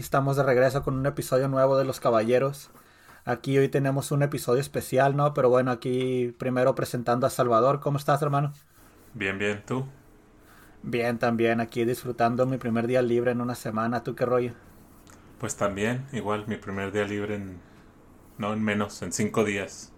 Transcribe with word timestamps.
aquí 0.00 0.04
estamos 0.04 0.38
de 0.38 0.44
regreso 0.44 0.82
con 0.82 0.94
un 0.94 1.04
episodio 1.04 1.46
nuevo 1.48 1.76
de 1.76 1.84
Los 1.84 2.00
Caballeros. 2.00 2.70
Aquí 3.26 3.58
hoy 3.58 3.68
tenemos 3.68 4.12
un 4.12 4.22
episodio 4.22 4.58
especial, 4.58 5.14
¿no? 5.14 5.34
Pero 5.34 5.50
bueno, 5.50 5.70
aquí 5.70 6.34
primero 6.38 6.74
presentando 6.74 7.26
a 7.26 7.30
Salvador. 7.30 7.80
¿Cómo 7.80 7.98
estás, 7.98 8.22
hermano? 8.22 8.54
Bien, 9.12 9.38
bien, 9.38 9.62
¿tú? 9.66 9.84
Bien, 10.82 11.18
también 11.18 11.60
aquí 11.60 11.84
disfrutando 11.84 12.46
mi 12.46 12.56
primer 12.56 12.86
día 12.86 13.02
libre 13.02 13.32
en 13.32 13.42
una 13.42 13.54
semana. 13.54 14.02
¿Tú 14.02 14.14
qué 14.14 14.24
rollo? 14.24 14.54
Pues 15.38 15.56
también, 15.56 16.06
igual, 16.12 16.46
mi 16.46 16.56
primer 16.56 16.92
día 16.92 17.04
libre 17.04 17.34
en... 17.34 17.60
No, 18.38 18.54
en 18.54 18.64
menos, 18.64 19.02
en 19.02 19.12
cinco 19.12 19.44
días. 19.44 19.92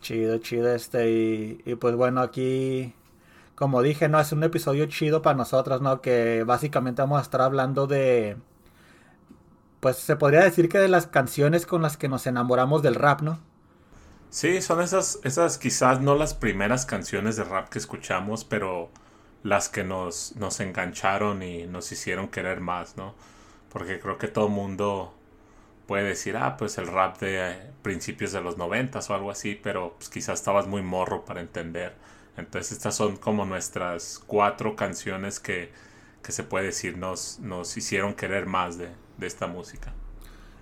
Chido, 0.00 0.38
chido 0.38 0.74
este. 0.74 1.08
Y, 1.08 1.62
y 1.64 1.76
pues 1.76 1.94
bueno, 1.94 2.20
aquí 2.20 2.92
como 3.54 3.80
dije, 3.80 4.08
no, 4.08 4.18
es 4.18 4.32
un 4.32 4.42
episodio 4.42 4.86
chido 4.86 5.22
para 5.22 5.36
nosotros, 5.36 5.80
¿no? 5.80 6.00
Que 6.00 6.42
básicamente 6.44 7.00
vamos 7.00 7.20
a 7.20 7.22
estar 7.22 7.42
hablando 7.42 7.86
de, 7.86 8.36
pues 9.84 9.98
se 9.98 10.16
podría 10.16 10.40
decir 10.40 10.70
que 10.70 10.78
de 10.78 10.88
las 10.88 11.06
canciones 11.06 11.66
con 11.66 11.82
las 11.82 11.98
que 11.98 12.08
nos 12.08 12.26
enamoramos 12.26 12.82
del 12.82 12.94
rap, 12.94 13.20
¿no? 13.20 13.38
Sí, 14.30 14.62
son 14.62 14.80
esas, 14.80 15.18
esas 15.24 15.58
quizás 15.58 16.00
no 16.00 16.14
las 16.14 16.32
primeras 16.32 16.86
canciones 16.86 17.36
de 17.36 17.44
rap 17.44 17.68
que 17.68 17.78
escuchamos, 17.78 18.46
pero 18.46 18.88
las 19.42 19.68
que 19.68 19.84
nos, 19.84 20.36
nos 20.36 20.58
engancharon 20.60 21.42
y 21.42 21.66
nos 21.66 21.92
hicieron 21.92 22.28
querer 22.28 22.60
más, 22.62 22.96
¿no? 22.96 23.14
Porque 23.68 24.00
creo 24.00 24.16
que 24.16 24.28
todo 24.28 24.48
mundo 24.48 25.12
puede 25.86 26.04
decir, 26.04 26.38
ah, 26.38 26.56
pues 26.56 26.78
el 26.78 26.86
rap 26.86 27.18
de 27.18 27.50
eh, 27.50 27.72
principios 27.82 28.32
de 28.32 28.40
los 28.40 28.56
noventas 28.56 29.10
o 29.10 29.14
algo 29.14 29.30
así, 29.30 29.54
pero 29.62 29.96
pues 29.98 30.08
quizás 30.08 30.38
estabas 30.38 30.66
muy 30.66 30.80
morro 30.80 31.26
para 31.26 31.42
entender 31.42 31.94
entonces 32.36 32.72
estas 32.72 32.96
son 32.96 33.16
como 33.16 33.44
nuestras 33.44 34.20
cuatro 34.26 34.76
canciones 34.76 35.40
que, 35.40 35.70
se 36.26 36.42
puede 36.42 36.66
decir 36.66 36.96
nos, 36.96 37.38
nos 37.40 37.76
hicieron 37.76 38.14
querer 38.14 38.46
más 38.46 38.78
de, 38.78 38.88
esta 39.20 39.46
música. 39.46 39.92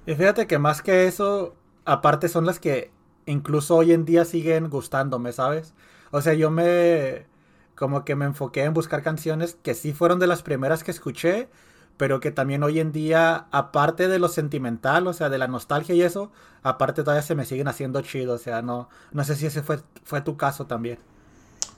Y 0.07 0.15
fíjate 0.15 0.47
que 0.47 0.59
más 0.59 0.83
que 0.83 1.07
eso, 1.07 1.55
aparte 1.85 2.29
son 2.29 2.47
las 2.47 2.59
que 2.59 2.91
incluso 3.27 3.77
hoy 3.77 3.93
en 3.93 4.05
día 4.05 4.25
siguen 4.25 4.69
gustándome, 4.69 5.33
¿sabes? 5.33 5.75
O 6.11 6.21
sea, 6.21 6.35
yo 6.35 6.51
me 6.51 7.27
como 7.75 8.05
que 8.05 8.17
me 8.17 8.27
enfoqué 8.27 8.65
en 8.65 8.75
buscar 8.75 9.03
canciones 9.03 9.57
que 9.63 9.75
sí 9.75 9.93
fueron 9.93 10.19
de 10.19 10.27
las 10.27 10.43
primeras 10.43 10.85
que 10.85 10.91
escuché, 10.91 11.49
pero 11.97 12.21
que 12.21 12.31
también 12.31 12.63
hoy 12.63 12.81
en 12.81 12.93
día, 12.93 13.47
aparte 13.51 14.09
de 14.09 14.19
lo 14.19 14.29
sentimental, 14.29 15.07
o 15.07 15.13
sea, 15.13 15.31
de 15.31 15.39
la 15.39 15.49
nostalgia 15.49 15.95
y 15.95 16.03
eso, 16.03 16.33
aparte 16.63 17.03
todavía 17.03 17.23
se 17.23 17.35
me 17.35 17.45
siguen 17.45 17.69
haciendo 17.69 18.01
chido, 18.03 18.35
o 18.35 18.39
sea, 18.39 18.63
no, 18.63 18.89
no 19.13 19.25
sé 19.25 19.37
si 19.37 19.47
ese 19.47 19.63
fue, 19.63 19.79
fue 20.05 20.21
tu 20.21 20.37
caso 20.37 20.67
también. 20.67 20.99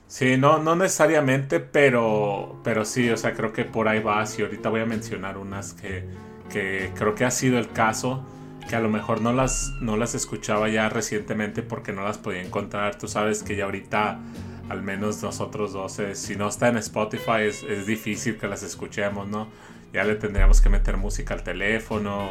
Sí, 0.06 0.36
no, 0.36 0.58
no 0.58 0.77
necesariamente, 0.77 1.61
pero, 1.61 2.61
pero 2.62 2.84
sí, 2.84 3.11
o 3.11 3.17
sea, 3.17 3.34
creo 3.34 3.52
que 3.52 3.64
por 3.64 3.89
ahí 3.89 4.00
vas 4.00 4.39
y 4.39 4.42
ahorita 4.42 4.69
voy 4.69 4.80
a 4.80 4.86
mencionar 4.86 5.39
unas 5.39 5.72
que, 5.72 6.06
que 6.50 6.90
creo 6.94 7.14
que 7.14 7.24
ha 7.24 7.30
sido 7.30 7.58
el 7.58 7.70
caso, 7.70 8.24
que 8.68 8.76
a 8.76 8.80
lo 8.80 8.88
mejor 8.88 9.20
no 9.20 9.32
las, 9.32 9.72
no 9.80 9.96
las 9.96 10.14
escuchaba 10.14 10.68
ya 10.68 10.88
recientemente 10.88 11.62
porque 11.62 11.92
no 11.92 12.02
las 12.02 12.18
podía 12.18 12.42
encontrar. 12.42 12.96
Tú 12.98 13.08
sabes 13.08 13.42
que 13.42 13.56
ya 13.56 13.64
ahorita, 13.64 14.20
al 14.68 14.82
menos 14.82 15.22
nosotros 15.22 15.72
dos, 15.72 16.00
si 16.14 16.36
no 16.36 16.48
está 16.48 16.68
en 16.68 16.78
Spotify 16.78 17.42
es, 17.42 17.62
es 17.62 17.86
difícil 17.86 18.38
que 18.38 18.48
las 18.48 18.62
escuchemos, 18.62 19.28
¿no? 19.28 19.48
ya 19.94 20.02
le 20.02 20.16
tendríamos 20.16 20.60
que 20.60 20.68
meter 20.68 20.96
música 20.96 21.34
al 21.34 21.44
teléfono 21.44 22.28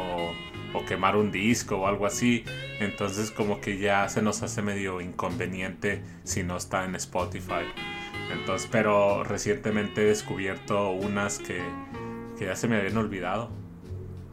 o, 0.74 0.84
quemar 0.86 1.16
un 1.16 1.32
disco 1.32 1.76
o 1.76 1.86
algo 1.86 2.04
así. 2.04 2.44
Entonces 2.78 3.30
como 3.30 3.60
que 3.60 3.78
ya 3.78 4.06
se 4.10 4.20
nos 4.20 4.42
hace 4.42 4.60
medio 4.60 5.00
inconveniente 5.00 6.02
si 6.24 6.42
no 6.42 6.58
está 6.58 6.84
en 6.84 6.94
Spotify. 6.96 7.64
Entonces, 8.30 8.68
pero 8.70 9.24
recientemente 9.24 10.02
he 10.02 10.04
descubierto 10.04 10.90
unas 10.90 11.38
que, 11.38 11.62
que 12.38 12.46
ya 12.46 12.56
se 12.56 12.68
me 12.68 12.76
habían 12.76 12.98
olvidado. 12.98 13.50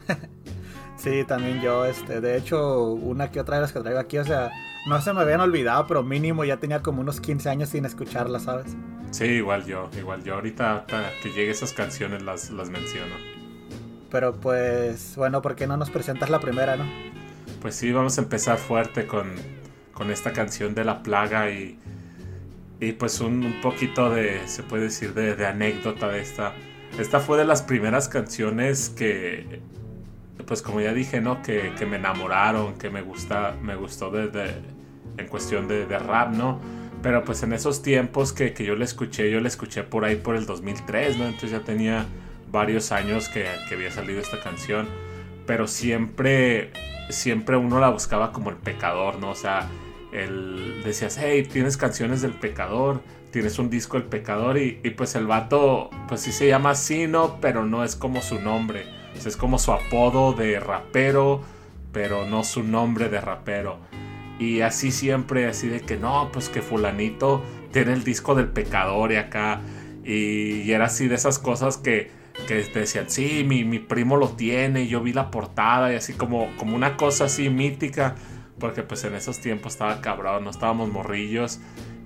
sí, 0.97 1.23
también 1.27 1.61
yo, 1.61 1.85
este, 1.85 2.21
de 2.21 2.37
hecho, 2.37 2.85
una 2.91 3.31
que 3.31 3.39
otra 3.39 3.55
de 3.55 3.61
las 3.61 3.73
que 3.73 3.79
traigo 3.79 3.99
aquí, 3.99 4.17
o 4.17 4.25
sea, 4.25 4.51
no 4.87 4.99
se 5.01 5.13
me 5.13 5.21
habían 5.21 5.41
olvidado, 5.41 5.85
pero 5.87 6.03
mínimo 6.03 6.43
ya 6.43 6.57
tenía 6.57 6.81
como 6.81 7.01
unos 7.01 7.21
15 7.21 7.49
años 7.49 7.69
sin 7.69 7.85
escucharlas, 7.85 8.43
¿sabes? 8.43 8.75
Sí, 9.11 9.25
igual 9.25 9.65
yo, 9.65 9.89
igual 9.97 10.23
yo. 10.23 10.35
Ahorita 10.35 10.85
que 11.21 11.29
llegue 11.29 11.51
esas 11.51 11.73
canciones 11.73 12.23
las, 12.23 12.49
las 12.49 12.69
menciono. 12.69 13.13
Pero 14.09 14.33
pues, 14.33 15.15
bueno, 15.15 15.41
¿por 15.41 15.55
qué 15.55 15.67
no 15.67 15.77
nos 15.77 15.89
presentas 15.89 16.29
la 16.29 16.39
primera, 16.39 16.75
no? 16.75 16.85
Pues 17.61 17.75
sí, 17.75 17.91
vamos 17.91 18.17
a 18.17 18.21
empezar 18.21 18.57
fuerte 18.57 19.05
con, 19.05 19.33
con 19.93 20.11
esta 20.11 20.33
canción 20.33 20.73
de 20.73 20.83
La 20.83 21.03
Plaga 21.03 21.51
y, 21.51 21.77
y 22.79 22.93
pues 22.93 23.19
un, 23.21 23.45
un 23.45 23.61
poquito 23.61 24.09
de, 24.09 24.47
se 24.47 24.63
puede 24.63 24.83
decir, 24.83 25.13
de, 25.13 25.35
de, 25.35 25.45
anécdota 25.45 26.07
de 26.07 26.21
esta. 26.21 26.53
Esta 26.97 27.19
fue 27.19 27.37
de 27.37 27.45
las 27.45 27.61
primeras 27.61 28.09
canciones 28.09 28.89
que, 28.89 29.61
pues 30.51 30.61
como 30.61 30.81
ya 30.81 30.93
dije, 30.93 31.21
¿no? 31.21 31.41
Que, 31.41 31.71
que 31.79 31.85
me 31.85 31.95
enamoraron, 31.95 32.77
que 32.77 32.89
me, 32.89 33.01
gusta, 33.01 33.55
me 33.61 33.77
gustó 33.77 34.11
desde, 34.11 34.53
en 35.15 35.25
cuestión 35.29 35.69
de, 35.69 35.85
de 35.85 35.97
rap, 35.97 36.33
¿no? 36.33 36.59
Pero 37.01 37.23
pues 37.23 37.41
en 37.43 37.53
esos 37.53 37.81
tiempos 37.81 38.33
que, 38.33 38.53
yo 38.53 38.75
le 38.75 38.83
escuché, 38.83 39.31
yo 39.31 39.39
le 39.39 39.47
escuché 39.47 39.83
por 39.83 40.03
ahí 40.03 40.17
por 40.17 40.35
el 40.35 40.45
2003, 40.45 41.17
¿no? 41.17 41.23
Entonces 41.23 41.51
ya 41.51 41.61
tenía 41.61 42.05
varios 42.51 42.91
años 42.91 43.29
que, 43.29 43.47
había 43.71 43.91
salido 43.91 44.19
esta 44.19 44.41
canción. 44.41 44.89
Pero 45.47 45.69
siempre, 45.69 46.71
siempre 47.09 47.55
uno 47.55 47.79
la 47.79 47.87
buscaba 47.87 48.33
como 48.33 48.49
el 48.49 48.57
pecador, 48.57 49.19
¿no? 49.19 49.29
O 49.29 49.35
sea, 49.35 49.69
decías, 50.83 51.17
hey, 51.17 51.47
tienes 51.49 51.77
canciones 51.77 52.21
del 52.21 52.33
pecador, 52.33 53.01
tienes 53.31 53.57
un 53.57 53.69
disco 53.69 53.95
del 53.95 54.07
pecador 54.07 54.57
y, 54.57 54.73
pues 54.97 55.15
el 55.15 55.27
vato, 55.27 55.91
pues 56.09 56.19
sí 56.19 56.33
se 56.33 56.49
llama 56.49 56.71
así, 56.71 57.07
¿no? 57.07 57.39
Pero 57.39 57.63
no 57.65 57.85
es 57.85 57.95
como 57.95 58.21
su 58.21 58.37
nombre. 58.41 58.99
Es 59.15 59.37
como 59.37 59.59
su 59.59 59.71
apodo 59.71 60.33
de 60.33 60.59
rapero, 60.59 61.41
pero 61.91 62.25
no 62.25 62.43
su 62.43 62.63
nombre 62.63 63.09
de 63.09 63.21
rapero. 63.21 63.79
Y 64.39 64.61
así 64.61 64.91
siempre, 64.91 65.45
así 65.45 65.67
de 65.67 65.81
que 65.81 65.97
no, 65.97 66.29
pues 66.31 66.49
que 66.49 66.61
fulanito 66.61 67.43
tiene 67.71 67.93
el 67.93 68.03
disco 68.03 68.33
del 68.35 68.47
pecador 68.47 69.11
y 69.11 69.17
acá. 69.17 69.61
Y, 70.03 70.71
era 70.71 70.85
así 70.85 71.07
de 71.07 71.15
esas 71.15 71.37
cosas 71.37 71.77
que, 71.77 72.09
que 72.47 72.55
decían, 72.55 73.09
sí, 73.09 73.45
mi, 73.47 73.63
mi, 73.63 73.77
primo 73.77 74.17
lo 74.17 74.29
tiene, 74.29 74.87
yo 74.87 75.01
vi 75.01 75.13
la 75.13 75.29
portada 75.29 75.93
y 75.93 75.95
así 75.95 76.13
como, 76.13 76.49
como 76.57 76.75
una 76.75 76.97
cosa 76.97 77.25
así 77.25 77.49
mítica. 77.49 78.15
Porque 78.59 78.83
pues 78.83 79.03
en 79.03 79.15
esos 79.15 79.39
tiempos 79.39 79.73
estaba 79.73 80.01
cabrón, 80.01 80.43
no 80.43 80.49
estábamos 80.49 80.89
morrillos 80.89 81.59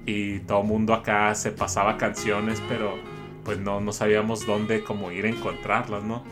y 0.06 0.40
todo 0.40 0.64
mundo 0.64 0.94
acá 0.94 1.34
se 1.36 1.52
pasaba 1.52 1.98
canciones, 1.98 2.62
pero 2.70 2.96
pues 3.44 3.60
no, 3.60 3.82
no 3.82 3.92
sabíamos 3.92 4.46
dónde 4.46 4.84
como 4.84 5.12
ir 5.12 5.26
a 5.26 5.30
encontrarlas, 5.30 6.04
¿no? 6.04 6.24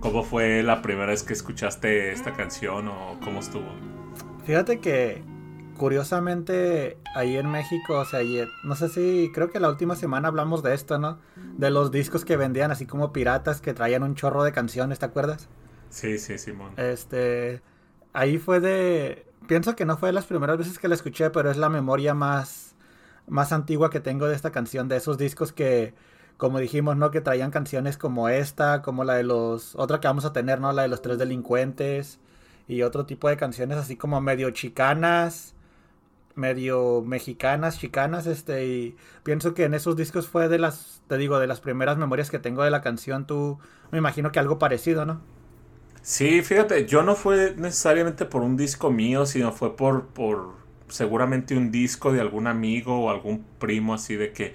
¿Cómo 0.00 0.22
fue 0.22 0.62
la 0.62 0.80
primera 0.80 1.06
vez 1.06 1.24
que 1.24 1.32
escuchaste 1.32 2.12
esta 2.12 2.32
canción 2.32 2.88
o 2.88 3.18
cómo 3.22 3.40
estuvo? 3.40 3.66
Fíjate 4.44 4.78
que 4.78 5.24
curiosamente 5.76 6.98
ahí 7.16 7.36
en 7.36 7.50
México, 7.50 7.98
o 7.98 8.04
sea, 8.04 8.20
ayer, 8.20 8.48
no 8.62 8.76
sé 8.76 8.88
si, 8.88 9.30
creo 9.34 9.50
que 9.50 9.58
la 9.58 9.68
última 9.68 9.96
semana 9.96 10.28
hablamos 10.28 10.62
de 10.62 10.74
esto, 10.74 10.98
¿no? 10.98 11.18
De 11.56 11.70
los 11.70 11.90
discos 11.90 12.24
que 12.24 12.36
vendían 12.36 12.70
así 12.70 12.86
como 12.86 13.12
piratas 13.12 13.60
que 13.60 13.74
traían 13.74 14.04
un 14.04 14.14
chorro 14.14 14.44
de 14.44 14.52
canciones, 14.52 15.00
¿te 15.00 15.06
acuerdas? 15.06 15.48
Sí, 15.90 16.18
sí, 16.18 16.38
Simón. 16.38 16.72
Este, 16.76 17.60
ahí 18.12 18.38
fue 18.38 18.60
de, 18.60 19.26
pienso 19.48 19.74
que 19.74 19.84
no 19.84 19.96
fue 19.96 20.10
de 20.10 20.12
las 20.12 20.26
primeras 20.26 20.58
veces 20.58 20.78
que 20.78 20.88
la 20.88 20.94
escuché, 20.94 21.30
pero 21.30 21.50
es 21.50 21.56
la 21.56 21.68
memoria 21.68 22.14
más, 22.14 22.76
más 23.26 23.52
antigua 23.52 23.90
que 23.90 23.98
tengo 23.98 24.28
de 24.28 24.36
esta 24.36 24.52
canción, 24.52 24.86
de 24.88 24.96
esos 24.96 25.18
discos 25.18 25.52
que, 25.52 25.94
como 26.38 26.60
dijimos, 26.60 26.96
¿no? 26.96 27.10
Que 27.10 27.20
traían 27.20 27.50
canciones 27.50 27.98
como 27.98 28.28
esta, 28.30 28.82
como 28.82 29.04
la 29.04 29.14
de 29.16 29.24
los, 29.24 29.74
otra 29.76 30.00
que 30.00 30.08
vamos 30.08 30.24
a 30.24 30.32
tener, 30.32 30.60
¿no? 30.60 30.72
La 30.72 30.82
de 30.82 30.88
los 30.88 31.02
tres 31.02 31.18
delincuentes 31.18 32.20
y 32.68 32.82
otro 32.82 33.06
tipo 33.06 33.28
de 33.28 33.36
canciones 33.36 33.78
así 33.78 33.96
como 33.96 34.20
medio 34.20 34.50
chicanas, 34.52 35.54
medio 36.36 37.02
mexicanas, 37.02 37.78
chicanas, 37.78 38.26
este, 38.26 38.66
y 38.66 38.96
pienso 39.24 39.54
que 39.54 39.64
en 39.64 39.74
esos 39.74 39.96
discos 39.96 40.28
fue 40.28 40.48
de 40.48 40.58
las, 40.58 41.02
te 41.08 41.18
digo, 41.18 41.40
de 41.40 41.48
las 41.48 41.60
primeras 41.60 41.98
memorias 41.98 42.30
que 42.30 42.38
tengo 42.38 42.62
de 42.62 42.70
la 42.70 42.82
canción, 42.82 43.26
tú 43.26 43.58
me 43.90 43.98
imagino 43.98 44.32
que 44.32 44.38
algo 44.38 44.58
parecido, 44.58 45.04
¿no? 45.06 45.20
Sí, 46.02 46.42
fíjate, 46.42 46.86
yo 46.86 47.02
no 47.02 47.16
fue 47.16 47.54
necesariamente 47.56 48.24
por 48.24 48.42
un 48.42 48.56
disco 48.56 48.90
mío, 48.90 49.26
sino 49.26 49.52
fue 49.52 49.76
por, 49.76 50.06
por 50.06 50.54
seguramente 50.88 51.56
un 51.56 51.70
disco 51.70 52.12
de 52.12 52.20
algún 52.20 52.46
amigo 52.46 53.00
o 53.00 53.10
algún 53.10 53.44
primo 53.58 53.94
así 53.94 54.16
de 54.16 54.32
que 54.32 54.54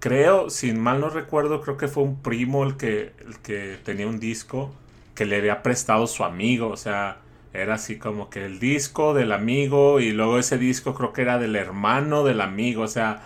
creo, 0.00 0.50
sin 0.50 0.80
mal 0.80 1.00
no 1.00 1.10
recuerdo, 1.10 1.60
creo 1.60 1.76
que 1.76 1.88
fue 1.88 2.02
un 2.02 2.20
primo 2.22 2.64
el 2.64 2.76
que, 2.76 3.12
el 3.26 3.38
que 3.40 3.78
tenía 3.84 4.06
un 4.08 4.20
disco 4.20 4.72
que 5.14 5.26
le 5.26 5.36
había 5.36 5.62
prestado 5.62 6.06
su 6.06 6.24
amigo, 6.24 6.68
o 6.68 6.76
sea, 6.76 7.18
era 7.52 7.74
así 7.74 7.98
como 7.98 8.30
que 8.30 8.44
el 8.46 8.58
disco 8.60 9.14
del 9.14 9.32
amigo 9.32 10.00
y 10.00 10.12
luego 10.12 10.38
ese 10.38 10.58
disco 10.58 10.94
creo 10.94 11.12
que 11.12 11.22
era 11.22 11.38
del 11.38 11.56
hermano 11.56 12.24
del 12.24 12.40
amigo, 12.40 12.82
o 12.82 12.88
sea, 12.88 13.22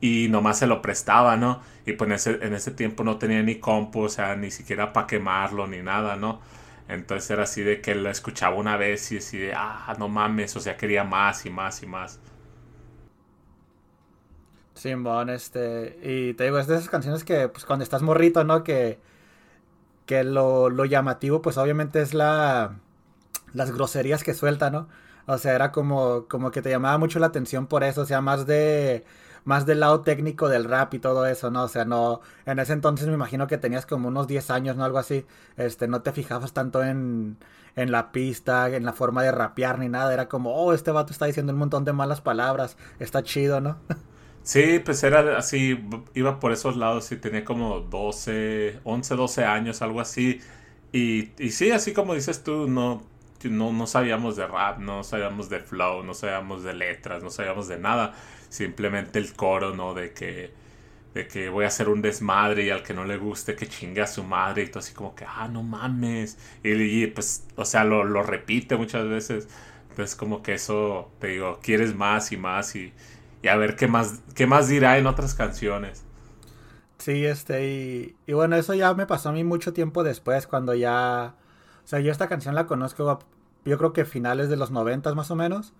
y 0.00 0.28
nomás 0.30 0.58
se 0.58 0.66
lo 0.66 0.82
prestaba, 0.82 1.36
¿no? 1.36 1.62
Y 1.86 1.92
pues 1.92 2.08
en 2.08 2.14
ese, 2.14 2.46
en 2.46 2.54
ese 2.54 2.70
tiempo 2.72 3.04
no 3.04 3.18
tenía 3.18 3.42
ni 3.42 3.56
compu, 3.56 4.02
o 4.02 4.08
sea, 4.08 4.36
ni 4.36 4.50
siquiera 4.50 4.92
para 4.92 5.06
quemarlo 5.06 5.66
ni 5.66 5.78
nada, 5.78 6.16
¿no? 6.16 6.40
Entonces 6.88 7.30
era 7.30 7.44
así 7.44 7.62
de 7.62 7.80
que 7.80 7.94
lo 7.94 8.10
escuchaba 8.10 8.56
una 8.56 8.76
vez 8.76 9.12
y 9.12 9.18
así 9.18 9.38
de, 9.38 9.52
ah, 9.54 9.94
no 9.98 10.08
mames, 10.08 10.56
o 10.56 10.60
sea, 10.60 10.76
quería 10.76 11.04
más 11.04 11.46
y 11.46 11.50
más 11.50 11.82
y 11.82 11.86
más. 11.86 12.20
Simón, 14.78 15.30
este, 15.30 15.98
y 16.02 16.34
te 16.34 16.44
digo, 16.44 16.58
es 16.58 16.66
de 16.66 16.76
esas 16.76 16.88
canciones 16.88 17.24
que, 17.24 17.48
pues 17.48 17.64
cuando 17.64 17.82
estás 17.82 18.02
morrito, 18.02 18.44
¿no? 18.44 18.64
Que 18.64 19.00
que 20.08 20.24
lo, 20.24 20.70
lo 20.70 20.86
llamativo 20.86 21.42
pues 21.42 21.58
obviamente 21.58 22.00
es 22.00 22.14
la 22.14 22.80
las 23.54 23.72
groserías 23.72 24.24
que 24.24 24.34
suelta, 24.34 24.70
¿no? 24.70 24.88
O 25.26 25.38
sea, 25.38 25.54
era 25.54 25.72
como, 25.72 26.26
como 26.28 26.50
que 26.50 26.62
te 26.62 26.70
llamaba 26.70 26.98
mucho 26.98 27.18
la 27.20 27.28
atención 27.28 27.66
por 27.66 27.84
eso, 27.84 28.02
o 28.02 28.06
sea, 28.06 28.20
más 28.22 28.46
de 28.46 29.04
más 29.44 29.66
del 29.66 29.80
lado 29.80 30.02
técnico 30.02 30.48
del 30.48 30.64
rap 30.64 30.94
y 30.94 30.98
todo 30.98 31.26
eso, 31.26 31.50
¿no? 31.50 31.64
O 31.64 31.68
sea, 31.68 31.84
no, 31.84 32.20
en 32.46 32.58
ese 32.58 32.72
entonces 32.74 33.08
me 33.08 33.14
imagino 33.14 33.46
que 33.46 33.58
tenías 33.58 33.86
como 33.86 34.08
unos 34.08 34.26
10 34.28 34.50
años, 34.50 34.76
¿no? 34.76 34.84
Algo 34.84 34.98
así, 34.98 35.26
este, 35.56 35.88
no 35.88 36.02
te 36.02 36.12
fijabas 36.12 36.52
tanto 36.52 36.82
en, 36.84 37.38
en 37.76 37.92
la 37.92 38.12
pista, 38.12 38.68
en 38.70 38.84
la 38.84 38.92
forma 38.92 39.22
de 39.22 39.32
rapear 39.32 39.78
ni 39.78 39.88
nada, 39.88 40.12
era 40.12 40.28
como, 40.28 40.54
oh, 40.54 40.72
este 40.74 40.90
vato 40.90 41.12
está 41.12 41.26
diciendo 41.26 41.52
un 41.52 41.58
montón 41.58 41.84
de 41.84 41.92
malas 41.92 42.20
palabras, 42.20 42.76
está 42.98 43.22
chido, 43.22 43.60
¿no? 43.60 43.78
Sí, 44.48 44.78
pues 44.82 45.02
era 45.02 45.36
así, 45.36 45.78
iba 46.14 46.40
por 46.40 46.52
esos 46.52 46.74
lados 46.74 47.12
y 47.12 47.16
tenía 47.16 47.44
como 47.44 47.80
12, 47.80 48.80
11, 48.82 49.14
12 49.14 49.44
años, 49.44 49.82
algo 49.82 50.00
así. 50.00 50.40
Y, 50.90 51.32
y 51.38 51.50
sí, 51.50 51.70
así 51.70 51.92
como 51.92 52.14
dices 52.14 52.42
tú, 52.44 52.66
no, 52.66 53.02
no, 53.44 53.72
no 53.74 53.86
sabíamos 53.86 54.36
de 54.36 54.46
rap, 54.46 54.78
no 54.78 55.04
sabíamos 55.04 55.50
de 55.50 55.60
flow, 55.60 56.02
no 56.02 56.14
sabíamos 56.14 56.62
de 56.64 56.72
letras, 56.72 57.22
no 57.22 57.28
sabíamos 57.28 57.68
de 57.68 57.78
nada. 57.78 58.14
Simplemente 58.48 59.18
el 59.18 59.34
coro, 59.34 59.74
¿no? 59.74 59.92
De 59.92 60.14
que, 60.14 60.50
de 61.12 61.28
que 61.28 61.50
voy 61.50 61.66
a 61.66 61.68
hacer 61.68 61.90
un 61.90 62.00
desmadre 62.00 62.64
y 62.64 62.70
al 62.70 62.82
que 62.82 62.94
no 62.94 63.04
le 63.04 63.18
guste 63.18 63.54
que 63.54 63.66
chingue 63.68 64.00
a 64.00 64.06
su 64.06 64.24
madre 64.24 64.62
y 64.62 64.68
todo 64.68 64.78
así 64.80 64.94
como 64.94 65.14
que, 65.14 65.26
ah, 65.28 65.48
no 65.52 65.62
mames. 65.62 66.38
Y, 66.64 67.06
pues, 67.08 67.46
o 67.56 67.66
sea, 67.66 67.84
lo, 67.84 68.02
lo, 68.04 68.22
repite 68.22 68.76
muchas 68.78 69.06
veces. 69.08 69.46
Entonces 69.90 70.16
como 70.16 70.42
que 70.42 70.54
eso, 70.54 71.10
te 71.18 71.28
digo, 71.28 71.60
quieres 71.62 71.94
más 71.94 72.32
y 72.32 72.38
más 72.38 72.74
y, 72.76 72.94
y 73.42 73.48
a 73.48 73.56
ver 73.56 73.76
qué 73.76 73.88
más, 73.88 74.20
qué 74.34 74.46
más 74.46 74.68
dirá 74.68 74.98
en 74.98 75.06
otras 75.06 75.34
canciones. 75.34 76.04
Sí, 76.98 77.24
este, 77.24 77.68
y, 77.68 78.16
y 78.26 78.32
bueno, 78.32 78.56
eso 78.56 78.74
ya 78.74 78.92
me 78.94 79.06
pasó 79.06 79.28
a 79.28 79.32
mí 79.32 79.44
mucho 79.44 79.72
tiempo 79.72 80.02
después, 80.02 80.46
cuando 80.46 80.74
ya 80.74 81.34
o 81.88 81.90
sea, 81.90 82.00
yo 82.00 82.12
esta 82.12 82.28
canción 82.28 82.54
la 82.54 82.66
conozco, 82.66 83.18
yo 83.64 83.78
creo 83.78 83.94
que 83.94 84.04
finales 84.04 84.50
de 84.50 84.58
los 84.58 84.70
90 84.70 85.14
más 85.14 85.30
o 85.30 85.36
menos. 85.36 85.72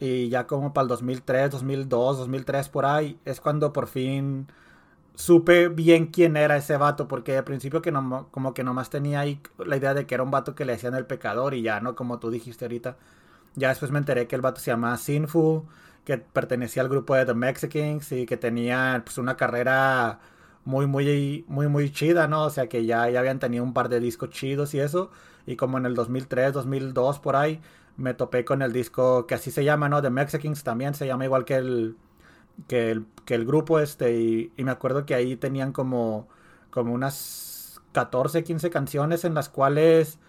Y 0.00 0.28
ya 0.30 0.48
como 0.48 0.74
para 0.74 0.84
el 0.84 0.88
2003, 0.88 1.52
2002, 1.52 2.18
2003 2.18 2.68
por 2.70 2.86
ahí, 2.86 3.20
es 3.24 3.40
cuando 3.40 3.72
por 3.72 3.86
fin 3.88 4.48
supe 5.14 5.68
bien 5.68 6.08
quién 6.08 6.36
era 6.36 6.56
ese 6.56 6.76
vato, 6.78 7.08
porque 7.08 7.38
al 7.38 7.44
principio 7.44 7.82
que 7.82 7.92
no, 7.92 8.28
como 8.32 8.54
que 8.54 8.64
nomás 8.64 8.90
tenía 8.90 9.20
ahí 9.20 9.40
la 9.58 9.76
idea 9.78 9.94
de 9.94 10.06
que 10.06 10.14
era 10.16 10.24
un 10.24 10.32
vato 10.32 10.54
que 10.56 10.64
le 10.64 10.74
hacían 10.74 10.94
el 10.96 11.06
pecador 11.06 11.54
y 11.54 11.62
ya, 11.62 11.80
¿no? 11.80 11.96
Como 11.96 12.18
tú 12.18 12.30
dijiste 12.30 12.64
ahorita. 12.66 12.96
Ya 13.56 13.68
después 13.70 13.92
me 13.92 13.98
enteré 14.00 14.28
que 14.28 14.36
el 14.36 14.42
vato 14.42 14.60
se 14.60 14.72
llamaba 14.72 14.96
Sinful, 14.98 15.64
que 16.06 16.18
pertenecía 16.18 16.82
al 16.82 16.88
grupo 16.88 17.16
de 17.16 17.26
The 17.26 17.34
Mexicans 17.34 18.12
y 18.12 18.26
que 18.26 18.36
tenía 18.36 19.02
pues 19.04 19.18
una 19.18 19.36
carrera 19.36 20.20
muy, 20.64 20.86
muy, 20.86 21.44
muy, 21.48 21.66
muy 21.68 21.90
chida, 21.92 22.28
¿no? 22.28 22.44
O 22.44 22.50
sea 22.50 22.68
que 22.68 22.86
ya, 22.86 23.10
ya 23.10 23.20
habían 23.20 23.40
tenido 23.40 23.64
un 23.64 23.74
par 23.74 23.88
de 23.88 24.00
discos 24.00 24.30
chidos 24.30 24.72
y 24.74 24.80
eso. 24.80 25.10
Y 25.46 25.56
como 25.56 25.78
en 25.78 25.86
el 25.86 25.94
2003, 25.96 26.52
2002, 26.52 27.18
por 27.18 27.34
ahí, 27.36 27.60
me 27.96 28.14
topé 28.14 28.44
con 28.44 28.62
el 28.62 28.72
disco 28.72 29.26
que 29.26 29.34
así 29.34 29.50
se 29.50 29.64
llama, 29.64 29.88
¿no? 29.88 30.00
The 30.00 30.10
Mexicans 30.10 30.62
también 30.62 30.94
se 30.94 31.06
llama 31.08 31.24
igual 31.24 31.44
que 31.44 31.56
el, 31.56 31.96
que 32.68 32.92
el, 32.92 33.06
que 33.24 33.34
el 33.34 33.44
grupo 33.44 33.80
este. 33.80 34.16
Y, 34.16 34.52
me 34.58 34.70
acuerdo 34.70 35.06
que 35.06 35.14
ahí 35.14 35.36
tenían 35.36 35.72
como, 35.72 36.28
como 36.70 36.94
unas 36.94 37.80
14, 37.92 38.44
15 38.44 38.70
canciones 38.70 39.24
en 39.24 39.34
las 39.34 39.48
cuales 39.48 40.20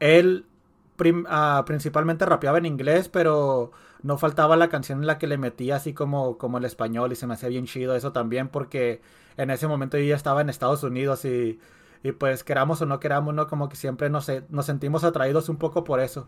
él 0.00 0.46
ah, 1.28 1.64
principalmente 1.66 2.24
rapeaba 2.26 2.58
en 2.58 2.66
inglés, 2.66 3.08
pero 3.10 3.72
no 4.02 4.18
faltaba 4.18 4.56
la 4.56 4.68
canción 4.68 5.00
en 5.00 5.06
la 5.06 5.18
que 5.18 5.26
le 5.26 5.38
metía 5.38 5.76
así 5.76 5.94
como, 5.94 6.38
como 6.38 6.58
el 6.58 6.64
español 6.64 7.12
y 7.12 7.16
se 7.16 7.26
me 7.26 7.34
hacía 7.34 7.48
bien 7.48 7.66
chido 7.66 7.94
eso 7.96 8.12
también 8.12 8.48
porque 8.48 9.00
en 9.36 9.50
ese 9.50 9.68
momento 9.68 9.98
yo 9.98 10.04
ya 10.04 10.16
estaba 10.16 10.40
en 10.40 10.48
Estados 10.50 10.82
Unidos 10.82 11.24
y 11.24 11.60
y 12.04 12.12
pues 12.12 12.42
queramos 12.44 12.82
o 12.82 12.86
no 12.86 12.98
queramos, 13.00 13.32
¿no? 13.34 13.46
Como 13.46 13.68
que 13.68 13.76
siempre 13.76 14.10
nos, 14.10 14.30
nos 14.48 14.66
sentimos 14.66 15.04
atraídos 15.04 15.48
un 15.48 15.56
poco 15.56 15.84
por 15.84 16.00
eso. 16.00 16.26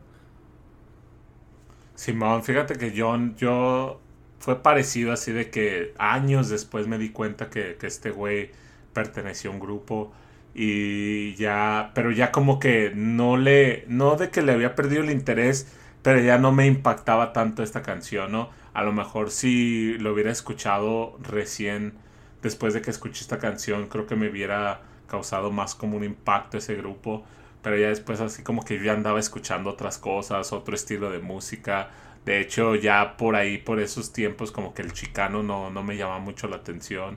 Simón, 1.95 2.43
fíjate 2.43 2.77
que 2.77 2.93
yo, 2.93 3.17
yo 3.37 4.01
fue 4.41 4.63
parecido 4.63 5.13
así 5.13 5.33
de 5.33 5.51
que 5.51 5.95
años 5.99 6.49
después 6.49 6.87
me 6.89 6.99
di 6.99 7.11
cuenta 7.11 7.51
que, 7.51 7.77
que 7.77 7.87
este 7.87 8.11
güey 8.11 8.51
pertenecía 8.93 9.51
a 9.51 9.55
un 9.55 9.61
grupo 9.61 10.13
y 10.55 11.35
ya, 11.37 11.93
pero 11.95 12.11
ya 12.11 12.33
como 12.33 12.59
que 12.59 12.93
no 12.95 13.37
le, 13.37 13.85
no 13.89 14.17
de 14.17 14.31
que 14.31 14.43
le 14.43 14.53
había 14.53 14.75
perdido 14.75 15.03
el 15.03 15.11
interés, 15.11 15.69
pero 16.05 16.21
ya 16.21 16.39
no 16.39 16.53
me 16.53 16.67
impactaba 16.67 17.33
tanto 17.33 17.63
esta 17.63 17.83
canción, 17.83 18.31
¿no? 18.31 18.51
A 18.75 18.85
lo 18.85 18.93
mejor 18.93 19.31
si 19.31 19.97
lo 19.99 20.13
hubiera 20.13 20.31
escuchado 20.31 21.17
recién, 21.23 21.95
después 22.43 22.75
de 22.75 22.83
que 22.83 22.91
escuché 22.91 23.23
esta 23.23 23.39
canción, 23.39 23.89
creo 23.89 24.07
que 24.07 24.15
me 24.15 24.29
hubiera 24.29 24.83
causado 25.09 25.51
más 25.51 25.75
como 25.75 25.97
un 25.97 26.05
impacto 26.05 26.59
ese 26.59 26.75
grupo. 26.77 27.25
Pero 27.63 27.79
ya 27.79 27.89
después 27.89 28.21
así 28.21 28.43
como 28.43 28.65
que 28.67 28.79
yo 28.79 28.93
andaba 28.93 29.19
escuchando 29.19 29.71
otras 29.71 29.97
cosas, 29.99 30.53
otro 30.53 30.75
estilo 30.75 31.11
de 31.11 31.21
música. 31.21 31.89
De 32.27 32.39
hecho, 32.41 32.75
ya 32.75 33.17
por 33.17 33.35
ahí, 33.35 33.57
por 33.59 33.81
esos 33.81 34.13
tiempos, 34.13 34.53
como 34.53 34.75
que 34.75 34.83
el 34.83 34.93
chicano 34.93 35.43
no, 35.43 35.71
no 35.71 35.83
me 35.83 35.97
llama 35.97 36.19
mucho 36.19 36.49
la 36.49 36.57
atención. 36.57 37.17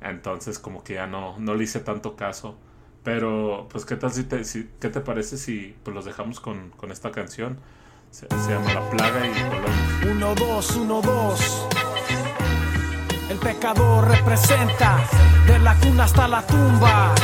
Entonces 0.00 0.58
como 0.58 0.82
que 0.84 0.94
ya 0.94 1.06
no, 1.06 1.38
no 1.38 1.54
le 1.54 1.64
hice 1.64 1.80
tanto 1.80 2.16
caso. 2.16 2.58
Pero, 3.04 3.68
pues, 3.70 3.84
¿qué 3.84 3.96
tal 3.96 4.12
si 4.12 4.24
te, 4.24 4.44
si, 4.44 4.68
¿qué 4.80 4.88
te 4.90 5.00
parece 5.00 5.38
si 5.38 5.76
pues, 5.82 5.94
los 5.94 6.04
dejamos 6.06 6.40
con, 6.40 6.70
con 6.70 6.90
esta 6.90 7.10
canción? 7.12 7.58
Se, 8.10 8.26
llama 8.28 8.72
La 8.72 8.90
Plaga 8.90 9.26
y 9.26 9.42
volvemos. 9.42 10.04
Uno, 10.10 10.34
dos, 10.34 10.76
uno, 10.76 11.00
dos. 11.02 11.66
El 13.28 13.36
pecador 13.38 14.08
representa 14.08 14.98
de 15.46 15.58
la 15.58 15.74
cuna 15.76 16.04
hasta 16.04 16.26
la 16.26 16.46
tumba. 16.46 17.14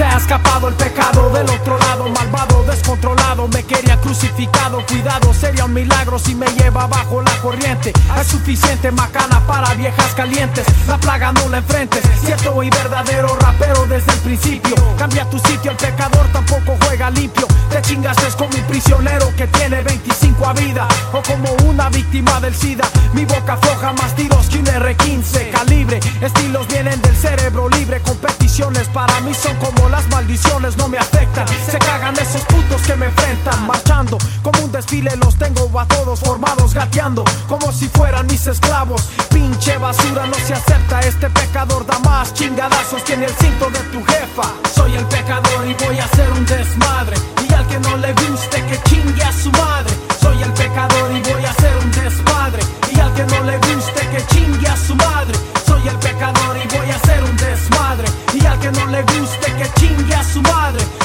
Se 0.00 0.06
ha 0.06 0.16
escapado 0.16 0.68
el 0.68 0.74
pecado 0.76 1.28
del 1.28 1.46
otro 1.50 1.76
lado, 1.76 2.08
malvado, 2.08 2.64
descontrolado, 2.64 3.46
me 3.48 3.62
quería 3.64 4.00
crucificado, 4.00 4.82
cuidado, 4.86 5.34
sería 5.34 5.66
un 5.66 5.74
milagro 5.74 6.18
si 6.18 6.34
me 6.34 6.46
lleva 6.54 6.86
bajo 6.86 7.20
la 7.20 7.36
corriente. 7.42 7.92
Es 8.18 8.26
suficiente 8.28 8.90
macana 8.92 9.46
para 9.46 9.74
viejas 9.74 10.14
calientes, 10.14 10.64
la 10.88 10.96
plaga 10.96 11.32
no 11.32 11.50
la 11.50 11.58
enfrentes, 11.58 12.00
cierto 12.24 12.62
y 12.62 12.70
verdadero 12.70 13.36
rapero 13.40 13.84
desde 13.90 14.10
el 14.12 14.18
principio. 14.20 14.74
Cambia 14.96 15.28
tu 15.28 15.38
sitio, 15.40 15.72
el 15.72 15.76
pecador 15.76 16.26
tampoco 16.32 16.78
juega 16.86 17.10
limpio. 17.10 17.46
Te 17.68 17.82
chingas 17.82 18.16
es 18.26 18.34
como 18.36 18.56
un 18.56 18.64
prisionero 18.68 19.30
que 19.36 19.48
tiene 19.48 19.82
25 19.82 20.46
a 20.46 20.54
vida, 20.54 20.88
o 21.12 21.20
como 21.20 21.52
una 21.68 21.90
víctima 21.90 22.40
del 22.40 22.54
SIDA. 22.54 22.88
Mi 23.12 23.26
boca 23.26 23.58
floja, 23.58 23.92
más 23.92 24.16
tiros 24.16 24.48
que 24.48 24.60
un 24.60 24.64
R15, 24.64 25.50
calibre, 25.50 26.00
estilos 26.22 26.66
vienen 26.68 27.02
del 27.02 27.16
cerebro 27.16 27.68
libre, 27.68 28.00
competiciones 28.00 28.88
para 28.88 29.20
mí 29.20 29.34
son 29.34 29.54
como 29.56 29.89
las 29.90 30.08
maldiciones 30.08 30.76
no 30.76 30.88
me 30.88 30.98
afectan. 30.98 31.46
Se 31.70 31.78
cagan 31.78 32.14
esos 32.18 32.42
putos 32.42 32.80
que 32.82 32.96
me 32.96 33.06
enfrentan. 33.06 33.66
Marchando 33.66 34.18
como 34.42 34.64
un 34.64 34.72
desfile, 34.72 35.14
los 35.16 35.36
tengo 35.36 35.68
a 35.78 35.86
todos 35.86 36.20
formados, 36.20 36.74
gateando 36.74 37.24
como 37.48 37.72
si 37.72 37.88
fueran 37.88 38.26
mis 38.26 38.46
esclavos. 38.46 39.02
Pinche 39.30 39.76
basura, 39.78 40.26
no 40.26 40.34
se 40.34 40.54
acepta. 40.54 41.00
Este 41.00 41.28
pecador 41.30 41.84
da 41.86 41.98
más 42.00 42.32
chingadazos 42.34 43.02
que 43.02 43.14
en 43.14 43.24
el 43.24 43.30
cinto 43.30 43.70
de 43.70 43.80
tu 43.90 44.04
jefa. 44.04 44.48
Soy 44.74 44.94
el 44.94 45.04
pecador 45.06 45.66
y 45.66 45.74
voy 45.84 45.98
a 45.98 46.04
hacer 46.04 46.30
un 46.32 46.46
desmadre. 46.46 47.16
Y 47.48 47.52
al 47.52 47.66
que 47.66 47.78
no 47.80 47.96
le 47.96 48.12
guste, 48.14 48.64
que 48.66 48.80
chingue 48.88 49.22
a 49.22 49.32
su 49.32 49.50
madre. 49.52 49.92
Soy 50.20 50.42
el 50.42 50.52
pecador 50.52 51.10
y 51.12 51.20
voy 51.32 51.44
a 51.44 51.50
hacer 51.50 51.76
un 51.82 51.90
desmadre. 51.90 52.62
Y 52.94 53.00
al 53.00 53.12
que 53.14 53.24
no 53.24 53.42
le 53.44 53.56
guste, 53.58 54.08
que 54.08 54.26
chingue 54.34 54.68
a 54.68 54.76
su 54.76 54.94
madre. 54.94 55.34
Soy 55.66 55.88
el 55.88 55.96
pecador 55.96 56.56
y 56.56 56.76
voy 56.76 56.90
a 56.90 56.96
hacer 56.96 57.22
un 57.24 57.36
desmadre. 57.36 58.08
Y 58.34 58.46
al 58.46 58.58
que 58.60 58.70
no 58.72 58.86
le 58.86 59.02
guste, 59.02 59.52
que 59.52 59.64
chingue 59.74 59.79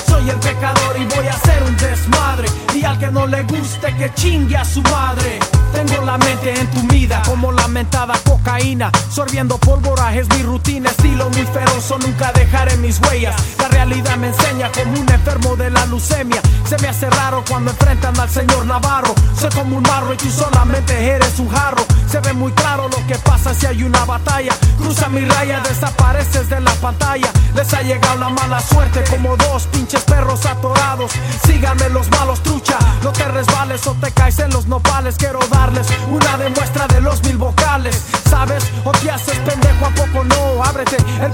Soy 0.08 0.30
el 0.30 0.36
pecador 0.36 0.96
y 1.00 1.06
voy 1.16 1.26
a 1.28 1.34
hacer 1.34 1.64
un 1.64 1.76
desmadre. 1.78 2.48
Y 2.76 2.84
al 2.84 3.00
que 3.00 3.08
no 3.08 3.26
le 3.26 3.42
guste, 3.44 3.96
que 3.96 4.14
chingue 4.14 4.56
a 4.56 4.64
su 4.64 4.82
madre. 4.84 5.40
Tengo 5.74 6.06
la 6.06 6.18
mente 6.20 6.54
entumida 6.60 7.24
como 7.26 7.52
lamentada 7.52 8.14
cocaína. 8.24 8.92
Sorbiendo 9.10 9.58
pólvora 9.58 10.16
es 10.16 10.30
mi 10.30 10.44
rutina, 10.44 10.92
estilo 10.92 11.05
nunca 11.94 12.32
dejaré 12.34 12.78
mis 12.78 13.00
huellas. 13.00 13.36
La 13.60 13.68
realidad 13.68 14.18
me 14.18 14.28
enseña 14.28 14.72
como 14.72 15.00
un 15.00 15.10
enfermo 15.12 15.56
de 15.56 15.70
la 15.70 15.86
leucemia. 15.86 16.42
Se 16.68 16.78
me 16.80 16.88
hace 16.88 17.08
raro 17.10 17.44
cuando 17.48 17.72
enfrentan 17.72 18.20
al 18.20 18.30
señor 18.30 18.66
Navarro. 18.66 19.14
Soy 19.40 19.50
como 19.52 19.78
un 19.78 19.84
marro 19.84 20.14
y 20.14 20.18
tú 20.18 20.30
solamente 20.32 20.94
eres 21.06 21.38
un 21.38 21.48
jarro. 21.50 21.86
Se 22.10 22.20
ve 22.22 22.34
muy 22.34 22.52
claro 22.54 22.90
lo 22.90 23.08
que 23.08 23.16
pasa 23.20 23.54
si 23.54 23.68
hay 23.68 23.84
una 23.84 24.04
batalla. 24.04 24.54
Cruza 24.80 25.10
mi 25.10 25.26
raya, 25.26 25.60
desapareces 25.62 26.50
de 26.50 26.60
la 26.60 26.72
pantalla. 26.76 27.30
Les 27.54 27.72
ha 27.74 27.82
llegado 27.84 28.18
la 28.18 28.30
mala 28.30 28.60
suerte 28.62 29.04
como 29.10 29.38
dos 29.38 29.68
pinches 29.68 30.04
perros 30.04 30.46
atorados. 30.46 31.12
Síganme 31.46 31.90
los 31.90 32.10
malos 32.10 32.42
trucha, 32.42 32.80
no 33.04 33.12
te 33.12 33.26
resbales 33.26 33.86
o 33.86 33.94
te 33.94 34.12
caes 34.12 34.40
en 34.40 34.50
los 34.50 34.66
nopales. 34.66 35.18
Quiero 35.18 35.40
darles 35.52 35.88
una 36.10 36.38
demuestra 36.38 36.88
de 36.88 37.02
los 37.02 37.22
mil 37.24 37.38
vocales. 37.38 38.02
¿Sabes? 38.28 38.64
O 38.84 38.92
te 38.92 39.12
haces 39.12 39.38
pendejo 39.40 39.86
a 39.86 39.90
poco 39.90 40.24
no. 40.24 40.64
Ábrete, 40.64 40.98
el 41.22 41.32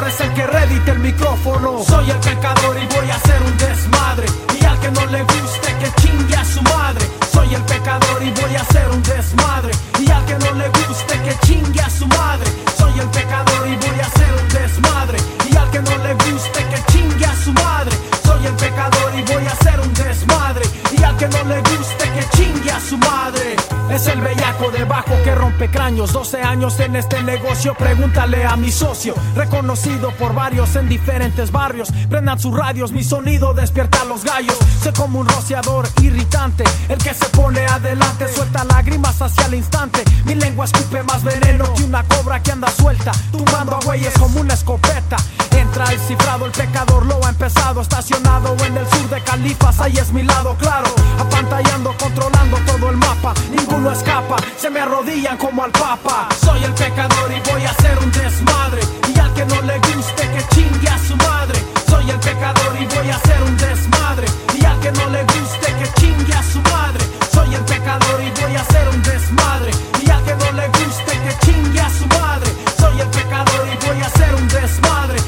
es 0.00 0.20
el 0.20 0.32
que 0.32 0.46
redite 0.46 0.90
el 0.90 0.98
micrófono. 1.00 1.84
Soy 1.84 2.10
el 2.10 2.16
pecador 2.18 2.76
y 2.78 2.86
voy 2.94 3.10
a 3.10 3.14
hacer 3.14 3.42
un 3.42 3.56
desmadre. 3.58 4.26
Y 4.58 4.64
al 4.64 4.80
que 4.80 4.90
no 4.90 5.06
le 5.06 5.22
guste, 5.22 5.76
que 5.78 6.02
chingue 6.02 6.34
a 6.34 6.44
su 6.44 6.62
madre 6.62 7.21
soy 7.32 7.54
el 7.54 7.62
pecador 7.62 8.22
y 8.22 8.30
voy 8.30 8.54
a 8.56 8.64
ser 8.64 8.88
un 8.90 9.02
desmadre. 9.02 9.72
Y 9.98 10.10
al 10.10 10.24
que 10.26 10.34
no 10.38 10.52
le 10.52 10.68
guste 10.68 11.20
que 11.22 11.34
chingue 11.46 11.80
a 11.80 11.90
su 11.90 12.06
madre. 12.06 12.50
Soy 12.76 12.98
el 13.00 13.08
pecador 13.08 13.66
y 13.66 13.76
voy 13.76 14.00
a 14.00 14.08
ser 14.10 14.32
un 14.40 14.48
desmadre. 14.48 15.18
Y 15.50 15.56
al 15.56 15.70
que 15.70 15.80
no 15.80 15.96
le 16.04 16.14
guste 16.14 16.64
que 16.70 16.92
chingue 16.92 17.24
a 17.26 17.36
su 17.36 17.52
madre. 17.52 17.96
Soy 18.24 18.46
el 18.46 18.54
pecador 18.54 19.12
y 19.16 19.22
voy 19.22 19.46
a 19.46 19.56
ser 19.56 19.80
un 19.80 19.94
desmadre. 19.94 20.64
Y 20.98 21.02
al 21.02 21.16
que 21.16 21.28
no 21.28 21.44
le 21.44 21.60
guste 21.60 22.10
que 22.12 22.36
chingue 22.36 22.70
a 22.70 22.80
su 22.80 22.96
madre. 22.98 23.56
Es 23.90 24.06
el 24.06 24.22
bellaco 24.22 24.70
debajo 24.70 25.12
que 25.22 25.34
rompe 25.34 25.70
cráneos. 25.70 26.12
12 26.12 26.40
años 26.42 26.80
en 26.80 26.96
este 26.96 27.22
negocio, 27.22 27.74
pregúntale 27.74 28.44
a 28.44 28.56
mi 28.56 28.70
socio. 28.70 29.14
Reconocido 29.34 30.12
por 30.12 30.34
varios 30.34 30.76
en 30.76 30.88
diferentes 30.88 31.52
barrios. 31.52 31.92
Prendan 32.08 32.38
sus 32.38 32.56
radios, 32.56 32.92
mi 32.92 33.04
sonido 33.04 33.52
despierta 33.52 34.02
a 34.02 34.04
los 34.06 34.24
gallos. 34.24 34.56
Sé 34.82 34.92
como 34.92 35.20
un 35.20 35.28
rociador 35.28 35.86
irritante, 36.00 36.64
el 36.88 36.98
que 36.98 37.12
pone 37.30 37.64
adelante 37.66 38.26
suelta 38.32 38.64
lágrimas 38.64 39.20
hacia 39.20 39.46
el 39.46 39.54
instante. 39.54 40.02
Mi 40.24 40.34
lengua 40.34 40.64
escupe 40.64 41.02
más 41.02 41.22
veneno 41.22 41.72
que 41.74 41.84
una 41.84 42.02
cobra 42.04 42.42
que 42.42 42.52
anda 42.52 42.70
suelta. 42.70 43.12
Tumbando 43.30 43.76
a 43.76 43.80
güeyes 43.80 44.12
como 44.18 44.40
una 44.40 44.54
escopeta. 44.54 45.16
Entra 45.62 45.84
el 45.92 46.00
cifrado, 46.00 46.44
el 46.46 46.50
pecador 46.50 47.06
lo 47.06 47.24
ha 47.24 47.28
empezado. 47.28 47.80
Estacionado 47.80 48.56
en 48.66 48.76
el 48.76 48.86
sur 48.90 49.08
de 49.08 49.22
Califas, 49.22 49.80
ahí 49.80 49.96
es 49.96 50.12
mi 50.12 50.24
lado 50.24 50.56
claro. 50.58 50.90
Apantallando, 51.20 51.94
controlando 51.98 52.56
todo 52.66 52.90
el 52.90 52.96
mapa. 52.96 53.32
Ninguno 53.48 53.92
escapa, 53.92 54.36
se 54.56 54.68
me 54.70 54.80
arrodillan 54.80 55.38
como 55.38 55.62
al 55.62 55.70
papa. 55.70 56.28
Soy 56.44 56.64
el 56.64 56.74
pecador 56.74 57.30
y 57.30 57.40
voy 57.48 57.64
a 57.64 57.70
hacer 57.70 57.96
un 58.02 58.10
desmadre. 58.10 58.82
Y 59.14 59.18
al 59.20 59.32
que 59.34 59.44
no 59.46 59.62
le 59.62 59.78
guste, 59.78 60.22
que 60.32 60.42
chingue 60.52 60.88
a 60.88 60.98
su 60.98 61.16
madre. 61.16 61.58
Soy 61.88 62.10
el 62.10 62.18
pecador 62.18 62.76
y 62.80 62.86
voy 62.86 63.10
a 63.10 63.16
hacer 63.16 63.42
un 63.44 63.56
desmadre. 63.56 64.26
Y 64.60 64.64
al 64.64 64.80
que 64.80 64.90
no 64.90 65.10
le 65.10 65.22
guste, 65.22 65.74
que 65.78 66.00
chingue 66.00 66.34
a 66.34 66.42
su 66.42 66.60
madre. 66.62 67.04
Soy 67.32 67.54
el 67.54 67.64
pecador 67.64 68.20
y 68.20 68.30
voy 68.40 68.56
a 68.56 68.60
hacer 68.62 68.88
un 68.88 69.02
desmadre. 69.04 69.70
Y 70.04 70.10
al 70.10 70.24
que 70.24 70.34
no 70.34 70.52
le 70.52 70.66
guste, 70.68 71.12
que 71.24 71.46
chingue 71.46 71.80
a 71.80 71.88
su 71.88 72.06
madre. 72.06 72.50
Soy 72.80 73.00
el 73.00 73.08
pecador 73.08 73.68
y 73.72 73.86
voy 73.86 74.02
a 74.02 74.06
hacer 74.06 74.34
un 74.34 74.48
desmadre. 74.48 75.22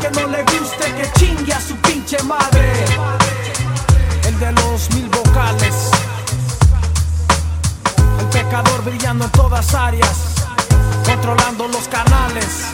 Que 0.00 0.10
no 0.10 0.26
le 0.28 0.42
guste, 0.44 0.94
que 0.94 1.10
chingue 1.18 1.52
a 1.52 1.60
su 1.60 1.76
pinche 1.76 2.22
madre. 2.22 2.84
El 4.26 4.38
de 4.38 4.52
los 4.52 4.90
mil 4.94 5.08
vocales. 5.08 5.90
El 8.18 8.26
pecador 8.26 8.84
brillando 8.84 9.24
en 9.26 9.30
todas 9.32 9.74
áreas. 9.74 10.34
Controlando 11.04 11.68
los 11.68 11.86
canales. 11.88 12.64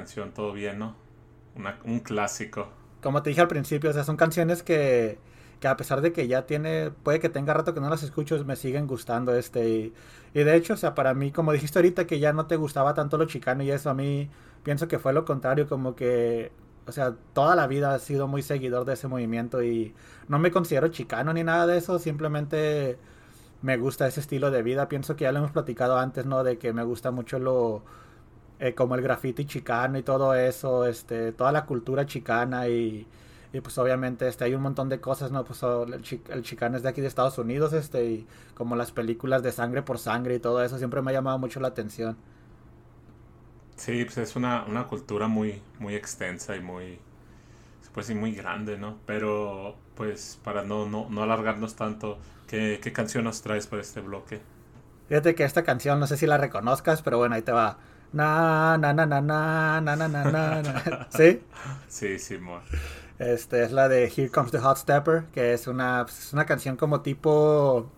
Canción? 0.00 0.32
¿Todo 0.32 0.52
bien, 0.52 0.78
no? 0.78 0.96
Una- 1.56 1.78
un 1.84 2.00
clásico. 2.00 2.68
Como 3.02 3.22
te 3.22 3.30
dije 3.30 3.40
al 3.40 3.48
principio, 3.48 3.90
o 3.90 3.92
sea, 3.94 4.04
son 4.04 4.16
canciones 4.16 4.62
que, 4.62 5.18
que 5.60 5.68
a 5.68 5.76
pesar 5.76 6.02
de 6.02 6.12
que 6.12 6.28
ya 6.28 6.44
tiene, 6.46 6.90
puede 6.90 7.18
que 7.20 7.30
tenga 7.30 7.54
rato 7.54 7.72
que 7.74 7.80
no 7.80 7.88
las 7.88 8.02
escucho, 8.02 8.42
me 8.44 8.56
siguen 8.56 8.86
gustando 8.86 9.34
este. 9.34 9.68
Y, 9.70 9.94
y 10.34 10.42
de 10.44 10.54
hecho, 10.56 10.74
o 10.74 10.76
sea, 10.76 10.94
para 10.94 11.14
mí, 11.14 11.32
como 11.32 11.52
dijiste 11.52 11.78
ahorita, 11.78 12.06
que 12.06 12.18
ya 12.20 12.32
no 12.34 12.46
te 12.46 12.56
gustaba 12.56 12.92
tanto 12.94 13.16
lo 13.16 13.24
chicano 13.26 13.62
y 13.62 13.70
eso, 13.70 13.88
a 13.90 13.94
mí 13.94 14.28
pienso 14.62 14.86
que 14.88 14.98
fue 14.98 15.12
lo 15.14 15.24
contrario, 15.24 15.66
como 15.68 15.94
que, 15.96 16.52
o 16.86 16.92
sea, 16.92 17.14
toda 17.32 17.56
la 17.56 17.66
vida 17.66 17.96
he 17.96 18.00
sido 18.00 18.28
muy 18.28 18.42
seguidor 18.42 18.84
de 18.84 18.92
ese 18.94 19.08
movimiento 19.08 19.62
y 19.62 19.94
no 20.28 20.38
me 20.38 20.50
considero 20.50 20.88
chicano 20.88 21.32
ni 21.32 21.42
nada 21.44 21.66
de 21.66 21.78
eso, 21.78 21.98
simplemente 21.98 22.98
me 23.62 23.76
gusta 23.76 24.06
ese 24.06 24.20
estilo 24.20 24.50
de 24.50 24.62
vida. 24.62 24.88
Pienso 24.88 25.16
que 25.16 25.24
ya 25.24 25.32
lo 25.32 25.38
hemos 25.38 25.52
platicado 25.52 25.98
antes, 25.98 26.26
¿no? 26.26 26.44
De 26.44 26.58
que 26.58 26.72
me 26.72 26.82
gusta 26.84 27.10
mucho 27.10 27.38
lo 27.38 27.82
eh, 28.60 28.74
como 28.74 28.94
el 28.96 29.02
graffiti 29.02 29.46
chicano 29.46 29.98
y 29.98 30.04
todo 30.04 30.34
eso, 30.36 30.86
este, 30.86 31.32
toda 31.32 31.52
la 31.52 31.66
cultura 31.66 32.06
chicana 32.06 32.68
y, 32.68 33.06
y 33.52 33.60
pues 33.62 33.78
obviamente 33.78 34.28
este, 34.28 34.44
hay 34.44 34.54
un 34.54 34.62
montón 34.62 34.88
de 34.90 35.00
cosas, 35.00 35.32
¿no? 35.32 35.44
Pues 35.44 35.62
oh, 35.64 35.84
el, 35.84 36.02
chi- 36.02 36.22
el 36.30 36.42
chicano 36.44 36.76
es 36.76 36.82
de 36.84 36.90
aquí 36.90 37.00
de 37.02 37.08
Estados 37.08 37.38
Unidos, 37.38 37.72
este, 37.74 38.04
y 38.06 38.28
como 38.54 38.76
las 38.76 38.92
películas 38.92 39.42
de 39.42 39.52
sangre 39.52 39.82
por 39.82 39.98
sangre 39.98 40.36
y 40.36 40.40
todo 40.40 40.62
eso, 40.64 40.78
siempre 40.78 41.02
me 41.02 41.10
ha 41.12 41.14
llamado 41.14 41.38
mucho 41.38 41.60
la 41.60 41.68
atención. 41.68 42.16
Sí, 43.76 44.04
pues 44.04 44.18
es 44.18 44.36
una, 44.36 44.64
una 44.64 44.86
cultura 44.86 45.26
muy, 45.28 45.62
muy 45.78 45.94
extensa 45.94 46.54
y 46.56 46.60
muy, 46.60 46.98
puede 47.94 48.06
decir, 48.08 48.16
muy 48.16 48.34
grande, 48.34 48.78
¿no? 48.78 48.98
Pero, 49.06 49.76
pues, 49.96 50.40
para 50.44 50.64
no, 50.64 50.86
no, 50.88 51.08
no 51.10 51.22
alargarnos 51.22 51.76
tanto, 51.76 52.18
¿qué, 52.48 52.80
qué 52.82 52.92
canción 52.92 53.24
nos 53.24 53.42
traes 53.42 53.66
para 53.66 53.82
este 53.82 54.00
bloque? 54.00 54.40
Fíjate 55.08 55.34
que 55.34 55.44
esta 55.44 55.64
canción, 55.64 55.98
no 56.00 56.06
sé 56.06 56.16
si 56.16 56.26
la 56.26 56.38
reconozcas, 56.38 57.02
pero 57.02 57.18
bueno, 57.18 57.34
ahí 57.34 57.42
te 57.42 57.52
va. 57.52 57.78
Na, 58.12 58.76
na, 58.78 58.92
na, 58.92 59.06
na, 59.06 59.20
na, 59.20 59.80
na, 59.80 59.96
na, 59.96 60.08
na, 60.08 60.24
na, 60.24 60.62
na. 60.62 61.06
¿Sí? 61.10 61.40
Sí, 61.88 62.18
sí, 62.18 62.36
amor. 62.36 62.62
Este 63.18 63.62
es 63.62 63.70
la 63.70 63.88
de 63.88 64.06
Here 64.06 64.30
Comes 64.30 64.50
the 64.50 64.58
Hot 64.58 64.78
Stepper, 64.78 65.24
que 65.32 65.52
es 65.52 65.66
una, 65.66 66.04
pues, 66.04 66.18
es 66.18 66.32
una 66.32 66.46
canción 66.46 66.76
como 66.76 67.02
tipo 67.02 67.90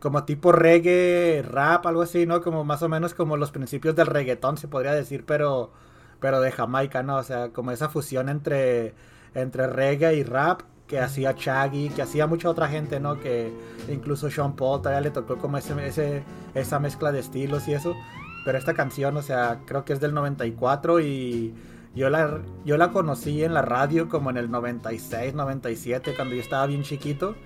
como 0.00 0.24
tipo 0.24 0.52
reggae, 0.52 1.42
rap, 1.42 1.86
algo 1.86 2.02
así, 2.02 2.26
¿no? 2.26 2.42
Como 2.42 2.62
más 2.64 2.82
o 2.82 2.88
menos 2.90 3.14
como 3.14 3.38
los 3.38 3.52
principios 3.52 3.96
del 3.96 4.06
reggaetón, 4.06 4.58
se 4.58 4.68
podría 4.68 4.92
decir, 4.92 5.24
pero 5.26 5.72
pero 6.20 6.40
de 6.40 6.52
Jamaica, 6.52 7.02
¿no? 7.02 7.16
O 7.16 7.22
sea, 7.22 7.50
como 7.50 7.70
esa 7.70 7.88
fusión 7.88 8.28
entre 8.28 8.94
entre 9.34 9.66
reggae 9.66 10.14
y 10.16 10.22
rap 10.24 10.62
que 10.86 11.00
hacía 11.00 11.34
Shaggy, 11.36 11.88
que 11.90 12.02
hacía 12.02 12.26
mucha 12.26 12.50
otra 12.50 12.68
gente, 12.68 13.00
¿no? 13.00 13.18
Que 13.20 13.52
incluso 13.88 14.30
Sean 14.30 14.56
Paul 14.56 14.80
todavía 14.80 15.00
le 15.00 15.10
tocó 15.10 15.38
como 15.38 15.58
ese, 15.58 15.74
ese 15.86 16.22
esa 16.54 16.78
mezcla 16.78 17.12
de 17.12 17.20
estilos 17.20 17.66
y 17.68 17.74
eso. 17.74 17.94
Pero 18.44 18.58
esta 18.58 18.74
canción, 18.74 19.16
o 19.16 19.22
sea, 19.22 19.60
creo 19.66 19.84
que 19.84 19.92
es 19.94 20.00
del 20.00 20.12
94 20.14 21.00
y 21.00 21.54
yo 21.94 22.10
la, 22.10 22.40
yo 22.64 22.76
la 22.76 22.90
conocí 22.92 23.42
en 23.44 23.54
la 23.54 23.62
radio 23.62 24.08
como 24.08 24.30
en 24.30 24.36
el 24.36 24.50
96, 24.50 25.34
97, 25.34 26.14
cuando 26.14 26.34
yo 26.34 26.40
estaba 26.40 26.66
bien 26.66 26.82
chiquito. 26.82 27.36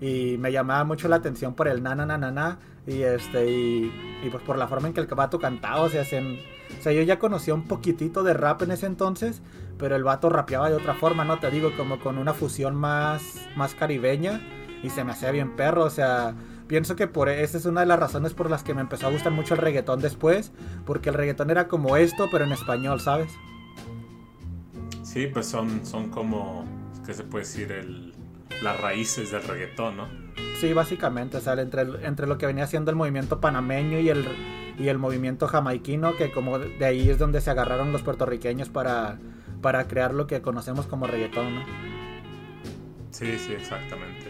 Y 0.00 0.36
me 0.38 0.52
llamaba 0.52 0.84
mucho 0.84 1.08
la 1.08 1.16
atención 1.16 1.54
por 1.54 1.68
el 1.68 1.82
na 1.82 1.94
na 1.94 2.06
na 2.06 2.18
na. 2.30 2.58
Y 2.86 3.02
este, 3.02 3.50
y, 3.50 3.90
pues 4.30 4.42
por 4.44 4.58
la 4.58 4.68
forma 4.68 4.88
en 4.88 4.94
que 4.94 5.00
el 5.00 5.06
vato 5.06 5.38
cantaba. 5.38 5.80
O 5.80 5.88
sea, 5.88 6.04
se- 6.04 6.38
yo 6.84 7.02
ya 7.02 7.18
conocía 7.18 7.54
un 7.54 7.64
poquitito 7.64 8.22
de 8.22 8.34
rap 8.34 8.62
en 8.62 8.70
ese 8.72 8.86
entonces. 8.86 9.42
Pero 9.78 9.96
el 9.96 10.04
vato 10.04 10.28
rapeaba 10.30 10.68
de 10.70 10.76
otra 10.76 10.94
forma, 10.94 11.24
¿no? 11.24 11.38
Te 11.38 11.50
digo, 11.50 11.70
como 11.76 11.98
con 11.98 12.18
una 12.18 12.32
fusión 12.34 12.74
más, 12.76 13.22
más 13.56 13.74
caribeña. 13.74 14.40
Y 14.82 14.90
se 14.90 15.02
me 15.04 15.12
hacía 15.12 15.30
bien 15.32 15.56
perro. 15.56 15.84
O 15.84 15.90
sea, 15.90 16.34
pienso 16.66 16.96
que 16.96 17.06
por 17.06 17.28
esa 17.28 17.58
es 17.58 17.66
una 17.66 17.80
de 17.80 17.86
las 17.86 17.98
razones 17.98 18.34
por 18.34 18.50
las 18.50 18.62
que 18.62 18.74
me 18.74 18.80
empezó 18.80 19.06
a 19.06 19.10
gustar 19.10 19.32
mucho 19.32 19.54
el 19.54 19.60
reggaetón 19.60 20.00
después. 20.00 20.52
Porque 20.84 21.10
el 21.10 21.14
reggaetón 21.14 21.50
era 21.50 21.68
como 21.68 21.96
esto, 21.96 22.28
pero 22.30 22.44
en 22.44 22.52
español, 22.52 23.00
¿sabes? 23.00 23.32
Sí, 25.02 25.26
pues 25.26 25.46
son, 25.46 25.84
son 25.86 26.10
como, 26.10 26.64
¿qué 27.06 27.14
se 27.14 27.24
puede 27.24 27.44
decir? 27.44 27.72
El, 27.72 28.14
las 28.62 28.80
raíces 28.80 29.30
del 29.30 29.42
reggaetón, 29.42 29.96
¿no? 29.96 30.08
Sí, 30.60 30.72
básicamente, 30.72 31.36
o 31.36 31.40
sea, 31.40 31.54
entre, 31.54 31.82
entre 32.06 32.26
lo 32.26 32.38
que 32.38 32.46
venía 32.46 32.66
siendo 32.66 32.90
el 32.90 32.96
movimiento 32.96 33.40
panameño 33.40 33.98
y 33.98 34.08
el, 34.08 34.26
y 34.78 34.88
el 34.88 34.98
movimiento 34.98 35.46
jamaiquino, 35.46 36.16
que 36.16 36.30
como 36.30 36.58
de 36.58 36.84
ahí 36.84 37.08
es 37.08 37.18
donde 37.18 37.40
se 37.40 37.50
agarraron 37.50 37.92
los 37.92 38.02
puertorriqueños 38.02 38.68
para, 38.68 39.18
para 39.62 39.86
crear 39.86 40.14
lo 40.14 40.26
que 40.26 40.40
conocemos 40.40 40.86
como 40.86 41.06
reggaetón, 41.06 41.56
¿no? 41.56 41.62
Sí, 43.10 43.38
sí, 43.38 43.52
exactamente. 43.52 44.25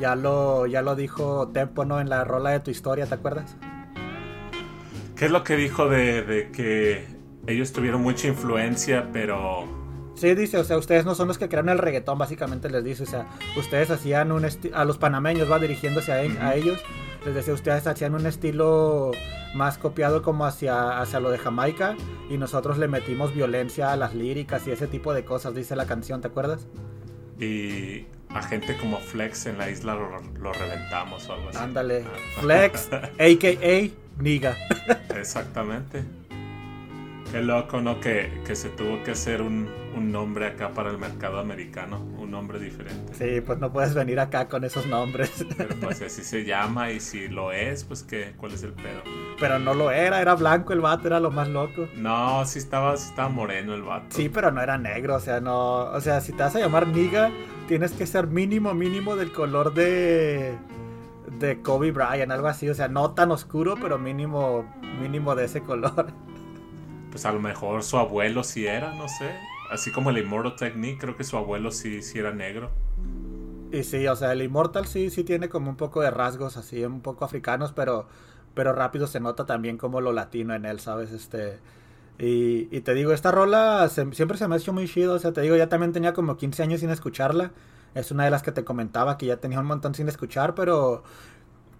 Ya 0.00 0.14
lo, 0.16 0.66
ya 0.66 0.82
lo 0.82 0.96
dijo 0.96 1.48
Tempo, 1.48 1.84
¿no? 1.84 2.00
En 2.00 2.08
la 2.08 2.24
rola 2.24 2.50
de 2.50 2.60
tu 2.60 2.70
historia, 2.70 3.06
¿te 3.06 3.14
acuerdas? 3.14 3.56
¿Qué 5.16 5.26
es 5.26 5.30
lo 5.30 5.44
que 5.44 5.56
dijo 5.56 5.88
de, 5.88 6.22
de 6.22 6.50
que 6.50 7.06
ellos 7.46 7.72
tuvieron 7.72 8.02
mucha 8.02 8.28
influencia, 8.28 9.08
pero 9.12 9.80
Sí, 10.14 10.34
dice, 10.34 10.58
o 10.58 10.64
sea, 10.64 10.76
ustedes 10.76 11.04
no 11.04 11.14
son 11.14 11.26
los 11.28 11.38
que 11.38 11.48
crearon 11.48 11.68
el 11.70 11.78
reggaetón, 11.78 12.18
básicamente 12.18 12.68
les 12.70 12.84
dice, 12.84 13.02
o 13.04 13.06
sea, 13.06 13.28
ustedes 13.56 13.90
hacían 13.90 14.30
un 14.30 14.44
estilo, 14.44 14.76
a 14.76 14.84
los 14.84 14.98
panameños, 14.98 15.50
va 15.50 15.58
dirigiéndose 15.58 16.12
a, 16.12 16.22
e- 16.22 16.38
a 16.38 16.54
ellos, 16.54 16.80
les 17.24 17.34
decía, 17.34 17.54
ustedes 17.54 17.86
hacían 17.86 18.14
un 18.14 18.26
estilo 18.26 19.10
más 19.54 19.78
copiado 19.78 20.22
como 20.22 20.44
hacia, 20.44 21.00
hacia 21.00 21.18
lo 21.18 21.30
de 21.30 21.38
Jamaica 21.38 21.96
y 22.30 22.36
nosotros 22.38 22.78
le 22.78 22.88
metimos 22.88 23.34
violencia 23.34 23.92
a 23.92 23.96
las 23.96 24.14
líricas 24.14 24.66
y 24.66 24.70
ese 24.70 24.86
tipo 24.86 25.12
de 25.14 25.24
cosas, 25.24 25.54
dice 25.54 25.76
la 25.76 25.86
canción, 25.86 26.20
¿te 26.20 26.28
acuerdas? 26.28 26.66
y 27.40 28.06
a 28.34 28.42
gente 28.42 28.76
como 28.78 28.98
Flex 28.98 29.46
en 29.46 29.58
la 29.58 29.68
isla 29.70 29.94
lo, 29.94 30.20
lo 30.40 30.52
reventamos 30.52 31.28
o 31.28 31.34
algo 31.34 31.48
así? 31.50 31.58
Ándale, 31.58 32.04
Ah. 32.06 32.40
Flex, 32.40 32.88
a.k.a. 32.92 33.90
Niga. 34.22 34.56
Exactamente. 35.16 36.04
Qué 37.32 37.40
loco, 37.40 37.80
¿no? 37.80 37.98
Que, 37.98 38.42
que 38.46 38.54
se 38.54 38.68
tuvo 38.68 39.02
que 39.02 39.12
hacer 39.12 39.40
un, 39.40 39.66
un 39.96 40.12
nombre 40.12 40.46
acá 40.46 40.68
para 40.68 40.90
el 40.90 40.98
mercado 40.98 41.38
americano, 41.38 41.98
un 42.18 42.30
nombre 42.30 42.58
diferente. 42.58 43.14
Sí, 43.14 43.40
pues 43.40 43.58
no 43.58 43.72
puedes 43.72 43.94
venir 43.94 44.20
acá 44.20 44.48
con 44.48 44.64
esos 44.64 44.84
nombres. 44.84 45.46
Pero 45.56 45.74
pues 45.76 46.02
así 46.06 46.24
se 46.24 46.44
llama 46.44 46.90
y 46.90 47.00
si 47.00 47.28
lo 47.28 47.50
es, 47.50 47.84
pues 47.84 48.02
¿qué? 48.02 48.34
¿cuál 48.36 48.52
es 48.52 48.62
el 48.64 48.74
pedo? 48.74 49.00
Pero 49.40 49.58
no 49.58 49.72
lo 49.72 49.90
era, 49.90 50.20
era 50.20 50.34
blanco 50.34 50.74
el 50.74 50.82
vato, 50.82 51.06
era 51.06 51.20
lo 51.20 51.30
más 51.30 51.48
loco. 51.48 51.88
No, 51.96 52.44
sí 52.44 52.58
estaba, 52.58 52.98
sí 52.98 53.08
estaba 53.08 53.30
moreno 53.30 53.72
el 53.72 53.82
vato. 53.82 54.14
Sí, 54.14 54.28
pero 54.28 54.50
no 54.50 54.60
era 54.60 54.76
negro, 54.76 55.16
o 55.16 55.20
sea, 55.20 55.40
no, 55.40 55.84
o 55.84 56.00
sea, 56.02 56.20
si 56.20 56.32
te 56.32 56.42
vas 56.42 56.54
a 56.54 56.60
llamar 56.60 56.86
Niga, 56.88 57.30
tienes 57.66 57.92
que 57.92 58.06
ser 58.06 58.26
mínimo, 58.26 58.74
mínimo 58.74 59.16
del 59.16 59.32
color 59.32 59.72
de 59.72 60.54
de 61.38 61.62
Kobe 61.62 61.92
Bryant, 61.92 62.30
algo 62.30 62.46
así, 62.46 62.68
o 62.68 62.74
sea, 62.74 62.88
no 62.88 63.12
tan 63.12 63.30
oscuro, 63.32 63.76
pero 63.80 63.98
mínimo, 63.98 64.66
mínimo 65.00 65.34
de 65.34 65.46
ese 65.46 65.62
color. 65.62 66.12
Pues 67.12 67.24
a 67.26 67.32
lo 67.32 67.38
mejor 67.38 67.84
su 67.84 67.98
abuelo 67.98 68.42
sí 68.42 68.66
era, 68.66 68.94
no 68.94 69.08
sé. 69.08 69.30
Así 69.70 69.92
como 69.92 70.10
el 70.10 70.18
Immortal 70.18 70.56
Technique, 70.56 70.98
creo 70.98 71.16
que 71.16 71.24
su 71.24 71.36
abuelo 71.36 71.70
sí, 71.70 72.02
sí 72.02 72.18
era 72.18 72.32
negro. 72.32 72.70
Y 73.70 73.84
sí, 73.84 74.06
o 74.08 74.16
sea, 74.16 74.32
el 74.32 74.42
Immortal 74.42 74.86
sí, 74.86 75.10
sí 75.10 75.22
tiene 75.22 75.48
como 75.48 75.70
un 75.70 75.76
poco 75.76 76.00
de 76.00 76.10
rasgos 76.10 76.56
así, 76.56 76.84
un 76.84 77.00
poco 77.00 77.24
africanos, 77.24 77.72
pero, 77.72 78.08
pero 78.54 78.72
rápido 78.72 79.06
se 79.06 79.20
nota 79.20 79.46
también 79.46 79.78
como 79.78 80.00
lo 80.00 80.12
latino 80.12 80.54
en 80.54 80.64
él, 80.64 80.80
¿sabes? 80.80 81.12
Este... 81.12 81.58
Y, 82.18 82.68
y 82.70 82.80
te 82.82 82.94
digo, 82.94 83.12
esta 83.12 83.30
rola 83.30 83.88
siempre 83.88 84.36
se 84.36 84.46
me 84.46 84.54
ha 84.54 84.58
hecho 84.58 84.72
muy 84.72 84.86
chido, 84.86 85.14
o 85.14 85.18
sea, 85.18 85.32
te 85.32 85.40
digo, 85.40 85.56
ya 85.56 85.68
también 85.68 85.92
tenía 85.92 86.12
como 86.12 86.36
15 86.36 86.62
años 86.62 86.80
sin 86.80 86.90
escucharla. 86.90 87.52
Es 87.94 88.10
una 88.10 88.24
de 88.24 88.30
las 88.30 88.42
que 88.42 88.52
te 88.52 88.64
comentaba 88.64 89.18
que 89.18 89.26
ya 89.26 89.38
tenía 89.38 89.60
un 89.60 89.66
montón 89.66 89.94
sin 89.94 90.08
escuchar, 90.08 90.54
pero 90.54 91.02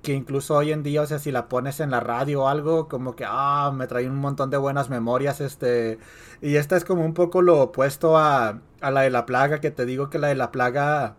que 0.02 0.12
incluso 0.14 0.56
hoy 0.56 0.72
en 0.72 0.82
día, 0.82 1.02
o 1.02 1.06
sea, 1.06 1.18
si 1.18 1.30
la 1.32 1.48
pones 1.48 1.80
en 1.80 1.90
la 1.90 2.00
radio 2.00 2.42
o 2.42 2.48
algo, 2.48 2.88
como 2.88 3.14
que, 3.16 3.24
ah, 3.26 3.72
me 3.74 3.86
trae 3.86 4.08
un 4.08 4.16
montón 4.16 4.50
de 4.50 4.56
buenas 4.56 4.90
memorias, 4.90 5.40
este, 5.40 5.98
y 6.40 6.56
esta 6.56 6.76
es 6.76 6.84
como 6.84 7.04
un 7.04 7.14
poco 7.14 7.42
lo 7.42 7.60
opuesto 7.60 8.18
a, 8.18 8.60
a 8.80 8.90
la 8.90 9.02
de 9.02 9.10
la 9.10 9.26
plaga, 9.26 9.60
que 9.60 9.70
te 9.70 9.86
digo 9.86 10.10
que 10.10 10.18
la 10.18 10.28
de 10.28 10.34
la 10.34 10.50
plaga, 10.52 11.16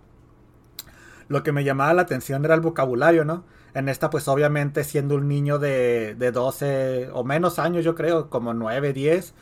lo 1.29 1.43
que 1.43 1.51
me 1.51 1.63
llamaba 1.63 1.93
la 1.93 2.03
atención 2.03 2.43
era 2.45 2.55
el 2.55 2.61
vocabulario, 2.61 3.25
¿no? 3.25 3.45
En 3.73 3.89
esta, 3.89 4.09
pues 4.09 4.27
obviamente 4.27 4.83
siendo 4.83 5.15
un 5.15 5.27
niño 5.27 5.57
de, 5.59 6.15
de 6.15 6.31
12 6.31 7.09
o 7.13 7.23
menos 7.23 7.59
años, 7.59 7.83
yo 7.83 7.95
creo, 7.95 8.29
como 8.29 8.53
9, 8.53 8.93
10, 8.93 9.33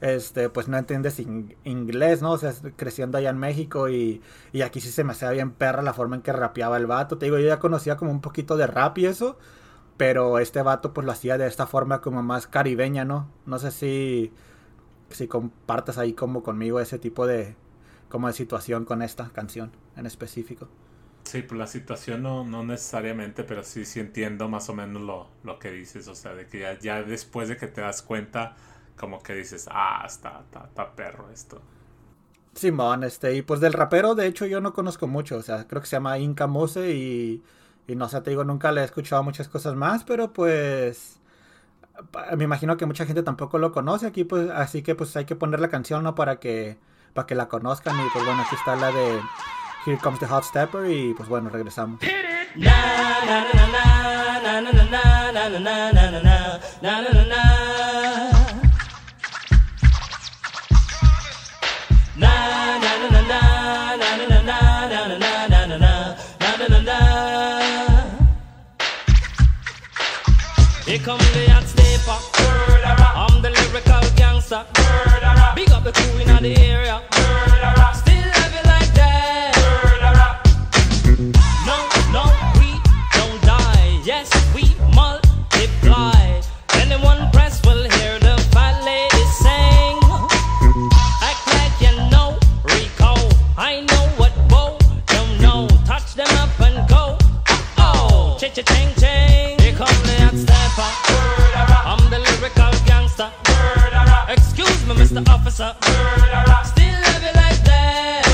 este, 0.00 0.48
pues 0.48 0.68
no 0.68 0.78
entiendes 0.78 1.20
inglés, 1.20 2.22
¿no? 2.22 2.32
O 2.32 2.38
sea, 2.38 2.52
creciendo 2.76 3.18
allá 3.18 3.30
en 3.30 3.38
México 3.38 3.88
y, 3.88 4.22
y 4.52 4.62
aquí 4.62 4.80
sí 4.80 4.90
se 4.90 5.04
me 5.04 5.12
hacía 5.12 5.30
bien 5.30 5.52
perra 5.52 5.82
la 5.82 5.92
forma 5.92 6.16
en 6.16 6.22
que 6.22 6.32
rapeaba 6.32 6.76
el 6.76 6.86
vato. 6.86 7.18
Te 7.18 7.26
digo, 7.26 7.38
yo 7.38 7.46
ya 7.48 7.58
conocía 7.58 7.96
como 7.96 8.10
un 8.10 8.20
poquito 8.20 8.56
de 8.56 8.66
rap 8.66 8.98
y 8.98 9.06
eso, 9.06 9.38
pero 9.96 10.38
este 10.38 10.62
vato 10.62 10.92
pues 10.94 11.04
lo 11.06 11.12
hacía 11.12 11.38
de 11.38 11.46
esta 11.46 11.66
forma 11.66 12.00
como 12.00 12.22
más 12.22 12.46
caribeña, 12.46 13.04
¿no? 13.04 13.28
No 13.46 13.58
sé 13.58 13.70
si, 13.70 14.32
si 15.10 15.28
compartes 15.28 15.98
ahí 15.98 16.14
como 16.14 16.42
conmigo 16.42 16.80
ese 16.80 16.98
tipo 16.98 17.26
de, 17.26 17.56
como 18.08 18.28
de 18.28 18.34
situación 18.34 18.84
con 18.84 19.02
esta 19.02 19.30
canción 19.30 19.72
en 19.96 20.06
específico. 20.06 20.68
Sí, 21.24 21.42
pues 21.42 21.58
la 21.58 21.66
situación 21.66 22.22
no, 22.22 22.44
no 22.44 22.64
necesariamente, 22.64 23.44
pero 23.44 23.62
sí, 23.62 23.84
sí 23.84 24.00
entiendo 24.00 24.48
más 24.48 24.68
o 24.68 24.74
menos 24.74 25.02
lo, 25.02 25.28
lo 25.44 25.58
que 25.58 25.70
dices, 25.70 26.08
o 26.08 26.14
sea, 26.14 26.34
de 26.34 26.46
que 26.46 26.60
ya, 26.60 26.78
ya 26.78 27.02
después 27.02 27.48
de 27.48 27.56
que 27.56 27.68
te 27.68 27.82
das 27.82 28.02
cuenta 28.02 28.56
como 29.00 29.22
que 29.22 29.34
dices, 29.34 29.66
ah, 29.72 30.04
está, 30.06 30.42
está, 30.44 30.94
perro 30.94 31.30
esto. 31.32 31.62
Simón, 32.54 33.02
este, 33.02 33.34
y 33.34 33.40
pues 33.42 33.60
del 33.60 33.72
rapero, 33.72 34.14
de 34.14 34.26
hecho, 34.26 34.44
yo 34.44 34.60
no 34.60 34.74
conozco 34.74 35.06
mucho, 35.06 35.38
o 35.38 35.42
sea, 35.42 35.66
creo 35.66 35.80
que 35.80 35.88
se 35.88 35.96
llama 35.96 36.18
Inca 36.18 36.46
Mose 36.46 36.92
y, 36.92 37.42
y 37.86 37.96
no 37.96 38.08
sé, 38.10 38.20
te 38.20 38.30
digo, 38.30 38.44
nunca 38.44 38.72
le 38.72 38.82
he 38.82 38.84
escuchado 38.84 39.22
muchas 39.22 39.48
cosas 39.48 39.74
más, 39.74 40.04
pero 40.04 40.34
pues 40.34 41.18
me 42.36 42.44
imagino 42.44 42.76
que 42.76 42.84
mucha 42.84 43.06
gente 43.06 43.22
tampoco 43.22 43.58
lo 43.58 43.72
conoce 43.72 44.06
aquí, 44.06 44.24
pues, 44.24 44.50
así 44.50 44.82
que 44.82 44.94
pues 44.94 45.16
hay 45.16 45.24
que 45.24 45.36
poner 45.36 45.60
la 45.60 45.68
canción, 45.68 46.02
¿no? 46.02 46.14
Para 46.14 46.38
que, 46.38 46.76
para 47.14 47.26
que 47.26 47.34
la 47.34 47.48
conozcan 47.48 47.98
y 47.98 48.10
pues 48.12 48.24
bueno, 48.26 48.42
aquí 48.42 48.54
está 48.54 48.76
la 48.76 48.92
de 48.92 49.20
Here 49.86 49.98
Comes 50.02 50.20
the 50.20 50.26
Hot 50.26 50.44
Stepper 50.44 50.90
y 50.90 51.14
pues 51.14 51.28
bueno, 51.28 51.48
regresamos. 51.48 52.00
The 75.92 76.00
crew 76.00 76.20
in 76.20 76.42
the 76.42 76.56
area. 76.60 77.02
Still 77.94 78.14
it 78.14 78.66
like 78.66 78.92
that. 78.94 79.52
No, 81.66 81.76
no, 82.12 82.24
we 82.58 82.70
don't 83.16 83.40
die. 83.42 84.00
Yes, 84.04 84.30
we 84.54 84.74
multiply. 84.94 86.40
Anyone 86.74 87.30
press 87.32 87.60
will 87.64 87.88
hear 87.90 88.18
the. 88.18 88.38
Act 91.22 91.46
like 91.56 91.76
you 91.80 91.94
know. 92.10 92.38
I 93.56 93.80
know 93.80 94.04
what 94.16 94.32
Bo 94.48 94.78
don't 95.06 95.40
know. 95.40 95.68
Touch 95.84 96.14
them 96.14 96.28
up 96.38 96.60
and 96.60 96.88
go. 96.88 97.18
Oh, 97.78 98.36
cha-cha-ching, 98.40 98.94
ching. 99.00 99.58
Here 99.60 99.74
come 99.74 100.00
the 100.06 100.16
hot 100.22 100.36
stepper. 100.44 100.90
I'm 101.90 102.10
the 102.10 102.18
lyrical 102.18 102.72
gangster. 102.86 103.30
Me, 104.90 104.96
Mr. 104.96 105.22
Mm-hmm. 105.22 105.34
Officer. 105.34 105.70
Still 106.64 107.00
have 107.06 107.22
it 107.22 107.34
like 107.36 107.62
that. 107.70 108.26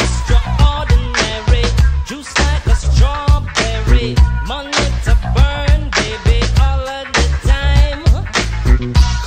Extraordinary. 0.00 1.66
Juice 2.06 2.32
like 2.38 2.64
a 2.64 2.74
strawberry. 2.74 4.14
Mm-hmm. 4.14 4.48
Money 4.48 4.88
to 5.04 5.12
burn, 5.36 5.90
baby, 6.00 6.40
all 6.56 6.88
of 6.88 7.04
the 7.12 7.26
time. 7.44 8.02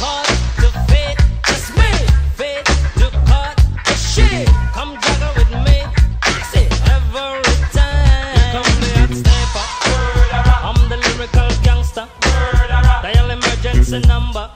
Caught 0.01 0.33
the 0.57 0.69
fit, 0.89 1.17
just 1.45 1.69
me. 1.77 1.93
Fit 2.33 2.65
to 2.97 3.07
cut 3.29 3.53
the 3.85 3.93
shit. 3.93 4.49
Come 4.73 4.97
juggle 4.97 5.33
with 5.37 5.51
me. 5.61 5.85
It 6.57 6.73
every 6.89 7.45
time. 7.69 8.33
Here 8.33 8.49
come 8.51 8.73
the 8.81 8.89
hot 8.97 9.13
stepper. 9.13 9.65
I'm 10.65 10.79
the 10.89 10.97
lyrical 10.97 11.49
gangster. 11.61 12.07
Dial 13.03 13.29
emergency 13.29 13.99
number. 14.07 14.46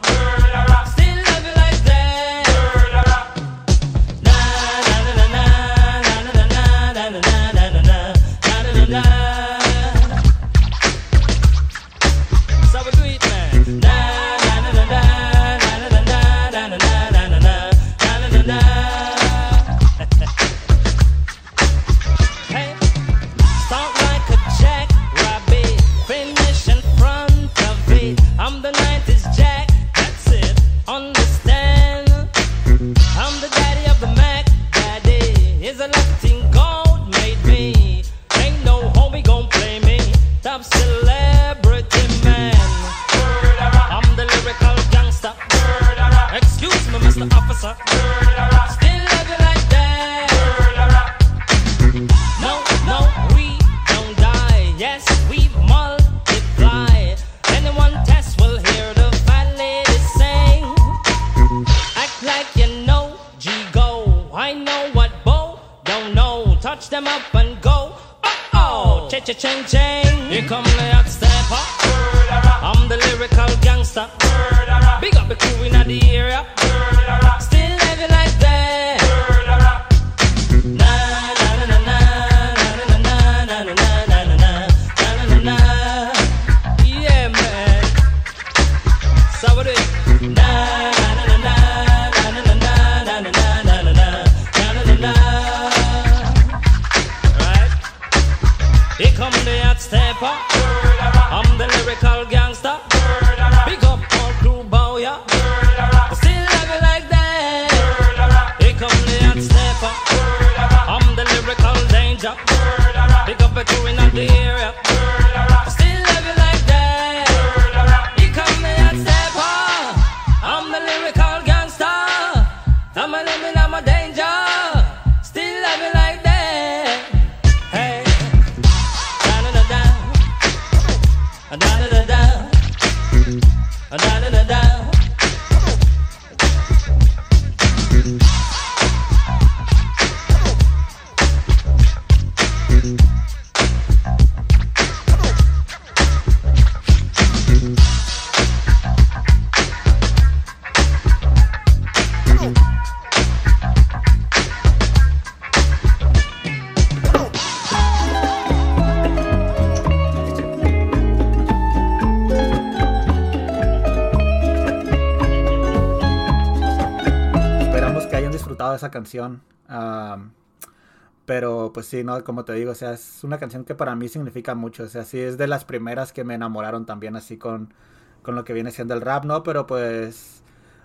Pues 171.82 171.90
sí, 171.90 172.04
¿no? 172.04 172.24
Como 172.24 172.46
te 172.46 172.54
digo, 172.54 172.74
o 172.74 172.76
sea, 172.76 172.94
es 172.94 173.24
una 173.24 173.40
canción 173.40 173.66
que 173.66 173.74
para 173.74 173.96
mí 173.96 174.08
significa 174.08 174.54
mucho. 174.54 174.84
O 174.84 174.88
sea, 174.88 175.04
sí 175.04 175.20
es 175.20 175.40
de 175.40 175.48
las 175.48 175.66
primeras 175.66 176.14
que 176.14 176.24
me 176.24 176.36
enamoraron 176.36 176.86
también 176.86 177.16
así 177.16 177.38
con, 177.38 177.74
con 178.22 178.36
lo 178.36 178.44
que 178.44 178.54
viene 178.54 178.70
siendo 178.70 178.94
el 178.94 179.02
rap, 179.02 179.26
¿no? 179.26 179.42
Pero 179.42 179.66
pues 179.66 180.44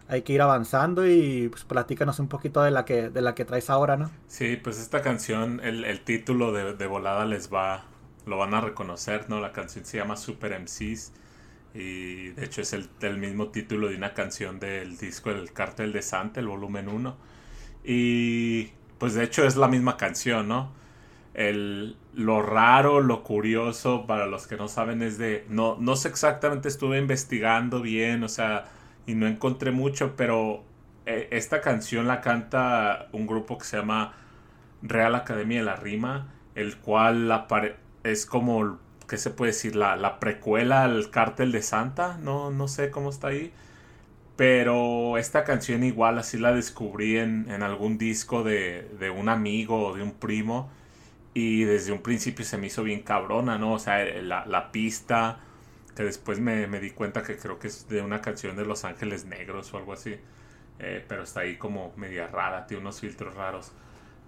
hay 0.08 0.22
que 0.22 0.32
ir 0.32 0.40
avanzando 0.40 1.06
y 1.06 1.50
pues 1.50 1.64
platícanos 1.64 2.18
un 2.18 2.28
poquito 2.28 2.62
de 2.62 2.70
la 2.70 2.86
que, 2.86 3.10
de 3.10 3.20
la 3.20 3.34
que 3.34 3.44
traes 3.44 3.68
ahora, 3.68 3.98
¿no? 3.98 4.10
Sí, 4.26 4.56
pues 4.56 4.78
esta 4.78 5.02
canción, 5.02 5.60
el, 5.62 5.84
el 5.84 6.00
título 6.00 6.50
de, 6.52 6.72
de, 6.72 6.86
volada 6.86 7.26
les 7.26 7.52
va, 7.52 7.84
lo 8.24 8.38
van 8.38 8.54
a 8.54 8.62
reconocer, 8.62 9.28
¿no? 9.28 9.38
La 9.38 9.52
canción 9.52 9.84
se 9.84 9.98
llama 9.98 10.16
Super 10.16 10.58
MCs 10.58 11.12
y 11.74 12.28
de 12.30 12.42
hecho 12.42 12.62
es 12.62 12.72
el, 12.72 12.88
el 13.02 13.18
mismo 13.18 13.48
título 13.48 13.88
de 13.88 13.96
una 13.96 14.14
canción 14.14 14.58
del 14.60 14.96
disco 14.96 15.30
El 15.30 15.52
Cártel 15.52 15.92
de 15.92 16.00
Santa, 16.00 16.40
el 16.40 16.48
volumen 16.48 16.88
1. 16.88 17.14
Y 17.84 18.70
pues 18.96 19.12
de 19.12 19.24
hecho 19.24 19.44
es 19.44 19.56
la 19.56 19.68
misma 19.68 19.98
canción, 19.98 20.48
¿no? 20.48 20.85
El, 21.36 21.96
lo 22.14 22.42
raro, 22.42 23.00
lo 23.00 23.22
curioso, 23.22 24.06
para 24.06 24.26
los 24.26 24.46
que 24.46 24.56
no 24.56 24.68
saben, 24.68 25.02
es 25.02 25.18
de, 25.18 25.44
no, 25.50 25.76
no 25.78 25.94
sé 25.94 26.08
exactamente, 26.08 26.66
estuve 26.68 26.98
investigando 26.98 27.82
bien, 27.82 28.24
o 28.24 28.28
sea, 28.28 28.64
y 29.06 29.14
no 29.14 29.26
encontré 29.26 29.70
mucho, 29.70 30.16
pero 30.16 30.64
eh, 31.06 31.28
esta 31.30 31.60
canción 31.60 32.08
la 32.08 32.20
canta 32.20 33.08
un 33.12 33.26
grupo 33.26 33.58
que 33.58 33.64
se 33.64 33.76
llama 33.76 34.14
Real 34.82 35.14
Academia 35.14 35.58
de 35.58 35.64
la 35.64 35.76
Rima, 35.76 36.28
el 36.54 36.78
cual 36.78 37.46
es 38.02 38.26
como, 38.26 38.78
¿qué 39.08 39.18
se 39.18 39.30
puede 39.30 39.52
decir? 39.52 39.76
La, 39.76 39.96
la, 39.96 40.18
precuela 40.20 40.84
al 40.84 41.10
Cártel 41.10 41.52
de 41.52 41.62
Santa, 41.62 42.18
no, 42.22 42.50
no 42.50 42.66
sé 42.66 42.90
cómo 42.90 43.10
está 43.10 43.28
ahí. 43.28 43.52
Pero 44.36 45.16
esta 45.18 45.44
canción 45.44 45.82
igual 45.82 46.18
así 46.18 46.38
la 46.38 46.52
descubrí 46.52 47.16
en, 47.18 47.50
en 47.50 47.62
algún 47.62 47.98
disco 47.98 48.42
de, 48.42 48.90
de, 48.98 49.10
un 49.10 49.28
amigo 49.30 49.88
o 49.88 49.94
de 49.94 50.02
un 50.02 50.12
primo. 50.12 50.70
Y 51.36 51.64
desde 51.64 51.92
un 51.92 52.00
principio 52.00 52.46
se 52.46 52.56
me 52.56 52.68
hizo 52.68 52.82
bien 52.82 53.02
cabrona, 53.02 53.58
¿no? 53.58 53.74
O 53.74 53.78
sea, 53.78 54.02
la, 54.22 54.46
la 54.46 54.72
pista, 54.72 55.38
que 55.94 56.02
después 56.02 56.40
me, 56.40 56.66
di 56.80 56.92
cuenta 56.92 57.22
que 57.22 57.36
creo 57.36 57.58
que 57.58 57.68
es 57.68 57.86
de 57.90 58.00
una 58.00 58.22
canción 58.22 58.56
de 58.56 58.64
Los 58.64 58.86
Ángeles 58.86 59.26
Negros 59.26 59.74
o 59.74 59.76
algo 59.76 59.92
así. 59.92 60.16
Eh, 60.78 61.04
pero 61.06 61.24
está 61.24 61.40
ahí 61.40 61.58
como 61.58 61.92
media 61.96 62.26
rara, 62.26 62.66
tiene 62.66 62.80
unos 62.80 63.00
filtros 63.00 63.34
raros. 63.34 63.72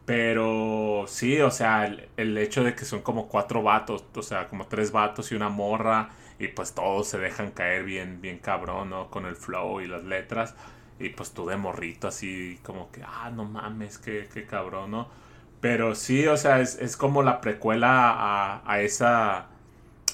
Pero 0.04 1.06
sí, 1.08 1.40
o 1.40 1.50
sea, 1.50 1.86
el, 1.86 2.36
hecho 2.36 2.62
de 2.62 2.74
que 2.74 2.84
son 2.84 3.00
como 3.00 3.28
cuatro 3.28 3.62
vatos, 3.62 4.04
o 4.14 4.22
sea, 4.22 4.48
como 4.48 4.66
tres 4.66 4.92
vatos 4.92 5.32
y 5.32 5.34
una 5.34 5.48
morra, 5.48 6.10
y 6.38 6.48
pues 6.48 6.74
todos 6.74 7.08
se 7.08 7.18
dejan 7.18 7.52
caer 7.52 7.84
bien, 7.84 8.20
bien 8.20 8.38
cabrón, 8.38 8.90
¿no? 8.90 9.10
Con 9.10 9.24
el 9.24 9.36
flow 9.36 9.80
y 9.80 9.86
las 9.86 10.04
letras. 10.04 10.54
Y 10.98 11.08
pues 11.08 11.32
tú 11.32 11.46
de 11.46 11.56
morrito 11.56 12.08
así 12.08 12.60
como 12.62 12.90
que, 12.92 13.02
ah, 13.02 13.30
no 13.34 13.44
mames, 13.46 13.96
qué, 13.96 14.28
qué 14.32 14.44
cabrón, 14.44 14.90
¿no? 14.90 15.27
Pero 15.60 15.94
sí, 15.94 16.26
o 16.26 16.36
sea, 16.36 16.60
es, 16.60 16.78
es 16.80 16.96
como 16.96 17.22
la 17.22 17.40
precuela 17.40 18.10
a, 18.10 18.62
a 18.64 18.80
esa 18.80 19.46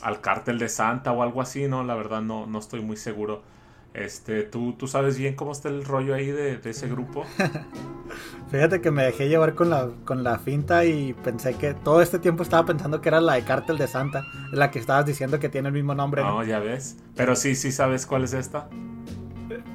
al 0.02 0.20
cártel 0.20 0.58
de 0.58 0.68
Santa 0.68 1.12
o 1.12 1.22
algo 1.22 1.40
así, 1.40 1.66
¿no? 1.66 1.82
La 1.82 1.94
verdad 1.94 2.20
no, 2.20 2.46
no 2.46 2.58
estoy 2.58 2.80
muy 2.82 2.96
seguro. 2.96 3.42
Este, 3.94 4.42
¿tú, 4.42 4.72
¿Tú 4.72 4.88
sabes 4.88 5.16
bien 5.16 5.36
cómo 5.36 5.52
está 5.52 5.68
el 5.68 5.84
rollo 5.84 6.14
ahí 6.14 6.26
de, 6.26 6.60
ese 6.64 6.88
grupo? 6.88 7.24
Fíjate 8.50 8.80
que 8.80 8.90
me 8.90 9.04
dejé 9.04 9.28
llevar 9.28 9.54
con 9.54 9.70
la, 9.70 9.88
con 10.04 10.24
la 10.24 10.38
finta 10.38 10.84
y 10.84 11.14
pensé 11.14 11.54
que 11.54 11.74
todo 11.74 12.02
este 12.02 12.18
tiempo 12.18 12.42
estaba 12.42 12.66
pensando 12.66 13.00
que 13.00 13.08
era 13.08 13.20
la 13.20 13.34
de 13.34 13.44
Cártel 13.44 13.78
de 13.78 13.86
Santa, 13.86 14.26
la 14.50 14.72
que 14.72 14.80
estabas 14.80 15.06
diciendo 15.06 15.38
que 15.38 15.48
tiene 15.48 15.68
el 15.68 15.74
mismo 15.74 15.94
nombre. 15.94 16.22
No, 16.22 16.42
ya 16.42 16.58
ves. 16.58 16.96
Pero 17.14 17.36
sí, 17.36 17.54
sí 17.54 17.70
sabes 17.70 18.04
cuál 18.04 18.24
es 18.24 18.32
esta. 18.32 18.68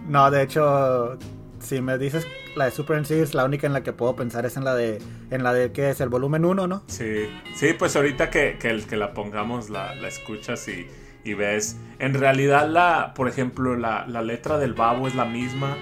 No, 0.05 0.29
de 0.29 0.43
hecho, 0.43 1.17
si 1.61 1.81
me 1.81 1.97
dices 1.97 2.27
la 2.55 2.65
de 2.65 2.71
Super 2.71 2.99
MC 2.99 3.11
es 3.11 3.33
la 3.33 3.45
única 3.45 3.67
en 3.67 3.73
la 3.73 3.83
que 3.83 3.93
puedo 3.93 4.15
pensar 4.15 4.45
es 4.45 4.57
en 4.57 4.63
la 4.63 4.75
de 4.75 5.01
en 5.31 5.43
la 5.43 5.53
de 5.53 5.71
que 5.71 5.89
es 5.89 6.01
el 6.01 6.09
volumen 6.09 6.45
1, 6.45 6.67
¿no? 6.67 6.83
Sí. 6.87 7.29
Sí, 7.55 7.73
pues 7.77 7.95
ahorita 7.95 8.29
que, 8.29 8.57
que, 8.59 8.69
el, 8.69 8.85
que 8.85 8.97
la 8.97 9.13
pongamos 9.13 9.69
la, 9.69 9.95
la 9.95 10.07
escuchas 10.07 10.67
y, 10.67 10.87
y, 11.23 11.33
ves. 11.33 11.77
En 11.99 12.13
realidad 12.13 12.67
la, 12.67 13.13
por 13.15 13.27
ejemplo, 13.27 13.75
la, 13.75 14.05
la 14.07 14.21
letra 14.21 14.57
del 14.57 14.73
babo 14.73 15.07
es 15.07 15.15
la 15.15 15.25
misma. 15.25 15.77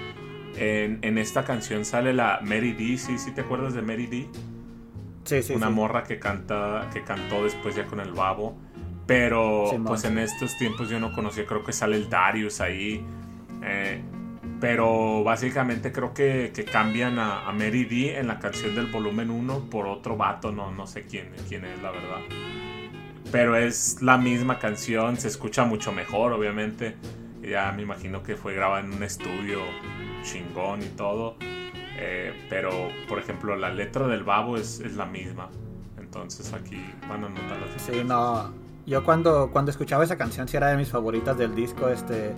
En, 0.56 1.00
en, 1.04 1.18
esta 1.20 1.44
canción 1.46 1.86
sale 1.86 2.14
la 2.14 2.40
Mary 2.42 2.74
D, 2.74 2.98
¿sí? 2.98 3.20
¿Sí 3.20 3.32
te 3.32 3.42
acuerdas 3.42 3.74
de 3.76 3.84
Mary 3.84 4.08
D? 4.08 4.28
Sí, 5.24 5.44
sí. 5.44 5.54
Una 5.54 5.70
morra 5.70 6.04
que 6.04 6.20
canta, 6.20 6.90
que 6.92 7.04
cantó 7.04 7.44
después 7.44 7.76
ya 7.76 7.86
con 7.86 8.00
el 8.00 8.12
babo. 8.12 8.58
Pero 9.06 9.72
pues 9.86 10.04
en 10.04 10.18
estos 10.18 10.58
tiempos 10.58 10.90
yo 10.90 11.00
no 11.00 11.14
conocía, 11.14 11.46
creo 11.46 11.64
que 11.64 11.72
sale 11.72 11.96
el 11.96 12.10
Darius 12.10 12.60
ahí. 12.60 13.06
Eh, 13.64 14.02
pero 14.60 15.24
básicamente 15.24 15.92
creo 15.92 16.14
que, 16.14 16.52
cambian 16.72 17.20
a, 17.20 17.52
Mary 17.52 17.86
D 17.86 18.18
en 18.18 18.28
la 18.28 18.40
canción 18.40 18.76
del 18.76 18.88
volumen 18.88 19.30
1 19.30 19.70
por 19.70 19.88
otro 19.88 20.18
vato, 20.18 20.52
no, 20.52 20.72
no 20.72 20.88
sé 20.88 21.04
quién, 21.04 21.32
quién 21.48 21.66
es 21.66 21.82
la 21.82 21.92
verdad. 21.92 22.22
Pero 23.32 23.56
es 23.56 24.02
la 24.02 24.18
misma 24.18 24.58
canción, 24.58 25.18
se 25.18 25.28
escucha 25.28 25.66
mucho 25.66 25.92
mejor, 25.92 26.32
obviamente. 26.34 26.96
Ya 27.42 27.72
me 27.72 27.84
imagino 27.84 28.24
que 28.24 28.36
fue 28.36 28.54
grabada 28.54 28.82
en 28.82 28.94
un 28.94 29.04
estudio 29.04 29.60
chingón 30.24 30.82
y 30.82 30.88
todo. 30.88 31.36
Eh, 32.00 32.34
pero, 32.50 32.90
por 33.08 33.20
ejemplo, 33.20 33.56
la 33.56 33.70
letra 33.70 34.08
del 34.08 34.24
babo 34.24 34.58
es, 34.58 34.80
la 34.96 35.06
misma. 35.06 35.50
Entonces 35.98 36.54
aquí 36.54 36.82
van 37.10 37.26
a 37.26 37.30
notar 37.30 37.60
las 37.60 37.82
Sí, 37.82 38.04
no. 38.06 38.54
Yo 38.86 39.04
cuando, 39.04 39.50
cuando 39.52 39.72
escuchaba 39.72 40.04
esa 40.04 40.18
canción, 40.18 40.48
sí 40.48 40.56
era 40.56 40.68
de 40.68 40.78
mis 40.78 40.90
favoritas 40.90 41.38
del 41.38 41.54
disco. 41.54 41.90
Este 41.90 42.34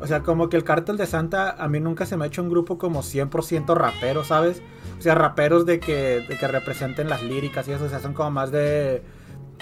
o 0.00 0.06
sea, 0.06 0.22
como 0.22 0.48
que 0.48 0.56
el 0.56 0.64
Cártel 0.64 0.96
de 0.96 1.06
Santa 1.06 1.50
a 1.50 1.68
mí 1.68 1.80
nunca 1.80 2.06
se 2.06 2.16
me 2.16 2.24
ha 2.24 2.28
hecho 2.28 2.42
un 2.42 2.50
grupo 2.50 2.78
como 2.78 3.02
100% 3.02 3.74
rapero, 3.74 4.24
¿sabes? 4.24 4.62
O 4.98 5.02
sea, 5.02 5.14
raperos 5.14 5.66
de 5.66 5.80
que, 5.80 6.24
de 6.28 6.38
que 6.38 6.48
representen 6.48 7.08
las 7.08 7.22
líricas 7.22 7.68
y 7.68 7.72
eso, 7.72 7.84
o 7.84 7.88
sea, 7.88 8.00
son 8.00 8.14
como 8.14 8.30
más 8.30 8.50
de... 8.50 9.02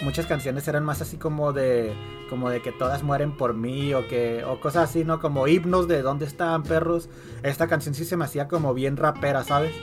Muchas 0.02 0.26
canciones 0.26 0.66
eran 0.66 0.84
más 0.84 1.00
así 1.02 1.16
como 1.16 1.52
de 1.52 1.92
como 2.30 2.48
de 2.48 2.62
que 2.62 2.72
todas 2.72 3.02
mueren 3.02 3.36
por 3.36 3.52
mí 3.52 3.92
o 3.92 4.08
que 4.08 4.42
o 4.42 4.58
cosas 4.58 4.88
así, 4.88 5.04
¿no? 5.04 5.20
Como 5.20 5.46
himnos 5.46 5.86
de 5.86 6.00
dónde 6.00 6.24
están 6.24 6.62
perros. 6.62 7.10
Esta 7.42 7.68
canción 7.68 7.94
sí 7.94 8.06
se 8.06 8.16
me 8.16 8.24
hacía 8.24 8.48
como 8.48 8.72
bien 8.72 8.96
rapera, 8.96 9.44
¿sabes? 9.44 9.74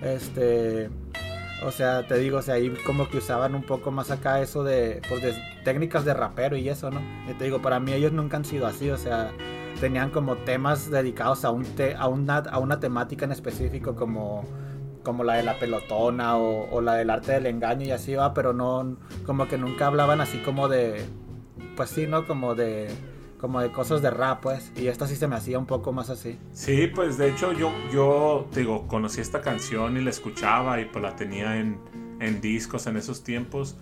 Este 0.00 0.88
o 1.62 1.70
sea, 1.72 2.06
te 2.06 2.16
digo, 2.18 2.38
o 2.38 2.42
sea, 2.42 2.54
ahí 2.54 2.70
como 2.86 3.08
que 3.08 3.18
usaban 3.18 3.54
un 3.54 3.62
poco 3.62 3.90
más 3.90 4.10
acá 4.10 4.40
eso 4.40 4.62
de, 4.62 5.02
pues, 5.08 5.22
de 5.22 5.34
técnicas 5.64 6.04
de 6.04 6.14
rapero 6.14 6.56
y 6.56 6.68
eso, 6.68 6.90
¿no? 6.90 7.00
Y 7.28 7.34
te 7.34 7.44
digo, 7.44 7.60
para 7.60 7.80
mí 7.80 7.92
ellos 7.92 8.12
nunca 8.12 8.36
han 8.36 8.44
sido 8.44 8.66
así, 8.66 8.90
o 8.90 8.96
sea, 8.96 9.32
tenían 9.78 10.10
como 10.10 10.36
temas 10.36 10.90
dedicados 10.90 11.44
a, 11.44 11.50
un 11.50 11.66
a, 11.96 12.08
una, 12.08 12.38
a 12.38 12.58
una 12.58 12.80
temática 12.80 13.24
en 13.24 13.32
específico 13.32 13.94
como, 13.94 14.44
como 15.02 15.24
la 15.24 15.34
de 15.34 15.42
la 15.42 15.58
pelotona 15.58 16.36
o, 16.36 16.80
la 16.80 16.94
del 16.94 17.10
arte 17.10 17.32
del 17.32 17.46
engaño 17.46 17.86
y 17.86 17.90
así 17.92 18.14
va, 18.14 18.34
pero 18.34 18.52
no, 18.52 18.96
como 19.24 19.48
que 19.48 19.58
nunca 19.58 19.86
hablaban 19.86 20.20
así 20.20 20.38
como 20.38 20.68
de, 20.68 21.04
pues 21.76 21.90
sí, 21.90 22.06
¿no? 22.06 22.26
Como 22.26 22.54
de 22.54 22.88
como 23.38 23.60
de 23.60 23.70
cosas 23.70 24.02
de 24.02 24.10
rap, 24.10 24.42
pues. 24.42 24.72
Y 24.76 24.88
esta 24.88 25.06
sí 25.06 25.14
se 25.14 25.28
me 25.28 25.36
hacía 25.36 25.60
un 25.60 25.66
poco 25.66 25.92
más 25.92 26.10
así. 26.10 26.40
Sí, 26.52 26.88
pues 26.88 27.18
de 27.18 27.30
hecho 27.30 27.52
yo, 27.52 27.72
yo 27.92 28.48
digo, 28.52 28.88
conocí 28.88 29.20
esta 29.20 29.40
canción 29.40 29.96
y 29.96 30.00
la 30.00 30.10
escuchaba 30.10 30.80
y 30.80 30.86
pues 30.86 31.02
la 31.04 31.14
tenía 31.14 31.56
en, 31.56 31.78
discos 32.40 32.88
en 32.88 32.96
esos 32.96 33.22
tiempos. 33.22 33.76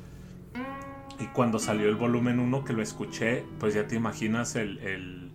Y 1.19 1.25
cuando 1.29 1.59
salió 1.59 1.89
el 1.89 1.97
volumen 1.97 2.39
1 2.39 2.65
que 2.65 2.75
lo 2.75 2.83
escuché, 2.83 3.47
pues 3.59 3.73
ya 3.73 3.87
te 3.87 3.97
imaginas 3.97 4.57
el 4.57 5.26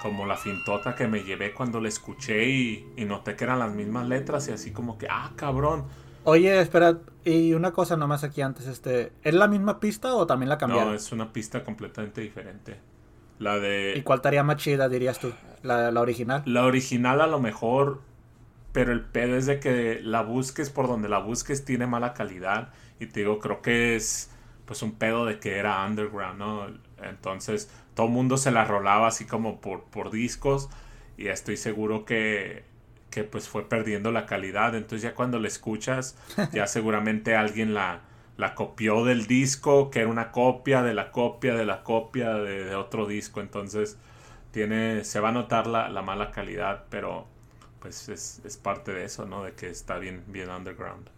como 0.00 0.26
la 0.26 0.36
fintota 0.36 0.94
que 0.94 1.06
me 1.06 1.22
llevé 1.22 1.52
cuando 1.52 1.80
la 1.80 1.88
escuché 1.88 2.48
y, 2.48 3.04
noté 3.06 3.36
que 3.36 3.44
eran 3.44 3.58
las 3.58 3.72
mismas 3.72 4.08
letras 4.08 4.48
y 4.48 4.52
así 4.52 4.72
como 4.72 4.98
que, 4.98 5.06
ah, 5.10 5.32
cabrón. 5.36 5.84
Oye, 6.24 6.60
espera, 6.60 6.98
y 7.24 7.54
una 7.54 7.72
cosa 7.72 7.96
nomás 7.96 8.24
aquí 8.24 8.42
antes, 8.42 8.66
este, 8.66 9.12
¿es 9.22 9.34
la 9.34 9.48
misma 9.48 9.80
pista 9.80 10.14
o 10.14 10.26
también 10.26 10.48
la 10.48 10.58
cambiaron? 10.58 10.88
No, 10.88 10.94
es 10.94 11.12
una 11.12 11.32
pista 11.32 11.62
completamente 11.64 12.20
diferente. 12.20 12.78
La 13.38 13.58
de... 13.58 13.94
¿Y 13.96 14.02
cuál 14.02 14.18
estaría 14.18 14.42
más 14.42 14.56
chida, 14.56 14.88
dirías 14.88 15.18
tú? 15.18 15.32
¿La, 15.62 15.90
¿La 15.90 16.00
original? 16.00 16.42
La 16.44 16.64
original 16.64 17.20
a 17.20 17.26
lo 17.26 17.40
mejor, 17.40 18.02
pero 18.72 18.92
el 18.92 19.02
pedo 19.02 19.36
es 19.36 19.46
de 19.46 19.60
que 19.60 20.00
la 20.02 20.22
busques 20.22 20.70
por 20.70 20.88
donde 20.88 21.08
la 21.08 21.18
busques 21.18 21.64
tiene 21.64 21.86
mala 21.86 22.12
calidad. 22.12 22.72
Y 22.98 23.06
te 23.06 23.20
digo, 23.20 23.38
creo 23.38 23.62
que 23.62 23.96
es 23.96 24.30
pues 24.66 24.82
un 24.82 24.92
pedo 24.92 25.24
de 25.24 25.40
que 25.40 25.56
era 25.56 25.84
underground, 25.84 26.38
¿no? 26.38 26.66
Entonces 27.02 27.70
todo 28.00 28.08
el 28.08 28.14
mundo 28.14 28.38
se 28.38 28.50
la 28.50 28.64
rolaba 28.64 29.08
así 29.08 29.26
como 29.26 29.60
por, 29.60 29.82
por 29.82 30.10
discos 30.10 30.70
y 31.18 31.28
estoy 31.28 31.58
seguro 31.58 32.06
que, 32.06 32.64
que 33.10 33.24
pues 33.24 33.46
fue 33.46 33.68
perdiendo 33.68 34.10
la 34.10 34.24
calidad. 34.24 34.74
Entonces 34.74 35.02
ya 35.02 35.14
cuando 35.14 35.38
la 35.38 35.48
escuchas, 35.48 36.16
ya 36.54 36.66
seguramente 36.66 37.36
alguien 37.36 37.74
la, 37.74 38.00
la 38.38 38.54
copió 38.54 39.04
del 39.04 39.26
disco, 39.26 39.90
que 39.90 39.98
era 40.00 40.08
una 40.08 40.32
copia 40.32 40.82
de 40.82 40.94
la 40.94 41.12
copia 41.12 41.54
de 41.54 41.66
la 41.66 41.82
copia 41.82 42.32
de, 42.32 42.74
otro 42.74 43.06
disco. 43.06 43.42
Entonces 43.42 43.98
tiene, 44.50 45.04
se 45.04 45.20
va 45.20 45.28
a 45.28 45.32
notar 45.32 45.66
la, 45.66 45.90
la 45.90 46.00
mala 46.00 46.30
calidad, 46.30 46.84
pero 46.88 47.26
pues 47.80 48.08
es, 48.08 48.40
es, 48.46 48.56
parte 48.56 48.94
de 48.94 49.04
eso, 49.04 49.26
¿no? 49.26 49.44
De 49.44 49.52
que 49.52 49.68
está 49.68 49.98
bien, 49.98 50.24
bien 50.26 50.48
underground. 50.48 51.10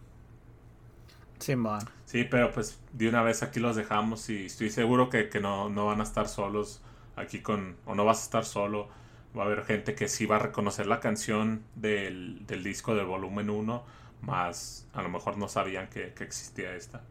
Simón. 1.43 1.81
Sí, 2.05 2.23
pero 2.23 2.51
pues 2.51 2.79
de 2.91 3.09
una 3.09 3.21
vez 3.21 3.43
aquí 3.43 3.59
los 3.59 3.75
dejamos 3.75 4.29
y 4.29 4.45
estoy 4.45 4.69
seguro 4.69 5.09
que, 5.09 5.29
que 5.29 5.39
no, 5.39 5.69
no, 5.69 5.87
van 5.87 5.99
a 5.99 6.03
estar 6.03 6.27
solos 6.27 6.81
aquí 7.15 7.39
con, 7.39 7.75
o 7.85 7.95
no 7.95 8.05
vas 8.05 8.21
a 8.21 8.23
estar 8.23 8.45
solo. 8.45 8.89
Va 9.37 9.43
a 9.43 9.45
haber 9.45 9.65
gente 9.65 9.95
que 9.95 10.07
sí 10.07 10.25
va 10.25 10.35
a 10.37 10.39
reconocer 10.39 10.85
la 10.85 10.99
canción 10.99 11.63
del, 11.75 12.45
del 12.45 12.63
disco 12.63 12.93
del 12.95 13.07
volumen 13.07 13.49
1, 13.49 13.83
más 14.21 14.87
a 14.93 15.01
lo 15.01 15.09
mejor 15.09 15.37
no 15.37 15.47
sabían 15.47 15.89
que, 15.89 16.13
que 16.13 16.23
existía 16.23 16.75
esta. 16.75 17.01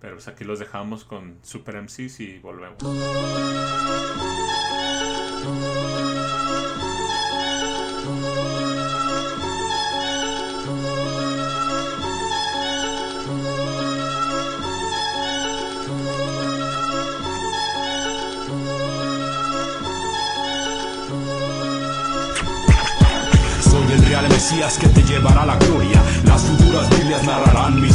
Pero 0.00 0.16
pues 0.16 0.28
aquí 0.28 0.44
los 0.44 0.58
dejamos 0.58 1.04
con 1.04 1.38
Super 1.42 1.80
MCs 1.80 2.20
y 2.20 2.38
volvemos. 2.40 2.82
que 24.62 24.86
te 24.86 25.02
llevará 25.02 25.42
a 25.42 25.46
la 25.46 25.56
gloria. 25.56 26.00
Las 26.24 26.42
futuras 26.42 26.88
Biblias 26.90 27.24
narrarán 27.24 27.51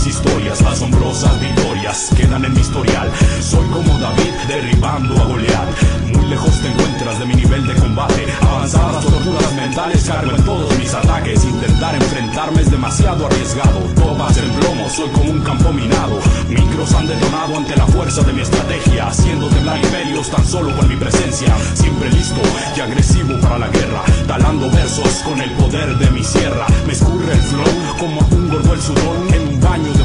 historias, 0.08 0.62
asombrosas 0.62 1.39
victorias 1.39 2.10
quedan 2.15 2.46
en 2.46 2.54
mi 2.54 2.62
historial. 2.62 3.12
Soy 3.41 3.65
como 3.67 3.98
David 4.00 4.34
derribando 4.48 5.22
a 5.22 5.26
Goliat. 5.26 5.67
Muy 6.13 6.26
lejos 6.28 6.62
te 6.62 6.70
encuentras 6.70 7.20
de 7.20 7.26
mi 7.26 7.36
nivel 7.36 7.67
de 7.67 7.74
combate. 7.76 8.26
Avanzadas 8.41 9.06
torturas 9.06 9.54
mentales 9.54 10.04
cargo 10.06 10.32
en 10.32 10.43
todos 10.43 10.78
mis 10.78 10.93
ataques. 10.93 11.43
Intentar 11.43 11.96
enfrentarme 11.96 12.62
es 12.62 12.72
demasiado 12.72 13.26
arriesgado. 13.26 13.80
Topas 13.96 14.38
en 14.38 14.50
plomo, 14.52 14.89
soy 14.89 15.10
como 15.10 15.32
un 15.32 15.41
campo 15.41 15.74
minado. 15.74 16.20
Micros 16.50 16.93
han 16.93 17.08
detonado 17.08 17.58
ante 17.58 17.76
la 17.76 17.88
fuerza 17.88 18.22
de 18.24 18.34
mi 18.34 18.41
estrategia, 18.41 19.08
haciendo 19.08 19.48
temblar 19.50 19.78
imperios 19.78 20.30
tan 20.30 20.46
solo 20.46 20.76
con 20.76 20.88
mi 20.88 20.96
presencia. 20.96 21.54
Siempre 21.74 22.10
listo 22.12 22.41
y 22.76 22.80
agresivo 22.80 23.39
para 23.41 23.60
la 23.60 23.67
guerra, 23.67 24.04
talando 24.28 24.70
versos 24.72 25.10
con 25.26 25.41
el 25.41 25.52
poder 25.52 25.98
de 25.98 26.10
mi 26.12 26.24
sierra. 26.24 26.65
Me 26.86 26.93
escurre 26.93 27.34
el 27.34 27.41
flow 27.41 27.98
como 28.00 28.20
un 28.32 28.50
gordo 28.50 28.74
el 28.74 28.82
sudor 28.82 29.17
en 29.34 29.48
un 29.50 29.62
baño 29.62 29.97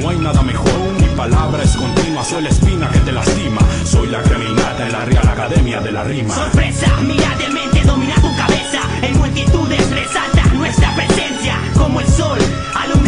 no 0.00 0.10
hay 0.10 0.18
nada 0.18 0.42
mejor, 0.42 0.92
mi 1.00 1.06
palabra 1.16 1.62
es 1.62 1.76
continua, 1.76 2.24
soy 2.24 2.42
la 2.42 2.48
espina 2.48 2.90
que 2.90 2.98
te 3.00 3.12
lastima. 3.12 3.60
Soy 3.84 4.08
la 4.08 4.22
creminata 4.22 4.86
en 4.86 4.92
la 4.92 5.04
Real 5.04 5.28
Academia 5.28 5.80
de 5.80 5.92
la 5.92 6.04
Rima. 6.04 6.34
Sorpresa, 6.34 6.88
mira 7.02 7.34
de 7.36 7.48
mente, 7.50 7.82
domina 7.84 8.14
tu 8.16 8.34
cabeza. 8.36 8.80
En 9.02 9.16
multitudes 9.18 9.90
resalta 9.90 10.44
nuestra 10.54 10.94
presencia, 10.94 11.58
como 11.74 12.00
el 12.00 12.08
sol, 12.08 12.38
alumna 12.74 13.05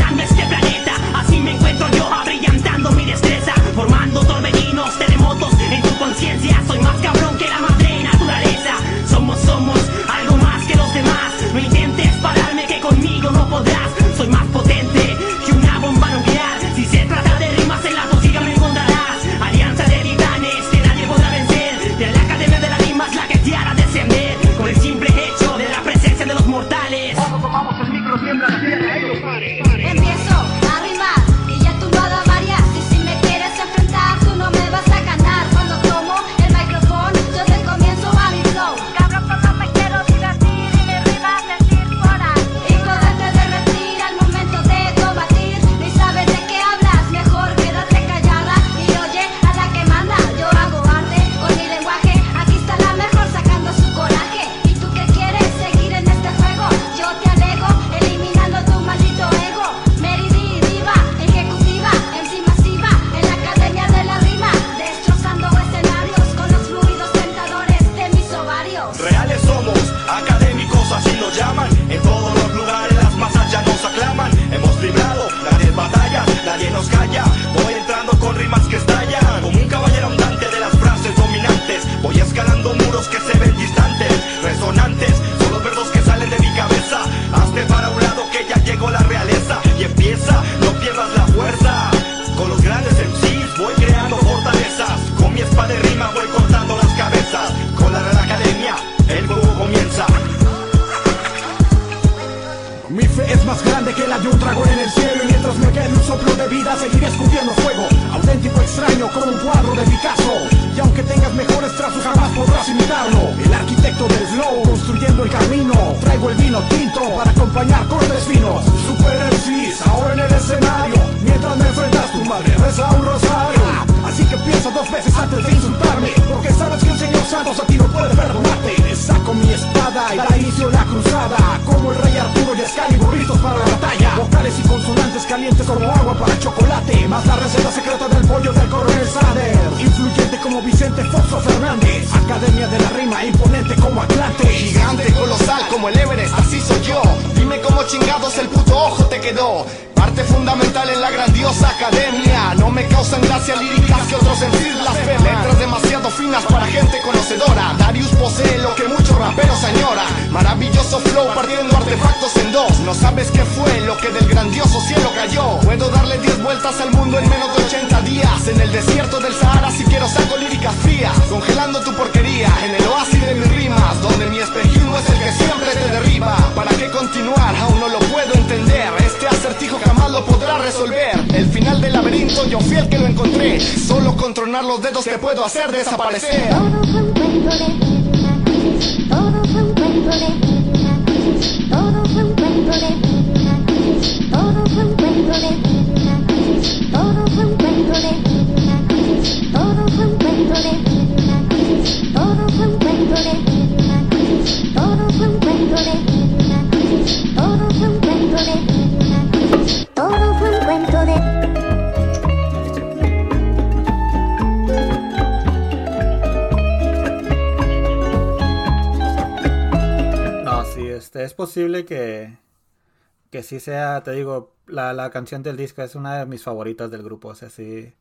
sea, 223.70 224.02
te 224.02 224.12
digo, 224.12 224.54
la, 224.66 224.92
la 224.92 225.10
canción 225.10 225.42
del 225.42 225.56
disco 225.56 225.82
es 225.82 225.94
una 225.94 226.18
de 226.18 226.26
mis 226.26 226.42
favoritas 226.44 226.90
del 226.90 227.02
grupo, 227.02 227.28
o 227.28 227.34
sea, 227.34 227.50
sí, 227.50 227.92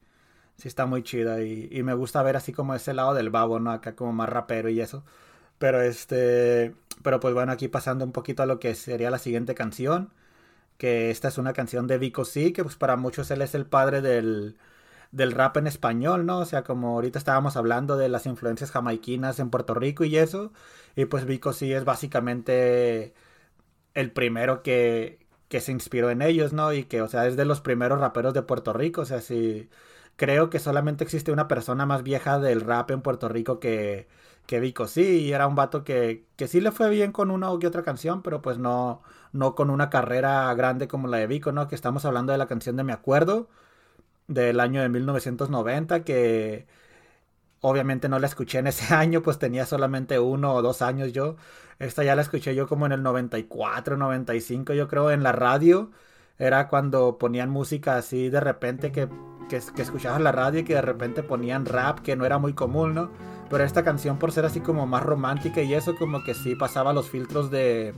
sí 0.57 0.67
está 0.67 0.85
muy 0.85 1.03
chida 1.03 1.41
y, 1.43 1.69
y 1.71 1.83
me 1.83 1.93
gusta 1.95 2.23
ver 2.23 2.37
así 2.37 2.53
como 2.53 2.75
ese 2.75 2.93
lado 2.93 3.13
del 3.13 3.29
babo, 3.31 3.59
¿no? 3.59 3.71
Acá 3.71 3.95
como 3.95 4.13
más 4.13 4.29
rapero 4.29 4.69
y 4.69 4.81
eso. 4.81 5.03
Pero 5.59 5.81
este, 5.81 6.75
pero 7.03 7.19
pues 7.19 7.33
bueno, 7.33 7.51
aquí 7.53 7.67
pasando 7.69 8.05
un 8.05 8.11
poquito 8.13 8.43
a 8.43 8.47
lo 8.47 8.59
que 8.59 8.75
sería 8.75 9.11
la 9.11 9.19
siguiente 9.19 9.55
canción, 9.55 10.13
que 10.77 11.11
esta 11.11 11.29
es 11.29 11.37
una 11.37 11.53
canción 11.53 11.87
de 11.87 11.97
Vico 11.97 12.25
C, 12.25 12.53
que 12.53 12.63
pues 12.63 12.75
para 12.77 12.97
muchos 12.97 13.31
él 13.31 13.41
es 13.41 13.55
el 13.55 13.65
padre 13.65 14.01
del, 14.01 14.57
del 15.11 15.31
rap 15.33 15.57
en 15.57 15.67
español, 15.67 16.25
¿no? 16.25 16.39
O 16.39 16.45
sea, 16.45 16.63
como 16.63 16.89
ahorita 16.95 17.19
estábamos 17.19 17.57
hablando 17.57 17.97
de 17.97 18.09
las 18.09 18.25
influencias 18.27 18.71
jamaiquinas 18.71 19.39
en 19.39 19.49
Puerto 19.51 19.73
Rico 19.75 20.03
y 20.05 20.17
eso, 20.17 20.53
y 20.95 21.05
pues 21.05 21.25
Vico 21.25 21.53
C 21.53 21.75
es 21.75 21.85
básicamente 21.85 23.13
el 23.93 24.11
primero 24.11 24.63
que, 24.63 25.26
que 25.49 25.61
se 25.61 25.71
inspiró 25.71 26.09
en 26.09 26.21
ellos, 26.21 26.53
¿no? 26.53 26.73
Y 26.73 26.83
que, 26.85 27.01
o 27.01 27.07
sea, 27.07 27.27
es 27.27 27.37
de 27.37 27.45
los 27.45 27.61
primeros 27.61 27.99
raperos 27.99 28.33
de 28.33 28.41
Puerto 28.43 28.73
Rico, 28.73 29.01
o 29.01 29.05
sea, 29.05 29.21
sí, 29.21 29.69
creo 30.15 30.49
que 30.49 30.59
solamente 30.59 31.03
existe 31.03 31.31
una 31.31 31.47
persona 31.47 31.85
más 31.85 32.03
vieja 32.03 32.39
del 32.39 32.61
rap 32.61 32.91
en 32.91 33.01
Puerto 33.01 33.29
Rico 33.29 33.59
que, 33.59 34.07
que 34.45 34.59
Vico, 34.59 34.87
sí, 34.87 35.21
y 35.25 35.33
era 35.33 35.47
un 35.47 35.55
vato 35.55 35.83
que, 35.83 36.25
que 36.35 36.47
sí 36.47 36.61
le 36.61 36.71
fue 36.71 36.89
bien 36.89 37.11
con 37.11 37.31
una 37.31 37.51
u 37.51 37.55
otra 37.65 37.83
canción, 37.83 38.21
pero 38.23 38.41
pues 38.41 38.57
no, 38.57 39.01
no 39.33 39.55
con 39.55 39.69
una 39.69 39.89
carrera 39.89 40.53
grande 40.53 40.87
como 40.87 41.07
la 41.07 41.17
de 41.17 41.27
Vico, 41.27 41.51
¿no? 41.51 41.67
Que 41.67 41.75
estamos 41.75 42.05
hablando 42.05 42.31
de 42.31 42.37
la 42.37 42.47
canción 42.47 42.75
de 42.77 42.83
Me 42.83 42.93
Acuerdo, 42.93 43.49
del 44.27 44.59
año 44.59 44.81
de 44.81 44.89
1990, 44.89 46.03
que 46.03 46.67
obviamente 47.61 48.09
no 48.09 48.19
la 48.19 48.27
escuché 48.27 48.59
en 48.59 48.67
ese 48.67 48.93
año, 48.93 49.21
pues 49.21 49.39
tenía 49.39 49.65
solamente 49.65 50.19
uno 50.19 50.53
o 50.53 50.61
dos 50.61 50.81
años 50.81 51.13
yo. 51.13 51.35
Esta 51.79 52.03
ya 52.03 52.15
la 52.15 52.23
escuché 52.23 52.55
yo 52.55 52.67
como 52.67 52.85
en 52.85 52.91
el 52.91 53.03
94, 53.03 53.97
95, 53.97 54.73
yo 54.73 54.87
creo, 54.87 55.11
en 55.11 55.23
la 55.23 55.31
radio. 55.31 55.91
Era 56.39 56.67
cuando 56.67 57.17
ponían 57.17 57.49
música 57.49 57.97
así 57.97 58.29
de 58.29 58.39
repente 58.39 58.91
que, 58.91 59.07
que, 59.49 59.57
escuchabas 59.81 60.21
la 60.21 60.31
radio 60.31 60.59
y 60.59 60.63
que 60.63 60.75
de 60.75 60.81
repente 60.81 61.23
ponían 61.23 61.65
rap, 61.65 61.99
que 61.99 62.15
no 62.15 62.25
era 62.25 62.37
muy 62.37 62.53
común, 62.53 62.93
¿no? 62.93 63.09
Pero 63.49 63.63
esta 63.63 63.83
canción 63.83 64.19
por 64.19 64.31
ser 64.31 64.45
así 64.45 64.59
como 64.59 64.85
más 64.85 65.03
romántica 65.03 65.61
y 65.61 65.73
eso 65.73 65.95
como 65.95 66.23
que 66.23 66.33
sí 66.33 66.55
pasaba 66.55 66.93
los 66.93 67.09
filtros 67.09 67.49
de... 67.49 67.93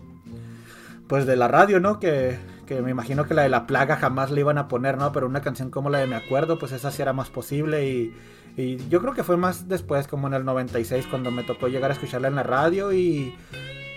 Pues 1.08 1.26
de 1.26 1.36
la 1.36 1.48
radio, 1.48 1.80
¿no? 1.80 2.00
Que, 2.00 2.38
que 2.68 2.84
me 2.84 2.92
imagino 2.92 3.26
que 3.26 3.34
la 3.34 3.42
de 3.42 3.50
la 3.50 3.66
plaga 3.66 3.96
jamás 3.96 4.30
le 4.30 4.42
iban 4.42 4.60
a 4.60 4.68
poner, 4.68 4.98
¿no? 4.98 5.12
Pero 5.12 5.26
una 5.26 5.42
canción 5.42 5.72
como 5.72 5.90
la 5.90 5.98
de 5.98 6.06
Me 6.06 6.16
Acuerdo, 6.16 6.60
pues 6.60 6.72
esa 6.72 6.92
sí 6.92 7.02
era 7.02 7.14
más 7.14 7.32
posible 7.32 7.90
y, 7.90 8.14
y 8.60 8.78
yo 8.90 9.00
creo 9.00 9.14
que 9.14 9.24
fue 9.24 9.38
más 9.38 9.70
después, 9.70 10.08
como 10.08 10.28
en 10.28 10.34
el 10.34 10.44
96, 10.44 11.08
cuando 11.08 11.32
me 11.32 11.44
tocó 11.44 11.70
llegar 11.70 11.92
a 11.92 11.94
escucharla 11.94 12.28
en 12.28 12.36
la 12.36 12.44
radio 12.44 12.92
y, 12.92 13.34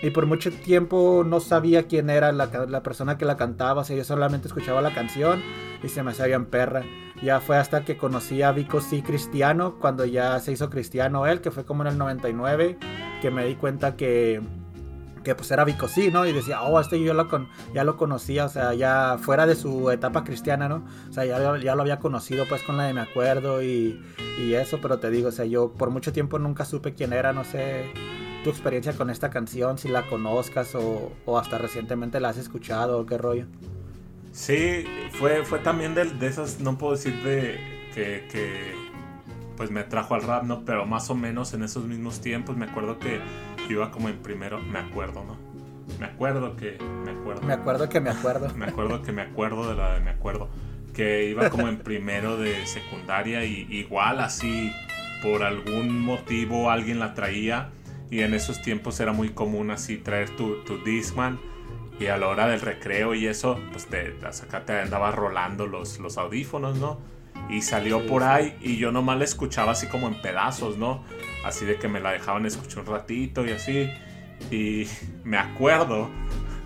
y 0.01 0.09
por 0.11 0.25
mucho 0.25 0.51
tiempo 0.51 1.25
no 1.27 1.41
sabía 1.41 1.83
quién 1.83 2.09
era 2.09 2.31
la, 2.31 2.45
la, 2.45 2.81
persona 2.81 3.17
que 3.17 3.25
la 3.25 3.35
cantaba, 3.35 3.81
o 3.81 3.83
sea, 3.83 3.97
yo 3.97 4.05
solamente 4.05 4.47
escuchaba 4.47 4.81
la 4.81 4.93
canción 4.93 5.41
y 5.83 5.89
se 5.89 6.01
me 6.01 6.11
hacía 6.11 6.27
en 6.27 6.45
perra. 6.45 6.83
Ya 7.21 7.41
fue 7.41 7.57
hasta 7.57 7.83
que 7.83 7.97
conocí 7.97 8.41
a 8.41 8.53
Vico 8.53 8.79
C. 8.79 9.03
Cristiano, 9.03 9.75
cuando 9.81 10.05
ya 10.05 10.39
se 10.39 10.53
hizo 10.53 10.69
cristiano 10.69 11.27
él, 11.27 11.41
que 11.41 11.51
fue 11.51 11.65
como 11.65 11.83
en 11.83 11.89
el 11.89 11.97
99, 11.97 12.77
que 13.21 13.31
me 13.31 13.45
di 13.45 13.55
cuenta 13.55 13.97
que, 13.97 14.41
que 15.23 15.35
pues 15.35 15.49
era 15.51 15.63
Vico 15.63 15.87
C, 15.87 16.11
¿no? 16.11 16.25
Y 16.25 16.33
decía, 16.33 16.61
oh, 16.61 16.79
este 16.79 16.99
yo 17.01 17.13
ya 17.73 17.83
lo 17.83 17.97
conocía, 17.97 18.45
o 18.45 18.49
sea, 18.49 18.73
ya 18.73 19.17
fuera 19.19 19.45
de 19.45 19.55
su 19.55 19.89
etapa 19.89 20.23
cristiana, 20.23 20.69
¿no? 20.69 20.83
O 21.09 21.13
sea, 21.13 21.25
ya, 21.25 21.57
ya 21.57 21.75
lo 21.75 21.81
había 21.81 21.99
conocido 21.99 22.45
pues 22.47 22.61
con 22.63 22.77
la 22.77 22.85
de 22.85 22.93
Me 22.93 23.01
Acuerdo 23.01 23.63
y, 23.63 24.01
y 24.39 24.53
eso, 24.53 24.79
pero 24.81 24.99
te 24.99 25.09
digo, 25.09 25.29
o 25.29 25.31
sea, 25.31 25.45
yo 25.45 25.71
por 25.71 25.89
mucho 25.89 26.13
tiempo 26.13 26.39
nunca 26.39 26.65
supe 26.65 26.93
quién 26.93 27.13
era, 27.13 27.33
no 27.33 27.43
sé 27.43 27.91
tu 28.43 28.49
experiencia 28.49 28.93
con 28.93 29.09
esta 29.09 29.29
canción, 29.29 29.77
si 29.77 29.87
la 29.87 30.05
conozcas 30.07 30.75
o, 30.75 31.13
o 31.25 31.39
hasta 31.39 31.57
recientemente 31.57 32.19
la 32.19 32.29
has 32.29 32.37
escuchado 32.37 32.99
o 32.99 33.05
qué 33.05 33.17
rollo. 33.17 33.45
Sí, 34.33 34.85
fue, 35.11 35.45
fue 35.45 35.59
también 35.59 35.95
de, 35.95 36.27
esas, 36.27 36.59
no 36.59 36.77
puedo 36.77 36.93
decir 36.93 37.21
de 37.23 37.59
que, 37.93 38.73
pues 39.55 39.71
me 39.71 39.83
trajo 39.83 40.15
al 40.15 40.23
rap, 40.23 40.43
¿no? 40.43 40.65
Pero 40.65 40.85
más 40.85 41.09
o 41.09 41.15
menos 41.15 41.53
en 41.53 41.63
esos 41.63 41.85
mismos 41.85 42.21
tiempos 42.21 42.57
me 42.57 42.65
acuerdo 42.65 42.99
que 42.99 43.21
iba 43.69 43.91
como 43.91 44.09
en 44.09 44.17
primero, 44.17 44.59
me 44.59 44.79
acuerdo, 44.79 45.23
¿no? 45.23 45.37
Me 45.99 46.05
acuerdo 46.05 46.55
que, 46.55 46.77
me 47.03 47.11
acuerdo. 47.11 47.41
Me 47.41 47.53
acuerdo 47.53 47.89
que 47.89 47.99
me 47.99 48.09
acuerdo. 48.09 48.49
Me 48.55 48.65
acuerdo 48.65 49.01
que 49.01 49.11
me 49.11 49.21
acuerdo 49.21 49.69
de 49.69 49.75
la 49.75 49.93
de 49.93 49.99
me 49.99 50.11
acuerdo. 50.11 50.49
Que 50.93 51.29
iba 51.29 51.49
como 51.49 51.67
en 51.67 51.79
primero 51.79 52.37
de 52.37 52.65
secundaria 52.65 53.45
y 53.45 53.67
igual 53.69 54.19
así, 54.19 54.71
por 55.21 55.43
algún 55.43 56.01
motivo 56.01 56.69
alguien 56.69 56.99
la 56.99 57.13
traía 57.13 57.71
y 58.11 58.21
en 58.21 58.33
esos 58.33 58.61
tiempos 58.61 58.99
era 58.99 59.11
muy 59.11 59.29
común 59.29 59.71
así 59.71 59.97
traer 59.97 60.29
tu, 60.35 60.63
tu 60.65 60.77
Discman 60.83 61.39
y 61.99 62.07
a 62.07 62.17
la 62.17 62.27
hora 62.27 62.47
del 62.47 62.61
recreo 62.61 63.15
y 63.15 63.27
eso, 63.27 63.59
pues 63.71 63.87
te, 63.87 64.15
acá 64.23 64.65
te 64.65 64.79
andaba 64.79 65.11
rolando 65.11 65.67
los, 65.67 65.99
los 65.99 66.17
audífonos, 66.17 66.77
¿no? 66.77 66.99
Y 67.49 67.61
salió 67.61 68.01
sí, 68.01 68.07
por 68.07 68.21
sí. 68.21 68.27
ahí 68.29 68.57
y 68.61 68.77
yo 68.77 68.91
nomás 68.91 69.17
la 69.17 69.25
escuchaba 69.25 69.73
así 69.73 69.87
como 69.87 70.07
en 70.07 70.21
pedazos, 70.21 70.77
¿no? 70.77 71.03
Así 71.45 71.65
de 71.65 71.77
que 71.77 71.87
me 71.87 71.99
la 71.99 72.11
dejaban 72.11 72.45
escuchar 72.45 72.79
un 72.79 72.87
ratito 72.87 73.45
y 73.45 73.51
así. 73.51 73.89
Y 74.49 74.87
me 75.23 75.37
acuerdo 75.37 76.09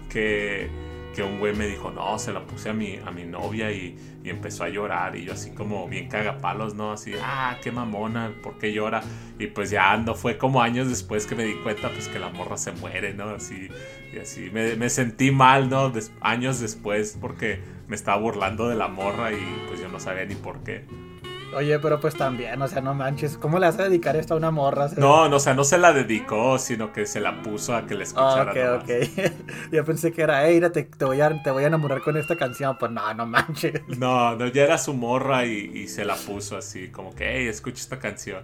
que, 0.10 0.70
que 1.16 1.24
un 1.24 1.40
güey 1.40 1.56
me 1.56 1.68
dijo, 1.68 1.92
no, 1.92 2.18
se 2.20 2.32
la 2.32 2.46
puse 2.46 2.70
a 2.70 2.74
mi, 2.74 2.98
a 3.06 3.12
mi 3.12 3.24
novia 3.26 3.72
y, 3.72 3.98
y, 4.24 4.30
empezó 4.30 4.64
a 4.64 4.70
llorar. 4.70 5.16
Y 5.16 5.26
yo 5.26 5.34
así 5.34 5.52
como 5.52 5.88
bien 5.88 6.08
cagapalos, 6.08 6.76
¿no? 6.76 6.92
Así, 6.92 7.14
ah, 7.22 7.58
qué 7.62 7.72
mamona, 7.72 8.32
¿por 8.42 8.58
qué 8.58 8.72
llora? 8.72 9.02
Y 9.40 9.48
pues 9.48 9.70
ya 9.70 9.98
no 9.98 10.16
fue 10.16 10.38
como 10.38 10.62
años 10.62 10.90
después 10.90 11.26
que 11.26 11.36
me 11.36 11.44
di 11.44 11.56
cuenta 11.56 11.90
pues 11.90 12.08
que 12.08 12.20
la 12.20 12.30
morra 12.30 12.58
se 12.58 12.72
muere, 12.72 13.14
¿no? 13.14 13.30
Así, 13.30 13.68
y 14.18 14.22
así 14.22 14.50
me, 14.52 14.76
me 14.76 14.90
sentí 14.90 15.32
mal, 15.32 15.70
¿no? 15.70 15.90
Des, 15.90 16.12
años 16.22 16.60
después 16.60 17.18
porque 17.20 17.62
me 17.88 17.96
estaba 17.96 18.18
burlando 18.18 18.68
de 18.68 18.76
la 18.76 18.88
morra 18.88 19.32
y 19.32 19.66
pues 19.68 19.80
yo 19.80 19.88
no 19.88 20.00
sabía 20.00 20.26
ni 20.26 20.36
por 20.36 20.64
qué. 20.64 20.86
Oye, 21.56 21.80
pero 21.80 22.00
pues 22.02 22.16
también, 22.16 22.62
o 22.62 22.68
sea, 22.68 22.82
no 22.82 22.94
manches, 22.94 23.38
¿cómo 23.38 23.58
le 23.58 23.68
vas 23.68 23.80
a 23.80 23.84
dedicar 23.84 24.18
esto 24.18 24.34
a 24.34 24.38
una 24.38 24.52
morra? 24.52 24.90
No, 24.98 25.30
no, 25.30 25.38
o 25.38 25.40
sea, 25.40 25.54
no 25.54 25.64
se 25.64 25.78
la 25.78 25.94
dedicó, 25.94 26.60
sino 26.60 26.92
que 26.92 27.06
se 27.06 27.22
la 27.22 27.42
puso 27.42 27.74
a 27.74 27.86
que 27.86 27.96
le 27.96 28.04
escuchara. 28.04 28.52
Oh, 28.52 28.76
ok, 28.76 28.84
ok. 28.84 29.32
Yo 29.72 29.86
pensé 29.86 30.12
que 30.12 30.24
era, 30.24 30.46
hey, 30.46 30.62
te, 30.74 30.84
te, 30.84 31.06
voy 31.06 31.22
a, 31.22 31.42
te 31.42 31.52
voy 31.52 31.64
a 31.64 31.68
enamorar 31.68 32.02
con 32.02 32.18
esta 32.18 32.36
canción. 32.36 32.78
Pues 32.78 32.92
no, 32.92 33.14
no 33.14 33.26
manches. 33.26 33.82
No, 33.98 34.36
no, 34.36 34.48
ya 34.48 34.64
era 34.64 34.78
su 34.78 34.94
morra 34.94 35.46
y, 35.46 35.72
y 35.74 35.88
se 35.88 36.04
la 36.04 36.16
puso 36.16 36.58
así, 36.58 36.90
como 36.90 37.16
que, 37.16 37.38
hey, 37.38 37.48
escucha 37.48 37.80
esta 37.80 37.98
canción. 37.98 38.44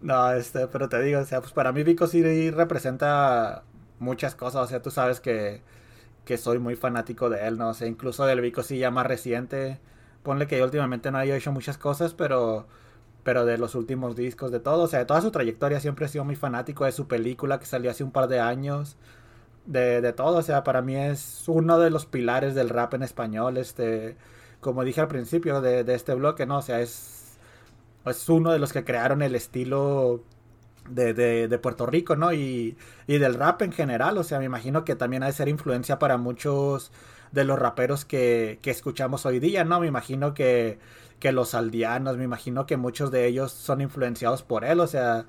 No, 0.00 0.32
este, 0.32 0.66
pero 0.66 0.88
te 0.88 1.00
digo, 1.00 1.20
o 1.20 1.24
sea, 1.24 1.40
pues 1.40 1.52
para 1.52 1.70
mí 1.72 1.84
Vico 1.84 2.08
sí 2.08 2.50
representa 2.50 3.62
muchas 3.98 4.34
cosas, 4.34 4.64
o 4.64 4.68
sea, 4.68 4.82
tú 4.82 4.90
sabes 4.90 5.20
que, 5.20 5.62
que 6.24 6.38
soy 6.38 6.58
muy 6.58 6.76
fanático 6.76 7.30
de 7.30 7.46
él, 7.48 7.58
¿no? 7.58 7.70
O 7.70 7.74
sea, 7.74 7.88
incluso 7.88 8.26
del 8.26 8.40
Vico 8.40 8.62
sí 8.62 8.78
ya 8.78 8.90
más 8.90 9.06
reciente 9.06 9.80
ponle 10.22 10.46
que 10.48 10.58
yo 10.58 10.64
últimamente 10.64 11.10
no 11.12 11.18
haya 11.18 11.36
hecho 11.36 11.52
muchas 11.52 11.78
cosas, 11.78 12.14
pero 12.14 12.66
pero 13.24 13.44
de 13.46 13.58
los 13.58 13.74
últimos 13.74 14.16
discos, 14.16 14.52
de 14.52 14.60
todo, 14.60 14.84
o 14.84 14.88
sea, 14.88 15.00
de 15.00 15.06
toda 15.06 15.20
su 15.22 15.30
trayectoria 15.32 15.80
siempre 15.80 16.06
he 16.06 16.08
sido 16.08 16.24
muy 16.24 16.36
fanático 16.36 16.84
de 16.84 16.92
su 16.92 17.08
película 17.08 17.58
que 17.60 17.66
salió 17.66 17.90
hace 17.90 18.04
un 18.04 18.12
par 18.12 18.28
de 18.28 18.40
años, 18.40 18.96
de, 19.66 20.00
de 20.00 20.12
todo, 20.12 20.38
o 20.38 20.42
sea, 20.42 20.64
para 20.64 20.82
mí 20.82 20.96
es 20.96 21.44
uno 21.48 21.78
de 21.78 21.90
los 21.90 22.06
pilares 22.06 22.54
del 22.54 22.68
rap 22.70 22.94
en 22.94 23.02
español, 23.02 23.56
este, 23.58 24.16
como 24.60 24.84
dije 24.84 25.00
al 25.00 25.08
principio 25.08 25.60
de, 25.60 25.84
de 25.84 25.94
este 25.94 26.14
bloque, 26.14 26.46
¿no? 26.46 26.58
O 26.58 26.62
sea, 26.62 26.80
es, 26.80 27.38
es 28.06 28.28
uno 28.28 28.52
de 28.52 28.58
los 28.58 28.72
que 28.72 28.84
crearon 28.84 29.22
el 29.22 29.34
estilo 29.34 30.22
de, 30.88 31.14
de, 31.14 31.48
de, 31.48 31.58
Puerto 31.58 31.86
Rico, 31.86 32.16
¿no? 32.16 32.32
Y, 32.32 32.76
y, 33.06 33.18
del 33.18 33.34
rap 33.34 33.62
en 33.62 33.72
general, 33.72 34.18
o 34.18 34.24
sea, 34.24 34.38
me 34.38 34.44
imagino 34.44 34.84
que 34.84 34.96
también 34.96 35.22
ha 35.22 35.26
de 35.26 35.32
ser 35.32 35.48
influencia 35.48 35.98
para 35.98 36.16
muchos 36.16 36.92
de 37.32 37.44
los 37.44 37.58
raperos 37.58 38.04
que, 38.04 38.58
que 38.62 38.70
escuchamos 38.70 39.26
hoy 39.26 39.40
día, 39.40 39.64
¿no? 39.64 39.80
Me 39.80 39.86
imagino 39.86 40.34
que, 40.34 40.78
que, 41.20 41.32
los 41.32 41.54
aldeanos, 41.54 42.16
me 42.16 42.24
imagino 42.24 42.66
que 42.66 42.76
muchos 42.76 43.10
de 43.10 43.26
ellos 43.26 43.52
son 43.52 43.80
influenciados 43.80 44.42
por 44.42 44.64
él, 44.64 44.80
o 44.80 44.86
sea, 44.86 45.26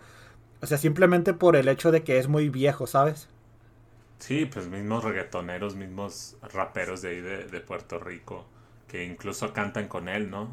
o 0.61 0.65
sea, 0.65 0.77
simplemente 0.77 1.33
por 1.33 1.55
el 1.55 1.67
hecho 1.67 1.91
de 1.91 2.03
que 2.03 2.17
es 2.17 2.27
muy 2.27 2.49
viejo, 2.49 2.87
¿sabes? 2.87 3.29
Sí, 4.19 4.45
pues 4.45 4.67
mismos 4.67 5.03
reggaetoneros, 5.03 5.75
mismos 5.75 6.37
raperos 6.53 7.01
de 7.01 7.09
ahí 7.09 7.21
de, 7.21 7.45
de 7.45 7.59
Puerto 7.61 7.99
Rico, 7.99 8.45
que 8.87 9.03
incluso 9.03 9.53
cantan 9.53 9.87
con 9.87 10.07
él, 10.09 10.31
¿no? 10.31 10.49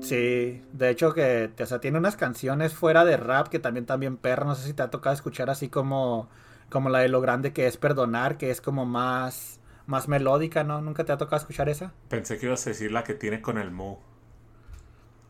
Sí, 0.00 0.62
de 0.72 0.90
hecho 0.90 1.14
que, 1.14 1.50
o 1.58 1.66
sea, 1.66 1.80
tiene 1.80 1.98
unas 1.98 2.16
canciones 2.16 2.74
fuera 2.74 3.04
de 3.04 3.16
rap 3.16 3.48
que 3.48 3.58
también 3.58 3.86
también 3.86 4.16
perra, 4.16 4.44
no 4.44 4.54
sé 4.54 4.66
si 4.66 4.74
te 4.74 4.82
ha 4.82 4.90
tocado 4.90 5.14
escuchar 5.14 5.50
así 5.50 5.68
como 5.68 6.28
como 6.68 6.90
la 6.90 6.98
de 6.98 7.08
lo 7.08 7.20
grande 7.20 7.52
que 7.52 7.66
es 7.66 7.76
perdonar, 7.76 8.36
que 8.38 8.50
es 8.50 8.60
como 8.60 8.84
más 8.86 9.60
más 9.86 10.08
melódica, 10.08 10.64
¿no? 10.64 10.80
¿Nunca 10.82 11.04
te 11.04 11.12
ha 11.12 11.16
tocado 11.16 11.36
escuchar 11.38 11.68
esa? 11.68 11.92
Pensé 12.08 12.38
que 12.38 12.46
ibas 12.46 12.66
a 12.66 12.70
decir 12.70 12.92
la 12.92 13.04
que 13.04 13.14
tiene 13.14 13.40
con 13.40 13.58
el 13.58 13.70
Mu. 13.70 13.96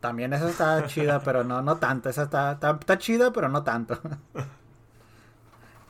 También 0.00 0.32
esa 0.32 0.48
está 0.48 0.84
chida, 0.86 1.22
pero 1.22 1.44
no 1.44 1.62
no 1.62 1.76
tanto, 1.76 2.08
esa 2.08 2.24
está, 2.24 2.52
está, 2.52 2.70
está 2.80 2.98
chida, 2.98 3.32
pero 3.32 3.48
no 3.48 3.62
tanto. 3.64 3.98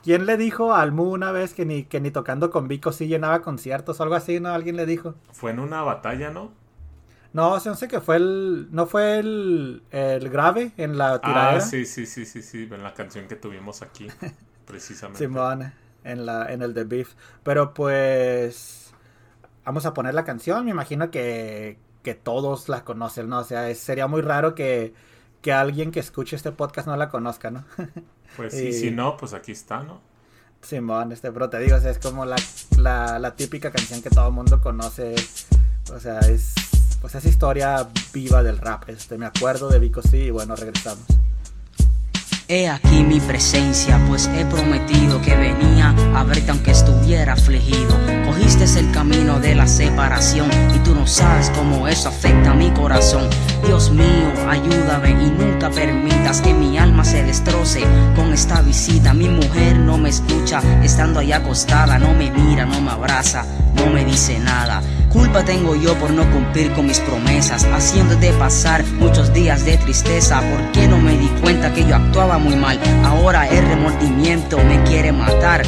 ¿Quién 0.03 0.25
le 0.25 0.37
dijo 0.37 0.73
al 0.73 0.91
Mu 0.91 1.11
una 1.13 1.31
vez 1.31 1.53
que 1.53 1.65
ni, 1.65 1.83
que 1.83 1.99
ni 1.99 2.11
tocando 2.11 2.49
con 2.51 2.67
Vico 2.67 2.91
sí 2.91 3.07
llenaba 3.07 3.41
conciertos 3.41 3.99
o 3.99 4.03
algo 4.03 4.15
así, 4.15 4.39
no? 4.39 4.49
¿Alguien 4.49 4.75
le 4.77 4.85
dijo? 4.85 5.15
Fue 5.31 5.51
en 5.51 5.59
una 5.59 5.81
batalla, 5.81 6.29
¿no? 6.31 6.51
No, 7.37 7.59
no 7.63 7.75
sé 7.75 7.87
que 7.87 8.01
fue 8.01 8.15
el. 8.17 8.67
¿No 8.71 8.85
fue 8.87 9.19
el, 9.19 9.83
el 9.91 10.29
grave 10.29 10.71
en 10.77 10.97
la 10.97 11.21
tiradera? 11.21 11.57
Ah, 11.57 11.61
sí, 11.61 11.85
sí, 11.85 12.05
sí, 12.05 12.25
sí, 12.25 12.41
sí. 12.41 12.67
En 12.71 12.83
la 12.83 12.93
canción 12.93 13.27
que 13.27 13.35
tuvimos 13.35 13.81
aquí, 13.81 14.07
precisamente. 14.65 15.19
Simón. 15.23 15.71
en, 16.03 16.25
la, 16.25 16.51
en 16.51 16.61
el 16.63 16.73
de 16.73 16.83
Beef. 16.83 17.13
Pero 17.43 17.73
pues 17.75 18.91
vamos 19.63 19.85
a 19.85 19.93
poner 19.93 20.13
la 20.13 20.23
canción, 20.23 20.65
me 20.65 20.71
imagino 20.71 21.11
que, 21.11 21.77
que 22.03 22.15
todos 22.15 22.69
la 22.69 22.83
conocen, 22.83 23.29
¿no? 23.29 23.39
O 23.39 23.43
sea, 23.43 23.69
es- 23.69 23.79
sería 23.79 24.07
muy 24.07 24.21
raro 24.21 24.55
que, 24.55 24.93
que 25.41 25.51
alguien 25.53 25.91
que 25.91 25.99
escuche 25.99 26.35
este 26.37 26.51
podcast 26.51 26.87
no 26.87 26.95
la 26.97 27.09
conozca, 27.09 27.51
¿no? 27.51 27.65
Pues 28.35 28.53
sí, 28.53 28.67
Y- 28.67 28.73
si 28.73 28.91
no, 28.91 29.15
pues 29.17 29.33
aquí 29.33 29.51
está, 29.53 29.83
¿no? 29.83 30.01
Simón, 30.61 31.11
este, 31.11 31.31
pero 31.31 31.49
te 31.49 31.59
digo, 31.59 31.77
o 31.77 31.79
sea, 31.79 31.91
es 31.91 31.99
como 31.99 32.25
la, 32.25 32.35
la, 32.77 33.19
la 33.19 33.35
típica 33.35 33.71
canción 33.71 34.01
que 34.01 34.09
todo 34.09 34.27
el 34.27 34.33
mundo 34.33 34.59
conoce. 34.59 35.15
O 35.93 35.99
sea, 35.99 36.19
es 36.19 36.53
pues 37.09 37.23
es 37.23 37.31
historia 37.31 37.87
viva 38.11 38.43
del 38.43 38.57
rap. 38.57 38.89
Este, 38.89 39.17
me 39.17 39.27
acuerdo 39.27 39.69
de 39.69 39.79
Vico 39.79 40.01
sí 40.01 40.17
y 40.17 40.29
bueno, 40.29 40.57
regresamos. 40.57 41.05
He 42.49 42.67
aquí 42.67 43.01
mi 43.01 43.21
presencia, 43.21 43.97
pues 44.09 44.27
he 44.27 44.43
prometido 44.45 45.21
que 45.21 45.33
venía 45.33 45.95
a 46.13 46.23
verte 46.25 46.51
aunque 46.51 46.71
estuviera 46.71 47.31
afligido. 47.31 47.97
Cogiste 48.25 48.65
el 48.77 48.91
camino 48.91 49.39
de 49.39 49.55
la 49.55 49.67
separación 49.67 50.49
y 50.75 50.79
tú 50.79 50.93
no 50.93 51.07
sabes 51.07 51.49
cómo 51.51 51.87
eso 51.87 52.09
afecta 52.09 52.51
a 52.51 52.55
mi 52.55 52.71
corazón. 52.71 53.29
Dios 53.67 53.91
mío, 53.91 54.31
ayúdame 54.49 55.09
y 55.09 55.29
nunca 55.29 55.69
permitas 55.69 56.39
que 56.39 56.53
mi 56.53 56.77
alma 56.77 57.03
se 57.03 57.21
destroce 57.23 57.83
con 58.15 58.31
esta 58.31 58.61
visita. 58.61 59.13
Mi 59.13 59.27
mujer 59.27 59.77
no 59.77 59.97
me 59.97 60.07
escucha, 60.07 60.61
estando 60.81 61.19
ahí 61.19 61.33
acostada, 61.33 61.99
no 61.99 62.13
me 62.13 62.31
mira, 62.31 62.65
no 62.65 62.79
me 62.79 62.91
abraza, 62.91 63.45
no 63.75 63.87
me 63.87 64.05
dice 64.05 64.39
nada. 64.39 64.81
Culpa 65.11 65.43
tengo 65.43 65.75
yo 65.75 65.95
por 65.95 66.11
no 66.11 66.29
cumplir 66.31 66.71
con 66.73 66.85
mis 66.85 66.99
promesas, 66.99 67.65
haciéndote 67.65 68.31
pasar 68.33 68.85
muchos 68.99 69.33
días 69.33 69.65
de 69.65 69.77
tristeza. 69.77 70.41
¿Por 70.41 70.71
qué 70.71 70.87
no 70.87 70.97
me 70.99 71.17
di 71.17 71.27
cuenta 71.41 71.73
que 71.73 71.85
yo 71.85 71.95
actuaba 71.95 72.37
muy 72.37 72.55
mal? 72.55 72.79
Ahora 73.03 73.47
el 73.47 73.67
remordimiento 73.67 74.57
me 74.59 74.81
quiere 74.83 75.11
matar. 75.11 75.63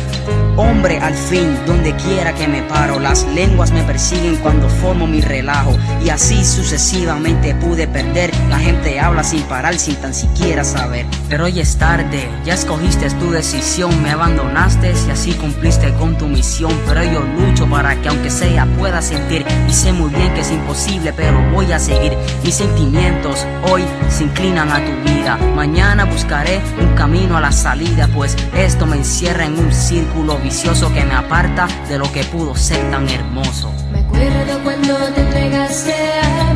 Hombre, 0.56 1.00
al 1.00 1.16
fin, 1.16 1.58
donde 1.66 1.96
quiera 1.96 2.36
que 2.36 2.48
me 2.48 2.62
paro, 2.64 3.00
las 3.00 3.26
lenguas 3.28 3.72
me 3.72 3.82
persiguen 3.84 4.36
cuando 4.38 4.70
formo 4.70 5.08
mi 5.08 5.22
relajo. 5.22 5.76
Y 6.04 6.10
así 6.10 6.44
sucesivamente 6.46 7.56
pude 7.56 7.88
perder. 7.90 8.32
La 8.50 8.60
gente 8.60 9.00
habla 9.00 9.24
sin 9.24 9.44
parar, 9.44 9.78
sin 9.78 9.96
tan 9.96 10.14
siquiera 10.14 10.64
saber. 10.64 11.06
Pero 11.28 11.46
hoy 11.46 11.60
es 11.60 11.78
tarde, 11.78 12.30
ya 12.46 12.54
escogiste 12.54 13.10
tu 13.12 13.32
decisión, 13.32 14.02
me 14.02 14.12
abandonaste 14.12 14.94
y 15.08 15.12
así 15.12 15.34
cumpliste 15.34 15.94
con 15.96 16.18
tu 16.18 16.28
misión. 16.28 16.72
Pero 16.88 17.04
yo 17.04 17.22
lucho 17.22 17.68
para 17.68 17.96
que 18.02 18.10
aunque 18.10 18.30
sea 18.30 18.66
pueda 18.78 19.02
sentir. 19.02 19.46
Y 19.68 19.74
sé 19.74 19.94
muy 19.94 20.10
bien 20.10 20.34
que 20.34 20.42
es 20.42 20.52
imposible, 20.52 21.14
pero 21.14 21.40
voy 21.52 21.72
a 21.72 21.80
seguir. 21.80 22.14
Mis 22.44 22.56
sentimientos 22.56 23.46
hoy 23.70 23.84
se 24.10 24.24
inclinan 24.24 24.72
a 24.72 24.84
tu 24.84 25.10
vida. 25.10 25.38
Mañana 25.56 26.06
buscaré 26.06 26.62
un 26.80 26.96
camino 26.96 27.38
a 27.38 27.42
la 27.42 27.52
salida, 27.52 28.08
pues 28.14 28.36
esto 28.56 28.86
me 28.86 28.98
encierra 28.98 29.46
en 29.46 29.58
un 29.58 29.72
círculo 29.72 30.38
vicioso 30.38 30.94
que 30.94 31.06
me 31.06 31.14
aparta 31.14 31.68
de 31.88 31.98
lo 31.98 32.12
que 32.12 32.24
pudo 32.24 32.56
ser 32.56 32.90
tan 32.92 33.08
hermoso. 33.10 33.72
Me 33.92 34.00
acuerdo 34.00 34.64
cuando 34.64 34.96
te 35.14 35.22
entregaste 35.22 35.94
a 35.94 36.49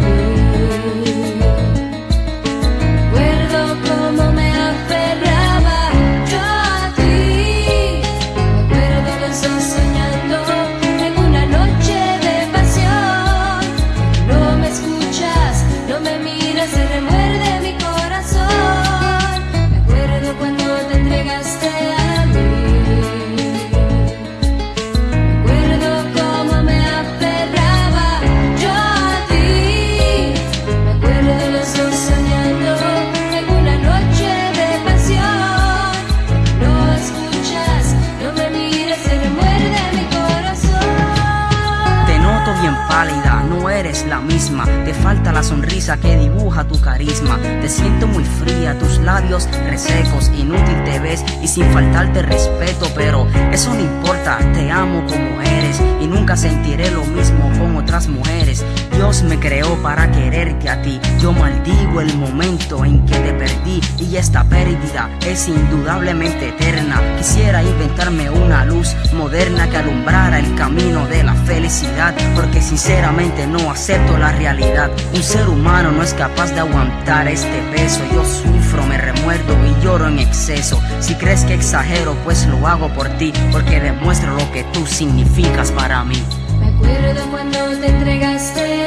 Sonrisa 45.44 45.98
que 45.98 46.16
dibuja 46.16 46.64
tu 46.64 46.80
carisma. 46.80 47.38
Te 47.62 47.68
siento 47.68 48.08
muy 48.08 48.24
fría, 48.24 48.78
tus 48.80 49.00
labios 49.00 49.50
resecos, 49.66 50.32
inútil 50.38 50.84
te 50.86 51.00
ves 51.00 51.24
y 51.42 51.48
sin 51.48 51.66
faltarte 51.72 52.22
respeto. 52.22 52.88
Pero 52.96 53.28
eso 53.52 53.74
no 53.74 53.82
importa, 53.82 54.40
te 54.54 54.72
amo 54.72 55.06
como 55.06 55.42
eres 55.42 55.82
y 56.02 56.08
nunca 56.08 56.38
sentiré 56.38 56.92
lo 56.92 57.04
mismo 57.06 57.52
con 57.60 57.76
otras 57.76 58.08
mujeres. 58.08 58.64
Dios 58.96 59.24
me 59.24 59.40
creó 59.40 59.76
para 59.82 60.12
quererte 60.12 60.70
a 60.70 60.82
ti. 60.82 61.00
Yo 61.20 61.32
maldigo 61.32 62.02
el 62.02 62.16
momento 62.18 62.86
en 62.86 63.06
que 63.06 63.16
te 63.16 63.34
perdí 63.34 63.82
y 64.00 64.16
esta 64.16 64.44
pérdida 64.44 65.10
es 65.26 65.48
indudablemente 65.48 66.50
eterna. 66.50 67.02
Quisiera 67.18 67.64
inventarme 67.64 68.30
una 68.30 68.66
luz 68.66 68.96
moderna 69.14 69.70
que 69.70 69.78
alumbrara 69.78 70.40
el 70.40 70.56
camino 70.56 71.06
de 71.08 71.24
la 71.24 71.34
felicidad, 71.34 72.14
porque 72.36 72.62
sinceramente 72.62 73.48
no 73.48 73.70
acepto 73.72 74.18
la 74.18 74.32
realidad. 74.32 74.92
Un 75.14 75.24
ser 75.24 75.48
humano 75.48 75.92
no 75.92 76.04
es 76.04 76.14
capaz 76.14 76.52
de 76.52 76.60
aguantar 76.60 77.28
este 77.28 77.62
peso. 77.76 78.02
Yo 78.14 78.24
sufro, 78.24 78.86
me 78.86 78.98
remuerdo 78.98 79.56
y 79.66 79.84
lloro 79.84 80.08
en 80.08 80.20
exceso. 80.20 80.82
Si 81.00 81.16
crees 81.16 81.44
que 81.46 81.56
exagero, 81.56 82.16
pues 82.24 82.46
lo 82.48 82.66
hago 82.68 82.90
por 82.90 83.10
ti, 83.18 83.34
porque 83.52 83.80
demuestro 83.80 84.36
lo 84.36 84.52
que 84.52 84.64
tú 84.66 84.86
significas 84.86 85.72
para 85.72 86.04
mí. 86.04 86.22
Me 86.60 86.68
acuerdo 86.68 87.26
cuando 87.32 87.58
te 87.80 87.88
entregaste 87.88 88.83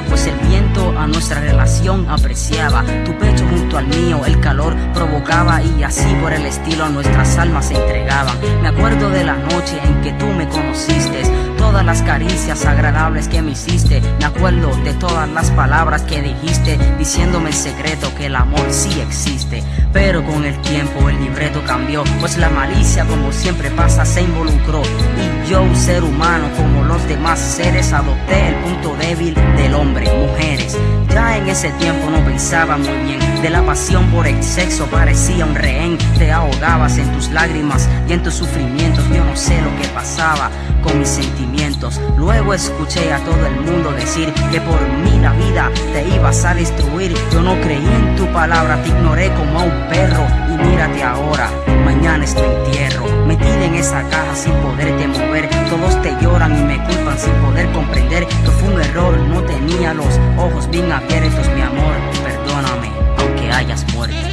pues 0.00 0.26
el 0.26 0.36
viento 0.48 0.98
a 0.98 1.06
nuestra 1.06 1.40
relación 1.40 2.08
apreciaba. 2.08 2.82
Tu 3.04 3.16
pecho 3.18 3.46
junto 3.46 3.76
al 3.76 3.86
mío, 3.88 4.22
el 4.24 4.40
calor 4.40 4.74
provocaba 4.94 5.62
y 5.62 5.82
así 5.82 6.14
por 6.22 6.32
el 6.32 6.46
estilo 6.46 6.88
nuestras 6.88 7.36
almas 7.36 7.66
se 7.66 7.74
entregaban. 7.74 8.36
Me 8.62 8.68
acuerdo 8.68 9.10
de 9.10 9.24
la 9.24 9.36
noche 9.36 9.78
en 9.84 10.00
que 10.00 10.12
tú 10.12 10.26
me 10.26 10.48
conociste, 10.48 11.22
todas 11.58 11.84
las 11.84 12.02
caricias 12.02 12.64
agradables 12.64 13.28
que 13.28 13.42
me 13.42 13.52
hiciste. 13.52 14.00
Me 14.18 14.24
acuerdo 14.24 14.74
de 14.82 14.94
todas 14.94 15.28
las 15.28 15.50
palabras 15.50 16.02
que 16.02 16.22
dijiste, 16.22 16.78
diciéndome 16.98 17.50
en 17.50 17.56
secreto 17.56 18.14
que 18.14 18.26
el 18.26 18.36
amor 18.36 18.66
sí 18.70 19.00
existe. 19.00 19.62
Pero 19.92 20.24
con 20.24 20.44
el 20.44 20.58
tiempo 20.62 21.08
el 21.08 21.20
libreto 21.20 21.62
cambió, 21.66 22.02
pues 22.20 22.38
la 22.38 22.48
malicia 22.48 23.04
como 23.04 23.30
siempre 23.30 23.70
pasa 23.70 24.04
se 24.04 24.22
involucró. 24.22 24.82
Y 24.82 25.50
yo, 25.50 25.62
un 25.62 25.76
ser 25.76 26.02
humano 26.02 26.48
como 26.56 26.84
los 26.84 27.06
demás 27.06 27.38
seres, 27.38 27.92
adopté 27.92 28.48
el 28.48 28.54
punto 28.56 28.96
débil 28.96 29.34
del 29.56 29.74
hombre, 29.74 30.10
mujeres. 30.14 30.76
Ya 31.10 31.36
en 31.36 31.48
ese 31.48 31.70
tiempo 31.72 32.08
no 32.08 32.24
pensaba 32.24 32.78
muy 32.78 32.96
bien, 33.04 33.42
de 33.42 33.50
la 33.50 33.62
pasión 33.62 34.06
por 34.06 34.26
el 34.26 34.42
sexo 34.42 34.86
parecía 34.86 35.44
un 35.44 35.54
rehén. 35.54 35.98
Te 36.18 36.32
ahogabas 36.32 36.96
en 36.96 37.12
tus 37.12 37.28
lágrimas 37.30 37.88
y 38.08 38.14
en 38.14 38.22
tus 38.22 38.34
sufrimientos, 38.34 39.04
yo 39.10 39.22
no 39.22 39.36
sé 39.36 39.60
lo 39.60 39.76
que 39.80 39.88
pasaba 39.88 40.50
con 40.82 40.98
mis 40.98 41.08
sentimientos. 41.08 41.71
Luego 42.16 42.54
escuché 42.54 43.12
a 43.12 43.18
todo 43.24 43.44
el 43.44 43.56
mundo 43.60 43.90
decir 43.92 44.32
que 44.52 44.60
por 44.60 44.80
mí 44.88 45.18
la 45.20 45.32
vida 45.32 45.68
te 45.92 46.06
ibas 46.14 46.44
a 46.44 46.54
destruir. 46.54 47.12
Yo 47.32 47.42
no 47.42 47.60
creí 47.60 47.84
en 47.84 48.14
tu 48.14 48.26
palabra, 48.32 48.80
te 48.82 48.90
ignoré 48.90 49.32
como 49.34 49.60
a 49.60 49.62
un 49.64 49.88
perro. 49.88 50.24
Y 50.48 50.68
mírate 50.68 51.02
ahora, 51.02 51.50
mañana 51.84 52.24
es 52.24 52.34
tu 52.36 52.42
entierro. 52.42 53.04
Metida 53.26 53.64
en 53.64 53.74
esa 53.74 54.02
caja 54.08 54.34
sin 54.36 54.52
poderte 54.54 55.08
mover. 55.08 55.48
Todos 55.68 56.00
te 56.02 56.14
lloran 56.20 56.56
y 56.56 56.62
me 56.62 56.84
culpan 56.84 57.18
sin 57.18 57.32
poder 57.34 57.68
comprender 57.72 58.26
que 58.26 58.50
fue 58.50 58.74
un 58.74 58.80
error. 58.80 59.18
No 59.18 59.42
tenía 59.42 59.92
los 59.92 60.20
ojos 60.38 60.70
bien 60.70 60.92
abiertos, 60.92 61.48
mi 61.56 61.62
amor. 61.62 61.94
Perdóname, 62.22 62.92
aunque 63.18 63.50
hayas 63.50 63.84
muerto. 63.92 64.31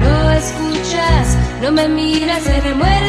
No 0.00 0.32
escuchas, 0.32 1.38
no 1.62 1.72
me 1.72 1.88
miras, 1.88 2.42
se 2.42 2.60
remuerde 2.60 3.03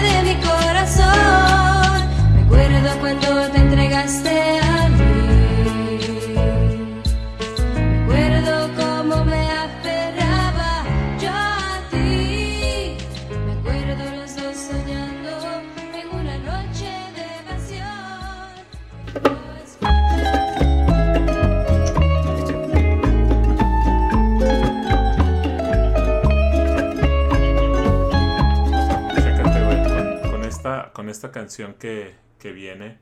canción 31.36 31.74
que, 31.74 32.16
que 32.40 32.54
viene, 32.54 32.98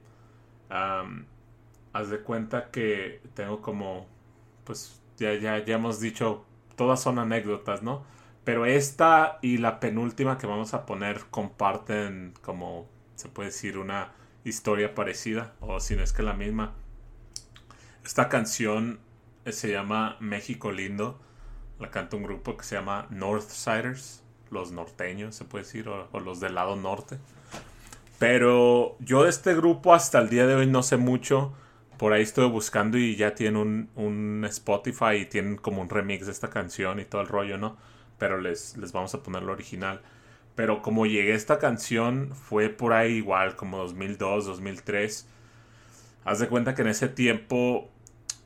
haz 0.68 2.10
de 2.10 2.20
cuenta 2.22 2.72
que 2.72 3.22
tengo 3.36 3.62
como, 3.62 4.08
pues 4.64 5.00
ya, 5.18 5.36
ya, 5.36 5.64
ya 5.64 5.76
hemos 5.76 6.00
dicho, 6.00 6.44
todas 6.76 7.00
son 7.00 7.20
anécdotas, 7.20 7.84
¿no? 7.84 8.04
Pero 8.44 8.66
esta 8.66 9.38
y 9.44 9.60
la 9.60 9.80
penúltima 9.80 10.40
que 10.40 10.48
vamos 10.48 10.74
a 10.74 10.88
poner 10.88 11.26
comparten 11.30 12.34
como, 12.42 12.90
se 13.14 13.30
puede 13.30 13.50
decir, 13.50 13.78
una 13.78 14.14
historia 14.44 14.96
parecida, 14.96 15.54
o 15.60 15.80
si 15.80 15.96
no 15.96 16.02
es 16.02 16.12
que 16.12 16.24
la 16.24 16.34
misma. 16.34 16.74
Esta 18.04 18.30
canción 18.30 19.00
se 19.46 19.72
llama 19.72 20.18
México 20.20 20.72
Lindo. 20.72 21.22
La 21.80 21.92
canta 21.92 22.18
un 22.18 22.24
grupo 22.24 22.58
que 22.58 22.64
se 22.64 22.76
llama 22.76 23.06
Northsiders, 23.12 24.24
los 24.50 24.72
norteños, 24.72 25.36
se 25.36 25.46
puede 25.46 25.66
decir, 25.66 25.88
o 25.88 26.20
los 26.20 26.40
del 26.40 26.56
lado 26.56 26.76
norte. 26.76 27.20
Pero 28.24 28.96
yo 29.02 29.24
de 29.24 29.30
este 29.30 29.54
grupo 29.54 29.94
hasta 29.94 30.18
el 30.18 30.30
día 30.30 30.48
de 30.48 30.56
hoy 30.56 30.66
no 30.66 30.82
sé 30.82 30.96
mucho. 30.96 31.52
Por 31.98 32.14
ahí 32.14 32.22
estuve 32.22 32.46
buscando 32.46 32.98
y 32.98 33.18
ya 33.18 33.36
tienen 33.36 33.58
un, 33.58 33.90
un 33.96 34.46
Spotify 34.46 35.16
y 35.20 35.26
tienen 35.26 35.58
como 35.58 35.82
un 35.82 35.90
remix 35.90 36.28
de 36.28 36.32
esta 36.32 36.50
canción 36.50 37.02
y 37.02 37.04
todo 37.04 37.20
el 37.20 37.28
rollo, 37.28 37.58
¿no? 37.58 37.76
Pero 38.18 38.40
les, 38.40 38.78
les 38.78 38.94
vamos 38.94 39.14
a 39.14 39.22
poner 39.22 39.44
lo 39.44 39.52
original. 39.52 40.00
Pero 40.56 40.82
como 40.82 41.06
llegué 41.06 41.34
a 41.34 41.36
esta 41.36 41.60
canción 41.60 42.34
fue 42.34 42.70
por 42.70 42.94
ahí 42.94 43.16
igual, 43.16 43.58
como 43.58 43.78
2002, 43.80 44.46
2003. 44.46 45.28
Haz 46.24 46.40
de 46.40 46.48
cuenta 46.48 46.76
que 46.76 46.84
en 46.84 46.88
ese 46.88 47.10
tiempo 47.10 47.90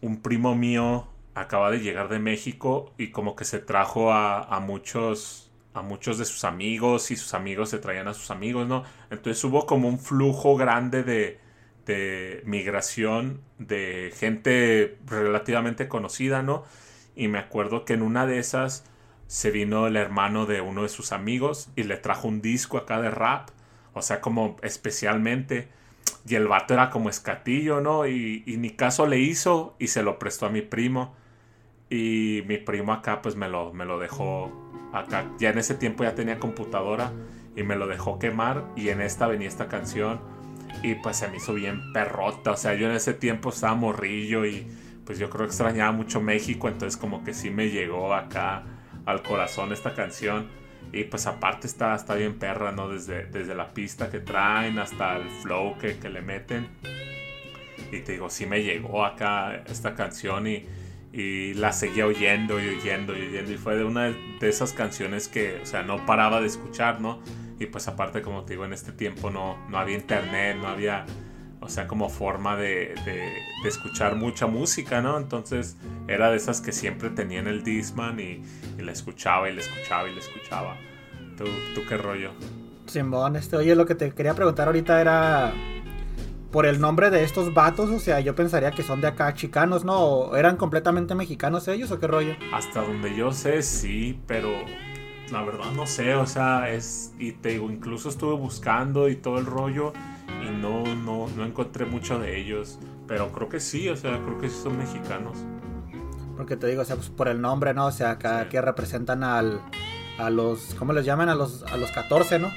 un 0.01 0.23
primo 0.23 0.55
mío 0.55 1.05
acaba 1.35 1.69
de 1.69 1.81
llegar 1.81 2.09
de 2.09 2.17
México 2.17 2.95
y 2.97 3.11
como 3.11 3.35
que 3.35 3.45
se 3.45 3.59
trajo 3.59 4.11
a, 4.11 4.41
a 4.41 4.59
muchos 4.59 5.46
a 5.77 5.81
muchos 5.81 6.17
de 6.17 6.25
sus 6.25 6.43
amigos 6.43 7.11
y 7.11 7.15
sus 7.15 7.33
amigos 7.33 7.69
se 7.69 7.79
traían 7.79 8.07
a 8.07 8.13
sus 8.13 8.31
amigos, 8.31 8.67
¿no? 8.67 8.83
Entonces 9.09 9.43
hubo 9.43 9.65
como 9.65 9.87
un 9.87 9.99
flujo 9.99 10.55
grande 10.57 11.03
de, 11.03 11.39
de 11.85 12.41
migración 12.45 13.41
de 13.57 14.11
gente 14.15 14.97
relativamente 15.07 15.87
conocida, 15.87 16.43
¿no? 16.43 16.63
Y 17.15 17.27
me 17.29 17.39
acuerdo 17.39 17.85
que 17.85 17.93
en 17.93 18.01
una 18.01 18.25
de 18.27 18.39
esas 18.39 18.83
se 19.27 19.51
vino 19.51 19.87
el 19.87 19.95
hermano 19.97 20.45
de 20.45 20.61
uno 20.61 20.83
de 20.83 20.89
sus 20.89 21.11
amigos 21.11 21.69
y 21.75 21.83
le 21.83 21.97
trajo 21.97 22.27
un 22.27 22.41
disco 22.41 22.77
acá 22.77 23.01
de 23.01 23.11
rap, 23.11 23.49
o 23.93 24.01
sea, 24.01 24.21
como 24.21 24.57
especialmente. 24.61 25.69
Y 26.27 26.35
el 26.35 26.47
vato 26.47 26.73
era 26.73 26.89
como 26.89 27.09
escatillo, 27.09 27.81
¿no? 27.81 28.05
Y, 28.07 28.43
y 28.45 28.57
ni 28.57 28.71
caso 28.71 29.07
le 29.07 29.19
hizo 29.19 29.75
y 29.79 29.87
se 29.87 30.03
lo 30.03 30.19
prestó 30.19 30.45
a 30.45 30.49
mi 30.49 30.61
primo. 30.61 31.15
Y 31.89 32.43
mi 32.47 32.57
primo 32.57 32.91
acá 32.93 33.21
pues 33.21 33.35
me 33.35 33.47
lo, 33.47 33.73
me 33.73 33.85
lo 33.85 33.97
dejó 33.99 34.51
acá. 34.99 35.25
Ya 35.39 35.49
en 35.49 35.57
ese 35.57 35.75
tiempo 35.75 36.03
ya 36.03 36.15
tenía 36.15 36.39
computadora 36.39 37.11
y 37.55 37.63
me 37.63 37.75
lo 37.75 37.87
dejó 37.87 38.19
quemar. 38.19 38.65
Y 38.75 38.89
en 38.89 39.01
esta 39.01 39.27
venía 39.27 39.47
esta 39.47 39.67
canción. 39.67 40.19
Y 40.83 40.95
pues 40.95 41.17
se 41.17 41.27
me 41.27 41.37
hizo 41.37 41.53
bien 41.53 41.93
perrota. 41.93 42.51
O 42.51 42.57
sea, 42.57 42.75
yo 42.75 42.89
en 42.89 42.95
ese 42.95 43.13
tiempo 43.13 43.49
estaba 43.49 43.75
morrillo 43.75 44.45
y 44.45 44.67
pues 45.05 45.19
yo 45.19 45.29
creo 45.29 45.45
que 45.45 45.51
extrañaba 45.51 45.91
mucho 45.91 46.21
México. 46.21 46.67
Entonces 46.67 46.97
como 46.97 47.23
que 47.23 47.33
sí 47.33 47.49
me 47.49 47.69
llegó 47.69 48.13
acá 48.13 48.63
al 49.05 49.23
corazón 49.23 49.71
esta 49.73 49.93
canción. 49.93 50.47
Y 50.93 51.03
pues 51.03 51.27
aparte 51.27 51.67
está, 51.67 51.95
está 51.95 52.15
bien 52.15 52.39
perra, 52.39 52.71
¿no? 52.71 52.89
Desde, 52.89 53.25
desde 53.25 53.55
la 53.55 53.73
pista 53.73 54.09
que 54.09 54.19
traen 54.19 54.79
hasta 54.79 55.17
el 55.17 55.29
flow 55.29 55.77
que, 55.77 55.97
que 55.97 56.09
le 56.09 56.21
meten. 56.21 56.69
Y 57.91 57.99
te 58.01 58.13
digo, 58.13 58.29
sí 58.29 58.45
me 58.45 58.63
llegó 58.63 59.05
acá 59.05 59.63
esta 59.67 59.95
canción 59.95 60.47
y, 60.47 60.65
y 61.17 61.55
la 61.55 61.73
seguía 61.73 62.05
oyendo 62.05 62.59
y 62.59 62.67
oyendo 62.67 63.17
y 63.17 63.23
oyendo. 63.23 63.51
Y 63.51 63.57
fue 63.57 63.75
de 63.75 63.83
una 63.83 64.11
de 64.39 64.49
esas 64.49 64.71
canciones 64.71 65.27
que, 65.27 65.59
o 65.63 65.65
sea, 65.65 65.81
no 65.81 66.05
paraba 66.05 66.41
de 66.41 66.45
escuchar, 66.45 67.01
¿no? 67.01 67.19
Y 67.59 67.65
pues 67.65 67.87
aparte, 67.87 68.21
como 68.21 68.43
te 68.43 68.53
digo, 68.53 68.65
en 68.65 68.73
este 68.73 68.91
tiempo 68.91 69.31
no, 69.31 69.57
no 69.67 69.79
había 69.79 69.95
internet, 69.95 70.57
no 70.61 70.67
había, 70.67 71.07
o 71.59 71.69
sea, 71.69 71.87
como 71.87 72.09
forma 72.09 72.55
de, 72.55 72.93
de, 73.03 73.33
escuchar 73.67 74.15
mucha 74.15 74.45
música, 74.45 75.01
¿no? 75.01 75.17
Entonces 75.17 75.75
era 76.07 76.29
de 76.29 76.37
esas 76.37 76.61
que 76.61 76.71
siempre 76.71 77.09
tenía 77.09 77.39
en 77.39 77.47
el 77.47 77.63
Disman 77.63 78.19
y, 78.19 78.43
y 78.77 78.81
la 78.83 78.91
escuchaba 78.91 79.49
y 79.49 79.55
la 79.55 79.61
escuchaba 79.61 80.07
y 80.07 80.13
la 80.13 80.19
escuchaba. 80.19 80.77
¿Tú, 81.35 81.45
tú 81.73 81.81
qué 81.89 81.97
rollo? 81.97 82.31
Simón, 82.85 83.37
este, 83.37 83.57
oye, 83.57 83.75
lo 83.75 83.87
que 83.87 83.95
te 83.95 84.11
quería 84.11 84.35
preguntar 84.35 84.67
ahorita 84.67 85.01
era 85.01 85.51
por 86.51 86.65
el 86.65 86.79
nombre 86.79 87.09
de 87.09 87.23
estos 87.23 87.53
vatos, 87.53 87.89
o 87.89 87.99
sea, 87.99 88.19
yo 88.19 88.35
pensaría 88.35 88.71
que 88.71 88.83
son 88.83 89.01
de 89.01 89.07
acá 89.07 89.33
chicanos, 89.33 89.83
¿no? 89.85 89.99
¿O 89.99 90.35
¿Eran 90.35 90.55
completamente 90.57 91.13
mexicanos 91.15 91.67
ellos 91.67 91.91
o 91.91 91.99
qué 91.99 92.07
rollo? 92.07 92.35
Hasta 92.53 92.81
donde 92.81 93.15
yo 93.15 93.31
sé, 93.31 93.61
sí, 93.61 94.19
pero 94.27 94.51
la 95.31 95.43
verdad 95.43 95.71
no 95.75 95.85
sé, 95.85 96.15
o 96.15 96.25
sea, 96.25 96.69
es, 96.69 97.13
y 97.19 97.33
te 97.33 97.49
digo, 97.49 97.69
incluso 97.69 98.07
estuve 98.09 98.33
buscando 98.35 99.09
y 99.09 99.15
todo 99.17 99.39
el 99.39 99.45
rollo 99.45 99.91
y 100.45 100.49
no, 100.49 100.83
no, 100.95 101.27
no 101.35 101.45
encontré 101.45 101.85
mucho 101.85 102.17
de 102.19 102.39
ellos, 102.39 102.79
pero 103.07 103.31
creo 103.33 103.49
que 103.49 103.59
sí, 103.59 103.89
o 103.89 103.95
sea, 103.97 104.19
creo 104.23 104.37
que 104.37 104.49
sí 104.49 104.57
son 104.63 104.77
mexicanos. 104.77 105.37
Porque 106.37 106.55
te 106.55 106.67
digo, 106.67 106.83
o 106.83 106.85
sea, 106.85 106.95
pues 106.95 107.09
por 107.09 107.27
el 107.27 107.41
nombre, 107.41 107.73
¿no? 107.73 107.87
O 107.87 107.91
sea, 107.91 108.11
acá 108.11 108.43
Sí. 108.43 108.49
que 108.49 108.61
representan 108.61 109.23
al, 109.23 109.59
a 110.19 110.29
los, 110.29 110.75
¿cómo 110.75 110.93
les 110.93 111.03
llaman? 111.03 111.29
A 111.29 111.35
los, 111.35 111.63
a 111.63 111.77
los 111.77 111.91
14, 111.91 112.39
¿no? 112.39 112.47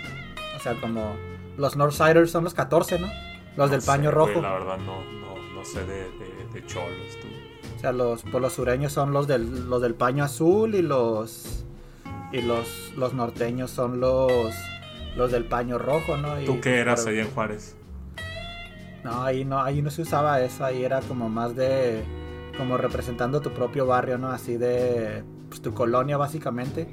O 0.56 0.60
sea, 0.62 0.74
como 0.80 1.16
los 1.56 1.76
Northsiders 1.76 2.30
son 2.30 2.44
los 2.44 2.52
14, 2.54 2.98
¿no? 3.00 3.08
Los 3.56 3.70
del 3.70 3.82
paño 3.82 4.10
sé, 4.10 4.14
rojo. 4.14 4.30
güey, 4.32 4.42
la 4.42 4.52
verdad 4.52 4.78
no, 4.78 5.02
no, 5.20 5.54
no 5.54 5.64
sé 5.64 5.84
de, 5.84 6.04
de, 6.10 6.48
de 6.52 6.66
cholos, 6.66 7.16
tú. 7.20 7.28
O 7.76 7.80
sea, 7.80 7.92
los, 7.92 8.22
pues 8.22 8.40
los 8.42 8.52
sureños 8.52 8.92
son 8.92 9.12
los 9.12 9.26
del, 9.26 9.68
los 9.68 9.80
del 9.82 9.94
paño 9.94 10.24
azul 10.24 10.74
y 10.74 10.82
los 10.82 11.64
y 12.32 12.42
los, 12.42 12.92
los 12.96 13.12
norteños 13.14 13.70
son 13.70 14.00
los 14.00 14.54
los 15.16 15.32
del 15.32 15.44
paño 15.44 15.78
rojo, 15.78 16.16
¿no? 16.16 16.40
Y, 16.40 16.44
¿Tú 16.44 16.60
qué 16.60 16.78
eras 16.78 17.00
pero- 17.04 17.16
allá 17.16 17.22
en 17.28 17.34
Juárez? 17.34 17.76
No, 19.02 19.22
ahí 19.22 19.44
no, 19.44 19.62
ahí 19.62 19.80
no 19.82 19.90
se 19.90 20.02
usaba 20.02 20.40
eso, 20.42 20.64
ahí 20.64 20.84
era 20.84 21.00
como 21.00 21.28
más 21.28 21.56
de 21.56 22.04
como 22.58 22.76
representando 22.76 23.40
tu 23.40 23.50
propio 23.50 23.86
barrio, 23.86 24.18
¿no? 24.18 24.28
Así 24.30 24.56
de 24.58 25.24
pues, 25.48 25.62
tu 25.62 25.72
colonia 25.72 26.16
básicamente. 26.18 26.86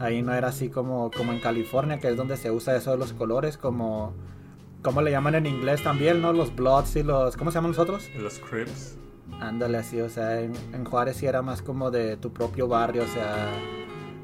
Ahí 0.00 0.22
no 0.22 0.34
era 0.34 0.48
así 0.48 0.68
como, 0.68 1.10
como 1.10 1.32
en 1.32 1.40
California, 1.40 1.98
que 1.98 2.08
es 2.08 2.16
donde 2.16 2.36
se 2.36 2.50
usa 2.50 2.76
eso 2.76 2.90
de 2.90 2.98
los 2.98 3.12
colores, 3.14 3.56
como 3.56 4.12
¿cómo 4.84 5.02
le 5.02 5.10
llaman 5.10 5.34
en 5.34 5.46
inglés 5.46 5.82
también, 5.82 6.22
no? 6.22 6.32
Los 6.32 6.54
bloods 6.54 6.94
y 6.94 7.02
los 7.02 7.36
¿cómo 7.36 7.50
se 7.50 7.56
llaman 7.56 7.72
los 7.72 7.80
otros? 7.80 8.08
Los 8.16 8.38
Crips. 8.38 8.96
Ándale 9.40 9.78
así, 9.78 10.00
o 10.00 10.08
sea, 10.08 10.40
en, 10.40 10.52
en 10.72 10.84
Juárez 10.84 11.16
sí 11.16 11.26
era 11.26 11.42
más 11.42 11.60
como 11.62 11.90
de 11.90 12.16
tu 12.16 12.32
propio 12.32 12.68
barrio, 12.68 13.02
o 13.02 13.06
sea, 13.08 13.48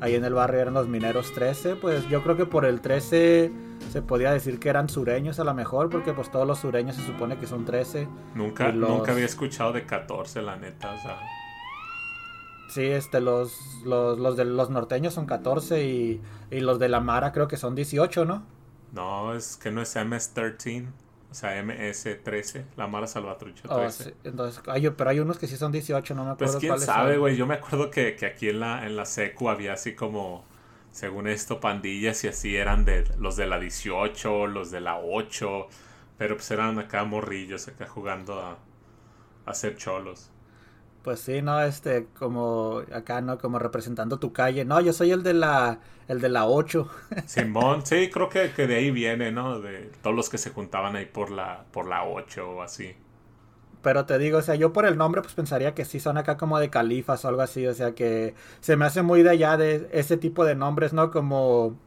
ahí 0.00 0.14
en 0.14 0.24
el 0.24 0.34
barrio 0.34 0.60
eran 0.60 0.74
los 0.74 0.86
mineros 0.86 1.32
13, 1.32 1.74
pues 1.76 2.08
yo 2.08 2.22
creo 2.22 2.36
que 2.36 2.46
por 2.46 2.64
el 2.64 2.80
13 2.80 3.50
se 3.90 4.02
podía 4.02 4.30
decir 4.30 4.60
que 4.60 4.68
eran 4.68 4.88
sureños 4.88 5.40
a 5.40 5.44
lo 5.44 5.52
mejor, 5.54 5.88
porque 5.90 6.12
pues 6.12 6.30
todos 6.30 6.46
los 6.46 6.58
sureños 6.60 6.94
se 6.96 7.04
supone 7.04 7.38
que 7.38 7.46
son 7.46 7.64
13. 7.64 8.06
Nunca, 8.34 8.68
los- 8.70 8.88
nunca 8.90 9.12
había 9.12 9.24
escuchado 9.24 9.72
de 9.72 9.84
14, 9.86 10.42
la 10.42 10.56
neta, 10.56 10.92
o 10.92 11.00
sea. 11.02 11.18
Sí, 12.68 12.82
este, 12.84 13.20
los, 13.20 13.52
los, 13.84 14.18
los 14.18 14.36
de 14.36 14.44
los 14.44 14.70
norteños 14.70 15.14
son 15.14 15.26
14 15.26 15.84
y, 15.84 16.20
y 16.52 16.60
los 16.60 16.78
de 16.78 16.88
la 16.88 17.00
Mara 17.00 17.32
creo 17.32 17.48
que 17.48 17.56
son 17.56 17.74
18, 17.74 18.24
¿no? 18.26 18.44
No, 18.92 19.34
es 19.34 19.56
que 19.56 19.70
no 19.70 19.82
es 19.82 19.94
MS-13, 19.96 20.88
o 21.30 21.34
sea, 21.34 21.62
MS-13, 21.62 22.64
la 22.76 22.86
Mara 22.88 23.06
Salvatrucha 23.06 23.68
13. 23.68 23.74
Oh, 23.74 23.90
sí, 23.90 24.14
entonces, 24.24 24.62
hay, 24.66 24.88
pero 24.90 25.10
hay 25.10 25.20
unos 25.20 25.38
que 25.38 25.46
sí 25.46 25.56
son 25.56 25.70
18, 25.72 26.14
no 26.14 26.24
me 26.24 26.34
Pues 26.36 26.56
acuerdo 26.56 26.58
quién 26.58 26.70
cuáles 26.70 26.84
sabe, 26.86 27.16
güey. 27.18 27.36
Yo 27.36 27.46
me 27.46 27.54
acuerdo 27.54 27.90
que, 27.90 28.16
que 28.16 28.26
aquí 28.26 28.48
en 28.48 28.60
la, 28.60 28.86
en 28.86 28.96
la 28.96 29.04
secu 29.04 29.48
había 29.48 29.74
así 29.74 29.94
como, 29.94 30.44
según 30.90 31.28
esto, 31.28 31.60
pandillas 31.60 32.24
y 32.24 32.28
así 32.28 32.56
eran 32.56 32.84
de 32.84 33.04
los 33.18 33.36
de 33.36 33.46
la 33.46 33.60
18, 33.60 34.46
los 34.48 34.70
de 34.70 34.80
la 34.80 34.98
8, 34.98 35.68
pero 36.18 36.36
pues 36.36 36.50
eran 36.50 36.78
acá 36.78 37.04
morrillos 37.04 37.68
acá 37.68 37.86
jugando 37.86 38.40
a, 38.40 38.58
a 39.46 39.54
ser 39.54 39.76
cholos. 39.76 40.30
Pues 41.02 41.20
sí, 41.20 41.40
no, 41.40 41.62
este, 41.62 42.06
como 42.18 42.82
acá, 42.92 43.20
¿no? 43.22 43.38
Como 43.38 43.58
representando 43.58 44.18
tu 44.18 44.32
calle. 44.32 44.64
No, 44.66 44.80
yo 44.80 44.92
soy 44.92 45.12
el 45.12 45.22
de 45.22 45.32
la, 45.34 45.80
el 46.08 46.20
de 46.20 46.28
la 46.28 46.46
8. 46.46 46.88
Simón, 47.26 47.86
sí, 47.86 48.10
creo 48.10 48.28
que, 48.28 48.52
que 48.52 48.66
de 48.66 48.76
ahí 48.76 48.90
viene, 48.90 49.32
¿no? 49.32 49.60
De 49.60 49.90
todos 50.02 50.14
los 50.14 50.28
que 50.28 50.36
se 50.38 50.50
juntaban 50.50 50.96
ahí 50.96 51.06
por 51.06 51.30
la, 51.30 51.64
por 51.72 51.86
la 51.88 52.04
8 52.04 52.50
o 52.50 52.62
así. 52.62 52.94
Pero 53.82 54.04
te 54.04 54.18
digo, 54.18 54.38
o 54.38 54.42
sea, 54.42 54.56
yo 54.56 54.72
por 54.74 54.84
el 54.84 54.98
nombre 54.98 55.22
pues 55.22 55.32
pensaría 55.34 55.74
que 55.74 55.86
sí 55.86 56.00
son 56.00 56.18
acá 56.18 56.36
como 56.36 56.58
de 56.58 56.68
califas 56.68 57.24
o 57.24 57.28
algo 57.28 57.40
así, 57.42 57.66
o 57.66 57.72
sea 57.74 57.94
que 57.94 58.34
se 58.60 58.76
me 58.76 58.84
hace 58.84 59.00
muy 59.02 59.22
de 59.22 59.30
allá 59.30 59.56
de 59.56 59.88
ese 59.92 60.18
tipo 60.18 60.44
de 60.44 60.54
nombres, 60.54 60.92
¿no? 60.92 61.10
Como 61.10 61.78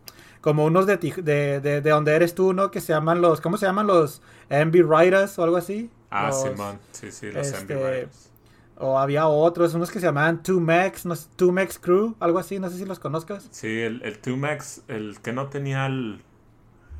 como 0.41 0.65
unos 0.65 0.87
de, 0.87 0.97
de, 0.97 1.61
de, 1.61 1.81
de 1.81 1.89
donde 1.89 2.13
eres 2.15 2.35
tú, 2.35 2.53
¿no? 2.53 2.71
Que 2.71 2.81
se 2.81 2.93
llaman 2.93 3.21
los, 3.21 3.41
¿cómo 3.41 3.57
se 3.57 3.65
llaman 3.65 3.87
los 3.87 4.21
MB 4.49 4.73
Riders 4.89 5.39
o 5.39 5.43
algo 5.43 5.57
así? 5.57 5.89
Ah, 6.09 6.31
Simón, 6.31 6.79
sí, 6.91 7.11
sí, 7.11 7.31
los 7.31 7.47
este, 7.47 7.75
MB 7.75 7.77
Riders. 7.77 8.32
O 8.77 8.97
había 8.97 9.27
otros, 9.27 9.73
unos 9.75 9.91
que 9.91 9.99
se 9.99 10.07
llamaban 10.07 10.43
Two 10.43 10.59
Max, 10.59 11.05
no 11.05 11.15
sé, 11.15 11.27
Two 11.35 11.51
Max 11.51 11.79
Crew, 11.79 12.15
algo 12.19 12.39
así, 12.39 12.59
no 12.59 12.69
sé 12.69 12.77
si 12.77 12.85
los 12.85 12.99
conozcas. 12.99 13.47
Sí, 13.51 13.81
el, 13.81 14.01
el 14.03 14.19
Tumax, 14.19 14.83
el 14.87 15.19
que 15.21 15.31
no 15.31 15.47
tenía 15.47 15.85
el 15.85 16.23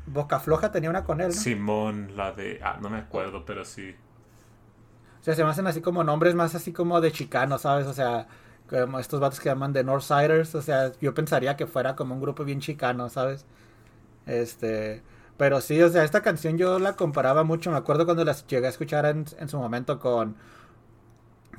Boca 0.06 0.38
Floja 0.38 0.70
tenía 0.70 0.90
una 0.90 1.04
con 1.04 1.20
él, 1.20 1.34
¿no? 1.34 1.40
Simón, 1.40 2.16
la 2.16 2.32
de... 2.32 2.60
Ah, 2.62 2.78
no 2.80 2.90
me 2.90 2.98
acuerdo, 2.98 3.44
pero 3.44 3.64
sí. 3.64 3.94
O 5.20 5.24
sea, 5.24 5.34
se 5.34 5.42
me 5.42 5.50
hacen 5.50 5.66
así 5.66 5.80
como 5.80 6.04
nombres 6.04 6.34
más 6.34 6.54
así 6.54 6.72
como 6.72 7.00
de 7.00 7.10
chicanos, 7.10 7.62
¿sabes? 7.62 7.86
O 7.86 7.94
sea, 7.94 8.26
como 8.68 8.98
estos 8.98 9.20
vatos 9.20 9.40
que 9.40 9.48
llaman 9.48 9.72
de 9.72 9.82
Northsiders. 9.82 10.54
O 10.54 10.62
sea, 10.62 10.92
yo 11.00 11.14
pensaría 11.14 11.56
que 11.56 11.66
fuera 11.66 11.96
como 11.96 12.14
un 12.14 12.20
grupo 12.20 12.44
bien 12.44 12.60
chicano, 12.60 13.08
¿sabes? 13.08 13.46
Este. 14.26 15.02
Pero 15.38 15.60
sí, 15.62 15.80
o 15.82 15.88
sea, 15.88 16.04
esta 16.04 16.20
canción 16.20 16.58
yo 16.58 16.78
la 16.78 16.94
comparaba 16.94 17.42
mucho. 17.42 17.70
Me 17.70 17.78
acuerdo 17.78 18.04
cuando 18.04 18.24
la 18.24 18.34
llegué 18.34 18.66
a 18.66 18.70
escuchar 18.70 19.06
en, 19.06 19.24
en 19.38 19.48
su 19.48 19.58
momento 19.58 19.98
con. 19.98 20.36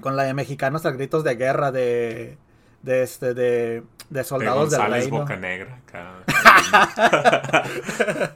Con 0.02 0.16
la 0.16 0.24
de 0.24 0.34
Mexicanos 0.34 0.86
a 0.86 0.92
gritos 0.92 1.24
de 1.24 1.36
guerra 1.36 1.72
de. 1.72 2.38
De 2.82 3.04
este, 3.04 3.34
de. 3.34 3.84
De 4.10 4.20
De 4.20 4.24
soldados 4.24 4.70
del 4.70 4.80
González 4.80 5.04
reino. 5.06 5.20
Boca 5.20 5.36
Negra. 5.36 5.80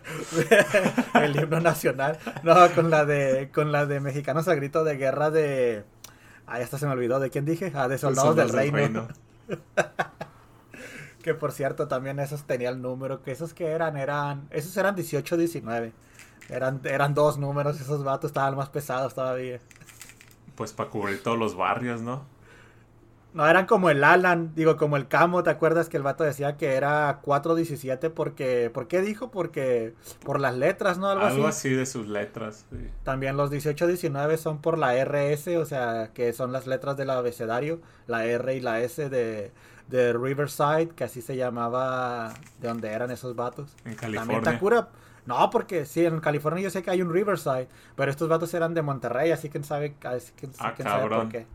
el 1.15 1.35
himno 1.35 1.59
nacional. 1.59 2.17
No, 2.43 2.55
con 2.73 2.89
la 2.89 3.05
de 3.05 3.49
con 3.53 3.71
la 3.71 3.85
de 3.85 3.99
mexicanos 3.99 4.47
a 4.47 4.55
grito 4.55 4.83
de 4.83 4.97
guerra 4.97 5.29
de 5.29 5.83
Ah, 6.49 6.59
esta 6.59 6.79
se 6.79 6.87
me 6.87 6.93
olvidó. 6.93 7.19
¿De 7.19 7.29
quién 7.29 7.45
dije? 7.45 7.71
Ah, 7.75 7.87
de 7.87 7.97
soldados 7.97 8.35
del 8.35 8.49
reino. 8.49 9.07
Que 11.21 11.33
por 11.33 11.51
cierto, 11.51 11.89
también 11.89 12.17
esos 12.17 12.45
tenía 12.45 12.69
el 12.69 12.81
número. 12.81 13.21
Que 13.21 13.31
esos 13.31 13.53
que 13.53 13.67
eran, 13.67 13.97
eran. 13.97 14.47
Esos 14.51 14.75
eran 14.77 14.95
18, 14.95 15.35
19. 15.35 15.91
Eran, 16.47 16.79
eran 16.85 17.13
dos 17.13 17.37
números. 17.37 17.79
Esos 17.81 18.05
vatos 18.05 18.29
estaban 18.29 18.55
más 18.55 18.69
pesados 18.69 19.13
todavía. 19.13 19.59
Pues 20.59 20.73
para 20.73 20.89
cubrir 20.89 21.23
todos 21.23 21.39
los 21.39 21.55
barrios, 21.55 22.01
¿no? 22.01 22.25
No, 23.33 23.47
eran 23.47 23.65
como 23.65 23.89
el 23.89 24.03
Alan, 24.03 24.51
digo, 24.55 24.75
como 24.75 24.97
el 24.97 25.07
Camo, 25.07 25.41
¿te 25.41 25.49
acuerdas 25.51 25.87
que 25.87 25.95
el 25.95 26.03
vato 26.03 26.25
decía 26.25 26.57
que 26.57 26.73
era 26.73 27.19
417 27.21 28.09
porque... 28.09 28.69
¿Por 28.73 28.89
qué 28.89 29.01
dijo? 29.01 29.31
Porque... 29.31 29.93
Por 30.25 30.41
las 30.41 30.57
letras, 30.57 30.97
¿no? 30.97 31.07
Algo, 31.07 31.23
Algo 31.25 31.47
así. 31.47 31.69
así 31.69 31.75
de 31.77 31.85
sus 31.85 32.07
letras. 32.09 32.65
sí. 32.71 32.89
También 33.03 33.37
los 33.37 33.51
18-19 33.51 34.35
son 34.35 34.59
por 34.59 34.77
la 34.77 34.93
RS, 35.01 35.47
o 35.55 35.65
sea, 35.65 36.09
que 36.13 36.33
son 36.33 36.51
las 36.51 36.67
letras 36.67 36.97
del 36.97 37.09
abecedario, 37.09 37.79
la 38.05 38.25
R 38.25 38.53
y 38.53 38.59
la 38.59 38.81
S 38.81 39.09
de, 39.09 39.53
de 39.87 40.11
Riverside, 40.11 40.89
que 40.89 41.05
así 41.05 41.21
se 41.21 41.37
llamaba 41.37 42.33
de 42.59 42.67
donde 42.67 42.89
eran 42.89 43.11
esos 43.11 43.33
vatos. 43.33 43.77
En 43.85 43.95
También 43.95 44.17
California. 44.17 44.41
Takura, 44.41 44.89
no, 45.29 45.49
porque 45.51 45.85
sí, 45.85 46.05
en 46.05 46.19
California 46.21 46.63
yo 46.63 46.69
sé 46.71 46.83
que 46.83 46.91
hay 46.91 47.01
un 47.01 47.13
Riverside, 47.13 47.69
pero 47.95 48.11
estos 48.11 48.29
vatos 48.29 48.53
eran 48.53 48.73
de 48.73 48.81
Monterrey, 48.83 49.31
así 49.31 49.47
que 49.49 49.53
quién 49.53 49.63
sabe, 49.65 49.95
así 50.03 50.33
que, 50.35 50.49
Ah, 50.57 50.73
quién 50.75 50.89
sabe 50.89 51.07
por 51.07 51.29
qué. 51.29 51.47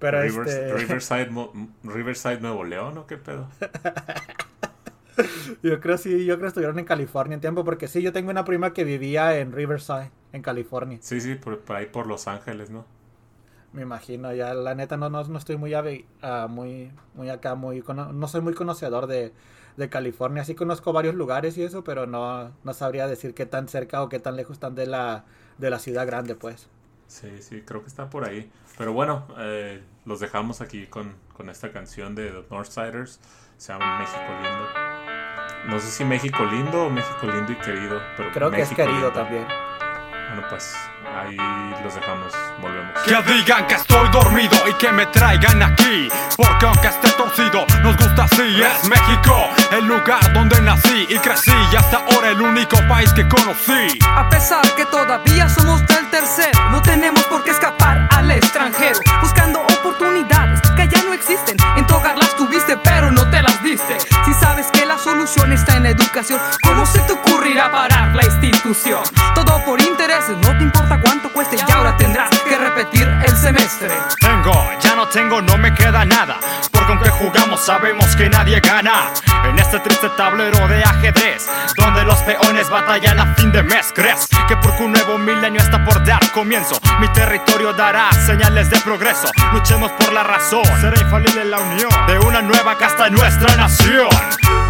Pero 0.00 0.20
Rivers- 0.20 0.22
este... 0.22 0.68
Riverside, 0.68 1.30
Mo- 1.30 1.52
Riverside, 1.82 2.40
Nuevo 2.40 2.64
León, 2.64 2.98
¿o 2.98 3.06
qué 3.06 3.16
pedo? 3.16 3.48
Yo 5.62 5.80
creo 5.80 5.98
sí, 5.98 6.24
yo 6.24 6.34
creo 6.34 6.42
que 6.42 6.46
estuvieron 6.48 6.78
en 6.78 6.84
California 6.84 7.34
en 7.34 7.40
tiempo, 7.40 7.64
porque 7.64 7.88
sí, 7.88 8.02
yo 8.02 8.12
tengo 8.12 8.30
una 8.30 8.44
prima 8.44 8.72
que 8.72 8.84
vivía 8.84 9.38
en 9.38 9.52
Riverside, 9.52 10.10
en 10.32 10.42
California. 10.42 11.00
Sí, 11.00 11.20
sí, 11.20 11.34
por, 11.34 11.64
por 11.64 11.74
ahí 11.76 11.86
por 11.86 12.06
Los 12.06 12.28
Ángeles, 12.28 12.70
¿no? 12.70 12.86
Me 13.72 13.82
imagino, 13.82 14.32
ya 14.34 14.54
la 14.54 14.74
neta 14.74 14.96
no, 14.96 15.10
no, 15.10 15.22
no 15.24 15.38
estoy 15.38 15.56
muy, 15.58 15.74
ah, 15.74 16.46
muy, 16.48 16.90
muy 17.14 17.28
acá, 17.28 17.54
muy 17.54 17.82
no 18.12 18.26
soy 18.28 18.40
muy 18.40 18.54
conocedor 18.54 19.06
de, 19.06 19.34
de 19.78 19.88
California. 19.88 20.44
Sí 20.44 20.54
conozco 20.54 20.92
varios 20.92 21.14
lugares 21.14 21.56
y 21.56 21.62
eso, 21.62 21.84
pero 21.84 22.06
no, 22.06 22.52
no 22.64 22.74
sabría 22.74 23.06
decir 23.06 23.32
qué 23.34 23.46
tan 23.46 23.68
cerca 23.68 24.02
o 24.02 24.08
qué 24.08 24.18
tan 24.18 24.36
lejos 24.36 24.54
están 24.54 24.74
de 24.74 24.86
la, 24.86 25.24
de 25.56 25.70
la 25.70 25.78
ciudad 25.78 26.06
grande, 26.06 26.34
pues. 26.34 26.68
Sí, 27.06 27.40
sí, 27.40 27.62
creo 27.64 27.80
que 27.80 27.88
está 27.88 28.10
por 28.10 28.28
ahí. 28.28 28.50
Pero 28.76 28.92
bueno, 28.92 29.26
eh, 29.38 29.82
los 30.04 30.20
dejamos 30.20 30.60
aquí 30.60 30.86
con, 30.86 31.14
con 31.34 31.48
esta 31.48 31.72
canción 31.72 32.14
de 32.14 32.30
The 32.30 32.44
Northsiders. 32.50 33.20
Se 33.56 33.72
llama 33.72 33.98
México 33.98 34.20
Lindo. 34.42 34.68
No 35.68 35.80
sé 35.80 35.90
si 35.90 36.04
México 36.04 36.44
Lindo 36.44 36.84
o 36.86 36.90
México 36.90 37.26
Lindo 37.26 37.52
y 37.52 37.56
Querido. 37.56 38.00
Pero 38.16 38.30
Creo 38.32 38.50
que 38.50 38.60
es 38.62 38.68
querido 38.70 38.92
Lindo. 38.92 39.12
también. 39.12 39.46
Bueno, 40.28 40.46
pues 40.50 40.74
ahí 41.16 41.36
los 41.82 41.94
dejamos. 41.94 42.32
Volvemos. 42.60 42.92
Que 43.02 43.32
digan 43.32 43.66
que 43.66 43.74
estoy 43.74 44.08
dormido 44.10 44.56
y 44.68 44.74
que 44.74 44.92
me 44.92 45.06
traigan 45.06 45.62
aquí 45.62 46.08
Porque 46.36 46.66
aunque 46.66 46.88
esté 46.88 47.08
torcido, 47.12 47.64
nos 47.82 47.96
gusta 47.96 48.24
así 48.24 48.60
Es 48.60 48.88
México, 48.88 49.48
el 49.72 49.86
lugar 49.86 50.32
donde 50.32 50.60
nací 50.60 51.06
y 51.08 51.18
crecí 51.18 51.52
Y 51.72 51.76
hasta 51.76 51.98
ahora 51.98 52.30
el 52.30 52.40
único 52.40 52.76
país 52.88 53.12
que 53.12 53.26
conocí 53.28 53.98
A 54.02 54.28
pesar 54.28 54.62
que 54.76 54.84
todavía 54.86 55.48
somos 55.48 55.86
del 55.86 56.10
tercero, 56.10 56.70
no 56.70 56.82
tenemos 56.82 57.22
por 57.24 57.42
qué 57.44 57.50
escapar 57.50 58.08
al 58.10 58.30
extranjero. 58.30 58.98
Buscando 59.20 59.60
oportunidades 59.60 60.60
que 60.76 60.88
ya 60.88 61.02
no 61.04 61.12
existen. 61.12 61.56
En 61.76 61.86
tu 61.86 61.94
hogar 61.94 62.16
las 62.18 62.34
tuviste, 62.36 62.76
pero 62.78 63.10
no 63.10 63.28
te 63.30 63.42
las 63.42 63.62
diste. 63.62 63.98
Si 64.24 64.34
que 64.70 64.86
la 64.86 64.98
solución 64.98 65.52
está 65.52 65.76
en 65.76 65.84
la 65.84 65.90
educación, 65.90 66.40
¿cómo 66.62 66.84
se 66.86 67.00
te 67.00 67.12
ocurrirá 67.12 67.70
parar 67.70 68.14
la 68.14 68.24
institución? 68.24 69.02
Todo 69.34 69.64
por 69.64 69.80
intereses, 69.80 70.36
no 70.38 70.56
te 70.56 70.64
importa 70.64 71.00
cuánto 71.00 71.32
cueste 71.32 71.56
y 71.56 71.72
ahora 71.72 71.96
tendrás 71.96 72.30
que 72.40 72.56
repetir 72.56 73.08
el 73.26 73.36
semestre. 73.36 73.90
Tengo, 74.20 74.52
ya 74.80 74.96
no 74.96 75.08
tengo, 75.08 75.40
no 75.40 75.56
me 75.58 75.72
queda 75.74 76.04
nada 76.04 76.38
Porque 76.72 76.92
aunque 76.92 77.10
jugamos 77.10 77.60
sabemos 77.60 78.16
que 78.16 78.28
nadie 78.28 78.60
gana. 78.60 79.12
En 79.44 79.58
este 79.58 79.78
triste 79.80 80.08
tablero 80.16 80.66
de 80.68 80.82
ajedrez 80.82 81.48
Donde 81.76 82.04
los 82.04 82.18
peones 82.18 82.68
batallan 82.68 83.20
a 83.20 83.34
fin 83.34 83.52
de 83.52 83.62
mes 83.62 83.92
¿Crees 83.94 84.28
que 84.48 84.56
porque 84.56 84.82
un 84.82 84.92
nuevo 84.92 85.18
milenio 85.18 85.60
está 85.60 85.84
por 85.84 86.04
dar 86.04 86.20
comienzo 86.32 86.78
Mi 87.00 87.08
territorio 87.08 87.72
dará 87.72 88.10
señales 88.12 88.70
de 88.70 88.78
progreso 88.80 89.28
Luchemos 89.52 89.92
por 89.92 90.12
la 90.12 90.24
razón. 90.24 90.64
Será 90.80 91.00
infalible 91.00 91.44
la 91.44 91.58
unión 91.58 91.90
De 92.06 92.18
una 92.18 92.42
nueva 92.42 92.76
casta 92.76 93.06
en 93.06 93.14
nuestra 93.14 93.56
nación 93.56 94.08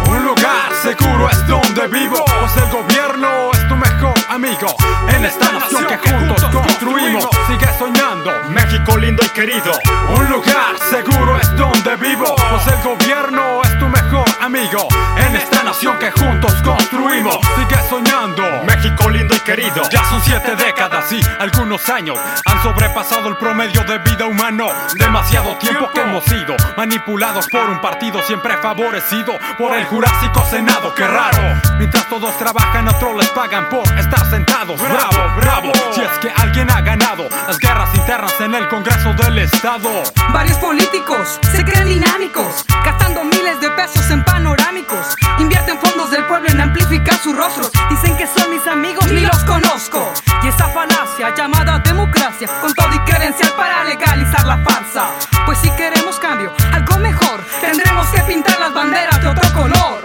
un 0.09 0.25
lugar 0.25 0.71
seguro 0.81 1.29
es 1.29 1.47
donde 1.47 1.87
vivo, 1.87 2.23
pues 2.39 2.57
el 2.57 2.69
gobierno 2.71 3.51
es 3.53 3.67
tu 3.67 3.75
mejor 3.75 4.13
amigo. 4.29 4.75
En 5.15 5.25
esta 5.25 5.51
nación 5.51 5.85
que 5.87 5.97
juntos 5.97 6.43
construimos, 6.45 7.27
sigue 7.47 7.67
soñando. 7.77 8.31
México 8.49 8.97
lindo 8.97 9.23
y 9.25 9.29
querido. 9.29 9.71
Un 10.15 10.29
lugar 10.29 10.77
seguro 10.89 11.37
es 11.37 11.55
donde 11.55 11.95
vivo, 11.97 12.35
pues 12.35 12.67
el 12.67 12.83
gobierno 12.83 13.61
es 13.63 13.79
tu 13.79 13.87
mejor 13.87 14.25
amigo. 14.41 14.87
Esta 15.35 15.63
nación 15.63 15.97
que 15.99 16.11
juntos 16.11 16.53
construimos, 16.63 17.37
sigue 17.55 17.81
soñando. 17.89 18.43
México 18.65 19.09
lindo 19.09 19.35
y 19.35 19.39
querido. 19.39 19.81
Ya 19.89 20.03
son 20.05 20.21
siete 20.21 20.55
décadas 20.55 21.11
y 21.11 21.21
algunos 21.39 21.87
años 21.89 22.17
han 22.45 22.63
sobrepasado 22.63 23.29
el 23.29 23.37
promedio 23.37 23.83
de 23.83 23.97
vida 23.99 24.25
humano. 24.25 24.67
Demasiado 24.95 25.55
tiempo 25.57 25.89
que 25.93 26.01
hemos 26.01 26.23
sido 26.25 26.55
manipulados 26.77 27.47
por 27.47 27.69
un 27.69 27.81
partido 27.81 28.21
siempre 28.23 28.57
favorecido 28.57 29.33
por 29.57 29.75
el 29.75 29.85
Jurásico 29.85 30.43
Senado. 30.49 30.93
Qué 30.95 31.07
raro. 31.07 31.61
Mientras 31.77 32.07
todos 32.09 32.37
trabajan, 32.37 32.87
otros 32.87 33.15
les 33.15 33.29
pagan 33.29 33.69
por 33.69 33.83
estar 33.97 34.29
sentados. 34.29 34.81
Bravo, 34.81 35.35
bravo. 35.37 35.71
Si 35.93 36.01
es 36.01 36.19
que 36.19 36.31
alguien 36.35 36.69
ha 36.71 36.81
ganado 36.81 37.27
las 37.47 37.57
guerras 37.57 37.93
internas 37.95 38.33
en 38.39 38.55
el 38.55 38.67
Congreso 38.67 39.13
del 39.13 39.39
Estado. 39.39 40.03
Varios 40.31 40.57
políticos 40.57 41.39
se 41.51 41.63
creen 41.63 41.87
dinámicos, 41.87 42.65
gastando 42.83 43.23
miles 43.23 43.59
de 43.61 43.69
pesos 43.71 44.09
en 44.11 44.23
panorámicos. 44.23 45.15
Invierten 45.39 45.79
fondos 45.79 46.11
del 46.11 46.25
pueblo 46.25 46.49
en 46.49 46.61
amplificar 46.61 47.17
sus 47.17 47.35
rostros. 47.35 47.71
Dicen 47.89 48.17
que 48.17 48.27
son 48.27 48.49
mis 48.51 48.65
amigos, 48.67 49.05
ni 49.11 49.21
los 49.21 49.43
conozco. 49.43 50.13
Y 50.43 50.47
esa 50.47 50.67
falacia 50.69 51.33
llamada 51.35 51.79
democracia, 51.79 52.47
con 52.61 52.73
todo 52.73 52.93
y 52.93 52.99
credencial 52.99 53.51
para 53.53 53.83
legalizar 53.83 54.45
la 54.45 54.57
farsa. 54.63 55.09
Pues 55.45 55.57
si 55.59 55.69
queremos 55.71 56.19
cambio, 56.19 56.51
algo 56.73 56.97
mejor, 56.97 57.43
tendremos 57.61 58.07
que 58.07 58.21
pintar 58.21 58.59
las 58.59 58.73
banderas 58.73 59.21
de 59.21 59.27
otro 59.27 59.53
color. 59.53 60.01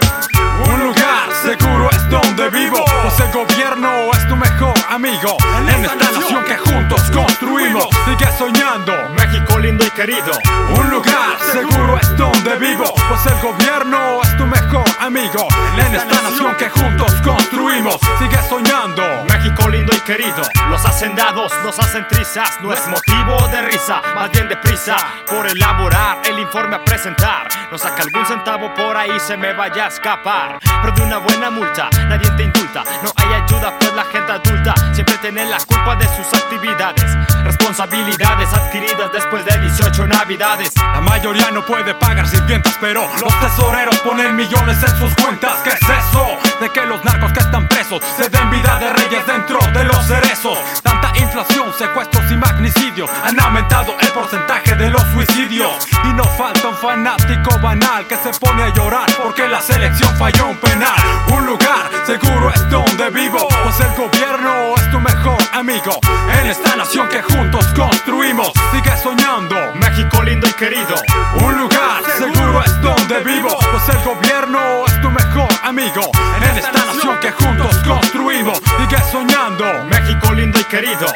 Un 0.71 0.83
lugar 0.83 1.29
seguro 1.43 1.89
es 1.91 2.09
donde 2.09 2.49
vivo, 2.49 2.83
pues 3.03 3.19
el 3.19 3.31
gobierno 3.31 3.89
es 4.13 4.27
tu 4.27 4.35
mejor 4.35 4.74
amigo. 4.89 5.37
En 5.67 5.85
esta 5.85 6.11
nación 6.11 6.43
que 6.43 6.57
juntos 6.57 7.01
construimos, 7.11 7.87
sigue 8.05 8.31
soñando. 8.37 8.93
México 9.15 9.59
lindo 9.59 9.85
y 9.85 9.89
querido. 9.91 10.31
Un 10.77 10.89
lugar 10.89 11.37
seguro 11.51 11.97
es 11.99 12.17
donde 12.17 12.55
vivo, 12.57 12.93
pues 13.07 13.25
el 13.25 13.39
gobierno 13.41 14.21
es 14.21 14.37
tu 14.37 14.45
mejor 14.45 14.85
amigo. 14.99 15.47
En 15.77 15.95
esta 15.95 16.21
nación 16.21 16.55
que 16.57 16.69
juntos 16.69 17.13
construimos, 17.23 17.97
sigue 18.19 18.37
soñando. 18.49 19.03
México 19.29 19.69
lindo 19.69 19.93
y 19.95 19.99
querido. 20.01 20.41
Los 20.69 20.85
hacendados 20.85 21.51
nos 21.63 21.77
hacen 21.79 22.07
trizas, 22.07 22.59
no 22.61 22.73
es 22.73 22.87
motivo 22.87 23.47
de 23.49 23.61
risa, 23.63 24.01
más 24.15 24.29
bien 24.31 24.47
de 24.49 24.57
prisa 24.57 24.97
por 25.29 25.47
elaborar 25.47 26.21
el 26.25 26.39
informe 26.39 26.75
a 26.75 26.83
presentar. 26.83 27.47
No 27.71 27.77
saca 27.77 28.03
algún 28.03 28.25
centavo 28.25 28.73
por 28.73 28.95
ahí, 28.95 29.19
se 29.19 29.37
me 29.37 29.53
vaya 29.53 29.85
a 29.85 29.87
escapar. 29.87 30.59
Pero 30.81 30.93
de 30.95 31.01
una 31.01 31.17
buena 31.17 31.49
multa, 31.49 31.89
nadie 32.07 32.29
te 32.31 32.43
indulta. 32.43 32.83
No 33.03 33.11
hay 33.15 33.41
ayuda, 33.41 33.73
pues 33.79 33.93
la 33.93 34.03
gente 34.05 34.31
adulta 34.31 34.74
siempre 34.93 35.17
tiene 35.19 35.45
la 35.45 35.57
culpa 35.57 35.95
de 35.95 36.05
sus 36.05 36.33
actividades. 36.33 37.34
Responsabilidades 37.65 38.53
adquiridas 38.53 39.11
después 39.11 39.43
de 39.43 39.57
18 39.59 40.05
navidades. 40.05 40.71
La 40.75 41.01
mayoría 41.01 41.49
no 41.49 41.65
puede 41.65 41.95
pagar 41.95 42.27
sirvientas, 42.27 42.77
pero 42.79 43.09
los 43.19 43.39
tesoreros 43.39 43.97
ponen 44.01 44.35
millones 44.35 44.77
en 44.83 44.99
sus 44.99 45.15
cuentas. 45.15 45.61
¿Qué 45.63 45.71
es 45.71 45.81
eso? 45.81 46.27
De 46.61 46.69
que 46.69 46.85
los 46.85 47.03
narcos 47.03 47.33
que 47.33 47.39
están 47.39 47.67
presos 47.67 48.03
se 48.15 48.29
den 48.29 48.51
vida 48.51 48.77
de 48.77 48.93
reyes 48.93 49.25
dentro 49.25 49.57
de 49.73 49.83
los 49.83 50.05
cerezos. 50.05 50.59
Tanta 50.83 51.11
inflación, 51.17 51.73
secuestros 51.73 52.31
y 52.31 52.37
magnicidios 52.37 53.09
han 53.23 53.39
aumentado 53.39 53.95
el 53.99 54.09
porcentaje 54.09 54.75
de 54.75 54.91
los 54.91 55.01
suicidios. 55.13 55.87
Y 56.03 56.13
no 56.13 56.23
falta 56.23 56.67
un 56.67 56.75
fanático 56.75 57.57
banal 57.63 58.05
que 58.05 58.17
se 58.17 58.29
pone 58.39 58.61
a 58.61 58.73
llorar 58.75 59.07
porque 59.23 59.47
la 59.47 59.59
selección 59.59 60.15
falló 60.17 60.49
un 60.49 60.57
penal. 60.57 60.95
Un 61.33 61.47
lugar 61.47 61.89
seguro 62.05 62.51
es 62.53 62.69
donde 62.69 63.09
vivo, 63.09 63.47
pues 63.63 63.79
el 63.79 63.95
gobierno 63.95 64.75
es 64.77 64.91
tu 64.91 64.99
mejor 64.99 65.37
amigo. 65.51 65.99
En 66.39 66.47
esta 66.47 66.75
nación 66.75 67.09
que 67.09 67.23
juntos 67.55 67.73
construimos, 67.73 68.51
sigue 68.71 68.97
soñando. 68.97 69.55
México 69.75 70.23
lindo 70.23 70.47
y 70.47 70.53
querido. 70.53 70.95
Un 71.41 71.57
lugar 71.57 72.03
seguro 72.17 72.61
es 72.63 72.81
donde 72.81 73.23
vivo, 73.23 73.57
pues 73.71 73.89
el 73.89 74.03
gobierno 74.03 74.85
es 74.85 75.01
tu 75.01 75.09
mejor 75.09 75.47
amigo. 75.63 76.01
En 76.37 76.57
esta 76.57 76.71
nación 76.71 77.19
que 77.19 77.31
juntos 77.31 77.75
construimos, 77.87 78.57
sigue 78.77 79.01
soñando. 79.11 79.65
México 79.85 80.33
lindo 80.33 80.59
y 80.59 80.63
querido. 80.65 81.07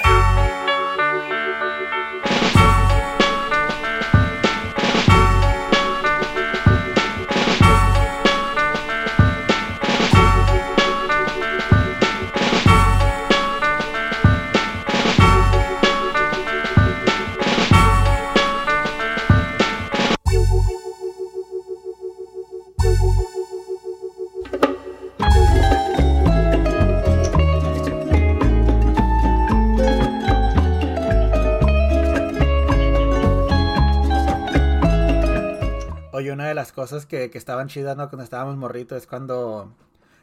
Oye, 36.19 36.31
una 36.33 36.47
de 36.47 36.53
las 36.53 36.73
cosas 36.73 37.05
que, 37.05 37.29
que 37.29 37.37
estaban 37.37 37.69
chidas, 37.69 37.95
¿no? 37.97 38.09
Cuando 38.09 38.23
estábamos 38.25 38.57
morritos 38.57 38.97
es 38.97 39.07
cuando, 39.07 39.73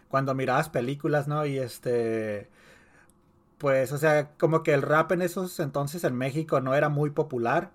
cuando 0.09 0.35
mirabas 0.35 0.69
películas, 0.69 1.29
¿no? 1.29 1.47
Y 1.47 1.59
este, 1.59 2.51
pues, 3.59 3.93
o 3.93 3.99
sea, 3.99 4.31
como 4.39 4.63
que 4.63 4.75
el 4.75 4.83
rap 4.83 5.13
en 5.13 5.23
esos 5.23 5.61
entonces 5.61 6.05
en 6.05 6.15
México 6.17 6.61
no 6.61 6.75
era 6.75 6.89
muy 6.89 7.11
popular. 7.11 7.71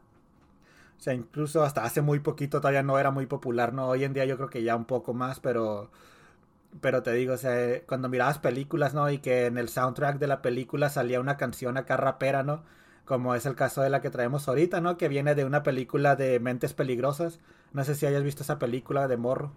O 0.97 1.01
sea, 1.03 1.13
incluso 1.13 1.63
hasta 1.63 1.83
hace 1.83 2.01
muy 2.01 2.19
poquito 2.19 2.61
todavía 2.61 2.83
no 2.83 2.99
era 2.99 3.11
muy 3.11 3.25
popular, 3.25 3.73
¿no? 3.73 3.87
Hoy 3.87 4.03
en 4.03 4.13
día 4.13 4.25
yo 4.25 4.37
creo 4.37 4.49
que 4.49 4.63
ya 4.63 4.75
un 4.75 4.85
poco 4.85 5.13
más, 5.13 5.39
pero, 5.39 5.89
pero 6.81 7.03
te 7.03 7.13
digo, 7.13 7.33
o 7.35 7.37
sea, 7.37 7.81
cuando 7.87 8.09
mirabas 8.09 8.39
películas, 8.39 8.93
¿no? 8.93 9.09
Y 9.11 9.19
que 9.19 9.47
en 9.47 9.57
el 9.57 9.69
soundtrack 9.69 10.19
de 10.19 10.27
la 10.27 10.41
película 10.41 10.89
salía 10.89 11.19
una 11.21 11.37
canción 11.37 11.77
acá 11.77 11.97
rapera, 11.97 12.43
¿no? 12.43 12.63
Como 13.11 13.35
es 13.35 13.45
el 13.45 13.55
caso 13.55 13.81
de 13.81 13.89
la 13.89 13.99
que 13.99 14.09
traemos 14.09 14.47
ahorita, 14.47 14.79
¿no? 14.79 14.95
Que 14.95 15.09
viene 15.09 15.35
de 15.35 15.43
una 15.43 15.63
película 15.63 16.15
de 16.15 16.39
Mentes 16.39 16.73
Peligrosas. 16.73 17.41
No 17.73 17.83
sé 17.83 17.93
si 17.93 18.05
hayas 18.05 18.23
visto 18.23 18.43
esa 18.43 18.57
película 18.57 19.09
de 19.09 19.17
morro. 19.17 19.51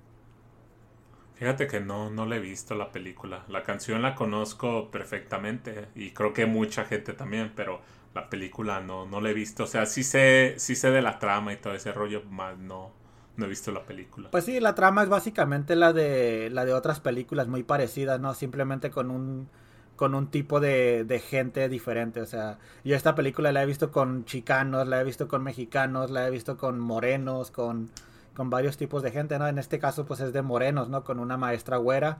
Fíjate 1.37 1.69
que 1.69 1.79
no, 1.79 2.11
no 2.11 2.27
le 2.27 2.39
he 2.39 2.41
visto 2.41 2.75
la 2.75 2.91
película. 2.91 3.45
La 3.47 3.63
canción 3.63 4.03
la 4.03 4.17
conozco 4.17 4.91
perfectamente 4.91 5.87
y 5.95 6.11
creo 6.11 6.33
que 6.33 6.47
mucha 6.47 6.85
gente 6.85 7.13
también, 7.13 7.53
pero 7.55 7.81
la 8.13 8.29
película 8.29 8.81
no, 8.81 9.07
no 9.07 9.21
la 9.21 9.31
he 9.31 9.35
visto. 9.35 9.63
O 9.63 9.69
sea, 9.69 9.87
sí 9.87 10.03
sé, 10.03 10.55
sí 10.57 10.75
sé 10.75 10.91
de 10.91 11.01
la 11.01 11.21
trama 11.21 11.53
y 11.53 11.59
todo 11.59 11.75
ese 11.75 11.93
rollo, 11.93 12.25
más 12.25 12.59
no, 12.59 12.91
no 13.37 13.47
he 13.47 13.49
visto 13.49 13.71
la 13.71 13.87
película. 13.87 14.33
Pues 14.33 14.47
sí, 14.47 14.59
la 14.59 14.75
trama 14.75 15.05
es 15.05 15.09
básicamente 15.09 15.77
la 15.77 15.93
de 15.93 16.51
la 16.51 16.65
de 16.65 16.75
otras 16.75 16.99
películas 16.99 17.47
muy 17.47 17.63
parecidas, 17.63 18.19
¿no? 18.19 18.35
Simplemente 18.35 18.91
con 18.91 19.13
un 19.13 19.49
con 19.97 20.15
un 20.15 20.29
tipo 20.29 20.61
de, 20.61 21.05
de 21.05 21.19
gente 21.21 21.69
diferente, 21.69 22.21
o 22.21 22.27
sea, 22.27 22.59
yo 22.85 22.97
esta 22.97 23.15
película 23.15 23.53
la 23.53 23.63
he 23.63 23.67
visto 23.67 23.93
con 23.93 24.25
chicanos, 24.25 24.89
la 24.89 25.01
he 25.01 25.05
visto 25.05 25.29
con 25.29 25.43
mexicanos, 25.43 26.11
la 26.11 26.27
he 26.27 26.31
visto 26.31 26.57
con 26.57 26.79
morenos, 26.81 27.51
con, 27.51 27.91
con 28.35 28.51
varios 28.51 28.77
tipos 28.77 29.03
de 29.03 29.11
gente, 29.13 29.39
¿no? 29.39 29.47
En 29.47 29.59
este 29.59 29.79
caso, 29.79 30.05
pues 30.07 30.21
es 30.21 30.33
de 30.33 30.43
morenos, 30.43 30.89
¿no? 30.89 31.05
Con 31.05 31.21
una 31.21 31.37
maestra 31.37 31.77
güera, 31.77 32.19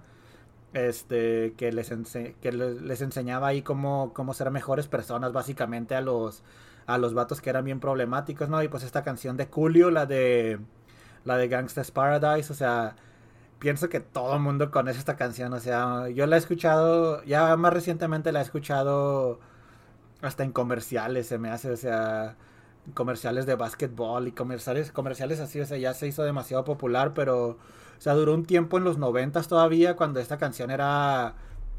este, 0.73 1.55
que 1.57 1.73
les, 1.73 1.93
ense- 1.93 2.35
que 2.41 2.53
le- 2.53 2.81
les 2.81 3.01
enseñaba 3.01 3.49
ahí 3.49 3.63
cómo, 3.63 4.13
cómo 4.15 4.35
ser 4.35 4.51
mejores 4.51 4.89
personas, 4.89 5.33
básicamente, 5.33 5.95
a 5.95 6.01
los, 6.01 6.43
a 6.87 6.99
los 6.99 7.15
vatos 7.15 7.41
que 7.41 7.51
eran 7.51 7.65
bien 7.65 7.81
problemáticos, 7.81 8.49
¿no? 8.49 8.63
Y 8.63 8.69
pues 8.69 8.83
esta 8.85 9.03
canción 9.03 9.37
de 9.37 9.47
Julio, 9.47 9.91
la 9.91 10.07
de, 10.07 10.59
la 11.25 11.37
de 11.37 11.49
Gangsta's 11.49 11.91
Paradise, 11.91 12.53
o 12.53 12.57
sea, 12.57 12.97
pienso 13.59 13.89
que 13.89 14.01
todo 14.01 14.35
el 14.35 14.41
mundo 14.41 14.71
conoce 14.71 14.99
esta 14.99 15.17
canción, 15.17 15.53
o 15.53 15.61
sea, 15.61 16.09
yo 16.11 16.27
la 16.27 16.37
he 16.37 16.39
escuchado, 16.39 17.23
ya 17.25 17.57
más 17.57 17.73
recientemente 17.73 18.33
la 18.33 18.41
he 18.41 18.43
escuchado 18.43 19.41
hasta 20.23 20.45
en 20.45 20.53
comerciales, 20.53 21.27
se 21.27 21.39
me 21.39 21.51
hace, 21.51 21.71
o 21.71 21.77
sea, 21.77 22.37
comerciales 22.95 23.47
de 23.47 23.55
básquetbol 23.55 24.29
y 24.29 24.33
comerciales, 24.33 24.93
comerciales 24.93 25.41
así, 25.41 25.61
o 25.61 25.67
sea, 25.67 25.79
ya 25.79 25.95
se 25.95 26.07
hizo 26.07 26.23
demasiado 26.25 26.65
popular, 26.65 27.15
pero, 27.15 27.49
o 27.49 27.59
sea, 27.99 28.15
duró 28.15 28.35
un 28.35 28.45
tiempo 28.45 28.79
en 28.79 28.85
los 28.85 28.99
noventas 28.99 29.49
todavía 29.49 29.97
cuando 29.97 30.21
esta 30.21 30.39
canción 30.39 30.71
era 30.71 31.35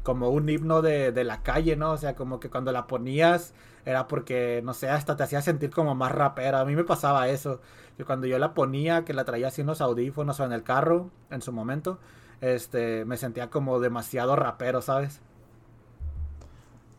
como 0.06 0.30
un 0.30 0.48
himno 0.48 0.82
de, 0.82 1.10
de 1.10 1.24
la 1.24 1.42
calle, 1.42 1.74
¿no? 1.74 1.90
O 1.90 1.96
sea, 1.96 2.14
como 2.14 2.38
que 2.38 2.48
cuando 2.48 2.70
la 2.70 2.86
ponías 2.86 3.54
era 3.84 4.06
porque, 4.06 4.60
no 4.62 4.72
sé, 4.72 4.88
hasta 4.88 5.16
te 5.16 5.24
hacía 5.24 5.42
sentir 5.42 5.70
como 5.70 5.96
más 5.96 6.12
rapera. 6.12 6.60
A 6.60 6.64
mí 6.64 6.76
me 6.76 6.84
pasaba 6.84 7.28
eso. 7.28 7.60
Que 7.96 8.04
cuando 8.04 8.28
yo 8.28 8.38
la 8.38 8.54
ponía, 8.54 9.04
que 9.04 9.12
la 9.12 9.24
traía 9.24 9.48
así 9.48 9.62
en 9.62 9.66
los 9.66 9.80
audífonos 9.80 10.38
o 10.38 10.44
en 10.44 10.52
el 10.52 10.62
carro, 10.62 11.10
en 11.30 11.42
su 11.42 11.52
momento, 11.52 11.98
este, 12.40 13.04
me 13.04 13.16
sentía 13.16 13.50
como 13.50 13.80
demasiado 13.80 14.36
rapero, 14.36 14.80
¿sabes? 14.80 15.20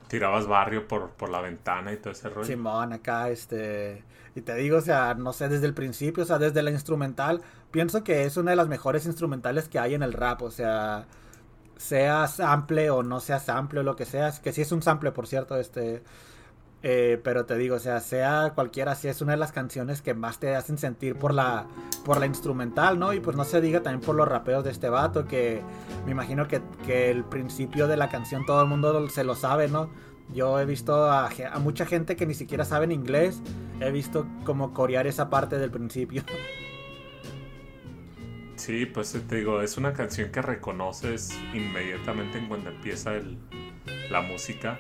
Tirabas 0.10 0.46
barrio 0.46 0.86
por, 0.86 1.12
por 1.12 1.30
la 1.30 1.40
ventana 1.40 1.94
y 1.94 1.98
todo 1.98 2.12
ese 2.12 2.28
rollo. 2.28 2.46
Simón, 2.46 2.92
acá, 2.92 3.30
este. 3.30 4.04
Y 4.36 4.42
te 4.42 4.54
digo, 4.56 4.80
o 4.80 4.82
sea, 4.82 5.14
no 5.14 5.32
sé, 5.32 5.48
desde 5.48 5.66
el 5.66 5.74
principio, 5.74 6.24
o 6.24 6.26
sea, 6.26 6.40
desde 6.40 6.62
la 6.62 6.72
instrumental, 6.72 7.42
pienso 7.72 8.04
que 8.04 8.26
es 8.26 8.36
una 8.36 8.52
de 8.52 8.58
las 8.58 8.68
mejores 8.68 9.06
instrumentales 9.06 9.70
que 9.70 9.80
hay 9.80 9.94
en 9.94 10.04
el 10.04 10.12
rap, 10.12 10.42
o 10.42 10.52
sea, 10.52 11.06
sea 11.78 12.28
sample 12.28 12.90
o 12.90 13.04
no 13.04 13.20
sea 13.20 13.40
sample 13.40 13.82
o 13.82 13.84
lo 13.84 13.96
que 13.96 14.06
sea, 14.06 14.32
que 14.42 14.54
sí 14.54 14.62
es 14.62 14.72
un 14.72 14.82
sample, 14.82 15.12
por 15.12 15.28
cierto, 15.28 15.58
este. 15.58 16.04
eh, 16.84 17.20
pero 17.24 17.46
te 17.46 17.58
digo, 17.58 17.80
sea, 17.80 18.00
sea 18.00 18.54
cualquiera, 18.56 18.96
sí 18.96 19.08
es 19.08 19.22
una 19.22 19.34
de 19.34 19.38
las 19.38 19.52
canciones 19.52 20.02
que 20.02 20.14
más 20.14 20.40
te 20.40 20.56
hacen 20.56 20.78
sentir 20.78 21.16
por 21.16 21.34
la, 21.34 21.68
por 22.06 22.20
la 22.20 22.26
instrumental, 22.26 23.00
¿no? 23.00 23.14
Y 23.14 23.20
pues 23.20 23.36
no 23.36 23.44
se 23.44 23.62
diga 23.62 23.82
también 23.82 24.02
por 24.02 24.16
los 24.16 24.28
rapeos 24.28 24.64
de 24.64 24.72
este 24.72 24.90
vato, 24.90 25.26
que 25.26 25.62
me 26.06 26.12
imagino 26.12 26.48
que, 26.48 26.62
el 27.10 27.24
principio 27.24 27.88
de 27.88 27.98
la 27.98 28.10
canción 28.10 28.46
todo 28.46 28.62
el 28.62 28.68
mundo 28.68 29.10
se 29.10 29.24
lo 29.24 29.36
sabe, 29.36 29.68
¿no? 29.68 29.90
Yo 30.34 30.60
he 30.60 30.66
visto 30.66 31.06
a, 31.06 31.30
a 31.30 31.60
mucha 31.60 31.86
gente 31.86 32.16
que 32.16 32.26
ni 32.26 32.34
siquiera 32.34 32.66
sabe 32.66 32.86
en 32.86 32.92
inglés, 32.92 33.42
he 33.80 33.92
visto 33.92 34.28
como 34.44 34.74
corear 34.74 35.08
esa 35.08 35.30
parte 35.30 35.58
del 35.58 35.72
principio. 35.72 36.24
Sí, 38.68 38.86
pues 38.86 39.14
te 39.30 39.36
digo, 39.38 39.62
es 39.62 39.78
una 39.78 39.94
canción 39.94 40.30
que 40.30 40.42
reconoces 40.42 41.32
inmediatamente 41.54 42.38
en 42.38 42.50
cuando 42.50 42.70
empieza 42.70 43.16
el, 43.16 43.38
la 44.12 44.20
música 44.20 44.78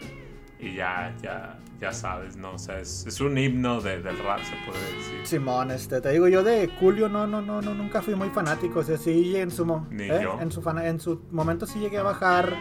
y 0.59 0.73
ya, 0.75 1.15
ya, 1.23 1.57
ya 1.79 1.93
sabes, 1.93 2.35
¿no? 2.35 2.51
O 2.55 2.57
sea, 2.57 2.81
es, 2.81 3.05
es 3.07 3.21
un 3.21 3.37
himno 3.37 3.79
de- 3.79 4.01
del 4.01 4.17
rap, 4.19 4.39
se 4.43 4.55
puede 4.69 4.81
decir. 4.97 5.21
Simón, 5.25 5.71
este, 5.71 6.01
te 6.01 6.09
digo 6.11 6.27
yo 6.27 6.43
de 6.43 6.67
Julio, 6.81 7.07
no, 7.07 7.27
no, 7.27 7.41
no, 7.41 7.61
no, 7.61 7.73
nunca 7.73 8.01
fui 8.01 8.13
muy 8.13 8.27
fanático, 8.29 8.79
o 8.79 8.83
sea, 8.83 8.97
sí 8.97 9.37
en 9.37 9.51
su, 9.51 9.65
mo- 9.65 9.87
Ni 9.89 10.03
¿eh? 10.03 10.19
yo. 10.21 10.37
en 10.41 10.51
su 10.51 10.61
en 10.69 10.99
su 10.99 11.21
momento 11.31 11.65
sí 11.65 11.79
llegué 11.79 11.99
a 11.99 12.03
bajar, 12.03 12.57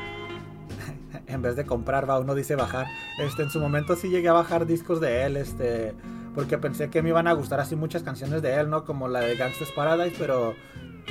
en 1.27 1.43
vez 1.43 1.57
de 1.57 1.67
comprar, 1.67 2.09
va, 2.09 2.21
uno 2.21 2.37
dice 2.37 2.55
bajar, 2.55 2.87
este, 3.19 3.43
en 3.43 3.51
su 3.51 3.59
momento 3.59 3.97
sí 3.97 4.11
llegué 4.11 4.29
a 4.29 4.33
bajar 4.33 4.65
discos 4.65 5.01
de 5.01 5.25
él, 5.25 5.37
este, 5.39 5.93
porque 6.37 6.57
pensé 6.57 6.89
que 6.89 7.03
me 7.03 7.09
iban 7.09 7.27
a 7.27 7.33
gustar 7.33 7.59
así 7.59 7.75
muchas 7.75 8.05
canciones 8.05 8.43
de 8.43 8.55
él, 8.61 8.71
¿no? 8.71 8.85
Como 8.85 9.09
la 9.09 9.19
de 9.23 9.35
Gangsta's 9.35 9.73
Paradise, 9.73 10.15
pero 10.17 10.55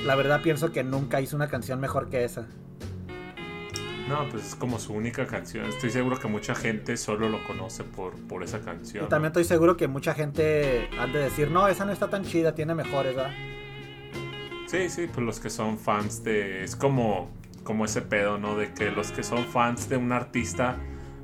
la 0.03 0.15
verdad 0.15 0.41
pienso 0.41 0.71
que 0.71 0.83
nunca 0.83 1.21
hizo 1.21 1.35
una 1.35 1.47
canción 1.47 1.79
mejor 1.79 2.09
que 2.09 2.23
esa. 2.23 2.47
No, 4.07 4.29
pues 4.29 4.45
es 4.49 4.55
como 4.55 4.77
su 4.77 4.93
única 4.93 5.25
canción. 5.25 5.65
Estoy 5.65 5.89
seguro 5.89 6.19
que 6.19 6.27
mucha 6.27 6.53
gente 6.53 6.95
solo 6.95 7.27
lo 7.27 7.43
conoce 7.47 7.83
por, 7.83 8.13
por 8.27 8.43
esa 8.43 8.59
canción. 8.61 9.05
Y 9.05 9.07
también 9.07 9.29
estoy 9.29 9.45
seguro 9.45 9.77
que 9.77 9.87
mucha 9.87 10.13
gente 10.13 10.89
ha 10.99 11.07
de 11.07 11.19
decir, 11.19 11.49
no, 11.49 11.67
esa 11.67 11.85
no 11.85 11.91
está 11.91 12.07
tan 12.07 12.23
chida, 12.23 12.53
tiene 12.53 12.75
mejores, 12.75 13.15
¿verdad? 13.15 13.33
Sí, 14.67 14.89
sí, 14.89 15.07
pues 15.11 15.25
los 15.25 15.39
que 15.39 15.49
son 15.49 15.79
fans 15.79 16.23
de... 16.23 16.63
Es 16.63 16.75
como, 16.75 17.31
como 17.63 17.85
ese 17.85 18.03
pedo, 18.03 18.37
¿no? 18.37 18.55
De 18.55 18.73
que 18.73 18.91
los 18.91 19.11
que 19.11 19.23
son 19.23 19.43
fans 19.45 19.89
de 19.89 19.97
un 19.97 20.11
artista 20.11 20.77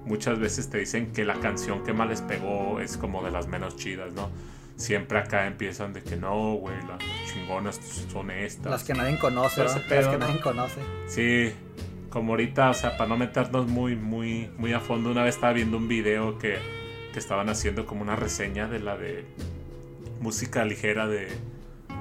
muchas 0.05 0.39
veces 0.39 0.69
te 0.69 0.79
dicen 0.79 1.11
que 1.11 1.23
la 1.23 1.35
canción 1.35 1.83
que 1.83 1.93
más 1.93 2.09
les 2.09 2.21
pegó 2.21 2.79
es 2.79 2.97
como 2.97 3.23
de 3.23 3.29
las 3.29 3.47
menos 3.47 3.75
chidas, 3.75 4.11
¿no? 4.13 4.29
Siempre 4.81 5.19
acá 5.19 5.45
empiezan 5.45 5.93
de 5.93 6.01
que 6.01 6.15
no, 6.15 6.53
güey, 6.55 6.75
las 6.87 6.99
chingonas 7.31 7.79
son 8.11 8.31
estas. 8.31 8.71
Las 8.71 8.83
que 8.83 8.93
nadie 8.93 9.17
conoce, 9.19 9.61
¿no? 9.63 9.65
Las 9.65 9.75
que 9.79 10.01
¿no? 10.11 10.17
nadie 10.17 10.39
conoce. 10.41 10.81
Sí, 11.07 11.53
como 12.09 12.33
ahorita, 12.33 12.71
o 12.71 12.73
sea, 12.73 12.97
para 12.97 13.07
no 13.09 13.15
meternos 13.17 13.67
muy, 13.67 13.95
muy, 13.95 14.49
muy 14.57 14.73
a 14.73 14.79
fondo, 14.79 15.11
una 15.11 15.23
vez 15.23 15.35
estaba 15.35 15.53
viendo 15.53 15.77
un 15.77 15.87
video 15.87 16.39
que, 16.39 16.57
que 17.13 17.19
estaban 17.19 17.47
haciendo 17.49 17.85
como 17.85 18.01
una 18.01 18.15
reseña 18.15 18.67
de 18.67 18.79
la 18.79 18.97
de 18.97 19.23
música 20.19 20.65
ligera 20.65 21.07
de, 21.07 21.27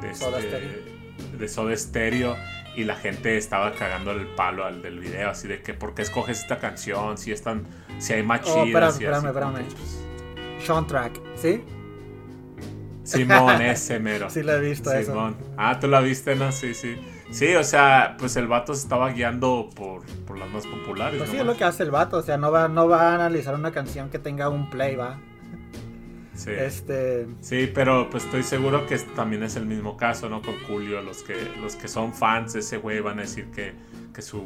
de, 0.01 0.14
Soda 0.14 0.39
este- 0.39 0.49
Stereo. 0.51 1.39
de 1.39 1.49
Soda 1.49 1.76
Stereo 1.76 2.37
y 2.76 2.85
la 2.85 2.97
gente 2.97 3.37
estaba 3.37 3.72
cagando 3.74 4.12
el 4.12 4.26
palo 4.28 4.64
al 4.64 4.81
del 4.81 5.01
video, 5.01 5.28
así 5.28 5.49
de 5.49 5.61
que, 5.61 5.74
¿por 5.74 5.95
qué 5.95 6.01
escoges 6.03 6.41
esta 6.41 6.59
canción? 6.59 7.18
Si 7.18 7.31
están, 7.31 7.66
si 7.99 8.14
hay 8.14 8.22
más 8.22 8.41
Oh, 8.47 8.64
chidas 8.64 8.95
espérame, 8.95 9.26
espérame, 9.26 9.57
espérame. 9.59 9.74
pues, 9.76 10.66
Sean 10.66 10.87
Track, 10.87 11.20
¿sí? 11.37 11.62
Simón, 13.03 13.63
ese 13.63 13.99
mero. 13.99 14.31
Sí 14.31 14.43
lo 14.43 14.53
he 14.53 14.61
visto 14.61 14.93
eso. 14.93 15.13
Simón. 15.13 15.37
Ah, 15.57 15.79
tú 15.81 15.89
la 15.89 16.01
viste, 16.01 16.35
¿no? 16.37 16.53
Sí, 16.53 16.75
sí. 16.75 16.97
Sí, 17.31 17.55
o 17.55 17.63
sea, 17.63 18.17
pues 18.19 18.37
el 18.37 18.49
vato 18.49 18.75
se 18.75 18.83
estaba 18.83 19.11
guiando 19.11 19.71
por, 19.75 20.05
por 20.27 20.37
las 20.37 20.51
más 20.51 20.67
populares. 20.67 21.19
Pues 21.19 21.31
sí, 21.31 21.37
nomás. 21.37 21.49
es 21.49 21.55
lo 21.55 21.59
que 21.59 21.65
hace 21.65 21.83
el 21.85 21.91
vato, 21.91 22.19
o 22.19 22.23
sea, 22.23 22.37
no 22.37 22.51
va, 22.51 22.69
no 22.69 22.89
va 22.89 23.13
a 23.13 23.15
analizar 23.15 23.55
una 23.55 23.71
canción 23.71 24.11
que 24.11 24.19
tenga 24.19 24.49
un 24.49 24.69
play, 24.69 24.97
va. 24.97 25.19
Sí. 26.35 26.51
Este, 26.51 27.27
Sí, 27.41 27.71
pero 27.73 28.09
pues 28.11 28.25
estoy 28.25 28.43
seguro 28.43 28.87
que 28.87 28.99
también 28.99 29.43
es 29.43 29.57
el 29.57 29.67
mismo 29.67 29.97
caso, 29.97 30.29
¿no? 30.29 30.43
Con 30.43 30.55
Julio, 30.67 31.03
los 31.03 31.23
que, 31.23 31.37
los 31.61 31.77
que 31.77 31.87
son 31.87 32.15
fans 32.15 32.55
de 32.55 32.61
ese 32.61 32.79
güey 32.79 33.01
van 33.01 33.19
a 33.19 33.23
decir 33.23 33.51
que, 33.51 33.75
que 34.15 34.23
su 34.23 34.45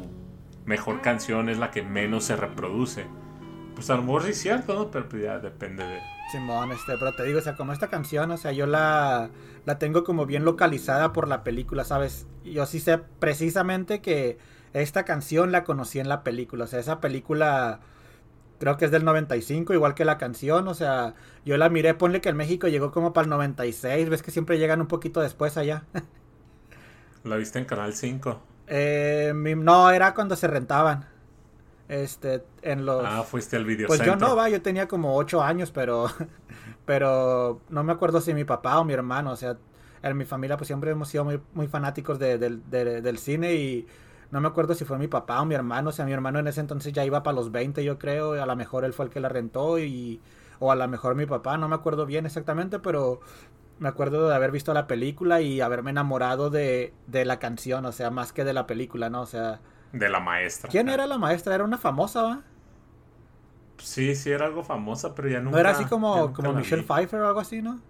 mejor 0.65 1.01
canción 1.01 1.49
es 1.49 1.57
la 1.57 1.71
que 1.71 1.81
menos 1.81 2.25
se 2.25 2.35
reproduce. 2.35 3.05
Pues 3.75 3.89
a 3.89 3.95
lo 3.95 4.03
mejor 4.03 4.23
sí 4.23 4.31
es 4.31 4.41
cierto, 4.41 4.73
¿no? 4.75 4.91
Pero 4.91 5.09
pues 5.09 5.23
ya 5.23 5.39
depende 5.39 5.83
de... 5.83 5.99
Simón, 6.25 6.71
este, 6.71 6.97
pero 6.97 7.13
te 7.13 7.23
digo, 7.23 7.39
o 7.39 7.41
sea, 7.41 7.55
como 7.55 7.71
esta 7.71 7.89
canción, 7.89 8.31
o 8.31 8.37
sea, 8.37 8.51
yo 8.51 8.65
la, 8.65 9.31
la 9.65 9.77
tengo 9.79 10.03
como 10.03 10.25
bien 10.25 10.43
localizada 10.43 11.13
por 11.13 11.27
la 11.27 11.43
película, 11.43 11.83
¿sabes? 11.83 12.27
Yo 12.43 12.65
sí 12.65 12.79
sé 12.79 12.97
precisamente 12.97 14.01
que 14.01 14.37
esta 14.73 15.05
canción 15.05 15.51
la 15.51 15.63
conocí 15.63 15.99
en 15.99 16.09
la 16.09 16.23
película, 16.23 16.65
o 16.65 16.67
sea, 16.67 16.79
esa 16.79 16.99
película 16.99 17.79
creo 18.59 18.77
que 18.77 18.85
es 18.85 18.91
del 18.91 19.05
95, 19.05 19.73
igual 19.73 19.95
que 19.95 20.05
la 20.05 20.17
canción, 20.19 20.67
o 20.69 20.73
sea, 20.75 21.15
yo 21.45 21.57
la 21.57 21.69
miré, 21.69 21.93
ponle 21.95 22.21
que 22.21 22.29
en 22.29 22.37
México 22.37 22.67
llegó 22.69 22.91
como 22.91 23.13
para 23.13 23.25
el 23.25 23.29
96, 23.31 24.09
ves 24.09 24.23
que 24.23 24.31
siempre 24.31 24.59
llegan 24.59 24.81
un 24.81 24.87
poquito 24.87 25.21
después 25.21 25.57
allá. 25.57 25.85
¿La 27.25 27.35
viste 27.35 27.59
en 27.59 27.65
Canal 27.65 27.93
5? 27.93 28.41
Eh, 28.67 29.31
mi- 29.35 29.55
no, 29.55 29.89
era 29.91 30.13
cuando 30.13 30.35
se 30.35 30.47
rentaban. 30.47 31.07
Este, 31.87 32.43
en 32.63 32.85
los... 32.85 33.03
Ah, 33.05 33.23
fuiste 33.23 33.55
al 33.55 33.65
video 33.65 33.87
Pues 33.87 33.99
yo 34.01 34.15
no, 34.15 34.35
va, 34.35 34.49
yo 34.49 34.61
tenía 34.61 34.87
como 34.87 35.15
ocho 35.15 35.41
años, 35.43 35.71
pero, 35.71 36.07
pero 36.85 37.61
no 37.69 37.83
me 37.83 37.93
acuerdo 37.93 38.21
si 38.21 38.33
mi 38.33 38.43
papá 38.43 38.79
o 38.79 38.85
mi 38.85 38.93
hermano, 38.93 39.31
o 39.31 39.35
sea, 39.35 39.57
en 40.01 40.17
mi 40.17 40.25
familia 40.25 40.57
pues 40.57 40.67
siempre 40.67 40.91
hemos 40.91 41.09
sido 41.09 41.25
muy, 41.25 41.39
muy 41.53 41.67
fanáticos 41.67 42.19
de- 42.19 42.37
del- 42.37 42.69
de- 42.69 43.01
del 43.01 43.17
cine 43.17 43.53
y 43.55 43.87
no 44.31 44.41
me 44.41 44.47
acuerdo 44.47 44.73
si 44.75 44.85
fue 44.85 44.97
mi 44.97 45.07
papá 45.07 45.41
o 45.41 45.45
mi 45.45 45.55
hermano, 45.55 45.89
o 45.89 45.93
sea, 45.93 46.05
mi 46.05 46.11
hermano 46.13 46.39
en 46.39 46.47
ese 46.47 46.59
entonces 46.59 46.91
ya 46.93 47.05
iba 47.05 47.23
para 47.23 47.35
los 47.35 47.51
20 47.51 47.83
yo 47.83 47.97
creo, 47.99 48.35
y 48.35 48.39
a 48.39 48.45
lo 48.45 48.55
mejor 48.55 48.85
él 48.85 48.93
fue 48.93 49.05
el 49.05 49.11
que 49.11 49.19
la 49.19 49.29
rentó 49.29 49.79
y, 49.79 50.21
o 50.59 50.71
a 50.71 50.75
lo 50.75 50.87
mejor 50.87 51.15
mi 51.15 51.25
papá, 51.25 51.57
no 51.57 51.67
me 51.67 51.75
acuerdo 51.75 52.05
bien 52.05 52.25
exactamente, 52.25 52.79
pero 52.79 53.19
me 53.79 53.89
acuerdo 53.89 54.27
de 54.29 54.35
haber 54.35 54.51
visto 54.51 54.73
la 54.73 54.87
película 54.87 55.41
y 55.41 55.61
haberme 55.61 55.91
enamorado 55.91 56.49
de, 56.49 56.93
de 57.07 57.25
la 57.25 57.39
canción, 57.39 57.85
o 57.85 57.91
sea, 57.91 58.09
más 58.09 58.31
que 58.33 58.43
de 58.43 58.53
la 58.53 58.65
película, 58.67 59.09
¿no? 59.09 59.21
O 59.21 59.25
sea, 59.25 59.59
De 59.99 60.09
la 60.09 60.19
maestra. 60.19 60.69
¿quién 60.71 60.89
era 60.89 61.07
la 61.07 61.17
maestra? 61.17 61.55
Era 61.55 61.63
una 61.63 61.77
famosa, 61.77 62.21
¿va? 62.21 62.43
Sí, 63.77 64.15
sí, 64.15 64.31
era 64.31 64.45
algo 64.45 64.63
famosa, 64.63 65.13
pero 65.15 65.29
ya 65.29 65.39
nunca... 65.39 65.51
¿No 65.51 65.59
era 65.59 65.69
así 65.71 65.85
como, 65.85 66.33
como 66.33 66.53
Michelle 66.53 66.83
vi. 66.83 66.87
Pfeiffer 66.87 67.21
o 67.21 67.27
algo 67.27 67.39
así, 67.39 67.61
no? 67.61 67.81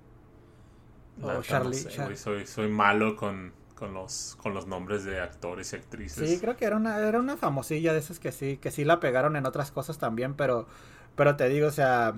O 1.21 1.27
neta 1.27 1.41
Charlie- 1.43 1.83
no 1.83 1.89
sé, 1.89 1.97
Char- 1.97 2.05
güey, 2.05 2.17
soy, 2.17 2.45
soy 2.45 2.67
malo 2.69 3.15
con, 3.15 3.53
con, 3.75 3.93
los, 3.93 4.35
con 4.41 4.53
los 4.53 4.67
nombres 4.67 5.03
de 5.05 5.19
actores 5.21 5.73
y 5.73 5.75
actrices. 5.77 6.29
Sí, 6.29 6.39
creo 6.39 6.55
que 6.55 6.65
era 6.65 6.77
una, 6.77 6.97
era 6.99 7.19
una 7.19 7.35
famosilla 7.37 7.91
de 7.93 7.99
esas 7.99 8.19
que 8.19 8.31
sí, 8.31 8.57
que 8.57 8.71
sí 8.71 8.85
la 8.85 8.99
pegaron 8.99 9.35
en 9.35 9.45
otras 9.45 9.71
cosas 9.71 9.97
también, 9.97 10.33
pero, 10.35 10.67
pero 11.15 11.35
te 11.35 11.49
digo, 11.49 11.67
o 11.67 11.71
sea, 11.71 12.15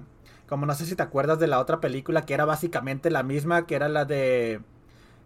como 0.47 0.65
no 0.65 0.75
sé 0.75 0.85
si 0.85 0.95
te 0.95 1.03
acuerdas 1.03 1.39
de 1.39 1.47
la 1.47 1.59
otra 1.59 1.79
película 1.79 2.25
que 2.25 2.33
era 2.33 2.45
básicamente 2.45 3.09
la 3.09 3.23
misma, 3.23 3.65
que 3.65 3.75
era 3.75 3.89
la 3.89 4.05
de, 4.05 4.61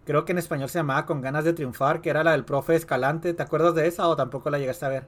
creo 0.05 0.25
que 0.25 0.31
en 0.33 0.37
español 0.39 0.69
se 0.69 0.79
llamaba 0.79 1.05
Con 1.05 1.21
ganas 1.21 1.43
de 1.45 1.53
triunfar, 1.53 2.01
que 2.01 2.09
era 2.09 2.23
la 2.23 2.31
del 2.33 2.45
profe 2.45 2.75
Escalante, 2.75 3.33
¿te 3.33 3.43
acuerdas 3.43 3.75
de 3.75 3.87
esa 3.87 4.07
o 4.07 4.15
tampoco 4.15 4.49
la 4.49 4.59
llegaste 4.59 4.85
a 4.85 4.89
ver? 4.89 5.07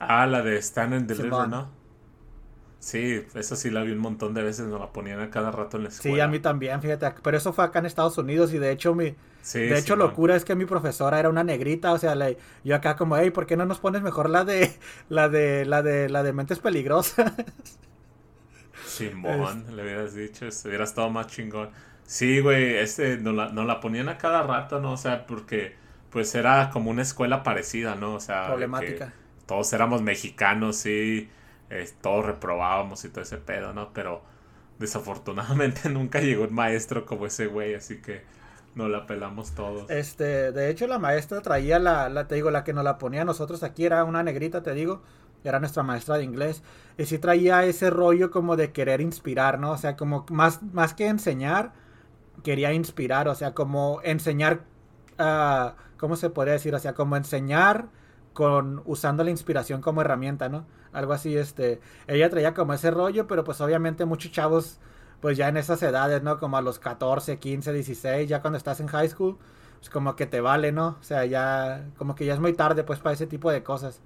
Ah, 0.00 0.26
la 0.26 0.42
de 0.42 0.56
Stand 0.60 0.94
and 0.94 1.06
Deliver, 1.08 1.46
Simón. 1.46 1.48
¿no? 1.48 1.70
Sí, 2.80 3.24
esa 3.34 3.54
sí 3.56 3.70
la 3.70 3.82
vi 3.82 3.92
un 3.92 3.98
montón 3.98 4.34
de 4.34 4.42
veces, 4.42 4.66
nos 4.66 4.80
la 4.80 4.92
ponían 4.92 5.20
a 5.20 5.30
cada 5.30 5.50
rato 5.52 5.76
en 5.76 5.84
la 5.84 5.88
escuela. 5.90 6.00
Sí, 6.02 6.18
a 6.20 6.28
mí 6.28 6.40
también, 6.40 6.80
fíjate, 6.80 7.12
pero 7.22 7.36
eso 7.36 7.52
fue 7.52 7.64
acá 7.64 7.80
en 7.80 7.86
Estados 7.86 8.16
Unidos 8.16 8.52
y 8.54 8.58
de 8.58 8.70
hecho 8.72 8.94
mi, 8.94 9.16
Sí, 9.42 9.58
de 9.66 9.78
hecho 9.78 9.96
Simón. 9.96 9.96
locura 9.96 10.34
es 10.36 10.44
que 10.44 10.54
mi 10.54 10.64
profesora 10.64 11.18
era 11.20 11.28
una 11.28 11.44
negrita, 11.44 11.92
o 11.92 11.98
sea, 11.98 12.14
yo 12.64 12.76
acá 12.76 12.96
como, 12.96 13.16
hey, 13.18 13.30
¿por 13.30 13.46
qué 13.46 13.56
no 13.56 13.66
nos 13.66 13.80
pones 13.80 14.00
mejor 14.02 14.30
la 14.30 14.44
de, 14.44 14.78
la 15.10 15.28
de, 15.28 15.64
la 15.66 15.82
de, 15.82 16.08
la 16.08 16.22
de 16.22 16.32
mentes 16.32 16.58
peligrosas? 16.60 17.32
Simón, 18.82 19.74
le 19.76 19.82
hubieras 19.82 20.14
dicho, 20.14 20.46
hubiera 20.64 20.84
estado 20.84 21.10
más 21.10 21.26
chingón. 21.28 21.70
Sí, 22.10 22.40
güey, 22.40 22.74
este, 22.74 23.18
nos 23.18 23.36
la, 23.36 23.50
nos 23.50 23.66
la 23.66 23.78
ponían 23.78 24.08
a 24.08 24.18
cada 24.18 24.42
rato, 24.42 24.80
¿no? 24.80 24.94
O 24.94 24.96
sea, 24.96 25.28
porque 25.28 25.76
pues 26.10 26.34
era 26.34 26.70
como 26.70 26.90
una 26.90 27.02
escuela 27.02 27.44
parecida, 27.44 27.94
¿no? 27.94 28.14
O 28.16 28.20
sea, 28.20 28.48
Problemática. 28.48 29.12
todos 29.46 29.72
éramos 29.72 30.02
mexicanos, 30.02 30.74
sí, 30.74 31.30
eh, 31.70 31.88
todos 32.00 32.26
reprobábamos 32.26 33.04
y 33.04 33.10
todo 33.10 33.22
ese 33.22 33.36
pedo, 33.36 33.72
¿no? 33.72 33.92
Pero 33.92 34.22
desafortunadamente 34.80 35.88
nunca 35.88 36.20
llegó 36.20 36.42
un 36.42 36.52
maestro 36.52 37.06
como 37.06 37.26
ese 37.26 37.46
güey, 37.46 37.76
así 37.76 38.02
que 38.02 38.22
nos 38.74 38.90
la 38.90 39.06
pelamos 39.06 39.54
todos. 39.54 39.88
Este, 39.88 40.50
de 40.50 40.68
hecho 40.68 40.88
la 40.88 40.98
maestra 40.98 41.40
traía 41.42 41.78
la, 41.78 42.08
la, 42.08 42.26
te 42.26 42.34
digo, 42.34 42.50
la 42.50 42.64
que 42.64 42.72
nos 42.72 42.82
la 42.82 42.98
ponía 42.98 43.22
a 43.22 43.24
nosotros 43.24 43.62
aquí 43.62 43.84
era 43.84 44.02
una 44.02 44.24
negrita, 44.24 44.64
te 44.64 44.74
digo, 44.74 45.00
era 45.44 45.60
nuestra 45.60 45.84
maestra 45.84 46.18
de 46.18 46.24
inglés, 46.24 46.64
y 46.98 47.04
sí 47.04 47.20
traía 47.20 47.62
ese 47.62 47.88
rollo 47.88 48.32
como 48.32 48.56
de 48.56 48.72
querer 48.72 49.00
inspirar, 49.00 49.60
¿no? 49.60 49.70
O 49.70 49.78
sea, 49.78 49.94
como 49.96 50.26
más, 50.28 50.60
más 50.72 50.92
que 50.92 51.06
enseñar, 51.06 51.70
quería 52.42 52.72
inspirar, 52.72 53.28
o 53.28 53.34
sea, 53.34 53.54
como 53.54 54.00
enseñar, 54.02 54.64
ah, 55.18 55.74
¿cómo 55.98 56.16
se 56.16 56.30
podría 56.30 56.54
decir? 56.54 56.74
O 56.74 56.78
sea, 56.78 56.94
como 56.94 57.16
enseñar 57.16 57.88
con 58.32 58.82
usando 58.86 59.24
la 59.24 59.30
inspiración 59.30 59.80
como 59.80 60.00
herramienta, 60.02 60.48
¿no? 60.48 60.66
Algo 60.92 61.12
así, 61.12 61.36
este, 61.36 61.80
ella 62.06 62.30
traía 62.30 62.54
como 62.54 62.72
ese 62.74 62.90
rollo, 62.90 63.26
pero 63.26 63.44
pues 63.44 63.60
obviamente 63.60 64.04
muchos 64.04 64.32
chavos, 64.32 64.78
pues 65.20 65.36
ya 65.36 65.48
en 65.48 65.56
esas 65.56 65.82
edades, 65.82 66.22
¿no? 66.22 66.38
Como 66.38 66.56
a 66.56 66.62
los 66.62 66.78
14, 66.78 67.38
15, 67.38 67.72
16, 67.72 68.28
ya 68.28 68.40
cuando 68.40 68.56
estás 68.56 68.80
en 68.80 68.88
high 68.88 69.08
school, 69.08 69.38
pues 69.78 69.90
como 69.90 70.16
que 70.16 70.26
te 70.26 70.40
vale, 70.40 70.72
¿no? 70.72 70.96
O 71.00 71.02
sea, 71.02 71.24
ya, 71.26 71.86
como 71.98 72.14
que 72.14 72.26
ya 72.26 72.34
es 72.34 72.40
muy 72.40 72.52
tarde, 72.52 72.84
pues, 72.84 72.98
para 73.00 73.14
ese 73.14 73.26
tipo 73.26 73.50
de 73.50 73.62
cosas. 73.62 74.00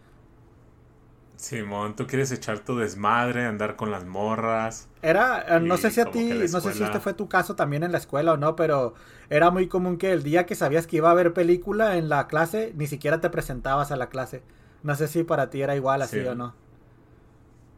Simón, 1.37 1.95
tú 1.95 2.09
quieres 2.09 2.33
echar 2.33 2.59
tu 2.61 2.77
desmadre, 2.77 3.45
andar 3.45 3.77
con 3.77 3.91
las 3.93 4.05
morras. 4.05 4.89
Era, 5.03 5.57
eh, 5.57 5.61
no 5.61 5.77
sé 5.77 5.91
si 5.91 6.01
a 6.01 6.11
ti, 6.11 6.49
no 6.49 6.61
sé 6.61 6.73
si 6.73 6.83
este 6.83 6.99
fue 6.99 7.13
tu 7.15 7.29
caso 7.29 7.55
también 7.57 7.83
en 7.85 7.93
la 7.93 7.99
escuela 7.99 8.33
o 8.33 8.37
no, 8.39 8.57
pero 8.57 8.95
era 9.29 9.51
muy 9.51 9.69
común 9.69 9.99
que 9.99 10.13
el 10.13 10.23
día 10.23 10.47
que 10.47 10.55
sabías 10.55 10.87
que 10.87 10.97
iba 10.97 11.09
a 11.09 11.13
haber 11.13 11.35
película 11.35 11.97
en 11.99 12.09
la 12.09 12.27
clase, 12.27 12.73
ni 12.77 12.87
siquiera 12.87 13.21
te 13.21 13.29
presentabas 13.31 13.93
a 13.93 13.97
la 13.97 14.09
clase. 14.09 14.43
No 14.83 14.95
sé 14.97 15.07
si 15.09 15.23
para 15.25 15.51
ti 15.51 15.61
era 15.63 15.77
igual 15.77 16.01
así 16.03 16.21
Sí. 16.21 16.27
o 16.27 16.35
no. 16.35 16.55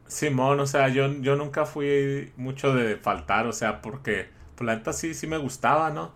Simón, 0.07 0.61
o 0.61 0.67
sea, 0.67 0.89
yo, 0.89 1.09
yo 1.21 1.35
nunca 1.37 1.67
fui 1.67 2.33
mucho 2.37 2.75
de 2.75 2.97
faltar, 2.97 3.47
o 3.47 3.53
sea, 3.53 3.83
porque 3.83 4.29
pues, 4.55 4.67
la 4.67 4.77
neta 4.77 4.93
sí, 4.93 5.15
sí 5.15 5.27
me 5.27 5.37
gustaba, 5.39 5.91
¿no? 5.91 6.13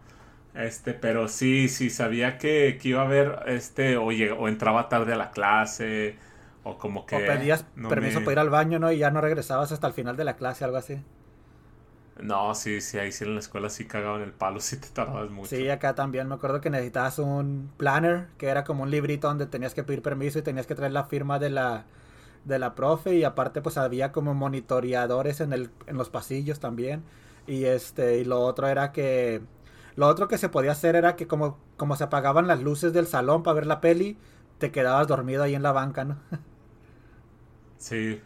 Este, 0.54 0.94
pero 0.94 1.28
sí, 1.28 1.68
sí 1.68 1.90
sabía 1.90 2.38
que, 2.38 2.78
que 2.80 2.88
iba 2.90 3.02
a 3.02 3.06
haber, 3.06 3.40
este, 3.46 3.96
o, 3.96 4.12
lleg- 4.12 4.36
o 4.38 4.48
entraba 4.48 4.88
tarde 4.88 5.14
a 5.14 5.16
la 5.16 5.30
clase, 5.32 6.16
o 6.64 6.78
como 6.78 7.06
que... 7.06 7.18
o 7.18 7.24
pedías 7.24 7.66
no 7.76 7.92
permiso 7.92 8.22
me- 8.22 8.24
para 8.24 8.34
ir 8.34 8.38
al 8.40 8.50
baño, 8.50 8.78
¿no? 8.78 8.92
Y 8.92 8.98
ya 8.98 9.10
no 9.10 9.20
regresabas 9.20 9.72
hasta 9.72 9.86
el 9.86 9.92
final 9.94 10.16
de 10.16 10.24
la 10.24 10.36
clase, 10.36 10.64
algo 10.64 10.76
así. 10.78 11.00
No, 12.22 12.54
sí, 12.54 12.80
sí, 12.80 12.98
ahí 12.98 13.10
sí 13.12 13.24
en 13.24 13.34
la 13.34 13.40
escuela 13.40 13.68
sí 13.70 13.86
cagaban 13.88 14.22
el 14.22 14.32
palo, 14.32 14.60
sí 14.60 14.76
te 14.80 14.88
tardabas 14.88 15.30
mucho. 15.30 15.62
Sí, 15.62 15.68
acá 15.70 15.94
también 15.94 16.28
me 16.28 16.34
acuerdo 16.34 16.60
que 16.60 16.70
necesitabas 16.70 17.18
un 17.18 17.70
planner, 17.76 18.28
que 18.38 18.48
era 18.48 18.62
como 18.64 18.82
un 18.84 18.90
librito 18.90 19.26
donde 19.28 19.46
tenías 19.46 19.74
que 19.74 19.82
pedir 19.82 20.02
permiso 20.02 20.38
y 20.38 20.42
tenías 20.42 20.66
que 20.66 20.74
traer 20.74 20.92
la 20.92 21.04
firma 21.04 21.38
de 21.38 21.50
la 21.50 21.86
de 22.44 22.58
la 22.58 22.74
profe 22.74 23.14
y 23.16 23.24
aparte 23.24 23.60
pues 23.62 23.76
había 23.78 24.12
como 24.12 24.34
monitoreadores 24.34 25.40
en 25.42 25.52
el 25.52 25.70
en 25.86 25.96
los 25.98 26.10
pasillos 26.10 26.60
también 26.60 27.04
y 27.46 27.64
este 27.66 28.18
y 28.18 28.24
lo 28.24 28.40
otro 28.40 28.68
era 28.68 28.92
que 28.92 29.42
lo 29.96 30.08
otro 30.08 30.28
que 30.28 30.38
se 30.38 30.48
podía 30.48 30.72
hacer 30.72 30.96
era 30.96 31.16
que 31.16 31.26
como 31.28 31.58
como 31.76 31.96
se 31.96 32.04
apagaban 32.04 32.46
las 32.48 32.62
luces 32.62 32.92
del 32.94 33.06
salón 33.06 33.42
para 33.44 33.54
ver 33.56 33.66
la 33.66 33.80
peli, 33.82 34.18
te 34.58 34.70
quedabas 34.72 35.06
dormido 35.08 35.42
ahí 35.44 35.54
en 35.54 35.62
la 35.62 35.72
banca, 35.72 36.04
¿no? 36.04 36.18
Sí, 37.80 38.20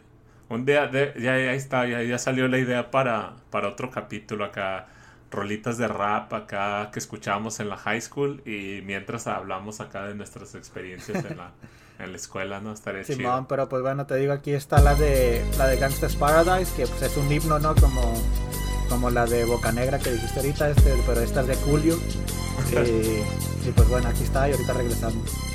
un 0.49 0.65
día, 0.65 0.87
de, 0.87 1.13
ya, 1.15 1.37
ya 1.37 1.53
está, 1.53 1.87
ya, 1.87 2.03
ya 2.03 2.17
salió 2.19 2.47
la 2.47 2.59
idea 2.59 2.91
para, 2.91 3.37
para 3.49 3.69
otro 3.69 3.89
capítulo 3.89 4.45
acá. 4.45 4.87
rolitas 5.31 5.77
de 5.77 5.87
rap 5.87 6.33
acá 6.33 6.91
que 6.93 6.99
escuchábamos 6.99 7.59
en 7.59 7.69
la 7.69 7.77
high 7.77 8.01
school 8.01 8.41
y 8.45 8.81
mientras 8.83 9.27
hablamos 9.27 9.81
acá 9.81 10.05
de 10.07 10.15
nuestras 10.15 10.55
experiencias 10.55 11.25
en 11.25 11.37
la, 11.37 11.51
en 11.99 12.11
la 12.11 12.17
escuela, 12.17 12.61
¿no? 12.61 12.73
Estaría 12.73 13.03
Simón, 13.03 13.17
chido. 13.41 13.47
pero 13.49 13.69
pues 13.69 13.81
bueno, 13.81 14.05
te 14.05 14.15
digo, 14.17 14.33
aquí 14.33 14.51
está 14.53 14.81
la 14.81 14.95
de 14.95 15.45
la 15.57 15.67
de 15.67 15.77
Gangsta's 15.77 16.15
Paradise, 16.15 16.73
que 16.75 16.87
pues 16.87 17.01
es 17.01 17.17
un 17.17 17.31
himno, 17.31 17.59
¿no? 17.59 17.75
Como, 17.75 18.13
como 18.89 19.09
la 19.09 19.25
de 19.25 19.45
Boca 19.45 19.71
Negra 19.71 19.99
que 19.99 20.11
dijiste 20.11 20.39
ahorita, 20.39 20.69
este, 20.69 20.93
pero 21.07 21.21
esta 21.21 21.41
es 21.41 21.47
de 21.47 21.55
Julio. 21.55 21.95
y, 22.71 23.67
y 23.69 23.71
pues 23.75 23.89
bueno, 23.89 24.09
aquí 24.09 24.23
está 24.23 24.49
y 24.49 24.53
ahorita 24.53 24.73
regresamos. 24.73 25.54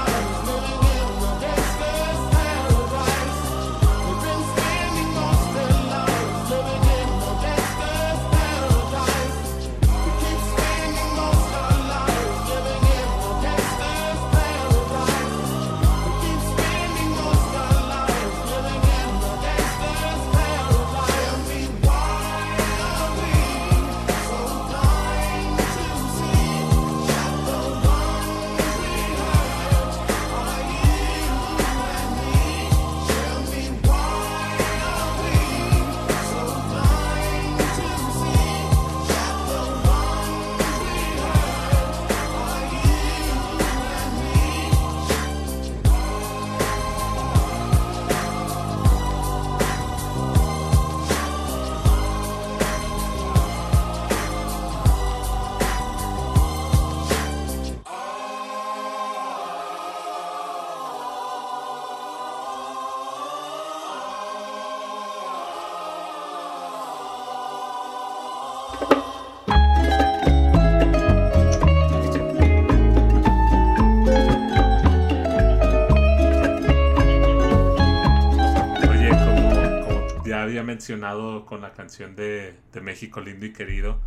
Mencionado 80.63 81.45
con 81.45 81.61
la 81.61 81.73
canción 81.73 82.15
de, 82.15 82.55
México 82.81 83.21
lindo 83.21 83.45
y 83.45 83.53
querido, 83.53 83.99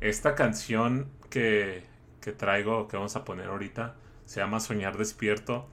esta 0.00 0.34
canción 0.34 1.08
que, 1.30 1.84
que 2.20 2.32
traigo, 2.32 2.88
que 2.88 2.96
vamos 2.96 3.16
a 3.16 3.24
poner 3.24 3.48
ahorita, 3.48 3.96
se 4.26 4.40
llama 4.40 4.60
Soñar 4.60 4.96
Despierto. 4.98 5.68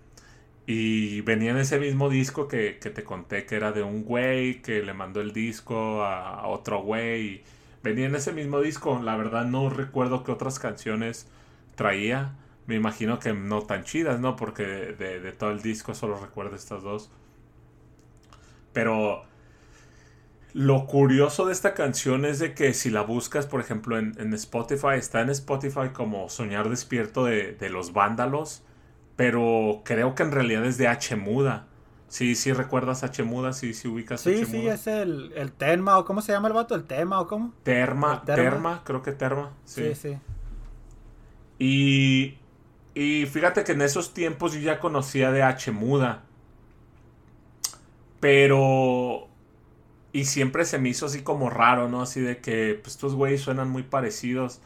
Y 0.66 1.22
venía 1.22 1.52
en 1.52 1.58
ese 1.58 1.80
mismo 1.80 2.10
disco 2.10 2.48
que, 2.48 2.80
que 2.80 2.90
te 2.90 3.04
conté 3.04 3.46
que 3.46 3.56
era 3.56 3.72
de 3.74 3.84
un 3.84 4.04
güey 4.06 4.62
que 4.62 4.82
le 4.82 4.94
mandó 4.94 5.20
el 5.22 5.34
disco 5.34 6.04
a, 6.04 6.48
otro 6.48 6.82
güey. 6.82 7.44
Venía 7.84 8.06
en 8.08 8.16
ese 8.16 8.32
mismo 8.34 8.62
disco. 8.62 9.00
La 9.04 9.18
verdad 9.18 9.46
no 9.46 9.70
recuerdo 9.70 10.24
qué 10.24 10.32
otras 10.32 10.60
canciones 10.60 11.28
traía. 11.76 12.36
Me 12.68 12.76
imagino 12.76 13.20
que 13.20 13.34
no 13.34 13.64
tan 13.64 13.84
chidas, 13.84 14.20
¿no? 14.22 14.36
Porque 14.38 14.64
de, 14.66 14.94
de- 14.96 15.20
de 15.20 15.32
todo 15.34 15.52
el 15.52 15.62
disco 15.62 15.94
solo 15.96 16.18
recuerdo 16.20 16.56
estas 16.56 16.82
dos. 16.84 17.12
Pero 18.74 19.24
lo 20.54 20.86
curioso 20.88 21.46
de 21.46 21.54
esta 21.54 21.74
canción 21.74 22.26
es 22.26 22.40
de 22.40 22.54
que 22.54 22.74
si 22.74 22.90
la 22.90 23.02
buscas, 23.02 23.48
por 23.48 23.60
ejemplo, 23.62 23.98
en, 23.98 24.14
en 24.20 24.34
Spotify, 24.34 24.96
está 24.98 25.22
en 25.22 25.30
Spotify 25.32 25.90
como 25.94 26.30
Soñar 26.30 26.70
Despierto 26.70 27.26
de, 27.26 27.54
de 27.54 27.70
los 27.70 27.94
Vándalos. 27.94 28.64
pero 29.18 29.84
creo 29.86 30.16
que 30.16 30.24
en 30.24 30.32
realidad 30.34 30.66
es 30.66 30.78
de 30.80 30.88
H 30.90 31.16
muda. 31.18 31.68
Sí, 32.10 32.36
sí 32.36 32.54
recuerdas 32.54 33.04
H 33.04 33.24
muda, 33.24 33.54
sí, 33.54 33.74
sí 33.76 33.88
ubicas 33.90 34.26
Sí, 34.26 34.30
H 34.30 34.46
sí, 34.46 34.48
muda. 34.48 34.76
es 34.76 34.88
el, 34.88 35.34
el 35.36 35.52
Tenma, 35.54 35.98
o 36.00 36.06
¿cómo 36.06 36.22
se 36.22 36.32
llama 36.32 36.48
el 36.48 36.54
vato? 36.54 36.76
¿El 36.76 36.86
Tema 36.86 37.20
o 37.20 37.28
cómo? 37.28 37.54
Terma, 37.64 38.24
Terma. 38.26 38.36
Terma, 38.36 38.84
creo 38.86 39.02
que 39.02 39.12
Terma. 39.14 39.52
Sí, 39.66 39.96
sí. 39.96 40.20
Y, 41.60 42.38
y 42.94 43.26
fíjate 43.28 43.64
que 43.64 43.74
en 43.74 43.82
esos 43.82 44.14
tiempos 44.14 44.54
yo 44.54 44.60
ya 44.60 44.80
conocía 44.80 45.32
de 45.32 45.44
H 45.44 45.72
muda. 45.72 46.24
Pero... 48.20 49.30
Y 50.14 50.26
siempre 50.26 50.64
se 50.64 50.78
me 50.78 50.90
hizo 50.90 51.08
así 51.08 51.24
como 51.24 51.50
raro, 51.50 51.90
¿no? 51.90 52.04
Así 52.04 52.22
de 52.22 52.38
que 52.38 52.80
pues, 52.82 52.96
estos 52.96 53.16
güeyes 53.16 53.42
suenan 53.42 53.70
muy 53.70 53.82
parecidos. 53.82 54.62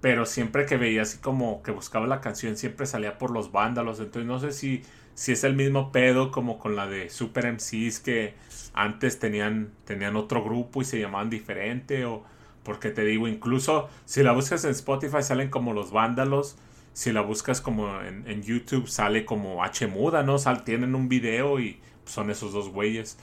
Pero 0.00 0.24
siempre 0.24 0.64
que 0.64 0.78
veía 0.78 1.02
así 1.02 1.18
como 1.18 1.62
que 1.62 1.70
buscaba 1.70 2.06
la 2.06 2.22
canción, 2.22 2.56
siempre 2.56 2.86
salía 2.86 3.18
por 3.18 3.30
los 3.30 3.52
vándalos. 3.52 4.00
Entonces 4.00 4.26
no 4.26 4.38
sé 4.40 4.52
si, 4.52 4.82
si 5.14 5.32
es 5.32 5.44
el 5.44 5.54
mismo 5.54 5.92
pedo 5.92 6.30
como 6.30 6.58
con 6.58 6.76
la 6.76 6.86
de 6.86 7.10
Super 7.10 7.46
MCs 7.52 8.00
que 8.00 8.34
antes 8.72 9.18
tenían, 9.18 9.70
tenían 9.84 10.16
otro 10.16 10.42
grupo 10.42 10.80
y 10.80 10.86
se 10.86 10.98
llamaban 10.98 11.28
diferente. 11.28 12.06
O 12.06 12.24
porque 12.64 12.88
te 12.90 13.04
digo, 13.04 13.28
incluso 13.28 13.90
si 14.06 14.22
la 14.22 14.32
buscas 14.32 14.64
en 14.64 14.70
Spotify 14.70 15.22
salen 15.22 15.50
como 15.50 15.74
los 15.74 15.92
vándalos. 15.92 16.56
Si 16.94 17.12
la 17.12 17.20
buscas 17.20 17.60
como 17.60 18.00
en, 18.00 18.26
en 18.28 18.42
YouTube 18.42 18.88
sale 18.88 19.26
como 19.26 19.62
H 19.62 19.86
muda, 19.88 20.22
¿no? 20.22 20.38
Sal, 20.38 20.64
tienen 20.64 20.94
un 20.94 21.08
video 21.08 21.60
y 21.60 21.80
son 22.06 22.30
esos 22.30 22.52
dos 22.52 22.70
güeyes. 22.70 23.18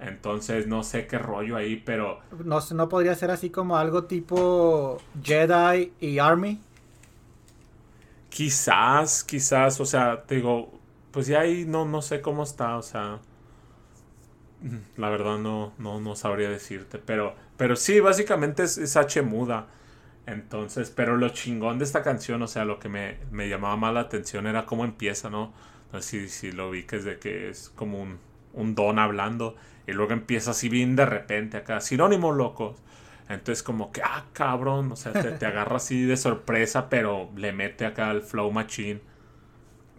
Entonces 0.00 0.66
no 0.66 0.82
sé 0.82 1.06
qué 1.06 1.18
rollo 1.18 1.56
ahí, 1.56 1.76
pero 1.76 2.20
No, 2.44 2.60
no 2.74 2.88
podría 2.88 3.14
ser 3.14 3.30
así 3.30 3.50
como 3.50 3.76
algo 3.76 4.04
tipo 4.04 4.98
Jedi 5.22 5.94
y 6.00 6.18
Army. 6.18 6.60
Quizás, 8.30 9.24
quizás, 9.24 9.80
o 9.80 9.86
sea, 9.86 10.22
te 10.26 10.36
digo, 10.36 10.70
pues 11.10 11.26
ya 11.26 11.40
ahí 11.40 11.64
no, 11.66 11.84
no 11.86 12.02
sé 12.02 12.20
cómo 12.20 12.42
está, 12.42 12.76
o 12.76 12.82
sea, 12.82 13.20
la 14.96 15.08
verdad 15.10 15.38
no, 15.38 15.72
no, 15.78 16.00
no 16.00 16.16
sabría 16.16 16.50
decirte, 16.50 16.98
pero, 16.98 17.34
pero 17.56 17.76
sí, 17.76 18.00
básicamente 18.00 18.64
es, 18.64 18.78
es 18.78 18.96
H 18.96 19.22
muda. 19.22 19.68
Entonces, 20.26 20.90
pero 20.94 21.16
lo 21.16 21.30
chingón 21.30 21.78
de 21.78 21.84
esta 21.84 22.02
canción, 22.02 22.42
o 22.42 22.48
sea, 22.48 22.64
lo 22.64 22.78
que 22.80 22.88
me, 22.88 23.18
me 23.32 23.48
llamaba 23.48 23.76
más 23.76 23.94
la 23.94 24.00
atención 24.00 24.46
era 24.46 24.66
cómo 24.66 24.84
empieza, 24.84 25.30
¿no? 25.30 25.52
No 25.92 26.02
sé 26.02 26.28
si, 26.28 26.28
si 26.28 26.52
lo 26.52 26.70
vi 26.70 26.84
que 26.84 26.96
es 26.96 27.04
de 27.04 27.18
que 27.18 27.50
es 27.50 27.70
como 27.70 28.00
un, 28.02 28.18
un 28.54 28.74
don 28.76 28.98
hablando 29.00 29.56
y 29.88 29.92
luego 29.92 30.12
empieza 30.12 30.50
así 30.50 30.68
bien 30.68 30.96
de 30.96 31.06
repente 31.06 31.56
acá, 31.56 31.80
sinónimos 31.80 32.36
locos. 32.36 32.76
Entonces 33.26 33.62
como 33.62 33.90
que, 33.90 34.02
ah, 34.02 34.26
cabrón, 34.34 34.92
o 34.92 34.96
sea, 34.96 35.12
te, 35.12 35.32
te 35.32 35.46
agarra 35.46 35.76
así 35.76 36.04
de 36.04 36.18
sorpresa, 36.18 36.90
pero 36.90 37.30
le 37.36 37.52
mete 37.52 37.86
acá 37.86 38.10
el 38.10 38.20
flow 38.20 38.50
machine. 38.52 39.00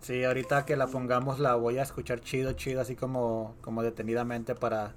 Sí, 0.01 0.23
ahorita 0.23 0.65
que 0.65 0.75
la 0.75 0.85
pongamos 0.85 1.39
la 1.39 1.55
voy 1.55 1.79
a 1.79 1.81
escuchar 1.81 2.21
chido, 2.21 2.53
chido, 2.53 2.81
así 2.81 2.95
como, 2.95 3.55
como 3.61 3.81
detenidamente 3.81 4.53
para, 4.53 4.93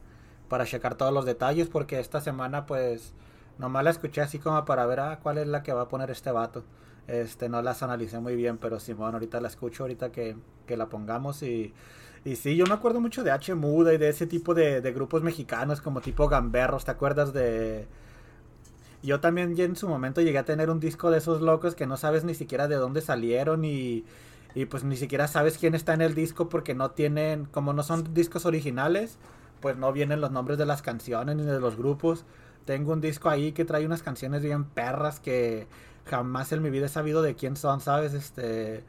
para 0.49 0.66
checar 0.66 0.95
todos 0.95 1.12
los 1.12 1.24
detalles, 1.24 1.68
porque 1.68 1.99
esta 1.99 2.20
semana 2.20 2.66
pues 2.66 3.14
nomás 3.59 3.84
la 3.84 3.90
escuché 3.90 4.20
así 4.20 4.38
como 4.38 4.62
para 4.66 4.84
ver 4.84 5.01
ah, 5.01 5.20
cuál 5.22 5.38
es 5.38 5.47
la 5.47 5.62
que 5.62 5.72
va 5.72 5.82
a 5.82 5.88
poner 5.88 6.11
este 6.11 6.30
vato. 6.32 6.64
Este, 7.07 7.49
no 7.49 7.62
las 7.62 7.82
analicé 7.82 8.20
muy 8.20 8.36
bien, 8.36 8.59
pero 8.59 8.78
Simón, 8.78 9.14
ahorita 9.14 9.40
la 9.40 9.49
escucho, 9.49 9.84
ahorita 9.84 10.12
que, 10.12 10.36
que 10.66 10.76
la 10.76 10.86
pongamos 10.90 11.43
y, 11.43 11.72
y 12.25 12.37
sí, 12.37 12.57
yo 12.57 12.66
me 12.66 12.75
acuerdo 12.75 13.01
mucho 13.01 13.25
de 13.25 13.31
H 13.31 13.55
Muda 13.55 13.93
y 13.93 13.99
de 13.99 14.09
ese 14.09 14.27
tipo 14.27 14.55
de, 14.55 14.81
de 14.81 14.93
grupos 14.93 15.23
mexicanos 15.23 15.81
como 15.81 16.01
tipo 16.01 16.29
Gamberros, 16.29 16.85
¿te 16.85 16.91
acuerdas 16.91 17.33
de... 17.33 17.87
Yo 19.03 19.18
también 19.18 19.57
ya 19.57 19.64
en 19.64 19.75
su 19.75 19.89
momento 19.89 20.20
llegué 20.20 20.39
a 20.39 20.45
tener 20.45 20.70
un 20.70 20.79
disco 20.79 21.11
de 21.11 21.18
esos 21.18 21.43
locos 21.43 21.75
que 21.75 21.87
no 21.87 21.97
sabes 21.97 22.23
ni 22.23 22.35
siquiera 22.35 22.68
de 22.68 22.77
dónde 22.77 23.01
salieron 23.01 23.64
y, 23.64 24.05
y 24.55 24.66
pues 24.66 24.85
ni 24.85 24.97
siquiera 24.97 25.27
sabes 25.27 25.59
quién 25.59 25.75
está 25.75 25.95
en 25.95 26.03
el 26.03 26.14
disco 26.14 26.49
porque 26.49 26.75
no 26.75 26.93
tienen, 26.93 27.47
como 27.47 27.73
no 27.73 27.83
son 27.83 28.14
discos 28.14 28.47
originales, 28.47 29.18
pues 29.61 29.77
no 29.77 29.93
vienen 29.93 30.20
los 30.20 30.31
nombres 30.31 30.59
de 30.59 30.66
las 30.66 30.83
canciones 30.83 31.35
ni 31.35 31.43
de 31.43 31.59
los 31.59 31.77
grupos. 31.77 32.25
Tengo 32.64 32.93
un 32.93 33.01
disco 33.01 33.29
ahí 33.29 33.53
que 33.53 33.64
trae 33.64 33.85
unas 33.85 34.03
canciones 34.03 34.43
bien 34.43 34.64
perras 34.64 35.18
que 35.18 35.66
jamás 36.05 36.53
en 36.53 36.62
mi 36.62 36.70
vida 36.70 36.87
he 36.87 36.89
sabido 36.89 37.23
de 37.23 37.35
quién 37.35 37.57
son, 37.57 37.81
¿sabes? 37.81 38.14
Este, 38.14 38.85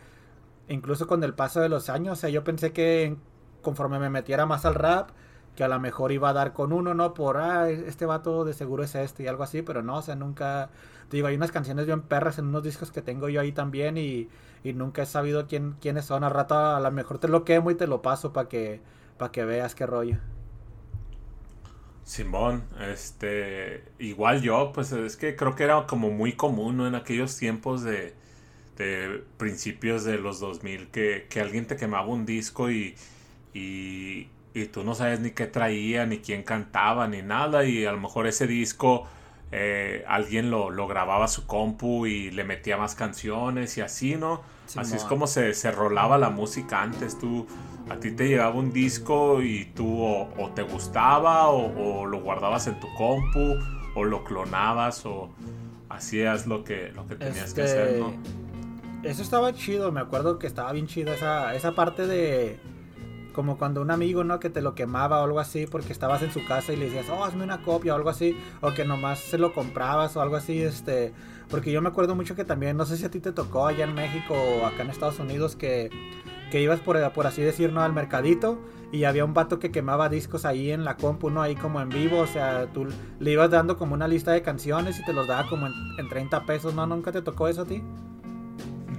incluso 0.68 1.07
con 1.07 1.24
el 1.24 1.34
paso 1.34 1.61
de 1.61 1.70
los 1.70 1.89
años, 1.89 2.18
o 2.20 2.22
sea, 2.22 2.30
yo 2.30 2.43
pensé 2.43 2.74
que 2.74 3.16
conforme 3.61 3.99
me 3.99 4.09
metiera 4.09 4.45
más 4.45 4.66
al 4.66 4.76
rap, 4.76 5.11
que 5.55 5.63
a 5.63 5.67
lo 5.67 5.79
mejor 5.79 6.12
iba 6.12 6.29
a 6.29 6.33
dar 6.33 6.54
con 6.54 6.74
uno, 6.74 6.93
¿no? 6.93 7.13
Por, 7.13 7.38
ah, 7.38 7.70
este 7.70 8.05
vato 8.05 8.43
de 8.46 8.54
seguro 8.54 8.83
es 8.83 8.96
este 8.96 9.24
y 9.24 9.28
algo 9.28 9.43
así, 9.43 9.62
pero 9.62 9.83
no, 9.83 9.97
o 9.97 10.01
sea, 10.01 10.16
nunca, 10.16 10.70
te 11.09 11.17
digo, 11.17 11.28
hay 11.28 11.36
unas 11.36 11.51
canciones 11.51 11.86
bien 11.86 12.01
perras 12.01 12.39
en 12.39 12.47
unos 12.47 12.63
discos 12.63 12.92
que 12.92 13.01
tengo 13.01 13.29
yo 13.29 13.42
ahí 13.42 13.51
también 13.51 13.97
y, 13.97 14.29
y 14.63 14.74
nunca 14.74 15.04
he 15.04 15.05
sabido 15.05 15.47
quién, 15.47 15.75
quiénes 15.79 16.05
son. 16.05 16.24
Al 16.24 16.32
rato 16.32 16.55
a 16.58 16.79
lo 16.79 16.92
mejor 16.92 17.20
te 17.20 17.28
lo 17.28 17.46
quemo 17.46 17.71
y 17.71 17.75
te 17.75 17.88
lo 17.88 18.01
paso 18.01 18.33
para 18.33 18.50
que, 18.50 18.82
para 19.17 19.32
que 19.32 19.46
veas 19.46 19.75
qué 19.75 19.86
rollo. 19.86 20.17
Simón, 22.04 22.63
este, 22.82 23.86
igual 23.97 24.42
yo, 24.42 24.71
pues 24.74 24.92
es 24.92 25.16
que 25.16 25.36
creo 25.36 25.55
que 25.55 25.63
era 25.63 25.86
como 25.88 26.09
muy 26.12 26.33
común, 26.36 26.78
¿no? 26.78 26.88
En 26.88 26.96
aquellos 26.96 27.38
tiempos 27.38 27.83
de, 27.83 28.13
de 28.78 29.24
principios 29.37 30.04
de 30.04 30.17
los 30.17 30.39
2000 30.39 30.87
que, 30.89 31.28
que 31.29 31.41
alguien 31.41 31.66
te 31.67 31.75
quemaba 31.78 32.08
un 32.08 32.25
disco 32.25 32.71
y, 32.71 32.95
y, 33.54 34.29
y 34.54 34.66
tú 34.67 34.83
no 34.83 34.95
sabes 34.95 35.20
ni 35.20 35.32
qué 35.32 35.47
traía, 35.47 36.05
ni 36.05 36.20
quién 36.20 36.43
cantaba, 36.43 37.08
ni 37.08 37.21
nada, 37.21 37.66
y 37.66 37.86
a 37.86 37.91
lo 37.91 38.00
mejor 38.00 38.28
ese 38.28 38.47
disco 38.47 39.08
eh, 39.51 40.04
alguien 40.08 40.50
lo, 40.50 40.70
lo 40.71 40.87
grababa 40.87 41.25
a 41.25 41.28
su 41.28 41.45
compu 41.45 42.05
y 42.08 42.32
le 42.32 42.43
metía 42.43 42.78
más 42.78 42.95
canciones 42.95 43.78
y 43.78 43.82
así, 43.82 44.16
¿no? 44.16 44.41
Así 44.75 44.95
es 44.95 45.05
como 45.05 45.28
se, 45.28 45.54
se 45.54 45.71
rolaba 45.71 46.17
la 46.17 46.29
música 46.32 46.82
antes, 46.82 47.17
tú, 47.20 47.47
a 47.89 48.00
ti 48.00 48.12
te 48.12 48.28
llegaba 48.28 48.55
un 48.55 48.71
disco 48.74 49.41
y 49.43 49.66
tú 49.75 50.01
o, 50.01 50.33
o 50.41 50.51
te 50.54 50.63
gustaba 50.63 51.50
o, 51.50 52.01
o 52.01 52.05
lo 52.08 52.21
guardabas 52.21 52.66
en 52.67 52.79
tu 52.79 52.91
compu 52.93 53.59
o 53.93 54.04
lo 54.04 54.24
clonabas 54.24 55.05
o 55.05 55.36
hacías 55.89 56.47
lo 56.47 56.63
que, 56.63 56.91
lo 56.93 57.05
que 57.08 57.16
tenías 57.16 57.54
que 57.54 57.62
Este, 57.62 57.63
hacer, 57.63 57.91
¿no? 57.91 58.17
Eso 59.04 59.21
estaba 59.21 59.51
chido, 59.54 59.92
me 59.92 60.00
acuerdo 60.00 60.39
que 60.39 60.47
estaba 60.47 60.71
bien 60.71 60.88
chido 60.88 61.13
esa, 61.13 61.54
esa 61.55 61.74
parte 61.74 62.08
de 62.08 62.58
como 63.34 63.58
cuando 63.58 63.82
un 63.82 63.92
amigo, 63.92 64.24
¿no? 64.24 64.39
Que 64.39 64.50
te 64.50 64.62
lo 64.62 64.75
quemaba 64.75 65.20
o 65.20 65.25
algo 65.25 65.39
así 65.39 65.67
porque 65.67 65.92
estabas 65.92 66.21
en 66.21 66.32
su 66.32 66.46
casa 66.46 66.71
y 66.71 66.78
le 66.78 66.86
decías, 66.86 67.09
oh, 67.09 67.25
hazme 67.25 67.43
una 67.43 67.62
copia 67.63 67.93
o 67.93 67.97
algo 67.97 68.09
así, 68.09 68.38
o 68.62 68.74
que 68.74 68.86
nomás 68.86 69.20
se 69.20 69.38
lo 69.38 69.54
comprabas 69.54 70.16
o 70.16 70.21
algo 70.21 70.38
así, 70.38 70.62
este, 70.62 71.13
porque 71.50 71.71
yo 71.71 71.82
me 71.82 71.89
acuerdo 71.89 72.16
mucho 72.16 72.36
que 72.36 72.46
también, 72.46 72.78
no 72.78 72.86
sé 72.86 72.96
si 72.96 73.04
a 73.04 73.12
ti 73.12 73.20
te 73.20 73.34
tocó 73.34 73.67
allá 73.67 73.84
en 73.84 73.93
México 73.93 74.36
o 74.36 74.66
acá 74.66 74.84
en 74.84 74.89
Estados 74.89 75.20
Unidos 75.20 75.55
que, 75.58 75.89
que 76.50 76.62
ibas 76.62 76.80
por, 76.80 77.12
por 77.12 77.28
así 77.28 77.42
decir, 77.42 77.74
¿no? 77.74 77.82
Al 77.82 77.92
mercadito 77.92 78.59
y 78.93 79.04
había 79.04 79.25
un 79.25 79.34
vato 79.34 79.59
que 79.59 79.71
quemaba 79.71 80.08
discos 80.08 80.46
ahí 80.46 80.71
en 80.71 80.86
la 80.86 80.96
compu, 80.96 81.30
¿no? 81.30 81.42
Ahí 81.42 81.55
como 81.55 81.82
en 81.82 81.89
vivo, 81.89 82.20
o 82.20 82.28
sea, 82.28 82.67
tú 82.71 82.88
le 83.20 83.32
ibas 83.32 83.50
dando 83.50 83.78
como 83.78 83.96
una 83.96 84.08
lista 84.08 84.32
de 84.32 84.43
canciones 84.43 85.00
y 85.00 85.04
te 85.04 85.12
los 85.12 85.28
daba 85.28 85.50
como 85.50 85.66
en, 85.67 85.74
en 85.97 86.08
30 86.08 86.46
pesos, 86.46 86.74
¿no? 86.74 86.86
¿Nunca 86.86 87.12
te 87.12 87.21
tocó 87.21 87.47
eso 87.47 87.63
a 87.63 87.66
ti? 87.66 87.84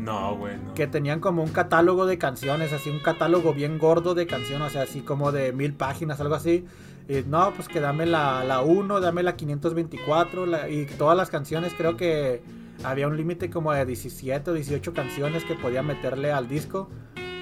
No, 0.04 0.36
güey, 0.36 0.56
no. 0.56 0.74
que 0.74 0.86
tenían 0.86 1.20
como 1.20 1.42
un 1.42 1.50
catálogo 1.50 2.04
de 2.06 2.18
canciones, 2.18 2.72
así 2.72 2.90
un 2.90 2.98
catálogo 3.00 3.54
bien 3.54 3.78
gordo 3.78 4.14
de 4.14 4.26
canciones, 4.26 4.68
o 4.68 4.70
sea, 4.70 4.82
así 4.82 5.00
como 5.00 5.32
de 5.32 5.52
mil 5.52 5.72
páginas, 5.74 6.20
algo 6.20 6.34
así. 6.34 6.64
Y 7.08 7.22
no, 7.28 7.52
pues 7.54 7.68
que 7.68 7.80
dame 7.80 8.06
la, 8.06 8.44
la 8.44 8.60
1, 8.62 9.00
dame 9.00 9.22
la 9.22 9.36
524, 9.36 10.46
la- 10.46 10.68
y 10.68 10.86
todas 10.86 11.16
las 11.16 11.30
canciones, 11.30 11.72
creo 11.76 11.96
que 11.96 12.42
había 12.82 13.06
un 13.08 13.16
límite 13.16 13.50
como 13.50 13.72
de 13.72 13.84
17 13.86 14.50
o 14.50 14.54
18 14.54 14.92
canciones 14.94 15.44
que 15.44 15.54
podía 15.54 15.82
meterle 15.82 16.32
al 16.32 16.48
disco. 16.48 16.88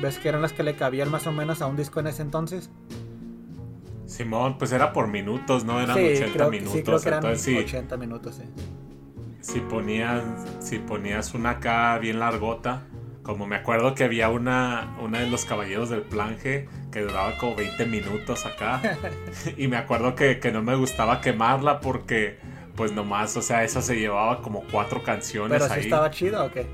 ¿Ves 0.00 0.18
que 0.18 0.28
eran 0.28 0.42
las 0.42 0.52
que 0.52 0.62
le 0.64 0.74
cabían 0.74 1.10
más 1.10 1.26
o 1.28 1.32
menos 1.32 1.62
a 1.62 1.66
un 1.66 1.76
disco 1.76 2.00
en 2.00 2.08
ese 2.08 2.22
entonces? 2.22 2.70
Simón, 4.06 4.58
pues 4.58 4.72
era 4.72 4.92
por 4.92 5.08
minutos, 5.08 5.64
¿no? 5.64 5.80
Eran 5.80 5.96
sí, 5.96 6.04
80 6.04 6.32
creo, 6.32 6.50
que- 6.50 6.56
minutos. 6.58 6.76
sí, 6.78 6.82
creo 6.82 7.00
que 7.00 7.08
eran 7.08 7.18
entonces, 7.24 7.42
sí, 7.42 7.56
80 7.56 7.96
minutos, 7.96 8.34
sí. 8.34 8.42
Si 9.42 9.60
ponías, 9.62 10.24
si 10.60 10.80
ponías 10.80 11.34
una 11.34 11.52
acá 11.52 11.98
bien 12.00 12.20
largota, 12.20 12.88
como 13.22 13.46
me 13.46 13.56
acuerdo 13.56 13.94
que 13.96 14.04
había 14.04 14.30
una, 14.30 14.96
una 15.00 15.20
de 15.20 15.28
los 15.28 15.46
caballeros 15.46 15.90
del 15.90 16.04
planje 16.04 16.70
que 16.92 17.02
duraba 17.02 17.38
como 17.38 17.56
20 17.56 17.86
minutos 17.86 18.46
acá. 18.46 18.88
y 19.58 19.68
me 19.68 19.78
acuerdo 19.78 20.16
que, 20.16 20.40
que 20.40 20.52
no 20.52 20.62
me 20.62 20.76
gustaba 20.76 21.20
quemarla 21.22 21.80
porque, 21.80 22.40
pues 22.76 22.92
nomás, 22.92 23.36
o 23.38 23.42
sea, 23.42 23.64
esa 23.64 23.82
se 23.82 23.96
llevaba 23.98 24.42
como 24.42 24.68
cuatro 24.68 25.02
canciones 25.04 25.58
Pero 25.58 25.68
sí 25.68 25.80
ahí. 25.80 25.80
estaba 25.80 26.10
chido 26.10 26.44
o 26.46 26.50
qué? 26.52 26.72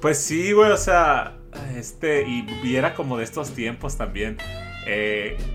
Pues 0.00 0.18
sí, 0.24 0.52
güey, 0.52 0.70
o 0.72 0.76
sea, 0.76 1.42
este, 1.76 2.28
y, 2.28 2.58
y 2.62 2.76
era 2.76 2.94
como 2.94 3.16
de 3.18 3.24
estos 3.24 3.54
tiempos 3.54 3.96
también. 3.96 4.42
eh, 4.84 5.46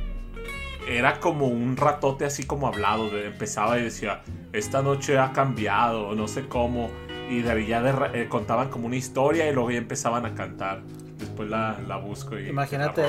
era 0.97 1.19
como 1.19 1.47
un 1.47 1.77
ratote 1.77 2.25
así 2.25 2.45
como 2.45 2.67
hablado, 2.67 3.09
de, 3.09 3.27
empezaba 3.27 3.79
y 3.79 3.83
decía, 3.83 4.21
esta 4.53 4.81
noche 4.81 5.17
ha 5.19 5.31
cambiado, 5.33 6.15
no 6.15 6.27
sé 6.27 6.47
cómo, 6.47 6.89
y 7.29 7.41
de 7.41 7.51
ahí 7.51 7.67
ya 7.67 7.81
de 7.81 8.21
eh, 8.21 8.27
contaban 8.27 8.69
como 8.69 8.87
una 8.87 8.95
historia 8.95 9.49
y 9.49 9.53
luego 9.53 9.71
ya 9.71 9.77
empezaban 9.77 10.25
a 10.25 10.33
cantar. 10.33 10.81
Después 11.17 11.49
la, 11.49 11.77
la 11.87 11.97
busco 11.97 12.39
y... 12.39 12.47
Imagínate, 12.47 13.03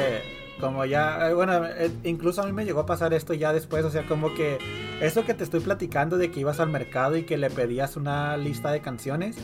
como 0.60 0.84
ya, 0.84 1.30
eh, 1.30 1.34
bueno, 1.34 1.64
eh, 1.64 1.90
incluso 2.04 2.42
a 2.42 2.46
mí 2.46 2.52
me 2.52 2.64
llegó 2.64 2.80
a 2.80 2.86
pasar 2.86 3.14
esto 3.14 3.34
ya 3.34 3.52
después, 3.52 3.84
o 3.84 3.90
sea, 3.90 4.06
como 4.06 4.34
que 4.34 4.58
eso 5.00 5.24
que 5.24 5.32
te 5.32 5.44
estoy 5.44 5.60
platicando 5.60 6.18
de 6.18 6.30
que 6.30 6.40
ibas 6.40 6.60
al 6.60 6.68
mercado 6.68 7.16
y 7.16 7.22
que 7.22 7.38
le 7.38 7.50
pedías 7.50 7.96
una 7.96 8.36
lista 8.36 8.70
de 8.70 8.80
canciones, 8.80 9.36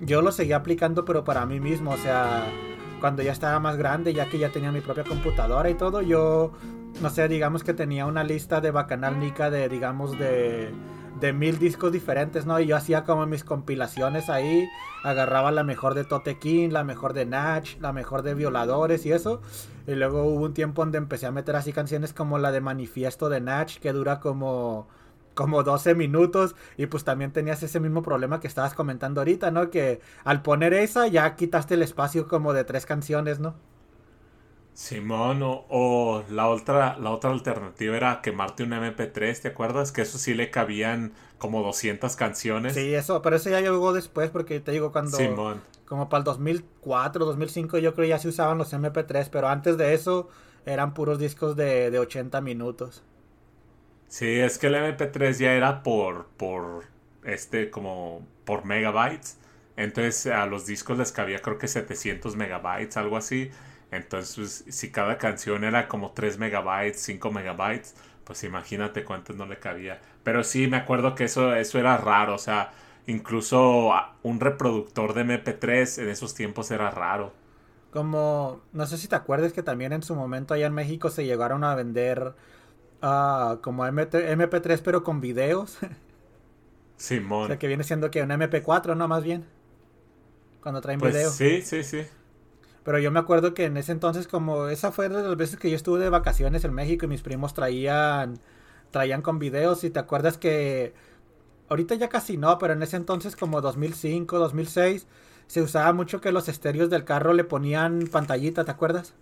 yo 0.00 0.20
lo 0.20 0.30
seguía 0.30 0.56
aplicando 0.56 1.04
pero 1.04 1.24
para 1.24 1.46
mí 1.46 1.58
mismo, 1.58 1.92
o 1.92 1.96
sea, 1.96 2.46
cuando 3.00 3.22
ya 3.22 3.32
estaba 3.32 3.58
más 3.60 3.76
grande, 3.76 4.12
ya 4.12 4.28
que 4.28 4.38
ya 4.38 4.50
tenía 4.50 4.70
mi 4.70 4.80
propia 4.80 5.04
computadora 5.04 5.70
y 5.70 5.74
todo, 5.74 6.02
yo, 6.02 6.52
no 7.00 7.10
sé, 7.10 7.28
digamos 7.28 7.62
que 7.62 7.74
tenía 7.74 8.06
una 8.06 8.24
lista 8.24 8.60
de 8.60 8.70
Bacanal 8.70 9.20
Nica 9.20 9.50
de, 9.50 9.68
digamos, 9.68 10.18
de, 10.18 10.70
de 11.20 11.32
mil 11.32 11.58
discos 11.58 11.92
diferentes, 11.92 12.46
¿no? 12.46 12.58
Y 12.60 12.66
yo 12.66 12.76
hacía 12.76 13.04
como 13.04 13.26
mis 13.26 13.44
compilaciones 13.44 14.28
ahí, 14.28 14.68
agarraba 15.04 15.52
la 15.52 15.64
mejor 15.64 15.94
de 15.94 16.04
Tote 16.04 16.38
King, 16.38 16.70
la 16.70 16.84
mejor 16.84 17.12
de 17.12 17.26
Natch, 17.26 17.78
la 17.80 17.92
mejor 17.92 18.22
de 18.22 18.34
Violadores 18.34 19.06
y 19.06 19.12
eso. 19.12 19.40
Y 19.86 19.94
luego 19.94 20.24
hubo 20.24 20.44
un 20.46 20.54
tiempo 20.54 20.82
donde 20.82 20.98
empecé 20.98 21.26
a 21.26 21.32
meter 21.32 21.56
así 21.56 21.72
canciones 21.72 22.12
como 22.12 22.38
la 22.38 22.52
de 22.52 22.60
Manifiesto 22.60 23.28
de 23.28 23.40
Natch, 23.40 23.78
que 23.78 23.92
dura 23.92 24.20
como 24.20 24.88
como 25.34 25.62
12 25.62 25.94
minutos 25.94 26.56
y 26.76 26.86
pues 26.86 27.04
también 27.04 27.32
tenías 27.32 27.62
ese 27.62 27.78
mismo 27.78 28.02
problema 28.02 28.40
que 28.40 28.48
estabas 28.48 28.74
comentando 28.74 29.20
ahorita, 29.20 29.52
¿no? 29.52 29.70
Que 29.70 30.00
al 30.24 30.42
poner 30.42 30.74
esa 30.74 31.06
ya 31.06 31.36
quitaste 31.36 31.74
el 31.74 31.82
espacio 31.82 32.26
como 32.26 32.52
de 32.52 32.64
tres 32.64 32.86
canciones, 32.86 33.38
¿no? 33.38 33.54
Simón, 34.78 35.42
o, 35.42 35.66
o 35.68 36.24
la 36.30 36.46
otra 36.48 36.96
la 36.98 37.10
otra 37.10 37.30
alternativa 37.30 37.96
era 37.96 38.22
quemarte 38.22 38.62
un 38.62 38.72
MP3, 38.72 39.40
¿te 39.42 39.48
acuerdas? 39.48 39.90
Que 39.90 40.02
eso 40.02 40.18
sí 40.18 40.34
le 40.34 40.50
cabían 40.52 41.12
como 41.38 41.62
200 41.64 42.14
canciones. 42.14 42.74
Sí, 42.74 42.94
eso, 42.94 43.20
pero 43.22 43.36
eso 43.36 43.50
ya 43.50 43.60
llegó 43.60 43.92
después 43.92 44.30
porque 44.30 44.60
te 44.60 44.70
digo 44.72 44.92
cuando 44.92 45.16
Simón. 45.16 45.62
como 45.84 46.08
para 46.08 46.20
el 46.20 46.24
2004, 46.24 47.24
2005 47.24 47.78
yo 47.78 47.94
creo 47.94 48.06
ya 48.08 48.18
se 48.20 48.28
usaban 48.28 48.58
los 48.58 48.72
MP3, 48.72 49.28
pero 49.30 49.48
antes 49.48 49.76
de 49.78 49.94
eso 49.94 50.28
eran 50.64 50.94
puros 50.94 51.18
discos 51.18 51.56
de, 51.56 51.90
de 51.90 51.98
80 51.98 52.40
minutos. 52.40 53.02
Sí, 54.08 54.26
es 54.40 54.58
que 54.58 54.68
el 54.68 54.74
MP3 54.74 55.38
ya 55.38 55.52
era 55.52 55.82
por, 55.82 56.26
por, 56.36 56.84
este, 57.24 57.70
como, 57.70 58.26
por 58.44 58.64
megabytes. 58.64 59.38
Entonces 59.76 60.26
a 60.32 60.46
los 60.46 60.66
discos 60.66 60.98
les 60.98 61.12
cabía 61.12 61.40
creo 61.40 61.58
que 61.58 61.68
700 61.68 62.36
megabytes, 62.36 62.96
algo 62.96 63.16
así. 63.16 63.50
Entonces, 63.90 64.64
si 64.68 64.90
cada 64.92 65.18
canción 65.18 65.64
era 65.64 65.88
como 65.88 66.12
3 66.12 66.38
megabytes, 66.38 67.00
5 67.02 67.30
megabytes, 67.32 67.94
pues 68.24 68.44
imagínate 68.44 69.04
cuántos 69.04 69.36
no 69.36 69.46
le 69.46 69.58
cabía. 69.58 70.00
Pero 70.22 70.44
sí, 70.44 70.66
me 70.68 70.76
acuerdo 70.76 71.14
que 71.14 71.24
eso, 71.24 71.54
eso 71.54 71.78
era 71.78 71.96
raro, 71.96 72.34
o 72.34 72.38
sea, 72.38 72.72
incluso 73.06 73.90
un 74.22 74.40
reproductor 74.40 75.14
de 75.14 75.22
MP3 75.22 75.98
en 75.98 76.08
esos 76.10 76.34
tiempos 76.34 76.70
era 76.70 76.90
raro. 76.90 77.32
Como, 77.90 78.60
no 78.72 78.86
sé 78.86 78.98
si 78.98 79.08
te 79.08 79.16
acuerdas 79.16 79.52
que 79.54 79.62
también 79.62 79.92
en 79.94 80.02
su 80.02 80.14
momento 80.14 80.52
allá 80.54 80.66
en 80.66 80.74
México 80.74 81.08
se 81.10 81.24
llegaron 81.24 81.64
a 81.64 81.74
vender 81.74 82.34
Ah, 83.02 83.58
como 83.62 83.86
MP3 83.86 84.82
pero 84.84 85.04
con 85.04 85.20
videos. 85.20 85.78
Simón. 86.96 87.44
o 87.44 87.46
sea, 87.46 87.58
que 87.58 87.66
viene 87.68 87.82
siendo 87.84 88.10
que 88.12 88.22
un 88.22 88.30
MP4, 88.30 88.94
¿no? 88.96 89.08
Más 89.08 89.22
bien. 89.24 89.46
Cuando 90.60 90.80
traen 90.80 91.00
pues 91.00 91.14
video. 91.14 91.30
Sí, 91.30 91.62
sí, 91.62 91.82
sí. 91.84 92.06
Pero 92.84 92.98
yo 92.98 93.10
me 93.10 93.20
acuerdo 93.20 93.54
que 93.54 93.64
en 93.66 93.76
ese 93.76 93.92
entonces, 93.92 94.28
como 94.28 94.68
esa 94.68 94.92
fue 94.92 95.08
de 95.08 95.22
las 95.22 95.36
veces 95.36 95.58
que 95.58 95.70
yo 95.70 95.76
estuve 95.76 96.00
de 96.00 96.10
vacaciones 96.10 96.64
en 96.64 96.74
México 96.74 97.04
y 97.06 97.08
mis 97.08 97.22
primos 97.22 97.54
traían, 97.54 98.40
traían 98.90 99.22
con 99.22 99.38
videos. 99.38 99.84
Y 99.84 99.90
te 99.90 99.98
acuerdas 100.00 100.38
que 100.38 100.94
ahorita 101.68 101.94
ya 101.96 102.08
casi 102.08 102.36
no, 102.38 102.58
pero 102.58 102.74
en 102.74 102.82
ese 102.82 102.96
entonces, 102.96 103.36
como 103.36 103.60
2005, 103.60 104.38
2006, 104.38 105.06
se 105.48 105.62
usaba 105.62 105.92
mucho 105.92 106.20
que 106.20 106.32
los 106.32 106.48
estéreos 106.48 106.90
del 106.90 107.04
carro 107.04 107.32
le 107.34 107.44
ponían 107.44 108.08
pantallita, 108.12 108.64
¿te 108.64 108.70
acuerdas? 108.72 109.14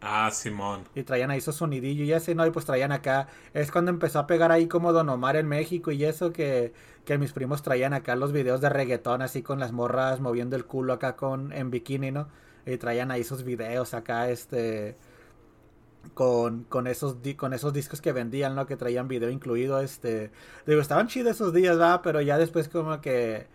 Ah, 0.00 0.30
Simón. 0.30 0.88
Y 0.94 1.02
traían 1.04 1.30
ahí 1.30 1.40
su 1.42 1.52
sonidillo 1.52 2.04
y 2.04 2.12
ese, 2.12 2.34
¿no? 2.34 2.46
Y 2.46 2.50
pues 2.50 2.64
traían 2.64 2.90
acá. 2.90 3.28
Es 3.52 3.70
cuando 3.70 3.90
empezó 3.90 4.18
a 4.18 4.26
pegar 4.26 4.50
ahí 4.50 4.66
como 4.66 4.92
Don 4.94 5.08
Omar 5.10 5.36
en 5.36 5.46
México 5.46 5.90
y 5.90 6.04
eso 6.04 6.32
que, 6.32 6.72
que 7.04 7.18
mis 7.18 7.32
primos 7.32 7.62
traían 7.62 7.92
acá 7.92 8.16
los 8.16 8.32
videos 8.32 8.62
de 8.62 8.70
reggaetón 8.70 9.20
así 9.20 9.42
con 9.42 9.60
las 9.60 9.72
morras 9.72 10.20
moviendo 10.20 10.56
el 10.56 10.64
culo 10.64 10.94
acá 10.94 11.16
con 11.16 11.52
en 11.52 11.70
bikini, 11.70 12.12
¿no? 12.12 12.28
Y 12.66 12.76
traían 12.78 13.10
ahí 13.10 13.24
sus 13.24 13.44
videos 13.44 13.94
acá, 13.94 14.28
este. 14.30 14.96
Con, 16.14 16.64
con, 16.64 16.86
esos, 16.86 17.16
con 17.36 17.52
esos 17.52 17.72
discos 17.72 18.00
que 18.00 18.12
vendían, 18.12 18.54
¿no? 18.54 18.66
Que 18.66 18.76
traían 18.76 19.08
video 19.08 19.28
incluido, 19.28 19.80
este... 19.80 20.30
Digo, 20.64 20.80
estaban 20.80 21.08
chidos 21.08 21.34
esos 21.34 21.52
días, 21.52 21.80
¿va? 21.80 22.00
Pero 22.00 22.20
ya 22.20 22.38
después 22.38 22.68
como 22.68 23.00
que 23.00 23.48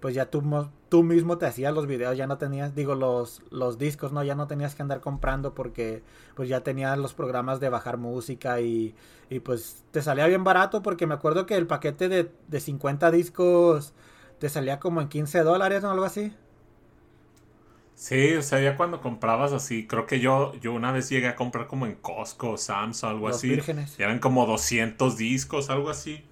pues 0.00 0.14
ya 0.14 0.30
tú, 0.30 0.42
tú 0.88 1.02
mismo 1.02 1.38
te 1.38 1.46
hacías 1.46 1.74
los 1.74 1.86
videos, 1.86 2.16
ya 2.16 2.26
no 2.26 2.38
tenías, 2.38 2.74
digo, 2.74 2.94
los, 2.94 3.42
los 3.50 3.78
discos, 3.78 4.12
¿no? 4.12 4.22
Ya 4.22 4.34
no 4.34 4.46
tenías 4.46 4.74
que 4.74 4.82
andar 4.82 5.00
comprando 5.00 5.54
porque 5.54 6.02
pues 6.34 6.48
ya 6.48 6.60
tenías 6.60 6.98
los 6.98 7.14
programas 7.14 7.60
de 7.60 7.70
bajar 7.70 7.96
música 7.98 8.60
y, 8.60 8.94
y 9.30 9.40
pues 9.40 9.84
te 9.90 10.02
salía 10.02 10.26
bien 10.26 10.44
barato 10.44 10.82
porque 10.82 11.06
me 11.06 11.14
acuerdo 11.14 11.46
que 11.46 11.56
el 11.56 11.66
paquete 11.66 12.08
de, 12.08 12.30
de 12.48 12.60
50 12.60 13.10
discos 13.10 13.94
te 14.38 14.48
salía 14.48 14.78
como 14.80 15.00
en 15.00 15.08
15 15.08 15.42
dólares 15.42 15.82
o 15.84 15.90
algo 15.90 16.04
así. 16.04 16.32
Sí, 17.96 18.34
o 18.34 18.42
sea, 18.42 18.60
ya 18.60 18.76
cuando 18.76 19.00
comprabas 19.00 19.52
así, 19.52 19.86
creo 19.88 20.06
que 20.06 20.20
yo, 20.20 20.54
yo 20.60 20.72
una 20.72 20.92
vez 20.92 21.08
llegué 21.08 21.26
a 21.28 21.34
comprar 21.34 21.66
como 21.66 21.86
en 21.86 21.96
Costco, 21.96 22.56
Sam's 22.58 23.02
o 23.02 23.08
algo 23.08 23.28
Los 23.28 23.38
así. 23.38 23.48
vírgenes. 23.48 23.98
Y 23.98 24.02
eran 24.04 24.20
como 24.20 24.46
200 24.46 25.16
discos, 25.16 25.70
algo 25.70 25.90
así 25.90 26.22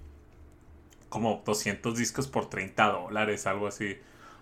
como 1.15 1.41
200 1.45 1.97
discos 1.97 2.27
por 2.27 2.49
30 2.49 2.91
dólares, 2.91 3.47
algo 3.47 3.67
así. 3.67 3.95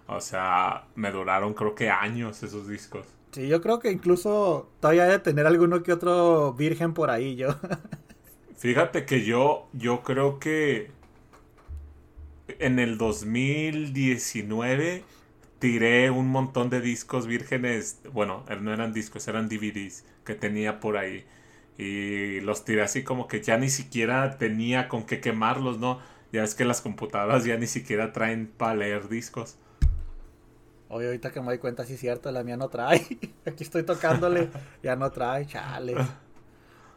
O 0.07 0.19
sea, 0.19 0.87
me 0.95 1.11
duraron 1.11 1.53
creo 1.53 1.75
que 1.75 1.91
años 1.91 2.41
esos 2.41 2.67
discos. 2.67 3.05
Sí, 3.31 3.47
yo 3.47 3.61
creo 3.61 3.79
que 3.79 3.91
incluso 3.91 4.71
todavía 4.79 5.05
de 5.05 5.19
tener 5.19 5.45
alguno 5.45 5.83
que 5.83 5.93
otro 5.93 6.53
virgen 6.53 6.95
por 6.95 7.11
ahí, 7.11 7.35
yo. 7.35 7.49
Fíjate 8.57 9.05
que 9.05 9.23
yo, 9.23 9.67
yo 9.73 10.01
creo 10.01 10.39
que 10.39 10.89
en 12.59 12.79
el 12.79 12.97
2019 12.97 15.03
tiré 15.63 16.11
un 16.11 16.27
montón 16.27 16.69
de 16.69 16.81
discos 16.81 17.25
vírgenes, 17.25 18.01
bueno, 18.11 18.43
no 18.59 18.73
eran 18.73 18.91
discos, 18.91 19.29
eran 19.29 19.47
DVDs 19.47 20.03
que 20.25 20.35
tenía 20.35 20.81
por 20.81 20.97
ahí. 20.97 21.23
Y 21.77 22.41
los 22.41 22.65
tiré 22.65 22.81
así 22.81 23.05
como 23.05 23.29
que 23.29 23.41
ya 23.41 23.55
ni 23.55 23.69
siquiera 23.69 24.37
tenía 24.37 24.89
con 24.89 25.05
qué 25.05 25.21
quemarlos, 25.21 25.79
¿no? 25.79 26.01
Ya 26.33 26.43
es 26.43 26.53
que 26.53 26.65
las 26.65 26.81
computadoras 26.81 27.45
ya 27.45 27.55
ni 27.55 27.67
siquiera 27.67 28.11
traen 28.11 28.47
para 28.47 28.75
leer 28.75 29.07
discos. 29.07 29.55
Oye, 30.89 31.05
ahorita 31.05 31.31
que 31.31 31.39
me 31.39 31.45
doy 31.45 31.59
cuenta, 31.59 31.85
sí 31.85 31.93
es 31.93 32.01
cierto, 32.01 32.29
la 32.33 32.43
mía 32.43 32.57
no 32.57 32.67
trae. 32.67 33.01
Aquí 33.47 33.63
estoy 33.63 33.83
tocándole, 33.83 34.49
ya 34.83 34.97
no 34.97 35.13
trae, 35.13 35.45
chale. 35.45 35.95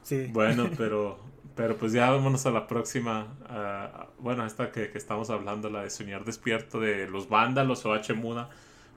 Sí. 0.03 0.27
Bueno, 0.33 0.71
pero, 0.77 1.21
pero 1.57 1.77
pues 1.77 1.93
ya 1.93 2.11
vámonos 2.11 2.45
a 2.47 2.51
la 2.51 2.67
próxima. 2.67 3.35
Uh, 3.49 4.23
bueno, 4.23 4.47
esta 4.47 4.71
que, 4.71 4.91
que, 4.91 4.99
estamos 4.99 5.31
hablando, 5.31 5.71
la 5.71 5.83
de 5.83 5.91
Soñar 5.91 6.25
Despierto, 6.25 6.79
de 6.79 7.09
los 7.09 7.29
vándalos 7.29 7.85
o 7.87 7.95
H 7.95 8.13
Muda. 8.13 8.51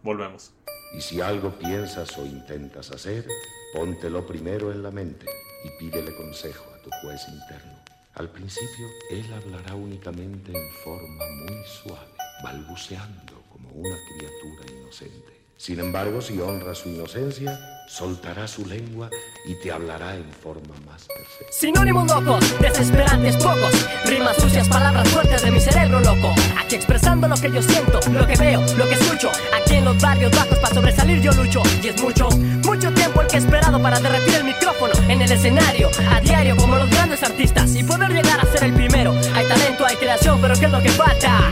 Volvemos. 0.03 0.52
Y 0.94 1.02
si 1.02 1.22
algo 1.22 1.52
piensas 1.52 2.18
o 2.18 2.26
intentas 2.26 2.91
hacer, 2.91 3.26
póntelo 3.73 4.27
primero 4.27 4.72
en 4.72 4.84
la 4.84 4.91
mente 4.91 5.26
y 5.64 5.69
pídele 5.80 6.15
consejo 6.15 6.65
a 6.73 6.81
tu 6.84 6.90
juez 7.02 7.22
interno. 7.30 7.80
Al 8.15 8.30
principio, 8.30 8.88
él 9.11 9.26
hablará 9.34 9.76
únicamente 9.76 10.52
en 10.52 10.73
forma 10.84 11.23
muy 11.45 11.64
suave, 11.65 12.11
balbuceando 12.44 13.41
como 13.49 13.69
una 13.69 13.95
criatura 14.10 14.80
inocente. 14.81 15.40
Sin 15.56 15.80
embargo, 15.80 16.22
si 16.22 16.40
honra 16.40 16.73
su 16.73 16.90
inocencia, 16.90 17.78
soltará 17.90 18.48
su 18.48 18.66
lengua 18.66 19.10
y 19.45 19.56
te 19.56 19.72
hablará 19.72 20.16
en 20.16 20.32
forma 20.32 20.76
más 20.86 21.07
perfecta. 21.07 21.52
Sinónimos 21.52 22.07
locos, 22.07 22.61
desesperantes 22.61 23.36
pocos, 23.38 23.88
rimas 24.06 24.38
sucias, 24.38 24.68
palabras 24.70 25.10
fuertes 25.10 25.41
de 25.41 25.52
mi 25.52 25.60
cerebro 25.60 25.99
loco. 26.02 26.34
Aquí 26.57 26.76
expresando 26.76 27.28
lo 27.28 27.36
que 27.36 27.52
yo 27.52 27.61
siento, 27.61 27.99
lo 28.11 28.28
que 28.28 28.36
veo, 28.36 28.61
lo 28.78 28.88
que 28.88 28.94
escucho. 28.94 29.32
Aquí 29.60 29.76
en 29.76 29.86
los 29.86 29.99
barrios 29.99 30.32
bajos 30.36 30.60
para 30.60 30.76
sobresalir 30.76 31.20
yo 31.22 31.32
lucho. 31.32 31.64
Y 31.82 31.88
es 31.88 32.02
mucho, 32.02 32.30
mucho 32.30 32.94
tiempo 32.94 33.22
el 33.22 33.28
que 33.28 33.38
he 33.38 33.40
esperado 33.40 33.82
para 33.82 33.99
derretir 33.99 34.36
el 34.36 34.44
micrófono 34.44 34.94
en 35.07 35.22
el 35.22 35.32
escenario, 35.32 35.90
a 36.11 36.22
diario 36.22 36.56
como 36.57 36.76
los 36.76 36.90
grandes 36.91 37.24
artistas 37.24 37.76
y 37.76 37.84
poder 37.84 38.11
llegar 38.11 38.40
a 38.40 38.45
ser 38.45 38.66
el 38.66 38.74
primero. 38.74 39.14
Hay 39.34 39.48
talento, 39.48 39.86
hay 39.86 39.95
creación, 39.95 40.40
pero 40.40 40.53
¿qué 40.60 40.66
es 40.66 40.72
lo 40.72 40.82
que 40.82 40.90
falta? 40.90 41.52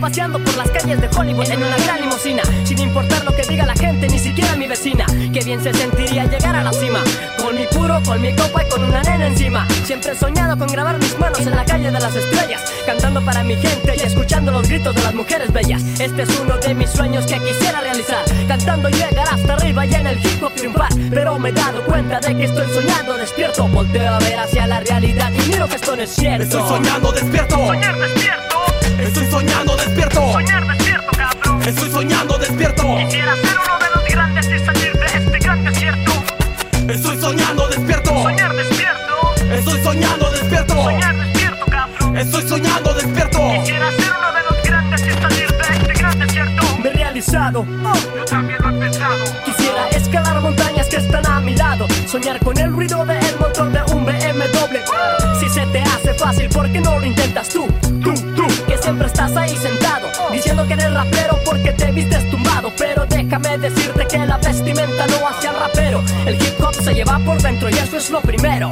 Paseando 0.00 0.38
por 0.38 0.56
las 0.56 0.70
calles 0.70 1.00
de 1.00 1.08
Hollywood 1.16 1.50
en 1.50 1.62
una 1.62 1.76
gran 1.78 2.00
limusina, 2.00 2.42
sin 2.64 2.78
importar 2.78 3.24
lo 3.24 3.34
que 3.34 3.42
diga 3.42 3.64
la 3.64 3.74
gente, 3.74 4.06
ni 4.08 4.18
siquiera 4.18 4.54
mi 4.56 4.66
vecina. 4.66 5.06
Qué 5.32 5.40
bien 5.44 5.62
se 5.62 5.72
sentiría 5.72 6.24
llegar 6.24 6.54
a 6.56 6.62
la 6.62 6.72
cima, 6.72 7.02
con 7.38 7.54
mi 7.56 7.66
puro, 7.66 8.02
con 8.04 8.20
mi 8.20 8.34
copa 8.34 8.64
y 8.64 8.68
con 8.68 8.84
una 8.84 9.02
nena 9.02 9.28
encima. 9.28 9.66
Siempre 9.84 10.12
he 10.12 10.16
soñado 10.16 10.58
con 10.58 10.66
grabar 10.68 10.98
mis 10.98 11.18
manos 11.18 11.40
en 11.40 11.50
la 11.50 11.64
calle 11.64 11.90
de 11.90 11.98
las 11.98 12.14
estrellas, 12.14 12.62
cantando 12.84 13.24
para 13.24 13.42
mi 13.44 13.56
gente 13.56 13.94
y 13.96 14.00
escuchando 14.00 14.52
los 14.52 14.68
gritos 14.68 14.94
de 14.94 15.02
las 15.02 15.14
mujeres 15.14 15.52
bellas. 15.52 15.82
Este 15.98 16.22
es 16.22 16.40
uno 16.40 16.58
de 16.58 16.74
mis 16.74 16.90
sueños 16.90 17.24
que 17.26 17.38
quisiera 17.38 17.80
realizar, 17.80 18.24
cantando 18.46 18.90
llegar 18.90 19.28
hasta 19.30 19.54
arriba 19.54 19.86
y 19.86 19.94
en 19.94 20.06
el 20.06 20.18
hip 20.18 20.42
hop 20.42 20.54
triunfar. 20.54 20.90
Pero 21.10 21.38
me 21.38 21.48
he 21.48 21.52
dado 21.52 21.82
cuenta 21.84 22.20
de 22.20 22.36
que 22.36 22.44
estoy 22.44 22.66
soñando 22.74 23.16
despierto, 23.16 23.68
volteo 23.68 24.14
a 24.14 24.18
ver 24.18 24.38
hacia 24.38 24.66
la 24.66 24.80
realidad 24.80 25.32
y 25.32 25.48
miro 25.48 25.66
que 25.66 25.76
esto 25.76 25.96
no 25.96 26.02
es 26.02 26.10
cierto. 26.10 26.44
Estoy 26.44 26.62
soñando 26.68 27.12
despierto. 27.12 27.56
Soñar 27.56 27.98
despierto. 27.98 28.43
Estoy 29.04 29.26
soñando 29.30 29.76
despierto. 29.76 30.32
Soñar 30.32 30.66
despierto, 30.66 31.10
cabrón. 31.16 31.62
Estoy 31.62 31.90
soñando 31.90 32.38
despierto. 32.38 32.96
Quisiera 32.96 33.36
ser 33.36 33.56
uno 33.66 33.78
de 33.78 33.90
los 33.94 34.04
grandes 34.08 34.46
y 34.46 34.58
salir 34.64 34.92
de 34.92 35.06
este 35.06 35.38
gran 35.38 35.64
desierto. 35.64 36.12
Estoy 36.88 37.18
soñando 37.18 37.68
despierto. 37.68 38.10
Soñar 38.22 38.56
despierto. 38.56 39.34
Estoy 39.52 39.82
soñando 39.82 40.30
despierto. 40.30 40.74
Soñar 40.74 41.16
despierto, 41.16 41.66
cabrón. 41.66 42.16
Estoy 42.16 42.42
soñando 42.48 42.94
despierto. 42.94 43.38
Quisiera 43.60 43.90
ser 43.92 44.12
uno 44.18 44.32
de 44.32 44.42
los 44.50 44.62
grandes 44.64 45.00
y 45.06 45.10
salir 45.12 45.52
de 45.52 45.76
este 45.76 45.92
gran 45.92 46.18
desierto. 46.18 46.62
Me 46.82 46.90
realizado. 46.90 47.66
Yo 48.16 48.24
también 48.24 48.58
lo 48.62 48.70
he 48.70 48.80
pensado. 48.80 49.24
Quisiera 49.44 49.88
escalar 49.90 50.40
montañas 50.40 50.73
que 50.88 50.96
están 50.96 51.26
a 51.26 51.40
mi 51.40 51.54
lado. 51.54 51.86
Soñar 52.06 52.38
con 52.40 52.58
el 52.58 52.70
ruido 52.72 53.04
del 53.04 53.38
motor 53.38 53.70
de 53.70 53.92
un 53.92 54.04
BMW. 54.04 54.78
Si 55.40 55.48
se 55.48 55.66
te 55.66 55.80
hace 55.80 56.14
fácil, 56.14 56.48
¿por 56.48 56.70
qué 56.70 56.80
no 56.80 56.98
lo 56.98 57.06
intentas 57.06 57.48
tú? 57.48 57.66
Tú, 58.02 58.12
tú, 58.34 58.46
que 58.66 58.76
siempre 58.78 59.06
estás 59.06 59.36
ahí 59.36 59.56
sentado. 59.56 60.08
Diciendo 60.32 60.66
que 60.66 60.74
eres 60.74 60.92
rapero 60.92 61.38
porque 61.44 61.72
te 61.72 61.90
vistes 61.92 62.28
tumbado. 62.30 62.72
Pero 62.76 63.06
déjame 63.06 63.58
decirte 63.58 64.06
que 64.06 64.18
la 64.18 64.38
vestimenta 64.38 65.06
no 65.06 65.28
hace 65.28 65.48
al 65.48 65.56
rapero. 65.56 66.02
El 66.26 66.34
hip 66.34 66.60
hop 66.60 66.74
se 66.74 66.94
lleva 66.94 67.18
por 67.20 67.40
dentro 67.40 67.68
y 67.70 67.74
eso 67.74 67.96
es 67.96 68.10
lo 68.10 68.20
primero. 68.20 68.68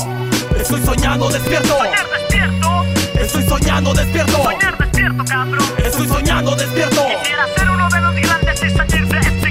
Estoy 0.59 0.81
soñando 0.83 1.29
despierto. 1.29 1.77
Soñar 1.79 2.07
despierto. 2.19 2.85
Estoy 3.21 3.43
soñando 3.45 3.95
despierto. 3.95 4.43
Soñar 4.43 4.79
despierto, 4.79 5.25
cabrón. 5.25 5.65
Estoy 5.85 6.09
soñando 6.09 6.57
despierto. 6.57 7.07
Quisiera 7.21 7.47
ser 7.57 7.71
uno 7.71 7.89
de 7.89 8.01
los 8.01 8.15
grandes 8.15 8.63
y 8.63 8.71
salir 8.71 9.42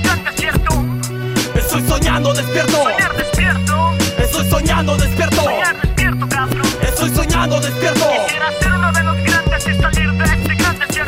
soñando 2.11 2.33
despierto. 2.33 2.83
Soñar 2.83 3.15
despierto. 3.15 3.95
Estoy 4.17 4.49
soñando 4.49 4.97
despierto. 4.97 5.43
Soñar 5.43 5.81
despierto, 5.81 6.27
cabrón. 6.27 6.67
Estoy 6.81 7.09
soñando 7.09 7.59
despierto. 7.61 8.09
Quisiera 8.25 8.51
ser 8.59 8.73
uno 8.73 8.91
de 8.91 9.03
los 9.03 9.17
grandes 9.23 9.67
y 9.67 9.73
salir 9.75 10.11
de 10.11 10.23
este. 10.25 10.50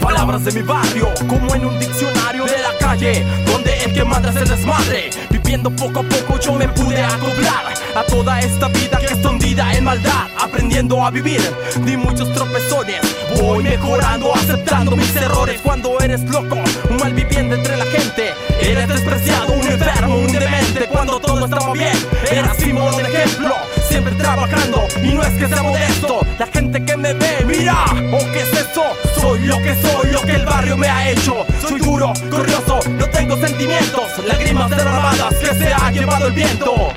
Palabras 0.04 0.44
de 0.44 0.52
mi 0.52 0.62
barrio, 0.62 1.08
como 1.30 1.56
en 1.56 1.66
un 1.66 1.80
diccionario 1.80 2.44
de 2.44 2.58
la 2.60 2.78
calle, 2.78 3.26
donde 3.46 3.84
el 3.86 3.94
que 3.94 4.04
manda 4.04 4.32
es 4.32 4.36
el 4.36 4.50
desmadre. 4.50 5.10
Viviendo 5.30 5.72
poco 5.72 6.02
a 6.02 6.04
poco 6.04 6.38
yo 6.40 6.54
me 6.56 6.68
pude 6.68 7.02
acoplar 7.02 7.74
a 7.96 8.04
toda 8.04 8.40
esta 8.42 8.68
vida 8.68 8.98
que 9.00 9.14
está 9.14 9.30
hundida 9.30 9.74
en 9.74 9.86
maldad. 9.86 10.28
Aprendiendo 10.38 11.06
a 11.06 11.10
vivir, 11.10 11.42
di 11.86 11.96
muchos 11.96 12.34
tropezones. 12.34 13.00
Voy 13.40 13.64
mejorando, 13.64 14.36
aceptando 14.36 14.96
mis 14.98 15.16
errores. 15.16 15.62
Cuando 15.64 15.98
eres 16.02 16.22
loco, 16.30 16.58
un 16.90 16.98
mal 16.98 17.14
viviente 17.14 17.56
entre 17.56 17.78
la 17.78 17.86
gente, 17.86 18.34
eres 18.62 18.88
despreciado, 18.90 19.54
un 19.54 19.66
enfermo, 19.66 20.18
un 20.18 20.32
demente. 20.32 20.86
Cuando 20.92 21.18
todo 21.20 21.46
estaba 21.46 21.72
bien, 21.72 21.98
eras 22.30 22.58
símbolo 22.58 22.98
de 22.98 23.04
ejemplo. 23.04 23.56
Siempre 23.94 24.15
trabajando, 24.15 24.88
y 25.03 25.14
no 25.14 25.22
es 25.22 25.30
que 25.38 25.48
sea 25.48 25.61
modesto. 25.61 26.26
La 26.40 26.48
gente 26.48 26.84
que 26.84 26.98
me 26.98 27.14
ve, 27.14 27.45
mira, 27.45 27.86
¿o 28.11 28.32
qué 28.32 28.41
es 28.41 28.52
eso? 28.52 28.82
Soy 29.22 29.41
lo 29.41 29.60
que 29.60 29.76
soy, 29.76 30.11
lo 30.11 30.20
que 30.24 30.32
el 30.32 30.45
barrio 30.48 30.76
me 30.76 30.88
ha 30.88 31.11
hecho. 31.11 31.45
Soy 31.61 31.80
duro, 31.80 32.11
corrioso, 32.32 32.80
no 32.90 33.06
tengo 33.11 33.38
sentimientos. 33.38 34.18
Lágrimas 34.26 34.72
derramadas 34.72 35.36
que 35.36 35.53
se 35.53 35.72
ha 35.72 35.91
llevado 35.91 36.26
el 36.26 36.34
viento. 36.34 36.91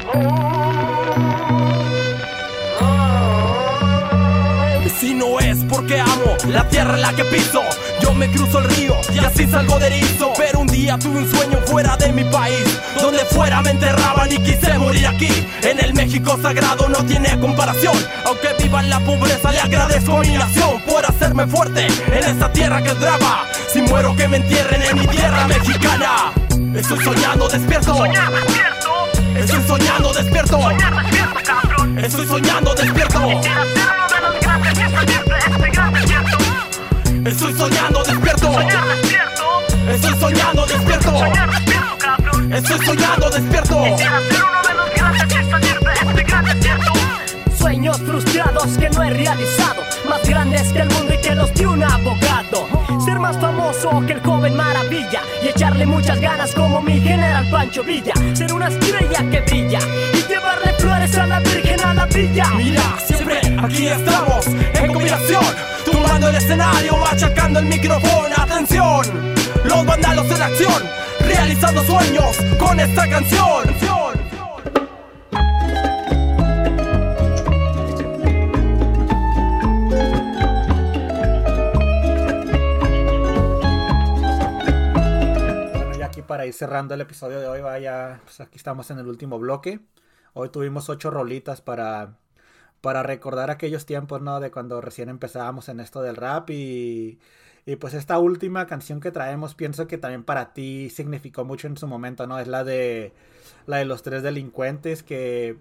Si 5.06 5.14
no 5.14 5.38
es 5.38 5.58
porque 5.68 6.00
amo 6.00 6.36
la 6.48 6.68
tierra 6.68 6.94
en 6.94 7.02
la 7.02 7.12
que 7.12 7.22
piso, 7.26 7.62
yo 8.00 8.12
me 8.12 8.28
cruzo 8.28 8.58
el 8.58 8.64
río 8.64 8.96
y 9.14 9.24
así 9.24 9.46
salgo 9.46 9.78
de 9.78 9.86
erizo. 9.86 10.32
Pero 10.36 10.58
un 10.58 10.66
día 10.66 10.98
tuve 10.98 11.18
un 11.18 11.30
sueño 11.30 11.60
fuera 11.64 11.96
de 11.96 12.12
mi 12.12 12.24
país, 12.24 12.80
donde 13.00 13.24
fuera 13.26 13.62
me 13.62 13.70
enterraban 13.70 14.32
y 14.32 14.38
quise 14.38 14.76
morir 14.76 15.06
aquí. 15.06 15.46
En 15.62 15.78
el 15.78 15.94
México 15.94 16.36
sagrado 16.42 16.88
no 16.88 17.04
tiene 17.04 17.38
comparación, 17.38 17.94
aunque 18.24 18.48
viva 18.60 18.80
en 18.80 18.90
la 18.90 18.98
pobreza 18.98 19.52
le 19.52 19.60
agradezco 19.60 20.16
a 20.16 20.22
mi 20.22 20.32
nación 20.36 20.82
por 20.82 21.06
hacerme 21.06 21.46
fuerte 21.46 21.86
en 21.86 22.24
esta 22.24 22.50
tierra 22.50 22.82
que 22.82 22.88
es 22.88 22.98
brava. 22.98 23.44
Si 23.72 23.82
muero 23.82 24.16
que 24.16 24.26
me 24.26 24.38
entierren 24.38 24.82
en 24.82 24.98
mi 24.98 25.06
tierra 25.06 25.46
mexicana. 25.46 26.32
Estoy 26.74 26.98
soñando 27.04 27.48
despierto. 27.48 27.94
Soñar 27.94 28.32
despierto. 28.32 28.90
Estoy 29.36 29.62
soñando 29.68 30.12
despierto. 30.12 30.60
Soñar 30.60 30.96
despierto, 30.96 31.40
cabrón. 31.44 31.96
Estoy 31.96 32.26
soñando 32.26 32.74
despierto. 32.74 33.20
Quisiera 33.28 34.05
Estoy 37.26 37.52
soñando 37.54 38.04
despierto. 38.04 38.52
Soñar 38.52 38.86
despierto. 38.88 39.62
Estoy 39.90 40.20
soñando 40.20 40.66
despierto. 40.66 41.18
Soñar 41.18 41.50
despierto, 41.50 41.98
cabrón. 41.98 42.52
Estoy 42.52 42.86
soñando 42.86 43.30
despierto. 43.30 43.84
Quisiera 43.84 44.20
ser 44.20 44.42
uno 44.42 44.62
de 44.68 44.74
los 44.74 44.94
grandes 44.94 45.28
de 45.28 46.10
este 46.10 46.22
gran 46.22 46.44
desierto. 46.44 46.92
Sueños 47.58 47.98
frustrados 47.98 48.78
que 48.78 48.90
no 48.90 49.02
he 49.02 49.10
realizado, 49.10 49.82
más 50.08 50.22
grandes 50.28 50.72
que 50.72 50.80
el 50.80 50.88
mundo 50.88 51.14
y 51.14 51.18
que 51.18 51.34
los 51.34 51.52
de 51.52 51.66
un 51.66 51.82
abogado. 51.82 52.68
Ser 53.04 53.18
más 53.18 53.36
famoso 53.38 54.02
que 54.06 54.12
el 54.12 54.22
joven 54.22 54.56
maravilla 54.56 55.20
y 55.42 55.48
echarle 55.48 55.84
muchas 55.84 56.20
ganas 56.20 56.54
como 56.54 56.80
mi 56.80 57.00
general 57.00 57.50
Pancho 57.50 57.82
Villa. 57.82 58.14
Ser 58.34 58.52
una 58.52 58.68
estrella 58.68 59.18
que 59.30 59.40
brilla 59.40 59.80
y 60.12 60.28
llevarle 60.28 60.72
flores 60.78 61.16
a 61.16 61.26
la 61.26 61.40
Virgen 61.40 61.80
a 61.80 61.92
la 61.92 62.06
villa. 62.06 62.46
Mira, 62.56 62.82
siempre 63.04 63.40
aquí 63.58 63.88
estamos 63.88 64.45
en 64.84 64.92
combinación, 64.92 65.44
tumbando 65.84 66.28
el 66.28 66.36
escenario, 66.36 66.96
machacando 66.96 67.60
el 67.60 67.66
micrófono. 67.66 68.34
Atención, 68.36 69.34
los 69.64 69.86
vandalos 69.86 70.26
en 70.30 70.42
acción, 70.42 70.82
realizando 71.20 71.82
sueños 71.84 72.36
con 72.58 72.78
esta 72.80 73.08
canción. 73.08 73.64
Bueno, 85.74 85.98
ya 85.98 86.06
aquí 86.06 86.22
para 86.22 86.46
ir 86.46 86.52
cerrando 86.52 86.94
el 86.94 87.00
episodio 87.00 87.40
de 87.40 87.48
hoy, 87.48 87.60
vaya, 87.60 88.20
pues 88.24 88.40
aquí 88.40 88.56
estamos 88.56 88.90
en 88.90 88.98
el 88.98 89.06
último 89.06 89.38
bloque. 89.38 89.80
Hoy 90.34 90.50
tuvimos 90.50 90.90
ocho 90.90 91.10
rolitas 91.10 91.62
para, 91.62 92.18
para 92.80 93.02
recordar 93.02 93.50
aquellos 93.50 93.86
tiempos, 93.86 94.22
¿no? 94.22 94.40
De 94.40 94.50
cuando 94.50 94.80
recién 94.80 95.08
empezábamos 95.08 95.68
en 95.68 95.80
esto 95.80 96.02
del 96.02 96.16
rap 96.16 96.50
y, 96.50 97.18
y 97.66 97.76
pues 97.76 97.94
esta 97.94 98.18
última 98.18 98.66
canción 98.66 99.00
que 99.00 99.10
traemos 99.10 99.54
pienso 99.54 99.86
que 99.86 99.98
también 99.98 100.24
para 100.24 100.52
ti 100.52 100.90
significó 100.90 101.44
mucho 101.44 101.66
en 101.66 101.76
su 101.76 101.86
momento, 101.86 102.26
¿no? 102.26 102.38
Es 102.38 102.48
la 102.48 102.64
de 102.64 103.12
la 103.66 103.78
de 103.78 103.84
los 103.84 104.02
tres 104.02 104.22
delincuentes 104.22 105.02
que 105.02 105.56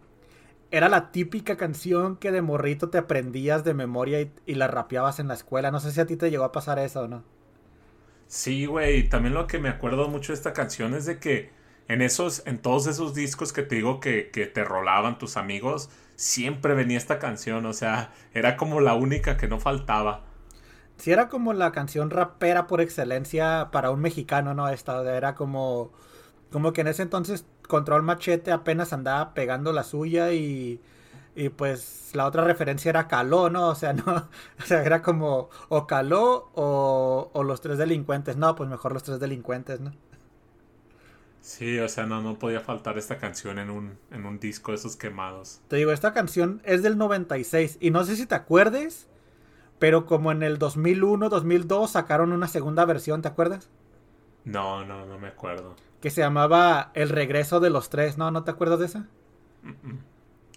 era 0.72 0.90
la 0.90 1.12
típica 1.12 1.58
canción 1.58 2.18
que 2.18 2.32
de 2.32 2.42
morrito 2.42 2.90
te 2.90 2.98
aprendías 2.98 3.64
de 3.64 3.74
memoria 3.74 4.30
y, 4.46 4.56
la 4.56 4.68
rapeabas 4.68 5.20
en 5.20 5.28
la 5.28 5.34
escuela. 5.34 5.72
No 5.72 5.80
sé 5.80 5.92
si 5.92 6.02
a 6.02 6.06
ti 6.06 6.16
te 6.18 6.30
llegó 6.30 6.44
a 6.44 6.52
pasar 6.52 6.80
eso 6.80 7.02
o 7.02 7.08
no. 7.08 7.24
Sí, 8.28 8.66
güey. 8.66 9.08
También 9.08 9.34
lo 9.34 9.48
que 9.48 9.60
me 9.60 9.70
acuerdo 9.70 10.10
mucho 10.10 10.34
de 10.34 10.38
esta 10.38 10.54
canción 10.54 10.94
es 10.94 11.06
de 11.06 11.20
que 11.20 11.50
en 11.88 12.02
esos, 12.02 12.46
en 12.46 12.60
todos 12.60 12.88
esos 12.88 13.14
discos 13.14 13.54
que 13.54 13.62
te 13.62 13.76
digo 13.76 14.00
que, 14.00 14.32
que 14.32 14.48
te 14.48 14.64
rolaban 14.64 15.18
tus 15.18 15.38
amigos, 15.38 15.90
siempre 16.16 16.74
venía 16.74 16.98
esta 16.98 17.20
canción. 17.20 17.66
O 17.66 17.74
sea, 17.74 18.14
era 18.34 18.58
como 18.58 18.82
la 18.82 18.96
única 18.96 19.38
que 19.38 19.48
no 19.48 19.60
faltaba. 19.60 20.24
Sí, 20.98 21.12
era 21.12 21.28
como 21.30 21.54
la 21.54 21.72
canción 21.72 22.10
rapera 22.10 22.68
por 22.68 22.82
excelencia 22.82 23.70
para 23.72 23.92
un 23.92 24.00
mexicano, 24.02 24.54
¿no? 24.54 24.70
Esta 24.70 25.02
era 25.16 25.36
como, 25.36 25.92
como 26.52 26.74
que 26.74 26.82
en 26.82 26.88
ese 26.88 27.04
entonces 27.04 27.46
Control 27.68 28.04
Machete 28.04 28.52
apenas 28.52 28.94
andaba 28.94 29.34
pegando 29.34 29.74
la 29.74 29.84
suya 29.84 30.34
y, 30.34 30.82
y 31.36 31.50
pues 31.50 32.12
la 32.14 32.26
otra 32.28 32.44
referencia 32.46 32.90
era 32.90 33.08
Caló, 33.08 33.50
¿no? 33.50 33.70
O 33.70 33.76
sea, 33.76 33.94
no, 33.94 34.30
o 34.60 34.64
sea, 34.66 34.84
era 34.86 35.02
como 35.02 35.50
o 35.70 35.88
Caló 35.88 36.52
o, 36.56 37.32
o 37.34 37.44
los 37.44 37.62
tres 37.62 37.78
delincuentes. 37.78 38.38
No, 38.38 38.56
pues 38.56 38.70
mejor 38.70 38.94
los 38.94 39.04
tres 39.04 39.20
delincuentes, 39.20 39.82
¿no? 39.82 39.94
Sí, 41.46 41.78
o 41.80 41.88
sea, 41.88 42.08
no, 42.08 42.22
no 42.24 42.40
podía 42.40 42.60
faltar 42.60 42.98
esta 42.98 43.20
canción 43.20 43.60
en 43.60 43.70
un, 43.70 44.00
en 44.10 44.26
un 44.26 44.40
disco 44.40 44.72
de 44.72 44.78
esos 44.78 44.96
quemados. 44.96 45.62
Te 45.68 45.76
digo, 45.76 45.92
esta 45.92 46.12
canción 46.12 46.60
es 46.66 46.82
del 46.82 46.98
96 46.98 47.78
y 47.80 47.92
no 47.92 48.04
sé 48.04 48.16
si 48.16 48.26
te 48.26 48.34
acuerdes, 48.34 49.08
pero 49.80 50.06
como 50.06 50.32
en 50.32 50.44
el 50.44 50.60
2001, 50.60 51.30
2002 51.30 51.92
sacaron 51.92 52.34
una 52.34 52.48
segunda 52.48 52.86
versión, 52.86 53.22
¿te 53.22 53.30
acuerdas? 53.30 53.70
No, 54.46 54.86
no, 54.86 55.06
no 55.06 55.20
me 55.20 55.28
acuerdo. 55.28 55.76
Que 56.00 56.10
se 56.10 56.22
llamaba 56.22 56.92
El 56.94 57.10
regreso 57.10 57.60
de 57.60 57.70
los 57.70 57.90
tres, 57.90 58.18
¿no? 58.18 58.32
¿No 58.32 58.44
te 58.44 58.52
acuerdas 58.52 58.80
de 58.80 58.86
esa? 58.86 59.08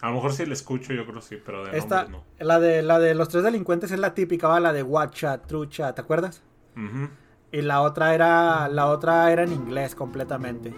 A 0.00 0.08
lo 0.08 0.14
mejor 0.14 0.32
sí 0.32 0.44
la 0.46 0.54
escucho, 0.54 0.92
yo 0.92 1.06
creo 1.06 1.20
sí, 1.20 1.36
pero 1.44 1.64
de 1.64 1.78
Esta, 1.78 2.04
nombre 2.04 2.20
la 2.38 2.60
de 2.60 2.82
la 2.82 2.98
de 2.98 3.14
los 3.14 3.28
tres 3.28 3.42
delincuentes 3.44 3.90
es 3.90 3.98
la 3.98 4.14
típica, 4.14 4.48
¿va? 4.48 4.60
la 4.60 4.72
de 4.72 4.82
guacha, 4.82 5.42
trucha, 5.42 5.94
¿te 5.94 6.00
acuerdas? 6.00 6.42
no. 6.74 7.27
Y 7.50 7.62
la 7.62 7.80
otra 7.80 8.14
era 8.14 8.68
la 8.68 8.86
otra 8.86 9.32
era 9.32 9.42
en 9.42 9.52
inglés 9.52 9.94
completamente. 9.94 10.74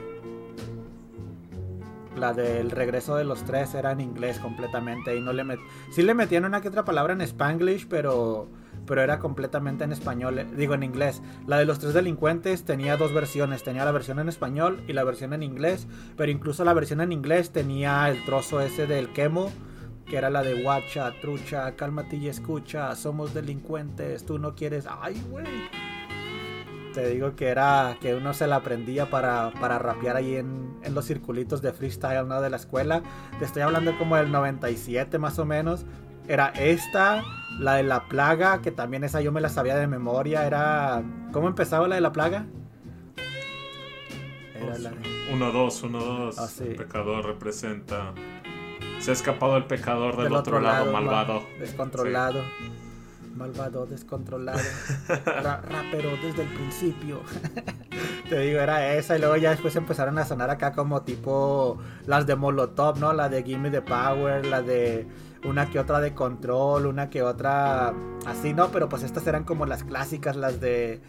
La 2.16 2.32
del 2.32 2.70
regreso 2.70 3.16
de 3.16 3.24
los 3.24 3.44
tres 3.44 3.74
era 3.74 3.92
en 3.92 4.00
inglés 4.00 4.38
completamente 4.38 5.16
y 5.16 5.20
no 5.20 5.32
le 5.32 5.44
met... 5.44 5.60
sí 5.90 6.02
le 6.02 6.12
metían 6.12 6.44
una 6.44 6.60
que 6.60 6.68
otra 6.68 6.84
palabra 6.84 7.12
en 7.12 7.20
spanglish, 7.22 7.86
pero 7.88 8.48
pero 8.86 9.02
era 9.02 9.20
completamente 9.20 9.84
en 9.84 9.92
español, 9.92 10.38
eh, 10.38 10.46
digo 10.56 10.74
en 10.74 10.82
inglés. 10.82 11.22
La 11.46 11.58
de 11.58 11.64
los 11.64 11.78
tres 11.78 11.94
delincuentes 11.94 12.64
tenía 12.64 12.96
dos 12.96 13.12
versiones, 13.12 13.62
tenía 13.62 13.84
la 13.84 13.92
versión 13.92 14.18
en 14.18 14.28
español 14.28 14.82
y 14.88 14.94
la 14.94 15.04
versión 15.04 15.32
en 15.32 15.44
inglés, 15.44 15.86
pero 16.16 16.32
incluso 16.32 16.64
la 16.64 16.74
versión 16.74 17.00
en 17.00 17.12
inglés 17.12 17.50
tenía 17.50 18.08
el 18.08 18.24
trozo 18.24 18.60
ese 18.60 18.86
del 18.86 19.12
quemo 19.12 19.50
que 20.06 20.16
era 20.16 20.28
la 20.28 20.42
de 20.42 20.60
guacha, 20.60 21.12
trucha, 21.20 21.76
cálmate 21.76 22.16
y 22.16 22.26
escucha, 22.26 22.96
somos 22.96 23.32
delincuentes, 23.32 24.26
tú 24.26 24.40
no 24.40 24.56
quieres, 24.56 24.86
ay 24.88 25.22
güey. 25.30 25.46
Te 26.94 27.08
digo 27.08 27.36
que 27.36 27.48
era 27.48 27.96
que 28.00 28.14
uno 28.14 28.34
se 28.34 28.46
la 28.46 28.56
aprendía 28.56 29.08
para, 29.10 29.52
para 29.60 29.78
rapear 29.78 30.16
ahí 30.16 30.34
en, 30.36 30.76
en 30.82 30.94
los 30.94 31.06
circulitos 31.06 31.62
de 31.62 31.72
freestyle 31.72 32.26
¿no? 32.26 32.40
de 32.40 32.50
la 32.50 32.56
escuela. 32.56 33.02
Te 33.38 33.44
estoy 33.44 33.62
hablando 33.62 33.96
como 33.98 34.16
del 34.16 34.32
97 34.32 35.18
más 35.18 35.38
o 35.38 35.44
menos. 35.44 35.84
Era 36.26 36.48
esta, 36.48 37.22
la 37.58 37.74
de 37.74 37.82
la 37.84 38.08
plaga, 38.08 38.60
que 38.60 38.70
también 38.70 39.04
esa 39.04 39.20
yo 39.20 39.30
me 39.32 39.40
la 39.40 39.48
sabía 39.48 39.76
de 39.76 39.86
memoria. 39.86 40.46
Era. 40.46 41.02
¿Cómo 41.32 41.48
empezaba 41.48 41.86
la 41.88 41.94
de 41.94 42.00
la 42.00 42.12
plaga? 42.12 42.46
era 44.54 44.78
la 44.78 44.90
de- 44.90 45.32
1-2, 45.34 45.82
1-2. 45.90 46.34
Ah, 46.38 46.46
sí. 46.46 46.64
El 46.64 46.76
pecador 46.76 47.24
representa. 47.24 48.12
Se 48.98 49.10
ha 49.10 49.14
escapado 49.14 49.56
el 49.56 49.64
pecador 49.64 50.16
del, 50.16 50.24
del 50.24 50.34
otro, 50.34 50.60
lado, 50.60 50.92
ma- 50.92 51.00
malvado. 51.00 51.42
Descontrolado. 51.58 52.42
Malvado, 53.34 53.86
descontrolado. 53.86 54.58
Ra- 55.24 55.62
rapero 55.62 56.10
desde 56.22 56.42
el 56.42 56.48
principio. 56.48 57.20
Te 58.28 58.38
digo, 58.40 58.60
era 58.60 58.94
esa. 58.94 59.16
Y 59.16 59.20
luego 59.20 59.36
ya 59.36 59.50
después 59.50 59.74
empezaron 59.76 60.18
a 60.18 60.24
sonar 60.24 60.50
acá 60.50 60.72
como 60.72 61.02
tipo 61.02 61.78
las 62.06 62.26
de 62.26 62.36
Molotov, 62.36 62.98
¿no? 62.98 63.12
La 63.12 63.28
de 63.28 63.42
Gimme 63.42 63.70
the 63.70 63.82
Power, 63.82 64.44
la 64.46 64.62
de 64.62 65.06
una 65.44 65.70
que 65.70 65.78
otra 65.78 66.00
de 66.00 66.12
Control, 66.14 66.86
una 66.86 67.08
que 67.08 67.22
otra 67.22 67.94
así, 68.26 68.52
¿no? 68.52 68.68
Pero 68.70 68.88
pues 68.88 69.02
estas 69.02 69.26
eran 69.26 69.44
como 69.44 69.64
las 69.66 69.84
clásicas, 69.84 70.36
las 70.36 70.60
de... 70.60 71.00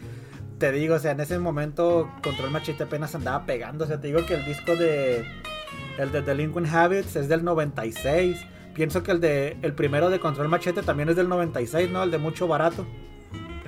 Te 0.58 0.70
digo, 0.72 0.94
o 0.94 0.98
sea, 1.00 1.10
en 1.12 1.20
ese 1.20 1.38
momento 1.38 2.08
Control 2.22 2.50
Machete 2.50 2.84
apenas 2.84 3.14
andaba 3.14 3.44
pegando. 3.46 3.84
O 3.84 3.86
sea, 3.88 4.00
te 4.00 4.06
digo 4.08 4.24
que 4.26 4.34
el 4.34 4.44
disco 4.44 4.74
de... 4.76 5.24
El 5.98 6.10
de 6.12 6.22
Delinquent 6.22 6.72
Habits 6.72 7.16
es 7.16 7.28
del 7.28 7.44
96. 7.44 8.38
Pienso 8.74 9.02
que 9.02 9.12
el 9.12 9.20
de 9.20 9.56
el 9.62 9.74
primero 9.74 10.08
de 10.10 10.18
Control 10.18 10.48
Machete 10.48 10.82
también 10.82 11.08
es 11.08 11.16
del 11.16 11.28
96, 11.28 11.90
¿no? 11.90 12.02
El 12.02 12.10
de 12.10 12.18
Mucho 12.18 12.48
Barato. 12.48 12.86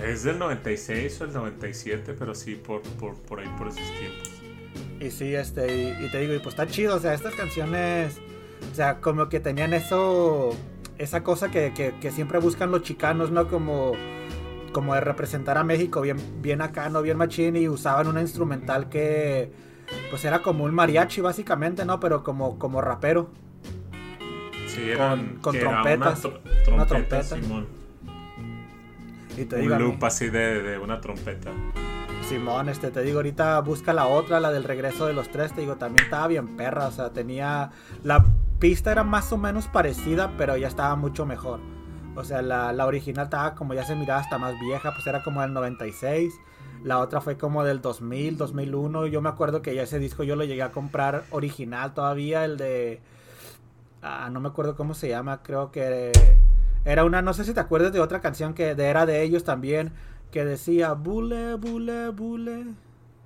Es 0.03 0.25
del 0.25 0.39
96 0.39 1.21
o 1.21 1.25
el 1.25 1.33
97, 1.33 2.15
pero 2.19 2.35
sí, 2.35 2.55
por, 2.57 2.83
por, 2.83 3.15
por 3.15 3.41
ahí, 3.41 3.49
por 3.57 3.69
esos 3.69 3.91
tiempos. 3.99 4.31
Y 5.01 5.11
sí, 5.11 5.35
este, 5.35 5.67
y, 6.01 6.05
y 6.05 6.11
te 6.11 6.21
digo, 6.21 6.35
y 6.35 6.39
pues 6.39 6.55
está 6.55 6.67
chido, 6.67 6.97
o 6.97 6.99
sea, 6.99 7.15
estas 7.15 7.35
canciones, 7.35 8.19
o 8.73 8.75
sea, 8.75 9.01
como 9.01 9.29
que 9.29 9.41
tenían 9.41 9.73
eso, 9.75 10.51
esa 10.99 11.23
cosa 11.23 11.51
que, 11.51 11.73
que, 11.75 11.95
que 12.01 12.11
siempre 12.11 12.39
buscan 12.39 12.71
los 12.71 12.83
chicanos, 12.83 13.31
¿no? 13.31 13.49
Como, 13.49 13.93
como 14.73 14.95
de 14.95 15.01
representar 15.01 15.59
a 15.59 15.65
México 15.65 16.01
bien, 16.01 16.19
bien 16.43 16.61
acá, 16.61 16.89
¿no? 16.89 17.03
Bien 17.03 17.17
machín, 17.17 17.57
y 17.57 17.69
usaban 17.69 18.09
una 18.09 18.21
instrumental 18.21 18.89
que, 18.89 19.53
pues 20.11 20.25
era 20.25 20.41
como 20.43 20.65
un 20.65 20.75
mariachi, 20.75 21.21
básicamente, 21.21 21.85
¿no? 21.85 22.01
Pero 22.01 22.23
como, 22.23 22.59
como 22.59 22.81
rapero. 22.81 23.31
Sí, 24.75 24.91
eran. 24.91 25.37
con 25.41 25.57
trompetas, 25.59 26.25
Una, 26.25 26.35
tro- 26.35 26.41
una 26.75 26.87
trompeta, 26.87 26.87
trompeta. 26.87 27.37
Simón. 27.37 27.67
Y 29.37 29.45
te 29.47 29.57
Un 29.57 29.63
digo, 29.63 29.75
a 29.75 29.79
mí- 29.79 29.85
loop 29.85 30.05
así 30.05 30.29
de, 30.31 30.63
de 30.63 30.79
una 30.79 31.01
trompeta. 31.01 31.51
Simón, 32.29 32.69
este, 32.69 32.91
te 32.91 33.03
digo, 33.03 33.19
ahorita 33.19 33.61
busca 33.61 33.93
la 33.93 34.07
otra, 34.07 34.41
la 34.41 34.51
del 34.51 34.65
regreso 34.65 35.07
de 35.07 35.13
los 35.13 35.29
tres, 35.29 35.53
te 35.53 35.61
digo, 35.61 35.77
también 35.77 36.05
estaba 36.05 36.27
bien 36.27 36.57
perra, 36.57 36.87
o 36.87 36.91
sea, 36.93 37.11
tenía, 37.11 37.71
la 38.03 38.25
pista 38.59 38.93
era 38.93 39.05
más 39.05 39.31
o 39.33 39.37
menos 39.37 39.67
parecida, 39.67 40.33
pero 40.39 40.57
ya 40.57 40.69
estaba 40.69 40.97
mucho 40.97 41.27
mejor. 41.27 41.61
O 42.17 42.25
sea, 42.25 42.41
la, 42.43 42.73
la 42.73 42.87
original 42.87 43.25
estaba 43.25 43.55
como 43.55 43.75
ya 43.75 43.85
se 43.85 43.95
miraba 43.97 44.21
hasta 44.21 44.39
más 44.39 44.59
vieja, 44.61 44.93
pues 44.95 45.07
era 45.07 45.23
como 45.23 45.43
del 45.43 45.53
96. 45.53 46.33
La 46.85 46.99
otra 47.01 47.21
fue 47.21 47.37
como 47.37 47.65
del 47.65 47.81
2000, 47.83 48.37
2001. 48.39 49.07
Yo 49.09 49.21
me 49.21 49.29
acuerdo 49.29 49.61
que 49.63 49.75
ya 49.75 49.83
ese 49.83 49.99
disco 49.99 50.23
yo 50.23 50.37
lo 50.37 50.45
llegué 50.45 50.63
a 50.63 50.71
comprar 50.71 51.25
original 51.31 51.93
todavía, 51.93 52.45
el 52.45 52.57
de... 52.57 53.01
Ah, 54.07 54.29
no 54.31 54.39
me 54.39 54.49
acuerdo 54.49 54.77
cómo 54.77 54.93
se 54.93 55.09
llama, 55.09 55.43
creo 55.43 55.73
que 55.73 56.13
era 56.85 57.07
una, 57.07 57.23
no 57.23 57.33
sé 57.33 57.43
si 57.45 57.55
te 57.55 57.61
acuerdas 57.61 57.91
de 57.95 58.01
otra 58.01 58.21
canción 58.21 58.53
que 58.53 58.75
de- 58.75 58.85
era 58.87 59.07
de 59.07 59.23
ellos 59.23 59.45
también, 59.45 59.93
que 60.31 60.45
decía 60.45 60.93
bule, 60.93 61.55
bule, 61.55 62.11
bule, 62.11 62.67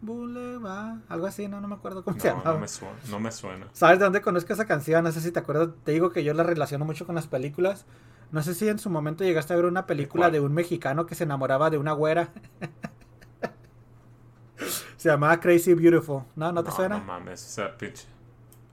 bule, 0.00 0.58
va, 0.58 1.00
algo 1.08 1.26
así, 1.26 1.48
no, 1.48 1.60
no 1.60 1.66
me 1.66 1.74
acuerdo 1.74 2.04
cómo 2.04 2.20
se 2.20 2.28
No, 2.28 2.34
llamaba. 2.36 2.54
no 2.54 2.60
me, 2.60 2.68
suena, 2.68 2.94
no 3.10 3.18
me 3.18 3.32
suena. 3.32 3.66
¿Sabes 3.72 3.98
de 3.98 4.04
dónde 4.04 4.20
conozco 4.22 4.52
esa 4.52 4.66
canción? 4.68 5.02
No 5.02 5.10
sé 5.10 5.20
si 5.20 5.32
te 5.32 5.40
acuerdas. 5.40 5.70
Te 5.82 5.90
digo 5.90 6.12
que 6.12 6.22
yo 6.22 6.32
la 6.32 6.44
relaciono 6.44 6.84
mucho 6.84 7.06
con 7.06 7.16
las 7.16 7.26
películas. 7.26 7.84
No 8.30 8.40
sé 8.44 8.54
si 8.54 8.68
en 8.68 8.78
su 8.78 8.88
momento 8.88 9.24
llegaste 9.24 9.54
a 9.54 9.56
ver 9.56 9.64
una 9.64 9.84
película 9.86 10.30
de 10.30 10.38
un 10.38 10.54
mexicano 10.54 11.06
que 11.06 11.16
se 11.16 11.24
enamoraba 11.24 11.70
de 11.70 11.78
una 11.78 11.90
güera. 11.92 12.28
se 14.96 15.08
llamaba 15.08 15.40
Crazy 15.40 15.74
Beautiful. 15.74 16.22
¿No? 16.36 16.52
¿No 16.52 16.62
te 16.62 16.70
no, 16.70 16.76
suena? 16.76 16.98
No 16.98 17.04
mames, 17.04 17.44
o 17.44 17.48
sea, 17.48 17.76
pinche, 17.76 18.06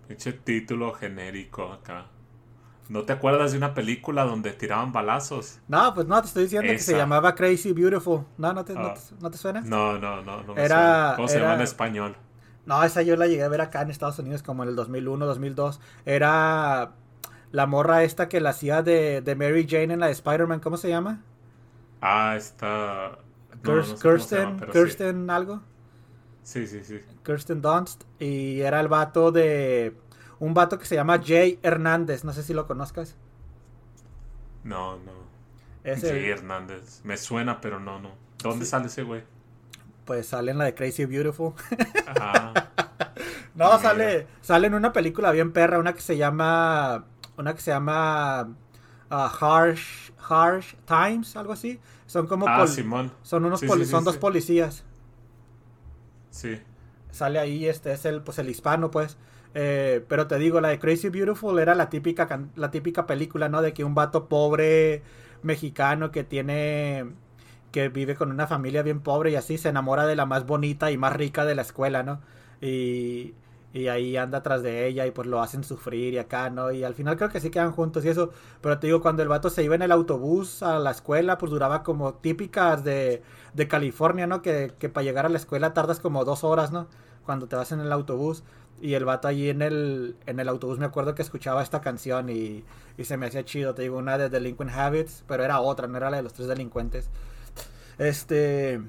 pinche 0.08 0.34
título 0.34 0.94
genérico 0.94 1.72
acá. 1.72 2.06
¿No 2.88 3.02
te 3.04 3.14
acuerdas 3.14 3.52
de 3.52 3.58
una 3.58 3.74
película 3.74 4.26
donde 4.26 4.52
tiraban 4.54 4.92
balazos? 4.92 5.60
No, 5.68 5.94
pues 5.96 6.06
no, 6.06 6.22
te 6.22 6.28
estoy 6.28 6.44
diciendo 6.44 6.68
que 6.72 6.78
se 6.78 6.96
llamaba 6.96 7.34
Crazy 7.34 7.74
Beautiful. 7.74 8.26
¿No? 8.38 8.54
¿No 8.54 8.64
te, 8.64 8.74
no 8.76 8.82
Ah. 8.88 8.94
te- 8.94 9.16
no 9.24 9.32
te 9.32 9.38
suena? 9.38 9.62
No, 9.62 9.98
no, 9.98 10.22
no, 10.22 10.44
no 10.44 10.54
me 10.54 10.64
Era- 10.64 10.76
suena. 10.76 11.14
¿Cómo 11.16 11.28
se 11.28 11.40
llama 11.40 11.56
en 11.56 11.62
español? 11.62 12.16
No, 12.68 12.84
esa 12.84 13.02
yo 13.02 13.16
la 13.16 13.26
llegué 13.28 13.44
a 13.44 13.48
ver 13.48 13.62
acá 13.62 13.82
en 13.82 13.90
Estados 13.90 14.20
Unidos 14.20 14.44
como 14.44 14.64
en 14.64 14.70
el 14.70 14.76
2001, 14.76 15.26
2002. 15.26 15.80
Era 16.06 16.92
la 17.52 17.66
morra 17.66 18.04
esta 18.04 18.30
que 18.30 18.40
la 18.40 18.52
hacía 18.52 18.84
de, 18.84 19.22
de 19.22 19.36
Mary 19.36 19.66
Jane 19.70 19.94
en 19.94 20.00
la 20.00 20.06
de 20.08 20.12
Spider-Man. 20.12 20.60
¿Cómo 20.60 20.78
se 20.78 20.90
llama? 20.90 21.22
Ah, 22.02 22.38
no, 23.64 23.76
no 23.78 23.84
sé 23.84 23.98
se 23.98 24.08
Kirsten, 24.10 24.60
sí. 24.60 24.66
Kirsten 24.72 25.30
algo. 25.32 25.62
Sí, 26.46 26.66
sí, 26.68 26.82
sí. 26.84 27.00
Kirsten 27.26 27.62
Dunst. 27.62 28.04
Y 28.20 28.62
era 28.62 28.80
el 28.80 28.88
vato 28.88 29.32
de... 29.34 29.98
Un 30.40 30.54
vato 30.54 30.78
que 30.80 30.86
se 30.86 30.96
llama 30.96 31.20
Jay 31.26 31.60
Hernández. 31.64 32.24
No 32.24 32.32
sé 32.34 32.44
si 32.44 32.54
lo 32.54 32.68
conozcas. 32.68 33.16
No, 34.64 34.98
no. 34.98 35.12
Es 35.84 36.02
Jay 36.02 36.26
el- 36.26 36.26
Hernández. 36.40 37.02
Me 37.04 37.18
suena, 37.18 37.62
pero 37.62 37.80
no, 37.80 38.00
no. 38.00 38.12
¿Dónde 38.42 38.66
sale 38.66 38.88
ese 38.88 39.04
güey? 39.04 39.24
Pues 40.06 40.28
sale 40.28 40.52
en 40.52 40.60
la 40.60 40.66
de 40.66 40.76
Crazy 40.76 41.06
Beautiful. 41.06 41.54
Ah, 42.08 42.54
No, 43.56 43.66
Mira. 43.68 43.80
sale, 43.80 44.28
sale 44.42 44.68
en 44.68 44.74
una 44.74 44.92
película 44.92 45.32
bien 45.32 45.52
perra, 45.54 45.80
una 45.80 45.94
que 45.94 46.02
se 46.02 46.18
llama, 46.18 47.06
una 47.38 47.56
que 47.56 47.62
se 47.62 47.72
llama 47.72 48.54
ah, 49.10 49.38
Harsh, 49.40 50.12
Harsh 50.30 50.76
Times, 50.86 51.36
algo 51.38 51.54
así. 51.54 51.80
Son 52.06 52.28
como 52.28 52.48
Ah, 52.48 52.68
Simón. 52.68 53.12
son 53.24 53.46
unos 53.46 53.62
Sí, 53.62 53.68
son 53.86 54.04
dos 54.04 54.18
policías. 54.18 54.84
Sí. 56.36 56.60
Sale 57.12 57.40
ahí, 57.40 57.66
este 57.66 57.94
es 57.94 58.06
el, 58.06 58.22
pues 58.22 58.40
el 58.40 58.50
hispano, 58.50 58.92
pues. 58.92 59.18
Eh, 59.54 60.04
pero 60.10 60.28
te 60.28 60.38
digo, 60.38 60.60
la 60.60 60.68
de 60.68 60.80
Crazy 60.80 61.10
Beautiful 61.10 61.60
era 61.60 61.76
la 61.76 61.90
típica, 61.90 62.28
la 62.56 62.72
típica 62.72 63.08
película, 63.08 63.48
¿no? 63.48 63.62
De 63.62 63.74
que 63.74 63.86
un 63.86 63.96
vato 63.96 64.28
pobre 64.28 65.02
mexicano 65.44 66.12
que 66.12 66.26
tiene, 66.26 67.06
que 67.72 67.88
vive 67.90 68.16
con 68.16 68.32
una 68.32 68.48
familia 68.48 68.84
bien 68.84 69.00
pobre 69.00 69.32
y 69.32 69.36
así 69.36 69.58
se 69.58 69.70
enamora 69.70 70.06
de 70.06 70.18
la 70.18 70.26
más 70.26 70.46
bonita 70.46 70.92
y 70.92 70.98
más 70.98 71.14
rica 71.14 71.46
de 71.46 71.56
la 71.56 71.62
escuela, 71.62 72.04
¿no? 72.04 72.20
Y, 72.62 73.34
y 73.76 73.90
ahí 73.90 74.16
anda 74.16 74.38
atrás 74.38 74.64
de 74.64 74.88
ella 74.88 75.06
y 75.06 75.12
pues 75.12 75.28
lo 75.28 75.42
hacen 75.42 75.66
sufrir 75.66 76.14
y 76.14 76.18
acá, 76.18 76.50
¿no? 76.50 76.72
Y 76.72 76.86
al 76.86 76.94
final 76.94 77.18
creo 77.18 77.30
que 77.30 77.42
sí 77.42 77.50
quedan 77.50 77.74
juntos 77.74 78.06
y 78.06 78.08
eso. 78.10 78.32
Pero 78.62 78.80
te 78.80 78.88
digo, 78.88 79.02
cuando 79.02 79.22
el 79.22 79.28
vato 79.28 79.50
se 79.50 79.64
iba 79.64 79.76
en 79.76 79.82
el 79.82 79.92
autobús 79.92 80.64
a 80.64 80.80
la 80.80 80.92
escuela, 80.92 81.38
pues 81.38 81.52
duraba 81.52 81.84
como 81.84 82.14
típicas 82.14 82.86
de, 82.86 83.22
de 83.54 83.68
California, 83.68 84.28
¿no? 84.28 84.42
Que, 84.42 84.72
que 84.80 84.88
para 84.88 85.04
llegar 85.04 85.26
a 85.26 85.30
la 85.30 85.38
escuela 85.38 85.74
tardas 85.74 86.00
como 86.00 86.24
dos 86.24 86.46
horas, 86.46 86.72
¿no? 86.72 86.88
Cuando 87.26 87.48
te 87.48 87.58
vas 87.58 87.74
en 87.74 87.82
el 87.82 87.92
autobús. 87.92 88.44
Y 88.80 88.94
el 88.94 89.04
vato 89.04 89.28
allí 89.28 89.50
en 89.50 89.62
el, 89.62 90.16
en 90.26 90.40
el 90.40 90.48
autobús 90.48 90.80
me 90.80 90.86
acuerdo 90.86 91.14
que 91.14 91.22
escuchaba 91.22 91.62
esta 91.62 91.82
canción 91.82 92.30
y, 92.30 92.64
y 92.98 93.04
se 93.04 93.18
me 93.18 93.26
hacía 93.26 93.44
chido. 93.44 93.76
Te 93.76 93.82
digo, 93.82 93.98
una 93.98 94.18
de 94.18 94.30
Delinquent 94.30 94.72
Habits, 94.72 95.26
pero 95.28 95.44
era 95.44 95.60
otra, 95.60 95.88
no 95.88 95.98
era 95.98 96.10
la 96.10 96.18
de 96.18 96.24
los 96.24 96.32
tres 96.32 96.48
delincuentes. 96.48 97.10
Este... 97.98 98.82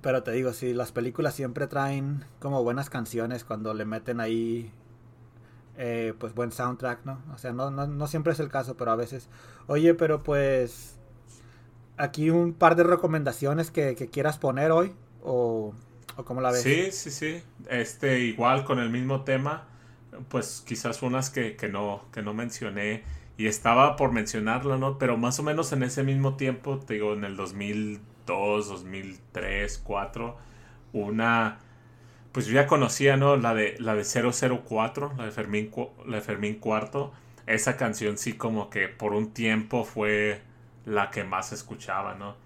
Pero 0.00 0.22
te 0.22 0.32
digo, 0.32 0.52
sí, 0.52 0.72
las 0.72 0.92
películas 0.92 1.34
siempre 1.34 1.66
traen 1.66 2.24
como 2.40 2.62
buenas 2.62 2.88
canciones 2.90 3.44
cuando 3.44 3.74
le 3.74 3.84
meten 3.84 4.20
ahí 4.20 4.72
eh, 5.76 6.14
pues 6.18 6.34
buen 6.34 6.52
soundtrack, 6.52 7.04
¿no? 7.04 7.22
O 7.34 7.38
sea, 7.38 7.52
no, 7.52 7.70
no, 7.70 7.86
no 7.86 8.06
siempre 8.06 8.32
es 8.32 8.40
el 8.40 8.48
caso, 8.48 8.76
pero 8.76 8.90
a 8.90 8.96
veces. 8.96 9.28
Oye, 9.66 9.94
pero 9.94 10.22
pues 10.22 10.98
aquí 11.96 12.30
un 12.30 12.52
par 12.54 12.76
de 12.76 12.84
recomendaciones 12.84 13.70
que, 13.70 13.94
que 13.94 14.08
quieras 14.08 14.38
poner 14.38 14.70
hoy 14.70 14.94
o, 15.22 15.72
o 16.16 16.24
cómo 16.24 16.40
la 16.40 16.50
ves. 16.50 16.62
Sí, 16.62 16.90
sí, 16.92 17.10
sí. 17.10 17.42
Este, 17.68 18.20
igual 18.20 18.64
con 18.64 18.78
el 18.78 18.90
mismo 18.90 19.24
tema, 19.24 19.68
pues 20.28 20.62
quizás 20.66 21.02
unas 21.02 21.30
que, 21.30 21.56
que 21.56 21.68
no, 21.68 22.04
que 22.12 22.22
no 22.22 22.34
mencioné 22.34 23.04
y 23.36 23.46
estaba 23.46 23.96
por 23.96 24.12
mencionarlo, 24.12 24.78
¿no? 24.78 24.98
Pero 24.98 25.16
más 25.16 25.38
o 25.38 25.42
menos 25.42 25.72
en 25.72 25.82
ese 25.82 26.02
mismo 26.02 26.36
tiempo, 26.36 26.78
te 26.78 26.94
digo, 26.94 27.14
en 27.14 27.24
el 27.24 27.36
2002, 28.26 28.68
2003, 28.68 29.72
2004, 29.84 30.36
una, 30.92 31.58
pues 32.32 32.46
yo 32.46 32.54
ya 32.54 32.66
conocía, 32.66 33.16
¿no? 33.16 33.36
La 33.36 33.54
de, 33.54 33.76
la 33.78 33.94
de 33.94 34.04
004, 34.04 35.14
la 35.16 35.24
de 35.24 35.30
Fermín, 35.32 35.70
la 36.06 36.16
de 36.16 36.22
Fermín 36.22 36.56
Cuarto. 36.56 37.12
Esa 37.46 37.76
canción 37.76 38.18
sí 38.18 38.34
como 38.34 38.70
que 38.70 38.88
por 38.88 39.12
un 39.14 39.32
tiempo 39.32 39.84
fue 39.84 40.42
la 40.84 41.10
que 41.10 41.24
más 41.24 41.52
escuchaba, 41.52 42.14
¿no? 42.14 42.36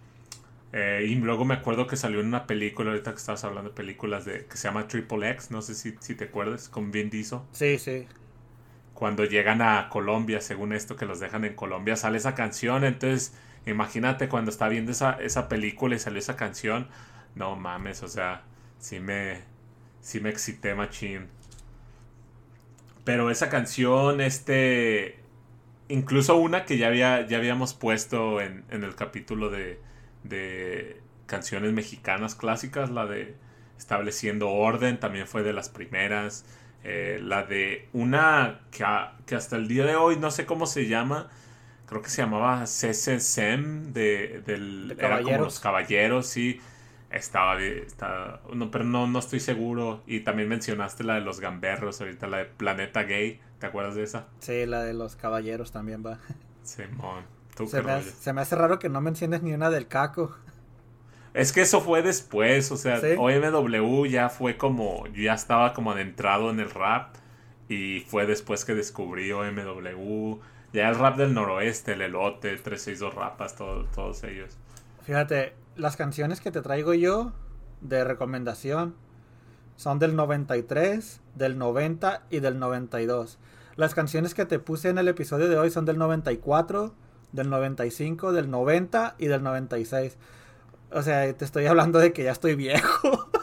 Eh, 0.72 1.06
y 1.08 1.14
luego 1.14 1.44
me 1.44 1.54
acuerdo 1.54 1.86
que 1.86 1.96
salió 1.96 2.20
en 2.20 2.26
una 2.26 2.46
película, 2.46 2.90
ahorita 2.90 3.12
que 3.12 3.18
estabas 3.18 3.44
hablando 3.44 3.70
de 3.70 3.76
películas 3.76 4.24
de 4.24 4.46
que 4.46 4.56
se 4.56 4.68
llama 4.68 4.88
Triple 4.88 5.30
X, 5.30 5.50
no 5.50 5.62
sé 5.62 5.74
si, 5.74 5.94
si 6.00 6.14
te 6.14 6.24
acuerdas, 6.24 6.68
con 6.68 6.90
Vin 6.90 7.08
Diesel. 7.08 7.40
Sí, 7.52 7.78
sí. 7.78 8.06
Cuando 8.94 9.24
llegan 9.24 9.62
a 9.62 9.88
Colombia, 9.90 10.40
según 10.40 10.72
esto 10.72 10.96
que 10.96 11.06
los 11.06 11.20
dejan 11.20 11.44
en 11.44 11.54
Colombia, 11.54 11.96
sale 11.96 12.18
esa 12.18 12.34
canción. 12.34 12.84
Entonces, 12.84 13.34
imagínate 13.66 14.28
cuando 14.28 14.50
está 14.50 14.68
viendo 14.68 14.92
esa, 14.92 15.12
esa 15.20 15.48
película 15.48 15.96
y 15.96 15.98
salió 15.98 16.18
esa 16.18 16.36
canción. 16.36 16.88
No 17.34 17.56
mames, 17.56 18.02
o 18.02 18.08
sea, 18.08 18.44
sí 18.78 19.00
me, 19.00 19.42
sí 20.00 20.20
me 20.20 20.30
excité 20.30 20.74
machín. 20.74 21.28
Pero 23.04 23.30
esa 23.30 23.48
canción, 23.50 24.20
este, 24.20 25.20
incluso 25.88 26.36
una 26.36 26.64
que 26.64 26.78
ya, 26.78 26.88
había, 26.88 27.26
ya 27.26 27.38
habíamos 27.38 27.74
puesto 27.74 28.40
en, 28.40 28.64
en 28.70 28.84
el 28.84 28.94
capítulo 28.96 29.50
de, 29.50 29.80
de 30.24 31.00
canciones 31.26 31.72
mexicanas 31.72 32.34
clásicas, 32.34 32.90
la 32.90 33.06
de 33.06 33.36
estableciendo 33.78 34.50
orden, 34.50 34.98
también 34.98 35.26
fue 35.26 35.42
de 35.42 35.52
las 35.52 35.68
primeras. 35.68 36.44
Eh, 36.84 37.18
la 37.22 37.42
de 37.44 37.88
una 37.92 38.60
que, 38.70 38.84
que 39.26 39.34
hasta 39.34 39.56
el 39.56 39.68
día 39.68 39.84
de 39.84 39.96
hoy 39.96 40.16
no 40.16 40.30
sé 40.30 40.46
cómo 40.46 40.66
se 40.66 40.86
llama, 40.86 41.28
creo 41.86 42.02
que 42.02 42.10
se 42.10 42.22
llamaba 42.22 42.64
CCSM, 42.66 43.92
de, 43.92 44.42
del, 44.46 44.96
De 44.96 45.04
era 45.04 45.22
como 45.22 45.40
los 45.42 45.60
caballeros, 45.60 46.26
sí. 46.26 46.60
Estaba, 47.10 47.60
estaba 47.62 48.42
no, 48.52 48.70
pero 48.70 48.84
no, 48.84 49.06
no 49.06 49.18
estoy 49.20 49.40
seguro. 49.40 50.02
Y 50.06 50.20
también 50.20 50.48
mencionaste 50.48 51.04
la 51.04 51.14
de 51.14 51.20
los 51.22 51.40
gamberros, 51.40 52.00
ahorita 52.00 52.26
la 52.26 52.38
de 52.38 52.44
Planeta 52.46 53.04
Gay, 53.04 53.40
¿te 53.58 53.66
acuerdas 53.66 53.94
de 53.94 54.02
esa? 54.04 54.28
Sí, 54.38 54.64
la 54.66 54.82
de 54.82 54.94
los 54.94 55.14
caballeros 55.16 55.72
también 55.72 56.02
va. 56.04 56.20
Simón, 56.62 57.24
tú 57.54 57.66
Se 57.66 57.76
qué 57.76 57.82
me, 57.82 57.92
hace, 57.92 58.10
rollo. 58.10 58.12
se 58.12 58.32
me 58.32 58.40
hace 58.40 58.56
raro 58.56 58.78
que 58.78 58.88
no 58.88 59.00
menciones 59.02 59.42
ni 59.42 59.52
una 59.52 59.68
del 59.70 59.88
caco. 59.88 60.36
Es 61.34 61.52
que 61.52 61.60
eso 61.62 61.80
fue 61.82 62.02
después, 62.02 62.70
o 62.72 62.76
sea, 62.76 63.02
¿Sí? 63.02 63.08
OMW 63.14 64.06
ya 64.06 64.28
fue 64.30 64.56
como, 64.56 65.06
yo 65.08 65.22
ya 65.24 65.34
estaba 65.34 65.74
como 65.74 65.92
adentrado 65.92 66.50
en 66.50 66.60
el 66.60 66.70
rap 66.70 67.14
y 67.68 68.00
fue 68.08 68.26
después 68.26 68.64
que 68.64 68.74
descubrí 68.74 69.30
OMW, 69.32 70.40
ya 70.76 70.88
el 70.88 70.94
rap 70.96 71.16
del 71.16 71.34
noroeste, 71.34 71.92
el 71.94 72.02
elote, 72.02 72.56
362 72.56 73.14
rapas, 73.14 73.56
todo- 73.56 73.84
todos 73.94 74.22
ellos. 74.24 74.56
Fíjate, 75.02 75.54
las 75.76 75.96
canciones 75.96 76.40
que 76.40 76.50
te 76.50 76.62
traigo 76.62 76.94
yo 76.94 77.32
de 77.80 78.04
recomendación 78.04 78.94
son 79.76 79.98
del 79.98 80.16
93, 80.16 81.20
del 81.34 81.58
90 81.58 82.22
y 82.30 82.40
del 82.40 82.58
92. 82.58 83.38
Las 83.76 83.94
canciones 83.94 84.32
que 84.34 84.46
te 84.46 84.58
puse 84.58 84.88
en 84.88 84.98
el 84.98 85.08
episodio 85.08 85.48
de 85.48 85.58
hoy 85.58 85.70
son 85.70 85.84
del 85.84 85.98
94, 85.98 86.94
del 87.32 87.50
95, 87.50 88.32
del 88.32 88.50
90 88.50 89.16
y 89.18 89.26
del 89.26 89.42
96. 89.42 90.16
O 90.92 91.02
sea, 91.02 91.30
te 91.36 91.44
estoy 91.44 91.66
hablando 91.66 91.98
de 91.98 92.12
que 92.12 92.24
ya 92.24 92.32
estoy 92.32 92.54
viejo. 92.54 93.28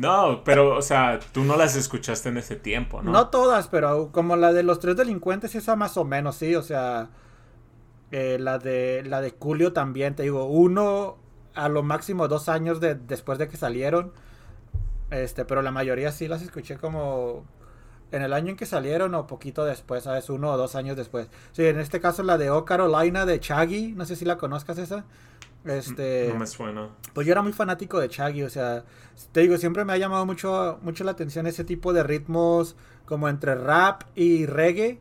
No, 0.00 0.42
pero, 0.44 0.78
o 0.78 0.82
sea, 0.82 1.20
tú 1.32 1.44
no 1.44 1.56
las 1.56 1.76
escuchaste 1.76 2.30
en 2.30 2.38
ese 2.38 2.56
tiempo, 2.56 3.02
¿no? 3.02 3.12
No 3.12 3.28
todas, 3.28 3.68
pero 3.68 4.10
como 4.12 4.34
la 4.34 4.50
de 4.50 4.62
los 4.62 4.80
tres 4.80 4.96
delincuentes, 4.96 5.54
esa 5.54 5.76
más 5.76 5.98
o 5.98 6.06
menos, 6.06 6.36
sí. 6.36 6.54
O 6.54 6.62
sea, 6.62 7.10
eh, 8.10 8.38
la 8.40 8.58
de 8.58 9.02
la 9.04 9.20
de 9.20 9.34
Julio 9.38 9.74
también, 9.74 10.16
te 10.16 10.22
digo, 10.22 10.46
uno 10.46 11.18
a 11.54 11.68
lo 11.68 11.82
máximo 11.82 12.28
dos 12.28 12.48
años 12.48 12.80
de, 12.80 12.94
después 12.94 13.38
de 13.38 13.48
que 13.48 13.58
salieron. 13.58 14.12
Este, 15.10 15.44
pero 15.44 15.60
la 15.60 15.70
mayoría 15.70 16.12
sí 16.12 16.28
las 16.28 16.40
escuché 16.40 16.78
como 16.78 17.44
en 18.10 18.22
el 18.22 18.32
año 18.32 18.48
en 18.48 18.56
que 18.56 18.64
salieron 18.64 19.14
o 19.14 19.26
poquito 19.26 19.66
después, 19.66 20.04
¿sabes? 20.04 20.30
Uno 20.30 20.50
o 20.50 20.56
dos 20.56 20.76
años 20.76 20.96
después. 20.96 21.28
Sí, 21.52 21.66
en 21.66 21.78
este 21.78 22.00
caso 22.00 22.22
la 22.22 22.38
de 22.38 22.48
Oh 22.48 22.64
Carolina 22.64 23.26
de 23.26 23.38
Chaggy, 23.38 23.92
no 23.92 24.06
sé 24.06 24.16
si 24.16 24.24
la 24.24 24.38
conozcas 24.38 24.78
esa. 24.78 25.04
Este, 25.64 26.28
No 26.32 26.38
me 26.38 26.46
suena. 26.46 26.88
pues 27.12 27.26
yo 27.26 27.32
era 27.32 27.42
muy 27.42 27.52
fanático 27.52 28.00
de 28.00 28.08
Chaggy, 28.08 28.42
o 28.44 28.50
sea, 28.50 28.84
te 29.32 29.40
digo, 29.40 29.56
siempre 29.58 29.84
me 29.84 29.92
ha 29.92 29.98
llamado 29.98 30.24
mucho, 30.24 30.78
mucho 30.82 31.04
la 31.04 31.10
atención 31.12 31.46
ese 31.46 31.64
tipo 31.64 31.92
de 31.92 32.02
ritmos 32.02 32.76
como 33.04 33.28
entre 33.28 33.54
rap 33.54 34.02
y 34.14 34.46
reggae, 34.46 34.98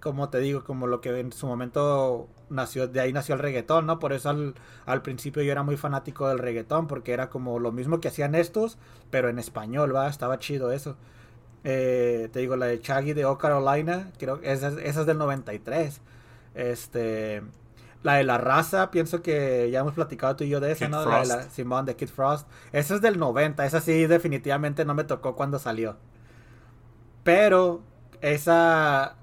como 0.00 0.28
te 0.30 0.38
digo, 0.40 0.64
como 0.64 0.86
lo 0.88 1.00
que 1.00 1.20
en 1.20 1.32
su 1.32 1.46
momento 1.46 2.26
nació, 2.48 2.88
de 2.88 3.00
ahí 3.00 3.12
nació 3.12 3.34
el 3.36 3.40
reggaetón, 3.40 3.86
¿no? 3.86 3.98
Por 4.00 4.12
eso 4.12 4.30
al, 4.30 4.54
al 4.86 5.02
principio 5.02 5.42
yo 5.42 5.52
era 5.52 5.62
muy 5.62 5.76
fanático 5.76 6.26
del 6.26 6.38
reggaetón, 6.38 6.86
porque 6.88 7.12
era 7.12 7.28
como 7.30 7.58
lo 7.60 7.70
mismo 7.70 8.00
que 8.00 8.08
hacían 8.08 8.34
estos, 8.34 8.78
pero 9.10 9.28
en 9.28 9.38
español, 9.38 9.94
¿va? 9.94 10.08
Estaba 10.08 10.38
chido 10.40 10.72
eso. 10.72 10.96
Eh, 11.62 12.30
te 12.32 12.40
digo, 12.40 12.56
la 12.56 12.66
de 12.66 12.80
Chaggy 12.80 13.12
de 13.12 13.26
Oh 13.26 13.36
Carolina, 13.38 14.10
creo 14.18 14.40
que 14.40 14.50
esa, 14.50 14.68
es- 14.68 14.78
esa 14.78 15.00
es 15.02 15.06
del 15.06 15.18
93. 15.18 16.00
Este, 16.54 17.42
la 18.02 18.14
de 18.14 18.24
la 18.24 18.38
raza, 18.38 18.90
pienso 18.90 19.22
que 19.22 19.68
ya 19.70 19.80
hemos 19.80 19.92
platicado 19.94 20.34
tú 20.36 20.44
y 20.44 20.48
yo 20.48 20.60
de 20.60 20.72
esa, 20.72 20.86
Kid 20.86 20.92
¿no? 20.92 21.04
La 21.04 21.20
de 21.20 21.26
la- 21.26 21.42
Simón 21.50 21.84
de 21.86 21.96
Kid 21.96 22.08
Frost. 22.08 22.48
Esa 22.72 22.94
es 22.94 23.00
del 23.02 23.18
90, 23.18 23.66
esa 23.66 23.80
sí 23.80 24.06
definitivamente 24.06 24.84
no 24.84 24.94
me 24.94 25.04
tocó 25.04 25.36
cuando 25.36 25.58
salió. 25.58 25.96
Pero 27.22 27.82
esa 28.20 29.16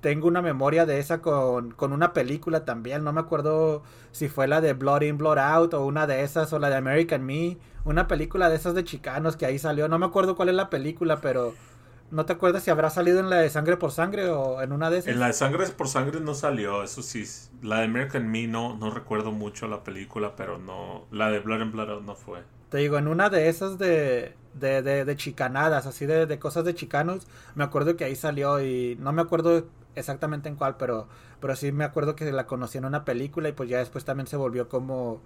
tengo 0.00 0.28
una 0.28 0.40
memoria 0.40 0.86
de 0.86 0.98
esa 0.98 1.20
con, 1.20 1.72
con 1.72 1.92
una 1.92 2.12
película 2.12 2.64
también. 2.64 3.04
No 3.04 3.12
me 3.12 3.20
acuerdo 3.20 3.82
si 4.12 4.28
fue 4.28 4.48
la 4.48 4.60
de 4.60 4.72
Blood 4.72 5.02
In, 5.02 5.18
Blood 5.18 5.38
Out 5.38 5.74
o 5.74 5.84
una 5.84 6.06
de 6.06 6.22
esas 6.22 6.52
o 6.52 6.58
la 6.58 6.70
de 6.70 6.76
American 6.76 7.24
Me. 7.24 7.58
Una 7.84 8.06
película 8.08 8.48
de 8.48 8.56
esas 8.56 8.74
de 8.74 8.84
chicanos 8.84 9.36
que 9.36 9.46
ahí 9.46 9.58
salió. 9.58 9.88
No 9.88 9.98
me 9.98 10.06
acuerdo 10.06 10.36
cuál 10.36 10.48
es 10.50 10.54
la 10.54 10.70
película, 10.70 11.20
pero 11.20 11.54
¿no 12.10 12.26
te 12.26 12.32
acuerdas 12.32 12.62
si 12.64 12.70
habrá 12.70 12.90
salido 12.90 13.20
en 13.20 13.30
la 13.30 13.36
de 13.36 13.50
Sangre 13.50 13.76
por 13.76 13.92
Sangre 13.92 14.28
o 14.30 14.62
en 14.62 14.72
una 14.72 14.90
de 14.90 14.98
esas? 14.98 15.14
En 15.14 15.20
la 15.20 15.26
de 15.26 15.34
Sangre 15.34 15.66
por 15.68 15.88
Sangre 15.88 16.20
no 16.20 16.34
salió, 16.34 16.82
eso 16.82 17.02
sí. 17.02 17.24
La 17.62 17.80
de 17.80 17.84
American 17.84 18.30
Me 18.30 18.46
no, 18.46 18.76
no 18.78 18.90
recuerdo 18.90 19.30
mucho 19.30 19.68
la 19.68 19.84
película, 19.84 20.36
pero 20.36 20.58
no. 20.58 21.06
La 21.10 21.30
de 21.30 21.40
Blood 21.40 21.60
and 21.62 21.72
Blood 21.72 21.90
Out 21.90 22.04
no 22.04 22.14
fue. 22.14 22.44
Te 22.68 22.78
digo, 22.78 22.98
en 22.98 23.08
una 23.08 23.30
de 23.30 23.48
esas 23.48 23.78
de, 23.78 24.36
de, 24.54 24.82
de, 24.82 25.04
de 25.04 25.16
chicanadas, 25.16 25.86
así 25.86 26.06
de, 26.06 26.26
de 26.26 26.38
cosas 26.38 26.64
de 26.64 26.74
chicanos, 26.74 27.26
me 27.56 27.64
acuerdo 27.64 27.96
que 27.96 28.04
ahí 28.04 28.14
salió 28.14 28.60
y 28.62 28.96
no 29.00 29.12
me 29.12 29.22
acuerdo 29.22 29.66
exactamente 29.96 30.48
en 30.48 30.54
cuál, 30.54 30.76
pero, 30.76 31.08
pero 31.40 31.56
sí 31.56 31.72
me 31.72 31.82
acuerdo 31.84 32.14
que 32.14 32.30
la 32.30 32.46
conocí 32.46 32.78
en 32.78 32.84
una 32.84 33.04
película 33.04 33.48
y 33.48 33.52
pues 33.52 33.68
ya 33.68 33.78
después 33.78 34.04
también 34.04 34.28
se 34.28 34.36
volvió 34.36 34.68
como, 34.68 35.20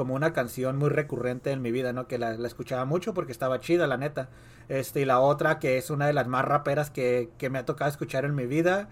como 0.00 0.14
una 0.14 0.32
canción 0.32 0.78
muy 0.78 0.88
recurrente 0.88 1.50
en 1.52 1.60
mi 1.60 1.70
vida, 1.72 1.92
¿no? 1.92 2.08
Que 2.08 2.16
la, 2.18 2.32
la 2.38 2.48
escuchaba 2.48 2.86
mucho 2.86 3.12
porque 3.12 3.32
estaba 3.32 3.60
chida, 3.60 3.86
la 3.86 3.98
neta. 3.98 4.30
Este, 4.70 5.02
y 5.02 5.04
la 5.04 5.20
otra, 5.20 5.58
que 5.58 5.76
es 5.76 5.90
una 5.90 6.06
de 6.06 6.14
las 6.14 6.26
más 6.26 6.46
raperas 6.46 6.88
que, 6.90 7.28
que 7.36 7.50
me 7.50 7.58
ha 7.58 7.66
tocado 7.66 7.90
escuchar 7.90 8.24
en 8.24 8.34
mi 8.34 8.46
vida, 8.46 8.88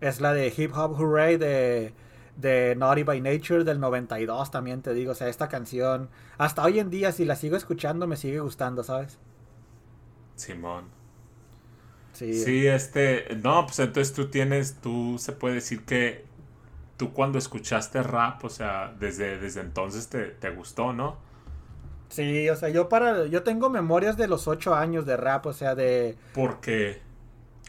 es 0.00 0.20
la 0.20 0.32
de 0.32 0.52
Hip 0.56 0.72
Hop 0.76 0.94
Hooray 1.00 1.36
de, 1.38 1.94
de 2.36 2.76
Naughty 2.76 3.02
by 3.04 3.20
Nature 3.20 3.64
del 3.64 3.80
92 3.80 4.50
también 4.52 4.82
te 4.82 4.94
digo, 4.94 5.12
o 5.12 5.14
sea, 5.16 5.28
esta 5.28 5.48
canción 5.48 6.10
hasta 6.38 6.62
hoy 6.64 6.78
en 6.78 6.90
día 6.90 7.12
si 7.12 7.24
la 7.24 7.36
sigo 7.36 7.56
escuchando 7.56 8.06
me 8.06 8.16
sigue 8.16 8.40
gustando, 8.40 8.84
¿sabes? 8.84 9.18
Simón. 10.36 10.92
Sí. 12.12 12.46
Sí, 12.46 12.66
este. 12.66 13.36
No, 13.42 13.66
pues 13.66 13.78
entonces 13.78 14.14
tú 14.14 14.30
tienes. 14.30 14.80
Tú 14.80 15.16
se 15.18 15.32
puede 15.32 15.56
decir 15.56 15.84
que. 15.84 16.25
Tú 16.96 17.12
cuando 17.12 17.38
escuchaste 17.38 18.02
rap, 18.02 18.44
o 18.44 18.48
sea, 18.50 18.94
desde, 18.98 19.38
desde 19.38 19.60
entonces 19.60 20.08
te, 20.08 20.26
te 20.26 20.50
gustó, 20.50 20.92
¿no? 20.92 21.18
Sí, 22.08 22.48
o 22.48 22.56
sea, 22.56 22.68
yo 22.68 22.88
para 22.88 23.26
yo 23.26 23.42
tengo 23.42 23.68
memorias 23.68 24.16
de 24.16 24.28
los 24.28 24.46
ocho 24.48 24.74
años 24.74 25.06
de 25.06 25.16
rap, 25.16 25.46
o 25.46 25.52
sea, 25.52 25.74
de 25.74 26.18
Porque. 26.32 27.02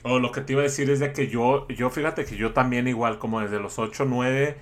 O 0.04 0.20
lo 0.20 0.32
que 0.32 0.42
te 0.42 0.54
iba 0.54 0.62
a 0.62 0.64
decir 0.64 0.90
es 0.90 1.00
de 1.00 1.14
que 1.14 1.28
yo. 1.30 1.68
Yo 1.70 1.90
fíjate 1.90 2.26
que 2.26 2.38
yo 2.38 2.54
también, 2.54 2.88
igual, 2.88 3.20
como 3.20 3.42
desde 3.42 3.60
los 3.60 3.80
8 3.80 4.06
9. 4.06 4.58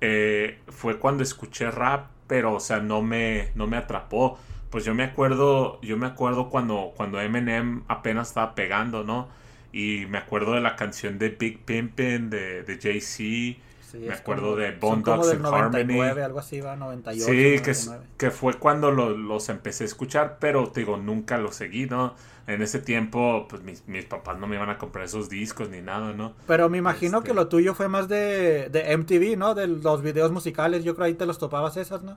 eh, 0.00 0.60
fue 0.68 0.98
cuando 0.98 1.22
escuché 1.22 1.70
rap, 1.70 2.10
pero, 2.26 2.54
o 2.54 2.60
sea, 2.60 2.80
no 2.80 3.02
me, 3.02 3.50
no 3.54 3.66
me 3.66 3.76
atrapó. 3.76 4.38
Pues 4.70 4.84
yo 4.84 4.94
me 4.94 5.04
acuerdo. 5.04 5.80
Yo 5.82 5.96
me 5.96 6.06
acuerdo 6.06 6.50
cuando, 6.50 6.92
cuando 6.96 7.20
Eminem 7.20 7.84
apenas 7.88 8.28
estaba 8.28 8.54
pegando, 8.54 9.04
¿no? 9.04 9.28
Y 9.72 10.06
me 10.08 10.18
acuerdo 10.18 10.54
de 10.54 10.60
la 10.60 10.76
canción 10.76 11.18
de 11.18 11.30
Big 11.30 11.64
Pimpin' 11.64 12.30
de, 12.30 12.62
de 12.64 12.78
Jay-Z. 12.80 13.60
Sí, 13.92 13.98
me 13.98 14.14
acuerdo 14.14 14.42
como- 14.50 14.56
de 14.56 14.78
como 14.78 14.96
Dogs 14.96 15.30
and 15.30 15.42
99, 15.42 16.08
Harmony. 16.10 16.24
algo 16.24 16.38
así, 16.40 16.60
va, 16.60 16.74
98, 16.76 17.24
Sí, 17.26 17.62
que, 17.62 17.70
es- 17.70 17.86
99. 17.86 18.14
que 18.16 18.30
fue 18.30 18.54
cuando 18.54 18.90
lo- 18.90 19.10
los 19.16 19.48
empecé 19.50 19.84
a 19.84 19.86
escuchar, 19.86 20.38
pero 20.40 20.68
te 20.70 20.80
digo, 20.80 20.96
nunca 20.96 21.38
los 21.38 21.54
seguí, 21.56 21.86
¿no? 21.86 22.14
En 22.48 22.60
ese 22.62 22.80
tiempo, 22.80 23.46
pues 23.48 23.62
mis, 23.62 23.86
mis 23.86 24.04
papás 24.04 24.36
no 24.38 24.48
me 24.48 24.56
iban 24.56 24.68
a 24.70 24.76
comprar 24.78 25.04
esos 25.04 25.28
discos 25.28 25.68
ni 25.70 25.80
nada, 25.80 26.12
¿no? 26.12 26.32
Pero 26.48 26.68
me 26.68 26.78
imagino 26.78 27.18
Este. 27.18 27.28
que 27.28 27.34
lo 27.34 27.46
tuyo 27.48 27.74
fue 27.74 27.88
más 27.88 28.08
de, 28.08 28.68
de 28.70 28.92
MTV, 28.96 29.36
¿no? 29.36 29.54
De 29.54 29.68
los 29.68 30.02
videos 30.02 30.32
musicales, 30.32 30.82
yo 30.82 30.94
creo 30.96 31.06
ahí 31.06 31.14
te 31.14 31.24
los 31.26 31.38
topabas 31.38 31.76
esas, 31.76 32.02
¿no? 32.02 32.16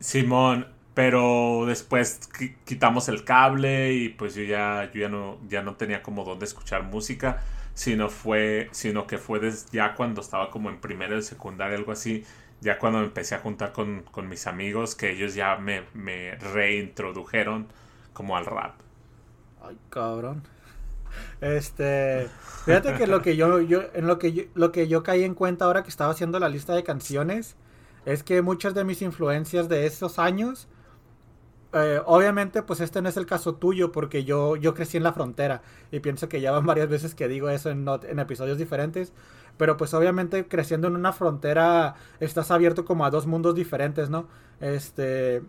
Simón, 0.00 0.66
pero 0.94 1.64
después 1.66 2.20
qui- 2.30 2.54
quitamos 2.64 3.08
el 3.08 3.24
cable 3.24 3.92
y 3.94 4.10
pues 4.10 4.34
yo 4.34 4.42
ya, 4.42 4.90
yo 4.92 5.00
ya 5.00 5.08
no, 5.08 5.38
ya 5.48 5.62
no 5.62 5.74
tenía 5.76 6.02
como 6.02 6.24
dónde 6.24 6.44
escuchar 6.44 6.82
música, 6.84 7.42
sino 7.74 8.08
fue, 8.08 8.68
sino 8.72 9.06
que 9.06 9.18
fue 9.18 9.40
des- 9.40 9.70
ya 9.70 9.94
cuando 9.94 10.20
estaba 10.20 10.50
como 10.50 10.70
en 10.70 10.80
primero 10.80 11.16
de 11.16 11.22
secundaria, 11.22 11.76
algo 11.76 11.92
así, 11.92 12.24
ya 12.60 12.78
cuando 12.78 13.00
me 13.00 13.06
empecé 13.06 13.34
a 13.34 13.40
juntar 13.40 13.72
con, 13.72 14.02
con 14.04 14.28
mis 14.28 14.46
amigos, 14.46 14.94
que 14.94 15.10
ellos 15.12 15.34
ya 15.34 15.56
me, 15.56 15.84
me 15.94 16.36
reintrodujeron 16.36 17.68
como 18.12 18.36
al 18.36 18.46
rap. 18.46 18.80
Ay, 19.60 19.78
cabrón. 19.88 20.48
Este, 21.40 22.32
fíjate 22.64 22.94
que 22.94 23.06
lo 23.06 23.22
que 23.22 23.36
yo, 23.36 23.60
yo 23.60 23.82
en 23.94 24.06
lo 24.06 24.18
que 24.18 24.32
yo, 24.32 24.44
lo 24.54 24.72
que 24.72 24.88
yo 24.88 25.02
caí 25.02 25.24
en 25.24 25.34
cuenta 25.34 25.66
ahora 25.66 25.82
que 25.82 25.90
estaba 25.90 26.12
haciendo 26.12 26.40
la 26.40 26.48
lista 26.48 26.74
de 26.74 26.84
canciones 26.84 27.56
es 28.04 28.24
que 28.24 28.42
muchas 28.42 28.74
de 28.74 28.84
mis 28.84 29.02
influencias 29.02 29.68
de 29.68 29.86
esos 29.86 30.18
años 30.18 30.68
eh, 31.74 32.00
obviamente 32.06 32.62
pues 32.62 32.80
este 32.80 33.02
no 33.02 33.08
es 33.08 33.16
el 33.16 33.26
caso 33.26 33.56
tuyo 33.56 33.92
porque 33.92 34.24
yo 34.24 34.56
yo 34.56 34.74
crecí 34.74 34.96
en 34.96 35.02
la 35.02 35.12
frontera 35.12 35.62
y 35.90 36.00
pienso 36.00 36.28
que 36.28 36.40
ya 36.40 36.52
van 36.52 36.66
varias 36.66 36.88
veces 36.88 37.14
que 37.14 37.28
digo 37.28 37.50
eso 37.50 37.70
en, 37.70 37.86
episodios 38.18 38.58
diferentes 38.58 39.12
pero 39.56 39.76
pues 39.76 39.92
obviamente 39.94 40.46
creciendo 40.46 40.88
en 40.88 40.96
una 40.96 41.12
frontera 41.12 41.94
estás 42.20 42.50
abierto 42.50 42.84
como 42.84 43.04
a 43.04 43.10
dos 43.10 43.26
mundos 43.26 43.54
diferentes 43.54 44.08
no 44.10 44.28
este 44.60 45.42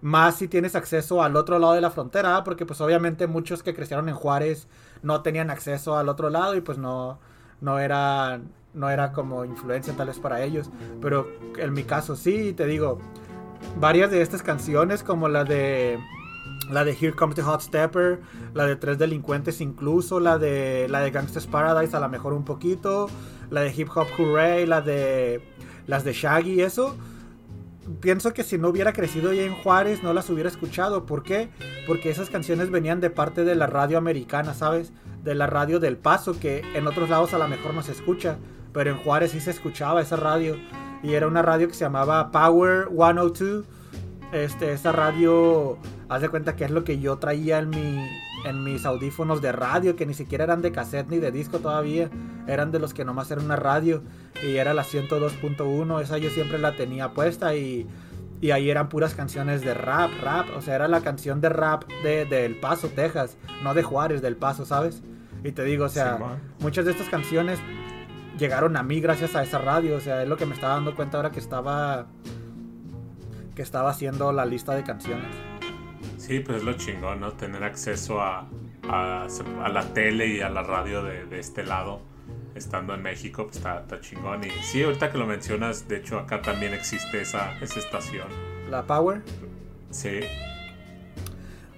más 0.00 0.36
si 0.36 0.48
tienes 0.48 0.74
acceso 0.76 1.22
al 1.22 1.36
otro 1.36 1.58
lado 1.58 1.72
de 1.72 1.80
la 1.80 1.90
frontera, 1.90 2.36
¿ah? 2.36 2.44
porque 2.44 2.64
pues 2.64 2.80
obviamente 2.80 3.26
muchos 3.26 3.64
que 3.64 3.74
crecieron 3.74 4.08
en 4.08 4.14
Juárez 4.14 4.68
no 5.02 5.22
tenían 5.22 5.50
acceso 5.50 5.96
al 5.96 6.08
otro 6.08 6.30
lado 6.30 6.54
y 6.54 6.60
pues 6.60 6.78
no, 6.78 7.18
no 7.60 7.80
era 7.80 8.40
no 8.74 8.90
era 8.90 9.12
como 9.12 9.44
influencia 9.44 9.92
tal 9.94 10.08
vez 10.08 10.18
para 10.20 10.42
ellos. 10.42 10.70
Pero 11.00 11.28
en 11.56 11.72
mi 11.72 11.82
caso 11.84 12.14
sí, 12.14 12.52
te 12.52 12.66
digo, 12.66 13.00
varias 13.78 14.10
de 14.10 14.22
estas 14.22 14.42
canciones 14.42 15.02
como 15.02 15.28
la 15.28 15.44
de 15.44 15.98
la 16.70 16.84
de 16.84 16.92
Here 16.92 17.12
Comes 17.12 17.34
the 17.36 17.42
Hot 17.42 17.62
Stepper, 17.62 18.20
la 18.54 18.66
de 18.66 18.76
Tres 18.76 18.98
Delincuentes 18.98 19.60
incluso, 19.60 20.20
la 20.20 20.38
de 20.38 20.86
la 20.88 21.00
de 21.00 21.10
Gangsta's 21.10 21.46
Paradise 21.46 21.96
a 21.96 22.00
lo 22.00 22.08
mejor 22.08 22.32
un 22.32 22.44
poquito, 22.44 23.08
la 23.50 23.62
de 23.62 23.72
Hip 23.74 23.88
Hop 23.94 24.08
Hooray, 24.18 24.66
la 24.66 24.80
de 24.80 25.42
las 25.86 26.04
de 26.04 26.12
Shaggy, 26.12 26.60
eso. 26.60 26.96
Pienso 28.00 28.34
que 28.34 28.44
si 28.44 28.58
no 28.58 28.68
hubiera 28.68 28.92
crecido 28.92 29.32
ya 29.32 29.42
en 29.42 29.54
Juárez 29.54 30.02
no 30.02 30.12
las 30.12 30.28
hubiera 30.28 30.50
escuchado. 30.50 31.06
¿Por 31.06 31.22
qué? 31.22 31.48
Porque 31.86 32.10
esas 32.10 32.28
canciones 32.28 32.70
venían 32.70 33.00
de 33.00 33.08
parte 33.08 33.44
de 33.44 33.54
la 33.54 33.66
radio 33.66 33.96
americana, 33.96 34.52
¿sabes? 34.52 34.92
De 35.24 35.34
la 35.34 35.46
radio 35.46 35.80
del 35.80 35.96
Paso, 35.96 36.38
que 36.38 36.62
en 36.74 36.86
otros 36.86 37.08
lados 37.08 37.32
a 37.32 37.38
lo 37.38 37.48
mejor 37.48 37.72
no 37.72 37.82
se 37.82 37.92
escucha. 37.92 38.36
Pero 38.74 38.90
en 38.90 38.98
Juárez 38.98 39.30
sí 39.30 39.40
se 39.40 39.50
escuchaba 39.50 40.02
esa 40.02 40.16
radio. 40.16 40.56
Y 41.02 41.14
era 41.14 41.26
una 41.26 41.42
radio 41.42 41.68
que 41.68 41.74
se 41.74 41.84
llamaba 41.84 42.30
Power 42.30 42.88
102 42.88 43.64
este, 44.32 44.72
esa 44.72 44.92
radio, 44.92 45.78
haz 46.08 46.20
de 46.20 46.28
cuenta 46.28 46.54
que 46.54 46.64
es 46.64 46.70
lo 46.70 46.84
que 46.84 46.98
yo 46.98 47.16
traía 47.16 47.58
en, 47.58 47.70
mi, 47.70 48.06
en 48.44 48.62
mis 48.62 48.84
audífonos 48.84 49.40
de 49.40 49.52
radio, 49.52 49.96
que 49.96 50.04
ni 50.06 50.14
siquiera 50.14 50.44
eran 50.44 50.60
de 50.60 50.70
cassette 50.70 51.08
ni 51.08 51.18
de 51.18 51.30
disco 51.30 51.60
todavía, 51.60 52.10
eran 52.46 52.70
de 52.70 52.78
los 52.78 52.92
que 52.92 53.04
nomás 53.04 53.30
era 53.30 53.40
una 53.40 53.56
radio, 53.56 54.02
y 54.42 54.56
era 54.56 54.74
la 54.74 54.84
102.1, 54.84 56.02
esa 56.02 56.18
yo 56.18 56.30
siempre 56.30 56.58
la 56.58 56.76
tenía 56.76 57.14
puesta 57.14 57.54
y, 57.54 57.86
y 58.40 58.50
ahí 58.50 58.68
eran 58.68 58.90
puras 58.90 59.14
canciones 59.14 59.62
de 59.62 59.72
rap, 59.72 60.10
rap, 60.22 60.46
o 60.56 60.60
sea, 60.60 60.74
era 60.74 60.88
la 60.88 61.00
canción 61.00 61.40
de 61.40 61.48
rap 61.48 61.84
de, 62.02 62.26
de 62.26 62.44
El 62.44 62.56
Paso, 62.56 62.88
Texas, 62.88 63.38
no 63.62 63.72
de 63.72 63.82
Juárez, 63.82 64.20
del 64.20 64.36
Paso, 64.36 64.66
¿sabes? 64.66 65.02
Y 65.42 65.52
te 65.52 65.62
digo, 65.64 65.86
o 65.86 65.88
sea, 65.88 66.18
muchas 66.60 66.84
de 66.84 66.90
estas 66.90 67.08
canciones 67.08 67.60
llegaron 68.38 68.76
a 68.76 68.82
mí 68.82 69.00
gracias 69.00 69.34
a 69.34 69.42
esa 69.42 69.58
radio, 69.58 69.96
o 69.96 70.00
sea, 70.00 70.22
es 70.22 70.28
lo 70.28 70.36
que 70.36 70.46
me 70.46 70.54
estaba 70.54 70.74
dando 70.74 70.94
cuenta 70.94 71.18
ahora 71.18 71.30
que 71.30 71.40
estaba 71.40 72.06
que 73.54 73.62
estaba 73.62 73.90
haciendo 73.90 74.32
la 74.32 74.46
lista 74.46 74.74
de 74.74 74.84
canciones. 74.84 75.34
Sí, 76.16 76.40
pues 76.40 76.58
es 76.58 76.64
lo 76.64 76.74
chingón, 76.74 77.20
¿no? 77.20 77.32
Tener 77.32 77.64
acceso 77.64 78.20
a, 78.20 78.46
a, 78.88 79.26
a 79.64 79.68
la 79.68 79.82
tele 79.92 80.28
y 80.28 80.40
a 80.40 80.48
la 80.48 80.62
radio 80.62 81.02
de, 81.02 81.26
de 81.26 81.40
este 81.40 81.64
lado, 81.64 82.00
estando 82.54 82.94
en 82.94 83.02
México, 83.02 83.44
pues 83.44 83.56
está, 83.56 83.80
está 83.80 84.00
chingón. 84.00 84.44
Y 84.44 84.50
sí, 84.62 84.82
ahorita 84.84 85.10
que 85.10 85.18
lo 85.18 85.26
mencionas, 85.26 85.88
de 85.88 85.96
hecho 85.96 86.18
acá 86.18 86.40
también 86.40 86.72
existe 86.72 87.20
esa, 87.20 87.58
esa 87.60 87.80
estación. 87.80 88.28
La 88.70 88.82
Power. 88.82 89.22
Sí, 89.90 90.20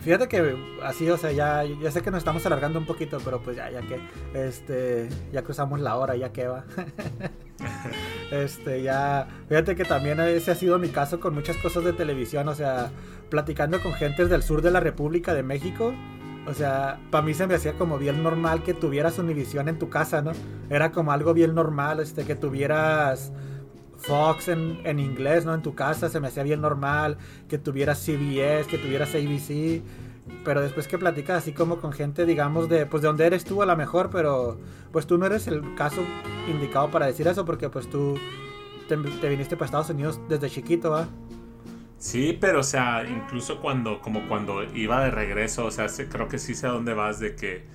Fíjate 0.01 0.29
que 0.29 0.57
así, 0.83 1.09
o 1.11 1.19
sea, 1.19 1.31
ya, 1.31 1.63
ya 1.65 1.91
sé 1.91 2.01
que 2.01 2.11
nos 2.11 2.19
estamos 2.19 2.45
alargando 2.47 2.79
un 2.79 2.87
poquito, 2.87 3.19
pero 3.23 3.43
pues 3.43 3.57
ya, 3.57 3.71
ya 3.71 3.83
que, 3.83 4.01
este, 4.33 5.09
ya 5.31 5.43
cruzamos 5.43 5.81
la 5.81 5.97
hora, 5.97 6.17
ya 6.17 6.33
que 6.33 6.49
va. 6.49 6.65
este, 8.31 8.83
ya, 8.83 9.29
fíjate 9.49 9.77
que 9.77 9.85
también 9.85 10.19
ese 10.21 10.53
ha 10.53 10.55
sido 10.55 10.79
mi 10.79 10.89
caso 10.89 11.21
con 11.21 11.35
muchas 11.35 11.59
cosas 11.59 11.85
de 11.85 11.93
televisión, 11.93 12.49
o 12.49 12.55
sea, 12.55 12.91
platicando 13.29 13.81
con 13.83 13.93
gentes 13.93 14.31
del 14.31 14.43
sur 14.43 14.63
de 14.63 14.71
la 14.71 14.81
República 14.81 15.35
de 15.35 15.43
México. 15.43 15.93
O 16.47 16.55
sea, 16.55 16.99
para 17.11 17.23
mí 17.23 17.35
se 17.35 17.47
me 17.47 17.55
hacía 17.55 17.75
como 17.75 17.99
bien 17.99 18.23
normal 18.23 18.63
que 18.63 18.73
tuvieras 18.73 19.19
Univision 19.19 19.69
en 19.69 19.79
tu 19.79 19.91
casa, 19.91 20.23
¿no? 20.23 20.33
Era 20.71 20.91
como 20.91 21.13
algo 21.13 21.35
bien 21.35 21.55
normal, 21.55 22.01
este, 22.01 22.25
que 22.25 22.35
tuvieras 22.35 23.33
Fox 24.01 24.49
en, 24.49 24.81
en 24.85 24.99
inglés, 24.99 25.45
¿no? 25.45 25.55
En 25.55 25.63
tu 25.63 25.75
casa 25.75 26.09
se 26.09 26.21
me 26.21 26.29
hacía 26.29 26.43
bien 26.43 26.61
normal, 26.61 27.19
que 27.49 27.59
tuvieras 27.59 27.99
CBS, 27.99 28.67
que 28.69 28.79
tuvieras 28.79 29.15
ABC, 29.15 29.83
pero 30.45 30.61
después 30.63 30.89
que 30.89 30.99
platicas 30.99 31.39
así 31.39 31.53
como 31.53 31.79
con 31.79 31.93
gente, 31.93 32.27
digamos, 32.27 32.69
de, 32.69 32.87
pues 32.87 33.03
de 33.03 33.09
donde 33.09 33.27
eres 33.27 33.45
tú 33.45 33.63
a 33.63 33.67
lo 33.67 33.77
mejor, 33.77 34.11
pero 34.11 34.59
pues 34.93 35.07
tú 35.07 35.19
no 35.19 35.27
eres 35.27 35.47
el 35.47 35.75
caso 35.75 36.03
indicado 36.49 36.91
para 36.91 37.07
decir 37.07 37.29
eso, 37.29 37.45
porque 37.45 37.69
pues 37.69 37.89
tú 37.89 38.19
te, 38.89 38.97
te 38.97 39.29
viniste 39.29 39.57
para 39.57 39.67
Estados 39.67 39.91
Unidos 39.91 40.21
desde 40.29 40.49
chiquito, 40.51 40.91
¿va? 40.91 41.09
Sí, 41.99 42.37
pero 42.41 42.61
o 42.61 42.63
sea, 42.63 43.05
incluso 43.09 43.61
cuando, 43.61 44.01
como 44.01 44.27
cuando 44.27 44.65
iba 44.75 45.05
de 45.05 45.11
regreso, 45.11 45.67
o 45.67 45.71
sea, 45.71 45.87
creo 46.09 46.29
que 46.29 46.39
sí 46.39 46.55
sé 46.55 46.67
a 46.67 46.71
dónde 46.71 46.95
vas 46.95 47.21
de 47.21 47.37
que, 47.37 47.67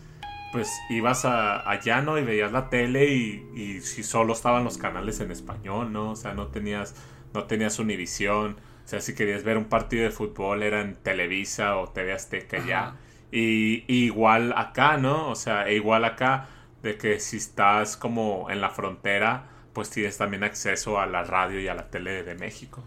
pues 0.56 0.82
ibas 0.88 1.26
a, 1.26 1.70
allá, 1.70 2.00
¿no? 2.00 2.18
Y 2.18 2.24
veías 2.24 2.54
la 2.54 2.70
tele 2.70 3.14
y, 3.14 3.46
y 3.54 3.82
si 3.82 4.04
solo 4.04 4.32
estaban 4.32 4.64
los 4.64 4.78
canales 4.78 5.20
en 5.20 5.30
español, 5.30 5.92
¿no? 5.92 6.12
O 6.12 6.16
sea, 6.16 6.34
no 6.34 6.48
tenías, 6.48 6.96
no 7.34 7.44
tenías 7.44 7.78
Univisión. 7.78 8.56
O 8.86 8.88
sea, 8.88 9.02
si 9.02 9.16
querías 9.16 9.44
ver 9.44 9.58
un 9.58 9.66
partido 9.66 10.06
de 10.06 10.12
fútbol 10.12 10.64
era 10.64 10.80
en 10.80 10.96
Televisa 10.96 11.76
o 11.76 11.90
TV 11.90 12.14
Azteca 12.14 12.66
ya. 12.66 12.96
Y, 13.34 13.84
y 13.94 14.06
igual 14.06 14.54
acá, 14.56 14.96
¿no? 14.96 15.30
O 15.30 15.36
sea, 15.36 15.68
e 15.68 15.76
igual 15.76 16.06
acá, 16.06 16.48
de 16.82 16.98
que 16.98 17.20
si 17.20 17.36
estás 17.36 17.98
como 17.98 18.50
en 18.50 18.62
la 18.62 18.70
frontera, 18.70 19.50
pues 19.74 19.90
tienes 19.90 20.18
también 20.18 20.46
acceso 20.46 21.02
a 21.02 21.06
la 21.06 21.26
radio 21.26 21.60
y 21.60 21.68
a 21.68 21.74
la 21.74 21.90
tele 21.90 22.24
de 22.24 22.36
México. 22.36 22.82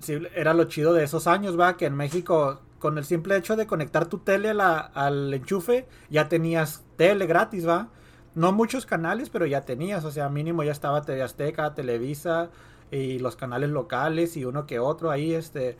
Sí, 0.00 0.18
era 0.34 0.52
lo 0.52 0.64
chido 0.64 0.92
de 0.92 1.04
esos 1.04 1.26
años, 1.26 1.58
va, 1.58 1.78
que 1.78 1.86
en 1.86 1.96
México, 1.96 2.60
con 2.84 2.98
el 2.98 3.06
simple 3.06 3.34
hecho 3.38 3.56
de 3.56 3.66
conectar 3.66 4.04
tu 4.08 4.18
tele 4.18 4.50
a 4.50 4.54
la- 4.54 4.78
al 4.78 5.32
enchufe, 5.32 5.86
ya 6.10 6.28
tenías 6.28 6.84
tele 6.98 7.26
gratis, 7.26 7.66
va. 7.66 7.88
No 8.34 8.52
muchos 8.52 8.84
canales, 8.84 9.30
pero 9.30 9.46
ya 9.46 9.62
tenías, 9.62 10.04
o 10.04 10.10
sea, 10.10 10.28
mínimo 10.28 10.62
ya 10.64 10.72
estaba 10.72 11.00
TV 11.00 11.22
Azteca, 11.22 11.74
Televisa 11.74 12.50
y 12.90 13.18
los 13.20 13.36
canales 13.36 13.70
locales 13.70 14.36
y 14.36 14.44
uno 14.44 14.66
que 14.66 14.80
otro 14.80 15.10
ahí, 15.10 15.32
este. 15.32 15.78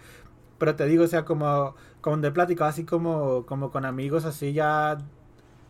Pero 0.59 0.77
te 0.77 0.87
digo, 0.87 1.05
o 1.05 1.09
sea, 1.09 1.25
como, 1.27 1.75
como 2.01 2.19
de 2.19 2.31
platicado 2.33 2.71
así 2.71 2.85
como, 2.85 3.47
como 3.47 3.71
con 3.71 3.85
amigos, 3.85 4.25
así 4.25 4.53
ya, 4.55 4.99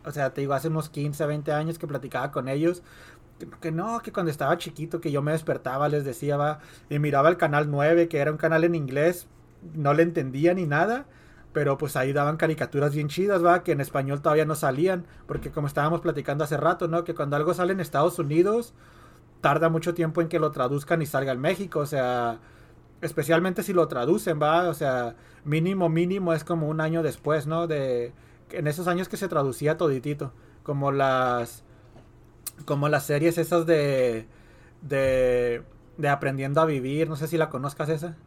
o 0.05 0.11
sea, 0.11 0.33
te 0.33 0.41
digo, 0.41 0.53
hace 0.53 0.67
unos 0.69 0.89
15, 0.89 1.25
20 1.25 1.51
años 1.51 1.79
que 1.79 1.87
platicaba 1.87 2.31
con 2.31 2.47
ellos, 2.47 2.83
que, 3.39 3.47
que 3.61 3.71
no, 3.71 4.01
que 4.01 4.11
cuando 4.13 4.31
estaba 4.31 4.57
chiquito, 4.57 5.01
que 5.01 5.11
yo 5.11 5.21
me 5.21 5.31
despertaba, 5.33 5.89
les 5.89 6.05
decía, 6.05 6.37
va, 6.37 6.59
y 6.89 6.99
miraba 6.99 7.29
el 7.29 7.37
canal 7.37 7.71
9, 7.71 8.07
que 8.09 8.19
era 8.19 8.31
un 8.31 8.37
canal 8.37 8.63
en 8.65 8.75
inglés, 8.75 9.27
no 9.75 9.93
le 9.93 10.03
entendía 10.03 10.53
ni 10.53 10.65
nada, 10.65 11.05
pero 11.55 11.77
pues 11.77 11.95
ahí 11.95 12.11
daban 12.11 12.35
caricaturas 12.35 12.93
bien 12.93 13.07
chidas, 13.07 13.41
va, 13.41 13.63
que 13.63 13.71
en 13.71 13.79
español 13.79 14.21
todavía 14.21 14.43
no 14.43 14.55
salían, 14.55 15.05
porque 15.25 15.51
como 15.51 15.67
estábamos 15.67 16.01
platicando 16.01 16.43
hace 16.43 16.57
rato, 16.57 16.89
¿no? 16.89 17.05
Que 17.05 17.15
cuando 17.15 17.37
algo 17.37 17.53
sale 17.53 17.71
en 17.71 17.79
Estados 17.79 18.19
Unidos, 18.19 18.73
tarda 19.39 19.69
mucho 19.69 19.93
tiempo 19.93 20.19
en 20.19 20.27
que 20.27 20.37
lo 20.37 20.51
traduzcan 20.51 21.01
y 21.01 21.05
salga 21.05 21.31
en 21.31 21.39
México, 21.39 21.79
o 21.79 21.85
sea, 21.85 22.39
especialmente 22.99 23.63
si 23.63 23.71
lo 23.71 23.87
traducen, 23.87 24.37
va, 24.37 24.67
o 24.67 24.73
sea, 24.73 25.15
mínimo, 25.45 25.87
mínimo 25.87 26.33
es 26.33 26.43
como 26.43 26.67
un 26.67 26.81
año 26.81 27.03
después, 27.03 27.47
¿no? 27.47 27.67
De, 27.67 28.11
en 28.51 28.67
esos 28.67 28.89
años 28.89 29.07
que 29.07 29.15
se 29.15 29.29
traducía 29.29 29.77
toditito, 29.77 30.33
como 30.61 30.91
las, 30.91 31.63
como 32.65 32.89
las 32.89 33.05
series 33.05 33.37
esas 33.37 33.65
de, 33.65 34.27
de, 34.81 35.63
de 35.97 36.09
aprendiendo 36.09 36.59
a 36.59 36.65
vivir, 36.65 37.07
no 37.07 37.15
sé 37.15 37.29
si 37.29 37.37
la 37.37 37.49
conozcas 37.49 37.87
esa. 37.87 38.17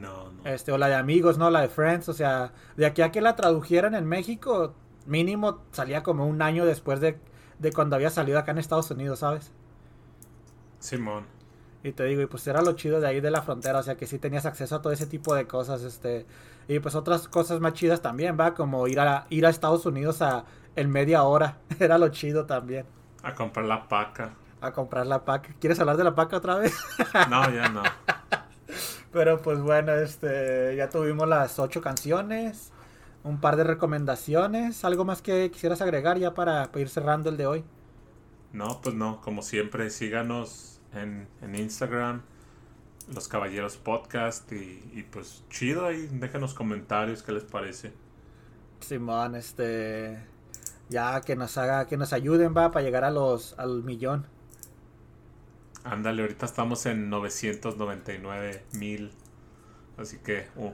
No, 0.00 0.30
no. 0.32 0.44
Este, 0.50 0.72
o 0.72 0.78
la 0.78 0.88
de 0.88 0.94
amigos, 0.94 1.38
¿no? 1.38 1.50
La 1.50 1.60
de 1.60 1.68
Friends, 1.68 2.08
o 2.08 2.12
sea, 2.14 2.52
de 2.76 2.86
aquí 2.86 3.02
a 3.02 3.10
que 3.12 3.20
la 3.20 3.36
tradujeran 3.36 3.94
en 3.94 4.06
México, 4.06 4.74
mínimo 5.06 5.60
salía 5.72 6.02
como 6.02 6.26
un 6.26 6.40
año 6.42 6.64
después 6.64 7.00
de, 7.00 7.18
de 7.58 7.72
cuando 7.72 7.96
había 7.96 8.10
salido 8.10 8.38
acá 8.38 8.52
en 8.52 8.58
Estados 8.58 8.90
Unidos, 8.90 9.18
¿sabes? 9.20 9.52
Simón. 10.78 11.24
Y 11.84 11.92
te 11.92 12.04
digo, 12.04 12.22
y 12.22 12.26
pues 12.26 12.46
era 12.46 12.62
lo 12.62 12.72
chido 12.74 13.00
de 13.00 13.08
ahí 13.08 13.20
de 13.20 13.30
la 13.30 13.42
frontera, 13.42 13.80
o 13.80 13.82
sea 13.82 13.96
que 13.96 14.06
sí 14.06 14.18
tenías 14.18 14.46
acceso 14.46 14.76
a 14.76 14.82
todo 14.82 14.92
ese 14.92 15.06
tipo 15.06 15.34
de 15.34 15.46
cosas, 15.48 15.82
este, 15.82 16.26
y 16.68 16.78
pues 16.78 16.94
otras 16.94 17.26
cosas 17.26 17.58
más 17.60 17.72
chidas 17.74 18.00
también, 18.00 18.36
va, 18.38 18.54
como 18.54 18.86
ir 18.86 19.00
a 19.00 19.26
ir 19.30 19.44
a 19.46 19.50
Estados 19.50 19.84
Unidos 19.84 20.22
a 20.22 20.44
en 20.76 20.90
media 20.90 21.24
hora, 21.24 21.58
era 21.80 21.98
lo 21.98 22.08
chido 22.08 22.46
también, 22.46 22.86
A 23.24 23.34
comprar 23.34 23.66
la 23.66 23.88
paca. 23.88 24.30
a 24.60 24.72
comprar 24.72 25.06
la 25.08 25.24
paca. 25.24 25.50
¿Quieres 25.60 25.80
hablar 25.80 25.96
de 25.96 26.04
la 26.04 26.14
paca 26.14 26.36
otra 26.36 26.54
vez? 26.54 26.72
No, 27.28 27.50
ya 27.50 27.68
no. 27.68 27.82
Pero 29.12 29.42
pues 29.42 29.60
bueno, 29.60 29.92
este, 29.92 30.74
ya 30.76 30.88
tuvimos 30.88 31.28
las 31.28 31.58
ocho 31.58 31.82
canciones, 31.82 32.72
un 33.24 33.40
par 33.40 33.56
de 33.56 33.64
recomendaciones, 33.64 34.84
algo 34.84 35.04
más 35.04 35.20
que 35.20 35.50
quisieras 35.50 35.82
agregar 35.82 36.18
ya 36.18 36.34
para, 36.34 36.70
ir 36.76 36.88
cerrando 36.88 37.28
el 37.28 37.36
de 37.36 37.46
hoy. 37.46 37.64
No, 38.52 38.80
pues 38.82 38.94
no, 38.94 39.20
como 39.20 39.42
siempre, 39.42 39.90
síganos 39.90 40.80
en, 40.94 41.28
en 41.42 41.54
Instagram, 41.54 42.22
Los 43.14 43.28
Caballeros 43.28 43.76
Podcast, 43.76 44.50
y, 44.52 44.82
y 44.94 45.02
pues 45.10 45.44
chido 45.50 45.86
ahí, 45.86 46.08
déjenos 46.12 46.54
comentarios, 46.54 47.22
¿qué 47.22 47.32
les 47.32 47.44
parece? 47.44 47.92
Simón, 48.80 49.36
este, 49.36 50.18
ya 50.88 51.20
que 51.22 51.36
nos 51.36 51.56
haga, 51.58 51.86
que 51.86 51.96
nos 51.96 52.12
ayuden, 52.12 52.54
va, 52.56 52.70
para 52.70 52.84
llegar 52.84 53.04
a 53.04 53.10
los, 53.10 53.58
al 53.58 53.82
millón. 53.82 54.26
Ándale, 55.84 56.22
ahorita 56.22 56.46
estamos 56.46 56.86
en 56.86 57.10
999 57.10 58.64
mil, 58.74 59.12
así 59.98 60.18
que 60.18 60.46
uh, 60.56 60.70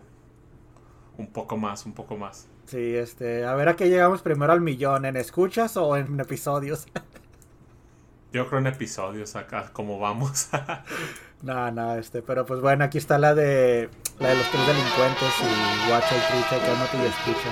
un 1.16 1.26
poco 1.28 1.56
más, 1.56 1.86
un 1.86 1.94
poco 1.94 2.16
más. 2.16 2.47
Sí, 2.66 2.94
este, 2.94 3.47
a 3.47 3.55
ver 3.55 3.70
a 3.70 3.76
qué 3.76 3.89
llegamos 3.89 4.20
primero 4.20 4.52
al 4.52 4.60
millón, 4.60 5.06
¿en 5.06 5.16
escuchas 5.16 5.76
o 5.78 5.97
en 5.97 6.20
episodios? 6.20 6.86
Yo 8.32 8.47
creo 8.47 8.59
en 8.60 8.66
episodios 8.66 9.35
acá, 9.36 9.70
como 9.72 9.98
vamos. 9.98 10.48
no, 11.43 11.70
no, 11.70 11.94
este, 11.94 12.20
pero 12.20 12.44
pues 12.44 12.60
bueno, 12.60 12.85
aquí 12.85 12.98
está 12.98 13.18
la 13.18 13.35
de 13.35 13.89
la 14.18 14.28
de 14.28 14.35
los 14.35 14.51
tres 14.51 14.66
delincuentes 14.66 15.32
y 15.40 15.89
guacha 15.89 16.14
y 16.14 16.20
trucha, 16.32 16.64
que 16.64 16.78
no 16.78 16.85
te 16.85 17.06
escucha. 17.06 17.51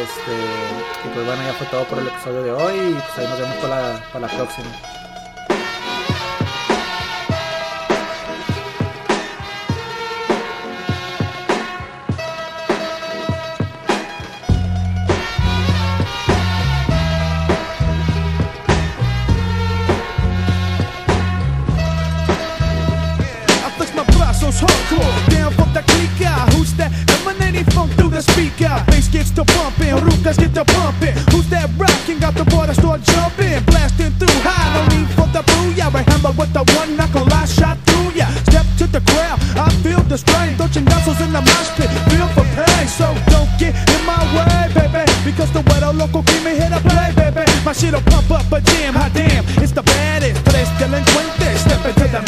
Este, 0.00 1.08
y 1.08 1.14
pues 1.14 1.26
bueno, 1.26 1.42
ya 1.42 1.54
fue 1.54 1.66
todo 1.66 1.84
por 1.86 1.98
el 1.98 2.06
episodio 2.06 2.42
de 2.44 2.52
hoy 2.52 2.78
y 2.90 2.92
pues 2.92 3.18
ahí 3.18 3.26
nos 3.26 3.40
vemos 3.40 3.56
para 3.56 3.92
la, 3.94 4.04
para 4.12 4.26
la 4.28 4.36
próxima. 4.36 4.97
Gets 29.18 29.30
to 29.34 29.44
pumping, 29.44 29.94
Rukas 30.06 30.38
get 30.38 30.54
to 30.54 30.64
pumping. 30.64 31.14
Who's 31.34 31.50
that 31.50 31.66
rocking? 31.74 32.18
Got 32.22 32.34
the 32.38 32.46
water 32.54 32.74
start 32.74 33.02
jumping, 33.02 33.58
blasting 33.66 34.14
through 34.14 34.38
high. 34.46 34.70
No 34.78 34.82
need 34.94 35.10
for 35.18 35.26
the 35.34 35.42
booyah. 35.42 35.90
Remember 35.90 36.30
with 36.38 36.52
the 36.54 36.62
one 36.78 36.94
knuckle 36.94 37.26
I 37.34 37.44
shot 37.44 37.76
through 37.86 38.14
ya. 38.14 38.30
Step 38.46 38.66
to 38.78 38.86
the 38.86 39.02
crowd, 39.10 39.38
I 39.58 39.66
feel 39.82 40.02
the 40.06 40.16
strain. 40.16 40.56
Don't 40.56 40.70
chingazos 40.70 41.18
in 41.18 41.34
the 41.34 41.42
mosh 41.42 41.70
pit, 41.74 41.90
feel 42.14 42.28
for 42.36 42.46
pain. 42.54 42.86
So 42.86 43.10
don't 43.34 43.50
get 43.58 43.74
in 43.74 44.02
my 44.06 44.22
way, 44.36 44.70
baby. 44.70 45.02
Because 45.26 45.50
the 45.50 45.62
weather 45.66 45.92
local 45.92 46.22
keep 46.22 46.42
me 46.46 46.54
here 46.54 46.70
to 46.70 46.80
play, 46.86 47.10
baby. 47.18 47.42
My 47.66 47.74
shit'll 47.74 48.04
pump 48.06 48.30
up 48.30 48.46
a 48.54 48.60
jam, 48.70 48.94
hot 48.94 49.10
damn. 49.18 49.42
It's 49.58 49.74
the 49.74 49.82
baddest, 49.82 50.38
tres 50.46 50.70
delincuentes. 50.78 51.58
Step 51.66 51.82
into 51.90 52.06
the 52.06 52.27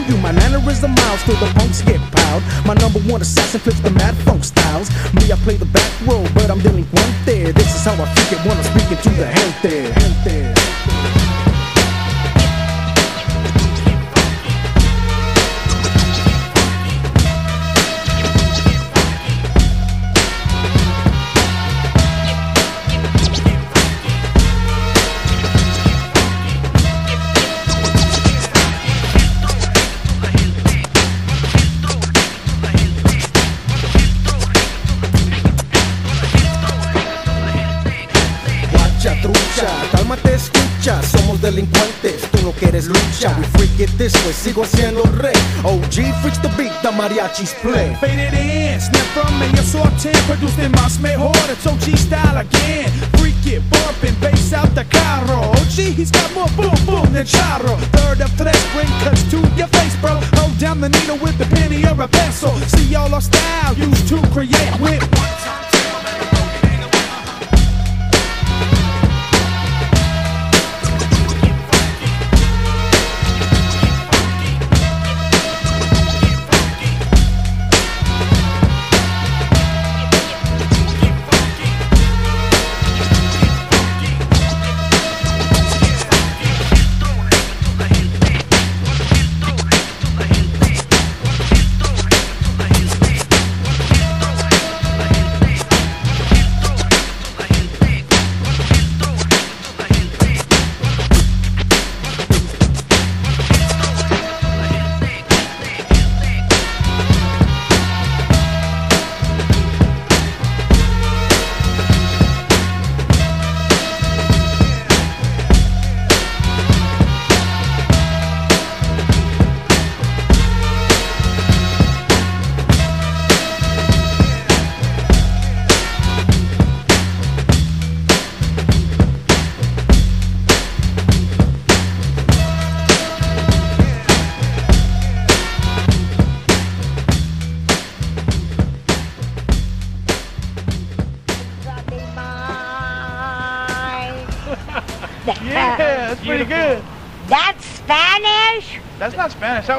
you. 0.11 0.17
My 0.21 0.31
mannerism 0.31 0.91
miles 0.91 1.23
till 1.23 1.35
the 1.35 1.51
punks 1.55 1.81
get 1.81 1.99
piled. 2.11 2.43
My 2.65 2.73
number 2.75 2.99
one 3.11 3.21
assassin 3.21 3.59
flips 3.59 3.79
the 3.79 3.91
mad 3.91 4.15
funk 4.25 4.43
styles. 4.43 4.89
Me, 5.13 5.31
I 5.31 5.37
play 5.43 5.55
the 5.55 5.65
back 5.65 5.91
row, 6.05 6.23
but 6.33 6.49
I'm 6.51 6.59
delinquent 6.59 7.15
there. 7.25 7.51
This 7.53 7.75
is 7.75 7.83
how 7.85 7.93
I 7.93 8.05
think 8.15 8.39
it 8.39 8.45
when 8.45 8.57
I'm 8.57 8.63
speaking 8.63 8.97
to 8.97 9.09
the 9.09 9.25
gente. 9.33 9.93
gente. 9.99 10.21
Guacha, 10.33 10.60
delincuentes, 41.61 42.29
tú 42.31 42.41
no 42.43 42.51
quieres 42.51 42.87
lucha 42.87 43.35
We 43.37 43.45
freak 43.57 43.79
it 43.79 43.97
this 43.97 44.13
way, 44.25 44.33
sigo 44.33 44.65
siendo 44.65 45.03
rey 45.17 45.33
OG 45.63 46.13
freaks 46.21 46.41
the 46.41 46.49
beat, 46.57 46.71
the 46.81 46.91
mariachis 46.91 47.53
play. 47.61 47.95
Faded 47.99 48.33
in, 48.33 48.79
snap 48.79 49.05
from 49.13 49.41
el 49.41 49.63
sorteo 49.63 50.11
Producen 50.27 50.71
más 50.73 50.99
mejor, 50.99 51.31
it's 51.49 51.65
OG 51.65 51.97
style 51.97 52.37
again. 52.37 52.91
Freak 53.17 53.45
it, 53.45 53.61
bumping, 53.69 54.15
bass 54.19 54.53
out 54.53 54.73
the 54.75 54.85
carro. 54.85 55.51
OG, 55.51 55.95
he's 55.95 56.11
got 56.11 56.33
more 56.33 56.49
boom 56.55 56.75
boom 56.85 57.13
than 57.13 57.25
charro. 57.25 57.77
Third 57.93 58.21
of 58.21 58.35
tres, 58.37 58.61
bring 58.73 58.89
cuts 59.03 59.23
to 59.31 59.37
your 59.55 59.67
face, 59.67 59.95
bro. 60.01 60.19
Hold 60.39 60.57
down 60.57 60.81
the 60.81 60.89
needle 60.89 61.17
with 61.17 61.37
the 61.37 61.45
penny 61.55 61.83
or 61.85 62.01
a 62.01 62.07
pencil 62.07 62.51
See 62.67 62.95
all 62.95 63.13
our 63.13 63.21
style 63.21 63.73
used 63.75 64.07
to 64.09 64.21
create 64.31 64.79
with 64.79 65.01
one 65.17 65.35
time 65.43 65.60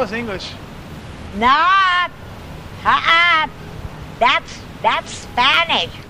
was 0.03 0.13
English. 0.13 0.51
No. 1.37 1.47
Uh-uh. 2.85 3.47
That's 4.19 4.59
that's 4.83 5.13
Spanish. 5.13 6.02